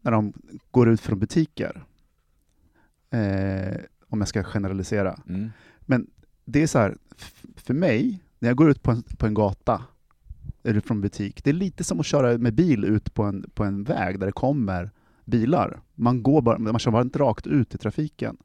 när 0.00 0.12
de 0.12 0.32
går 0.70 0.88
ut 0.88 1.00
från 1.00 1.18
butiker, 1.18 1.84
eh, 3.10 3.76
om 4.08 4.18
jag 4.20 4.28
ska 4.28 4.42
generalisera, 4.44 5.20
Mm. 5.28 5.50
det 6.44 6.62
är 6.62 6.66
så 6.66 6.78
här, 6.78 6.96
för 7.56 7.74
mig 7.74 8.22
när 8.38 8.48
jag 8.48 8.56
går 8.56 8.70
ut 8.70 8.82
på 8.82 8.90
en, 8.90 9.02
på 9.02 9.26
en 9.26 9.34
gata, 9.34 9.84
eller 10.62 10.80
från 10.80 11.00
butik, 11.00 11.44
det 11.44 11.50
är 11.50 11.54
lite 11.54 11.84
som 11.84 12.00
att 12.00 12.06
köra 12.06 12.38
med 12.38 12.54
bil 12.54 12.84
ut 12.84 13.14
på 13.14 13.22
en, 13.22 13.50
på 13.54 13.64
en 13.64 13.84
väg 13.84 14.18
där 14.18 14.26
det 14.26 14.32
kommer 14.32 14.90
bilar. 15.24 15.80
Man, 15.94 16.22
går 16.22 16.42
bara, 16.42 16.58
man 16.58 16.78
kör 16.78 16.90
bara 16.90 17.02
inte 17.02 17.18
rakt 17.18 17.46
ut 17.46 17.74
i 17.74 17.78
trafiken. 17.78 18.36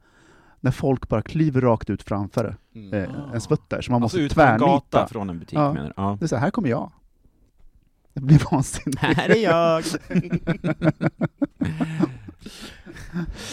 När 0.65 0.71
folk 0.71 1.07
bara 1.09 1.21
kliver 1.21 1.61
rakt 1.61 1.89
ut 1.89 2.03
framför 2.03 2.55
Mm. 2.75 2.93
eh, 2.93 3.09
en 3.33 3.41
fötter, 3.41 3.81
så 3.81 3.91
man 3.91 4.03
alltså 4.03 4.17
måste 4.17 4.35
tvärnita. 4.35 4.65
gata 4.65 5.07
från 5.07 5.29
en 5.29 5.39
butik 5.39 5.57
Ja. 5.59 5.73
menar 5.73 5.87
du? 5.87 5.93
Ja. 5.97 6.17
Det 6.19 6.25
är 6.25 6.27
så 6.27 6.35
här, 6.35 6.41
här 6.43 6.51
kommer 6.51 6.69
jag. 6.69 6.91
Det 8.13 8.21
blir 8.21 8.41
vansinnigt. 8.51 8.99
Här 9.01 9.29
är 9.29 9.43
jag! 9.43 9.83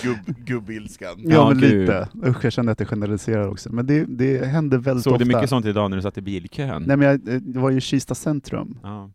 Gubb, 0.03 0.37
gubbilskan. 0.45 1.15
Ja, 1.19 1.31
Ja, 1.31 1.49
men 1.49 1.59
gud. 1.61 1.81
lite. 1.81 2.09
Usch, 2.27 2.45
jag 2.45 2.53
kände 2.53 2.73
att 2.73 2.81
jag 2.81 2.89
generaliserar 2.89 3.49
också. 3.49 3.73
Men 3.73 3.87
det, 3.87 4.05
det 4.05 4.47
händer 4.47 4.79
väldigt 4.79 5.05
Såg 5.05 5.13
ofta. 5.13 5.25
du 5.25 5.35
mycket 5.35 5.49
sånt 5.51 5.67
idag 5.67 5.91
när 5.91 5.97
du 5.97 6.03
satt 6.03 6.19
i 6.19 6.23
bilkön? 6.23 6.83
Nej, 6.87 6.97
men 6.97 7.09
jag, 7.09 7.29
eh, 7.29 7.41
det 7.41 7.59
var 7.59 7.71
ju 7.71 7.81
Kista 7.81 8.15
centrum. 8.15 8.79
Ja. 8.83 9.11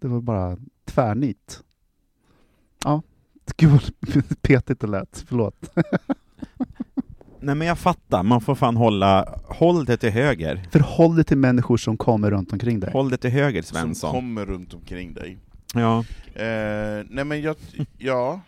Det 0.00 0.08
var 0.08 0.20
bara 0.20 0.56
tvärnit. 0.84 1.62
Ja, 2.84 3.02
gud 3.56 3.70
vad 3.70 3.82
petigt 4.42 4.80
det 4.80 4.86
lät. 4.86 5.24
Förlåt. 5.28 5.70
Nej 7.42 7.54
men 7.54 7.68
jag 7.68 7.78
fattar, 7.78 8.22
man 8.22 8.40
får 8.40 8.54
fan 8.54 8.76
hålla, 8.76 9.38
håll 9.44 9.84
det 9.84 9.96
till 9.96 10.10
höger. 10.10 10.62
Förhåll 10.72 11.16
dig 11.16 11.24
till 11.24 11.36
människor 11.36 11.76
som 11.76 11.96
kommer 11.96 12.30
runt 12.30 12.52
omkring 12.52 12.80
dig. 12.80 12.90
Håll 12.92 13.10
det 13.10 13.16
till 13.16 13.30
höger 13.30 13.62
Som 13.62 13.76
Svensson. 13.76 14.10
kommer 14.12 14.46
runt 14.46 14.74
omkring 14.74 15.14
dig. 15.14 15.38
Ja. 15.74 15.98
Eh, 16.34 17.04
nej 17.10 17.24
men 17.24 17.42
jag, 17.42 17.56
ja. 17.98 18.40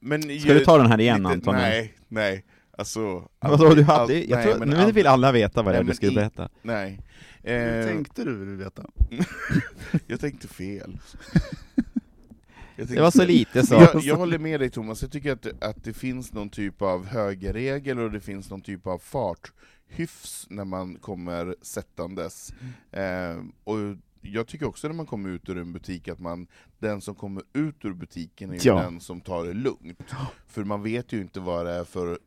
Men 0.00 0.22
Ska 0.40 0.54
du 0.54 0.64
ta 0.64 0.78
den 0.78 0.86
här 0.86 1.00
igen 1.00 1.26
Anton? 1.26 1.54
Nej, 1.54 1.94
nej. 2.08 2.44
Alltså... 2.78 3.22
Vadå, 3.40 3.74
du 3.74 3.82
hade, 3.82 4.00
allt- 4.00 4.10
jag 4.10 4.30
nej, 4.30 4.44
tror, 4.46 4.58
men 4.58 4.68
nu 4.68 4.76
allt- 4.76 4.94
vill 4.94 5.06
alla 5.06 5.32
veta 5.32 5.62
vad 5.62 5.74
det 5.74 5.78
är 5.78 5.84
du 5.84 5.94
skulle 5.94 6.12
berätta. 6.12 6.48
Nej. 6.62 7.00
Hur 7.42 7.78
Eh, 7.80 7.86
tänkte 7.86 8.24
du, 8.24 8.36
vill 8.38 8.48
du 8.48 8.56
veta? 8.56 8.82
jag 10.06 10.20
tänkte 10.20 10.48
fel. 10.48 10.98
Jag 12.76 12.88
Det 12.88 13.00
var 13.00 13.10
så 13.10 13.18
tänkte- 13.18 13.32
lite 13.32 13.66
så. 13.66 13.74
Jag, 13.74 14.02
jag 14.02 14.16
håller 14.16 14.38
med 14.38 14.60
dig 14.60 14.70
Thomas, 14.70 15.02
jag 15.02 15.10
tycker 15.12 15.32
att, 15.32 15.62
att 15.62 15.84
det 15.84 15.92
finns 15.92 16.32
någon 16.32 16.50
typ 16.50 16.82
av 16.82 17.06
högerregel 17.06 17.98
och 17.98 18.10
det 18.10 18.20
finns 18.20 18.50
någon 18.50 18.60
typ 18.60 18.86
av 18.86 18.98
farthyfs 18.98 20.46
när 20.50 20.64
man 20.64 20.94
kommer 20.94 21.54
sättandes. 21.62 22.52
Eh, 22.92 23.36
och 23.64 23.76
jag 24.22 24.46
tycker 24.46 24.66
också 24.66 24.88
när 24.88 24.94
man 24.94 25.06
kommer 25.06 25.28
ut 25.28 25.48
ur 25.48 25.58
en 25.58 25.72
butik 25.72 26.08
att 26.08 26.18
man, 26.20 26.46
den 26.78 27.00
som 27.00 27.14
kommer 27.14 27.42
ut 27.52 27.84
ur 27.84 27.92
butiken 27.92 28.50
är 28.50 28.54
ju 28.54 28.60
Ja. 28.64 28.74
den 28.82 29.00
som 29.00 29.20
tar 29.20 29.44
det 29.44 29.52
lugnt. 29.54 30.02
För 30.48 30.64
man 30.64 30.82
vet 30.82 31.12
ju 31.12 31.20
inte 31.20 31.40
vad 31.40 31.66
det 31.66 31.72
är 31.72 31.84
för 31.84 32.18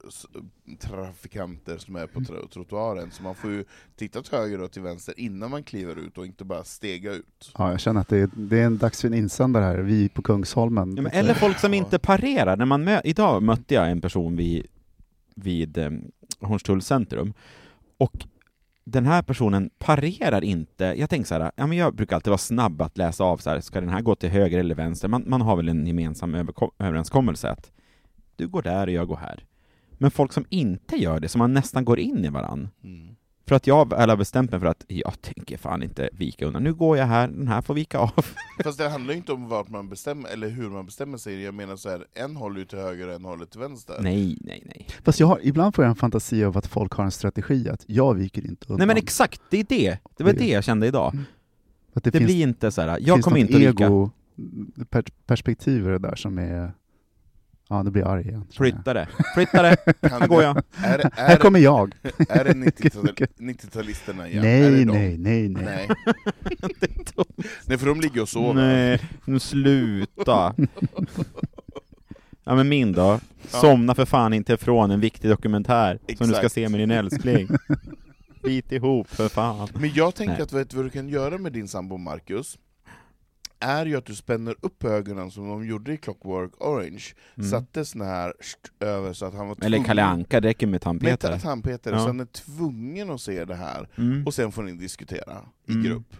trafikanter 0.80 1.78
som 1.78 1.96
är 1.96 2.08
på 2.08 2.22
tro- 2.24 2.48
trottoaren, 2.48 3.12
så 3.12 3.24
man 3.24 3.36
får 3.36 3.52
ju 3.52 3.66
titta 3.96 4.22
till 4.22 4.38
höger 4.38 4.62
och 4.62 4.72
till 4.72 4.82
vänster 4.82 5.14
innan 5.20 5.52
man 5.52 5.64
kliver 5.64 5.96
ut 5.96 6.18
och 6.18 6.26
inte 6.26 6.44
bara 6.46 6.64
stega 6.64 7.12
ut. 7.14 7.52
Ja, 7.58 7.72
jag 7.72 7.80
känner 7.80 8.02
att 8.02 8.08
det 8.08 8.18
är, 8.18 8.30
det 8.36 8.60
är 8.60 8.66
en 8.66 8.78
dags 8.78 9.02
för 9.02 9.08
en 9.08 9.14
insändare 9.14 9.64
här. 9.64 9.78
Vi 9.78 10.10
på 10.10 10.22
Kungsholmen. 10.22 10.96
Ja, 10.96 11.02
men, 11.02 11.12
eller 11.12 11.34
folk 11.34 11.60
som 11.60 11.74
Ja. 11.74 11.78
inte 11.78 12.00
parerar. 12.00 12.58
När 12.58 12.66
man 12.66 12.88
mö- 12.88 13.02
Idag 13.04 13.44
mötte 13.44 13.74
jag 13.74 13.92
en 13.92 14.02
person 14.02 14.36
vid, 14.36 14.68
vid 15.36 15.78
eh, 15.78 15.92
Hornstulls 16.40 16.86
centrum, 16.88 17.34
och 17.98 18.26
den 18.86 19.06
här 19.06 19.22
personen 19.22 19.70
parerar 19.78 20.44
inte. 20.44 20.84
Jag 20.98 21.10
tänker 21.10 21.28
så 21.28 21.36
här, 21.36 21.52
ja, 21.56 21.68
men 21.68 21.78
jag 21.78 21.95
brukar 21.95 22.16
alltid 22.16 22.32
vara 22.32 22.38
snabb 22.38 22.82
att 22.82 22.98
läsa 22.98 23.24
av, 23.24 23.38
så 23.38 23.49
här, 23.49 23.60
ska 23.60 23.80
den 23.80 23.90
här 23.90 24.02
gå 24.02 24.16
till 24.16 24.30
höger 24.30 24.60
eller 24.60 24.76
vänster? 24.76 25.07
Man, 25.07 25.24
man 25.28 25.41
har 25.41 25.56
väl 25.56 25.70
en 25.70 25.88
gemensam 25.88 26.36
överenskommelse 26.80 27.49
att 27.49 27.72
du 28.36 28.48
går 28.48 28.62
där 28.62 28.88
och 28.88 28.94
jag 28.94 29.07
går 29.07 29.18
här. 29.18 29.45
Men 29.91 30.12
folk 30.12 30.34
som 30.34 30.45
inte 30.49 30.95
gör 30.95 31.20
det, 31.20 31.28
som 31.28 31.40
man 31.40 31.53
nästan 31.53 31.86
går 31.86 31.99
in 31.99 32.26
i 32.26 32.30
varann. 32.30 32.70
Mm. 32.84 33.16
För 33.48 33.56
att 33.56 33.68
jag 33.68 33.90
väl 33.90 34.10
har 34.10 34.18
bestämt 34.18 34.52
mig 34.52 34.60
för 34.60 34.68
att 34.68 34.86
jag 34.88 35.22
tänker 35.22 35.58
fan 35.58 35.84
inte 35.84 36.10
vika 36.14 36.46
undan. 36.46 36.64
Nu 36.64 36.74
går 36.74 36.98
jag 36.98 37.06
här, 37.06 37.28
den 37.28 37.48
här 37.48 37.62
får 37.62 37.74
vika 37.74 38.00
av. 38.00 38.26
Fast 38.64 38.78
det 38.78 38.90
handlar 38.90 39.14
ju 39.14 39.18
inte 39.18 39.32
om 39.32 39.48
vart 39.50 39.70
man 39.70 39.90
bestämmer, 39.90 40.30
eller 40.30 40.50
hur 40.50 40.70
man 40.70 40.86
bestämmer 40.86 41.18
sig, 41.18 41.42
jag 41.44 41.54
menar 41.54 41.76
så 41.76 41.90
här, 41.90 42.06
en 42.14 42.36
håller 42.36 42.60
ju 42.60 42.66
till 42.66 42.80
höger 42.80 43.08
och 43.08 43.14
en 43.14 43.26
håller 43.26 43.46
till 43.46 43.60
vänster. 43.60 43.96
Nej, 44.00 44.38
nej, 44.42 44.64
nej. 44.66 44.88
Fast 45.04 45.20
jag 45.20 45.28
har, 45.28 45.40
ibland 45.44 45.76
får 45.76 45.84
jag 45.86 45.90
en 45.90 45.96
fantasi 45.96 46.44
av 46.44 46.58
att 46.58 46.68
folk 46.68 46.94
har 46.94 47.04
en 47.04 47.12
strategi 47.12 47.70
att 47.70 47.84
jag 47.88 48.14
viker 48.14 48.46
inte 48.46 48.66
undan. 48.68 48.78
Nej 48.78 48.88
men 48.88 48.98
exakt, 48.98 49.42
det 49.50 49.60
är 49.60 49.66
det. 49.70 49.98
Det 50.18 50.24
var 50.24 50.34
Det- 50.34 50.40
det 50.40 50.48
jag 50.50 50.64
kände 50.64 50.88
idag. 50.88 51.18
Att 51.94 52.04
det, 52.04 52.12
Det 52.12 52.18
finns, 52.18 52.28
blir 52.28 52.42
inte 52.44 52.72
så 52.72 52.82
här. 52.82 52.88
jag 52.88 53.00
finns 53.16 53.26
kommer 53.26 53.40
något 53.40 53.50
inte 53.50 53.68
att 53.70 53.74
vika. 53.74 53.86
ego 53.86 54.10
per, 54.90 55.04
perspektiv 55.26 55.86
i 55.88 55.90
det 55.90 56.00
där 56.00 56.16
som 56.16 56.38
är... 56.38 56.72
Ja, 57.70 57.84
nu 57.84 57.92
blir 57.92 58.02
jag 58.04 58.12
arg 58.12 58.28
igen. 58.28 58.46
Flytta 58.52 58.94
det, 58.94 59.08
flytta 59.36 59.62
det, 59.62 59.76
Kan 60.02 60.12
här 60.22 60.28
går 60.28 60.44
jag. 60.44 60.58
Är, 60.84 61.00
är, 61.00 61.10
Här 61.14 61.38
kommer 61.38 61.60
jag! 61.60 61.96
är 62.30 62.44
det 62.44 62.54
90-tal- 62.54 63.28
90-talisterna 63.38 64.28
igen? 64.30 64.44
är 64.46 64.72
nej, 64.72 64.86
nej, 64.86 65.18
nej, 65.18 65.50
nej, 65.50 65.88
nej. 65.88 65.88
Nej, 67.66 67.78
för 67.78 67.86
de 67.88 68.02
ligger 68.02 68.22
och 68.22 68.30
sover. 68.30 68.54
Nej, 68.54 69.02
nu 69.26 69.40
sluta. 69.40 70.56
Ja 72.44 72.56
men 72.56 72.70
min 72.70 72.92
då? 72.92 73.20
Somna 73.48 73.96
för 73.96 74.06
fan 74.06 74.34
inte 74.34 74.54
ifrån 74.54 74.92
en 74.92 75.00
viktig 75.00 75.30
dokumentär 75.30 76.00
som 76.18 76.28
du 76.28 76.34
ska 76.34 76.50
se 76.50 76.70
med 76.70 76.80
din 76.80 76.92
älskling. 76.92 77.48
Bit 78.44 78.72
ihop 78.72 79.08
för 79.10 79.30
fan. 79.30 79.68
Men 79.74 79.92
jag 79.94 80.16
tänker 80.16 80.34
Nej. 80.34 80.42
att 80.42 80.54
vet 80.54 80.70
du 80.70 80.76
vad 80.76 80.86
du 80.86 80.90
kan 80.90 81.10
göra 81.10 81.38
med 81.38 81.54
din 81.54 81.68
sambo 81.68 81.98
Marcus? 81.98 82.58
Är 83.60 83.86
ju 83.86 83.95
att 83.98 84.06
du 84.06 84.15
spänner 84.15 84.56
upp 84.61 84.84
ögonen 84.84 85.32
som 85.32 85.48
de 85.48 85.65
gjorde 85.68 85.94
i 85.94 85.98
Clockwork 85.98 86.52
Orange, 86.61 87.03
Mm. 87.38 87.49
satte 87.49 87.86
sån 87.86 88.02
här 88.02 88.34
över 88.80 89.14
så 89.14 89.26
att 89.26 89.34
han 89.34 89.48
var 89.48 89.57
Eller 89.65 89.84
Kalle 89.84 90.03
Anka, 90.03 90.41
det 90.41 90.48
räcker 90.48 90.68
med 90.68 90.72
med 90.72 90.82
tandpetare. 90.82 91.40
tandpetare, 91.40 91.94
Ja. 91.95 91.99
så 91.99 92.07
han 92.07 92.19
är 92.19 92.26
tvungen 92.26 93.10
att 93.10 93.22
se 93.22 93.45
det 93.45 93.56
här, 93.56 93.90
Mm. 93.98 94.26
och 94.26 94.34
sen 94.34 94.52
får 94.52 94.64
ni 94.64 94.72
diskutera 94.72 95.38
i 95.68 95.72
Mm. 95.72 95.84
grupp, 95.84 96.15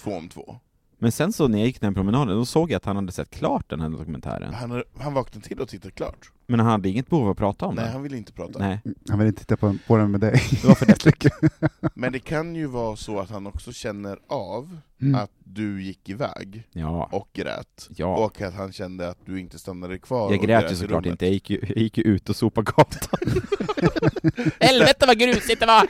två 0.00 0.10
om 0.10 0.28
två. 0.28 0.56
Men 0.98 1.12
sen 1.12 1.32
så 1.32 1.48
när 1.48 1.58
jag 1.58 1.66
gick 1.66 1.80
den 1.80 1.94
promenaden, 1.94 2.36
då 2.36 2.46
såg 2.46 2.70
jag 2.70 2.76
att 2.76 2.84
han 2.84 2.96
hade 2.96 3.12
sett 3.12 3.30
klart 3.30 3.70
den 3.70 3.80
här 3.80 3.88
dokumentären. 3.88 4.54
Han, 4.54 4.82
han 4.98 5.14
vaknade 5.14 5.46
till 5.46 5.60
och 5.60 5.68
tittade 5.68 5.92
klart. 5.94 6.30
Men 6.48 6.60
han 6.60 6.68
hade 6.68 6.88
inget 6.88 7.08
behov 7.10 7.24
av 7.24 7.30
att 7.30 7.36
prata 7.38 7.66
om 7.66 7.74
Nej, 7.74 7.84
det. 7.84 7.90
han 7.90 8.02
ville 8.02 8.16
inte 8.16 8.32
prata. 8.32 8.58
Nej, 8.58 8.80
Han 9.08 9.18
vill 9.18 9.28
inte 9.28 9.40
titta 9.40 9.56
på, 9.56 9.76
på 9.86 9.96
den 9.96 10.10
med 10.10 10.20
dig. 10.20 10.42
det 10.62 10.68
var 10.68 10.74
för 10.74 10.86
deppigt. 11.04 11.34
Men 11.94 12.12
det 12.12 12.18
kan 12.18 12.54
ju 12.54 12.66
vara 12.66 12.96
så 12.96 13.20
att 13.20 13.30
han 13.30 13.46
också 13.46 13.72
känner 13.72 14.18
av 14.28 14.78
Mm. 15.02 15.14
att 15.14 15.30
du 15.44 15.82
gick 15.82 16.08
iväg 16.08 16.62
Ja, 16.72 17.08
och 17.12 17.28
grät, 17.32 17.88
ja. 17.96 18.16
och 18.16 18.40
att 18.40 18.54
han 18.54 18.72
kände 18.72 19.08
att 19.08 19.18
du 19.26 19.40
inte 19.40 19.58
stannade 19.58 19.98
kvar 19.98 20.32
Jag 20.32 20.40
och 20.40 20.46
grät 20.46 20.72
ju 20.72 20.76
såklart 20.76 21.06
inte, 21.06 21.24
jag 21.26 21.32
gick 21.32 21.50
ju, 21.50 21.60
jag 21.68 21.76
gick 21.78 21.98
ju 21.98 22.04
ut 22.04 22.28
och 22.28 22.36
sopade 22.36 22.64
gatan. 22.76 23.20
Helvete 24.60 25.06
vad 25.06 25.18
grusigt 25.18 25.60
det 25.60 25.66
var! 25.66 25.86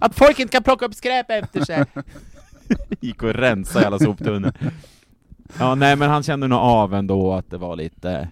Att 0.00 0.14
folk 0.14 0.38
inte 0.38 0.52
kan 0.52 0.62
plocka 0.62 0.86
upp 0.86 0.94
skräp 0.94 1.26
efter 1.30 1.64
sig. 1.64 1.84
gick 3.00 3.22
och 3.22 3.34
rensade 3.34 3.86
alla 3.86 3.98
soptunnor. 3.98 4.52
Ja, 5.58 5.74
nej 5.74 5.96
men 5.96 6.10
han 6.10 6.22
kände 6.22 6.48
nog 6.48 6.58
av 6.58 6.94
ändå 6.94 7.32
att 7.34 7.50
det 7.50 7.58
var 7.58 7.76
lite, 7.76 8.28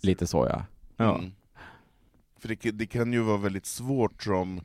lite 0.00 0.26
så 0.26 0.46
ja. 0.50 0.62
Ja. 0.96 1.18
Mm. 1.18 1.32
För 2.38 2.48
det, 2.48 2.70
det 2.70 2.86
kan 2.86 3.12
ju 3.12 3.20
vara 3.20 3.36
väldigt 3.36 3.66
svårt 3.66 4.22
som, 4.22 4.60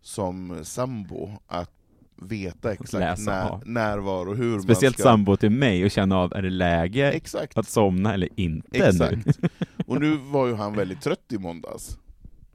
som 0.00 0.58
sambo 0.64 1.30
att 1.46 1.70
veta 2.16 2.72
exakt 2.72 2.92
Läsa 2.92 3.30
när, 3.30 3.48
av. 3.50 3.62
när, 3.66 3.98
var 3.98 4.26
och 4.26 4.36
hur 4.36 4.60
Speciellt 4.60 4.98
man 4.98 5.02
ska... 5.02 5.08
sambo 5.10 5.36
till 5.36 5.50
mig 5.50 5.84
och 5.84 5.90
känna 5.90 6.16
av, 6.18 6.32
är 6.32 6.42
det 6.42 6.50
läge 6.50 7.12
Exakt, 7.12 7.58
att 7.58 7.68
somna 7.68 8.14
eller 8.14 8.28
inte 8.36 8.78
nu? 8.78 8.84
exakt. 8.84 9.38
Och 9.86 10.00
nu 10.00 10.16
var 10.16 10.46
ju 10.46 10.54
han 10.54 10.76
väldigt 10.76 11.00
trött 11.00 11.32
i 11.32 11.38
måndags, 11.38 11.98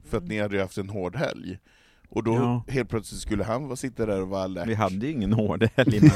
för 0.08 0.18
att 0.18 0.24
ni 0.24 0.40
hade 0.40 0.56
ju 0.56 0.62
haft 0.62 0.78
en 0.78 0.88
hård 0.88 1.16
helg. 1.16 1.58
Och 2.12 2.22
då 2.24 2.34
Ja. 2.34 2.64
helt 2.68 2.88
plötsligt 2.88 3.20
skulle 3.20 3.44
han 3.44 3.64
vara- 3.64 3.76
sitta 3.76 4.06
där 4.06 4.20
och 4.22 4.28
vara 4.28 4.42
alert. 4.42 4.68
Vi 4.68 4.74
hade 4.74 5.06
ju 5.06 5.12
ingen 5.12 5.32
hård 5.32 5.68
helg 5.76 6.00
men, 6.00 6.10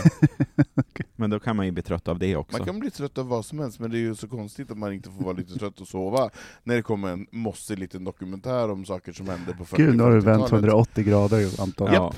men 1.16 1.30
då 1.30 1.40
kan 1.40 1.56
man 1.56 1.66
ju 1.66 1.72
bli 1.72 1.82
trött 1.82 2.08
av 2.08 2.18
det 2.18 2.36
också. 2.36 2.58
Man 2.58 2.66
kan 2.66 2.78
bli 2.78 2.90
trött 2.90 3.18
av 3.18 3.28
vad 3.28 3.44
som 3.44 3.58
helst, 3.58 3.80
men 3.80 3.90
det 3.90 3.96
är 3.96 4.00
ju 4.00 4.14
så 4.14 4.28
konstigt 4.28 4.70
att 4.70 4.78
man 4.78 4.92
inte 4.92 5.10
får 5.10 5.24
vara 5.24 5.36
lite 5.36 5.58
trött 5.58 5.80
och 5.80 5.88
sova 5.88 6.30
när 6.64 6.76
det 6.76 6.82
kommer 6.82 7.08
en 7.08 7.26
mossig 7.30 7.78
liten 7.78 8.04
dokumentär 8.04 8.70
om 8.70 8.84
saker 8.84 9.12
som 9.12 9.28
hände 9.28 9.52
på 9.58 9.64
40 9.64 9.82
Gud, 9.82 9.96
nu 9.96 10.02
har 10.02 10.10
du 10.10 10.20
vänt 10.20 10.42
50-talet. 10.42 10.52
180 10.64 11.04
grader 11.04 11.60
Anton. 11.62 11.90
Ja. 11.92 12.14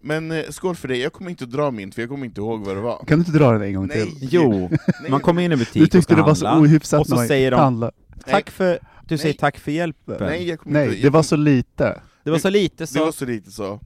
Men 0.00 0.30
eh, 0.32 0.44
skål 0.50 0.76
för 0.76 0.88
det, 0.88 0.96
jag 0.96 1.12
kommer 1.12 1.30
inte 1.30 1.44
att 1.44 1.50
dra 1.50 1.70
min, 1.70 1.92
för 1.92 2.02
jag 2.02 2.08
kommer 2.08 2.26
inte 2.26 2.40
ihåg 2.40 2.64
vad 2.66 2.76
det 2.76 2.80
var. 2.82 2.98
Kan 3.06 3.18
du 3.18 3.24
inte 3.26 3.38
dra 3.38 3.52
den 3.52 3.62
en 3.62 3.74
gång 3.74 3.86
Nej. 3.86 4.02
till? 4.10 4.28
Jo, 4.30 4.70
man 5.10 5.20
kommer 5.20 5.42
in 5.42 5.50
i 5.50 5.54
en 5.54 5.58
Du 5.58 5.64
butik 5.64 5.82
och 5.82 5.90
tyckte 5.90 6.02
ska 6.02 6.14
det 6.14 6.22
var 6.22 6.34
så 6.34 6.58
ohyfsat 6.58 7.00
och 7.00 7.06
så 7.06 7.16
säger 7.26 7.50
de 7.50 7.90
tack 8.26 8.50
för, 8.50 8.78
du 9.08 9.18
säger 9.18 9.32
Nej. 9.34 9.38
tack 9.38 9.58
för 9.58 9.72
hjälpen. 9.72 10.16
Nej, 10.20 10.48
jag 10.48 10.60
kommer 10.60 10.74
Nej, 10.74 10.84
inte, 10.88 10.96
det 10.96 11.02
jag 11.04 11.10
var 11.10 11.22
så 11.22 11.36
lite. 11.36 12.00
Det 12.24 12.30
var 12.30 12.38
så 12.38 12.50
lite 12.50 12.82
det 12.82 12.86
så, 12.86 13.04
var 13.04 13.12
så 13.12 13.24
lite 13.24 13.50
så. 13.50 13.80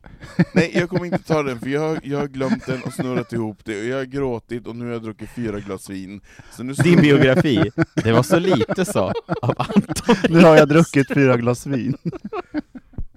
Nej, 0.55 0.71
jag 0.75 0.89
kommer 0.89 1.05
inte 1.05 1.19
ta 1.23 1.43
den, 1.43 1.61
för 1.61 1.69
jag, 1.69 1.81
har- 1.81 2.01
jag 2.03 2.19
har 2.19 2.27
glömt 2.29 2.67
den 2.67 2.83
och 2.83 2.93
snurrat 2.93 3.33
ihop 3.33 3.59
det, 3.65 3.81
och 3.81 3.85
jag 3.87 3.97
har 3.97 4.05
gråtit 4.05 4.67
och 4.67 4.77
nu 4.77 4.85
har 4.85 4.93
jag 4.93 5.03
druckit 5.03 5.31
fyra 5.31 5.61
glas 5.61 5.91
vin. 5.91 6.21
Så 6.53 6.63
nu 6.63 6.73
din 6.73 7.01
biografi, 7.01 7.71
det 7.95 8.13
var 8.13 8.23
så 8.23 8.39
lite 8.39 8.85
så, 8.85 9.13
av 9.43 9.55
Anton. 9.59 10.17
Nu 10.31 10.41
har 10.41 10.57
jag 10.57 10.69
druckit 10.69 11.15
fyra 11.15 11.37
glas 11.37 11.67
vin. 11.67 11.97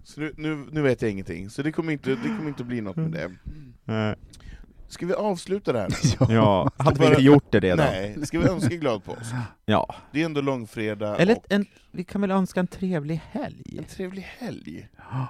Så 0.04 0.20
nu, 0.22 0.34
nu, 0.38 0.66
nu 0.72 0.82
vet 0.82 1.02
jag 1.02 1.12
ingenting, 1.12 1.50
så 1.50 1.62
det 1.62 1.72
kommer 1.72 1.94
inte, 1.94 2.10
det 2.10 2.28
kommer 2.38 2.48
inte 2.48 2.64
bli 2.64 2.82
något 2.82 2.96
med 2.96 3.12
det. 3.12 3.32
Nej. 3.86 4.16
Ska 4.90 5.06
vi 5.06 5.14
avsluta 5.14 5.74
det 5.74 5.80
här 5.80 5.90
nu? 5.90 6.26
Ja, 6.36 6.72
hade 6.78 7.00
vi 7.00 7.06
inte 7.08 7.22
gjort 7.22 7.52
det 7.52 7.60
redan? 7.60 7.78
Nej, 7.86 8.26
ska 8.26 8.40
vi 8.40 8.48
önska 8.48 8.76
glad 8.76 9.04
påsk? 9.04 9.34
Ja. 9.66 9.96
Det 10.12 10.22
är 10.22 10.26
ändå 10.26 10.42
långfredag 10.42 11.20
Eller 11.22 11.38
och 11.38 11.46
en, 11.50 11.66
vi 11.92 12.04
kan 12.04 12.22
väl 12.22 12.32
önska 12.32 12.60
en 12.60 12.68
trevlig 12.68 13.22
helg? 13.32 13.78
en 13.78 13.84
trevlig 13.84 14.22
helg. 14.22 14.88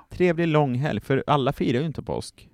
Trevlig 0.10 0.48
långhelg, 0.48 1.00
för 1.02 1.24
alla 1.28 1.54
firar 1.54 1.80
ju 1.80 1.86
inte 1.86 2.02
påsk. 2.04 2.50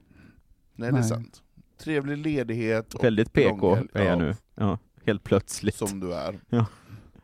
Nej, 0.76 0.92
det 0.92 0.98
är 0.98 1.00
Nej. 1.00 1.10
sant. 1.10 1.42
Trevlig 1.80 2.18
ledighet 2.18 2.94
och 2.94 3.04
Väldigt 3.04 3.34
PK 3.34 3.68
långhelg. 3.68 3.88
är 3.94 4.04
jag 4.04 4.12
Ja, 4.12 4.16
nu. 4.16 4.36
Ja, 4.56 4.78
helt 5.06 5.24
plötsligt. 5.24 5.76
Som 5.76 6.00
du 6.00 6.14
är. 6.14 6.40
Ja. 6.50 6.66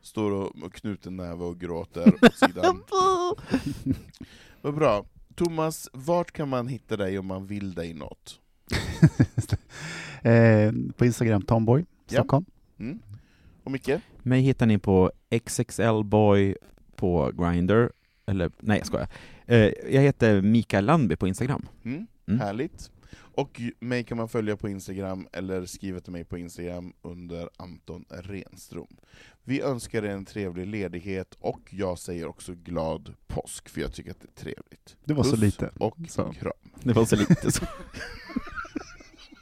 Står 0.01 0.31
och 0.31 0.63
och 0.63 0.73
knuten 0.73 1.17
näve 1.17 1.43
och 1.43 1.59
gråter 1.59 2.13
åt 2.21 2.35
sidan. 2.35 2.83
Vad 4.61 4.75
bra. 4.75 5.05
Thomas, 5.35 5.89
vart 5.93 6.31
kan 6.31 6.49
man 6.49 6.67
hitta 6.67 6.97
dig 6.97 7.19
om 7.19 7.25
man 7.25 7.45
vill 7.47 7.73
dig 7.73 7.93
något? 7.93 8.39
eh, 10.21 10.71
på 10.97 11.05
Instagram, 11.05 11.41
Tomboy, 11.41 11.85
Ja. 12.07 12.13
Stockholm. 12.19 12.45
Mm? 12.79 12.99
Och 13.63 13.71
Micke? 13.71 13.91
Mig 14.23 14.41
hittar 14.41 14.65
ni 14.65 14.77
på 14.77 15.11
XXLboy 15.45 16.55
på 16.95 17.31
Grindr. 17.33 17.87
Eller 18.25 18.51
nej, 18.59 18.77
jag 18.77 18.87
skojar. 18.87 19.07
Eh, 19.45 19.57
jag 19.89 20.01
heter 20.01 20.41
Mikael 20.41 20.85
Landby 20.85 21.15
på 21.15 21.27
Instagram. 21.27 21.67
Mm? 21.83 22.07
Mm. 22.27 22.39
Härligt. 22.39 22.91
Och 23.13 23.61
mig 23.79 24.03
kan 24.03 24.17
man 24.17 24.29
följa 24.29 24.57
på 24.57 24.69
Instagram 24.69 25.27
eller 25.33 25.65
skriva 25.65 25.99
till 25.99 26.11
mig 26.11 26.23
på 26.23 26.37
Instagram 26.37 26.93
under 27.01 27.49
Anton 27.57 28.05
Renström. 28.09 28.87
Vi 29.43 29.61
önskar 29.61 30.03
er 30.05 30.09
en 30.09 30.25
trevlig 30.25 30.67
ledighet 30.67 31.35
och 31.39 31.59
jag 31.69 31.99
säger 31.99 32.27
också 32.27 32.53
glad 32.63 33.13
påsk, 33.27 33.69
för 33.69 33.81
jag 33.81 33.93
tycker 33.93 34.11
att 34.11 34.19
det 34.21 34.27
är 34.27 34.41
trevligt. 34.43 34.97
Det 35.03 35.13
var 35.13 35.23
så 35.23 35.29
Puss 35.31 35.39
lite. 35.39 35.69
och 35.79 35.97
Så. 36.09 36.23
kram. 36.33 36.51
Det 36.83 36.93
var 36.93 37.05
så 37.05 37.15
lite 37.15 37.51
så. 37.51 37.65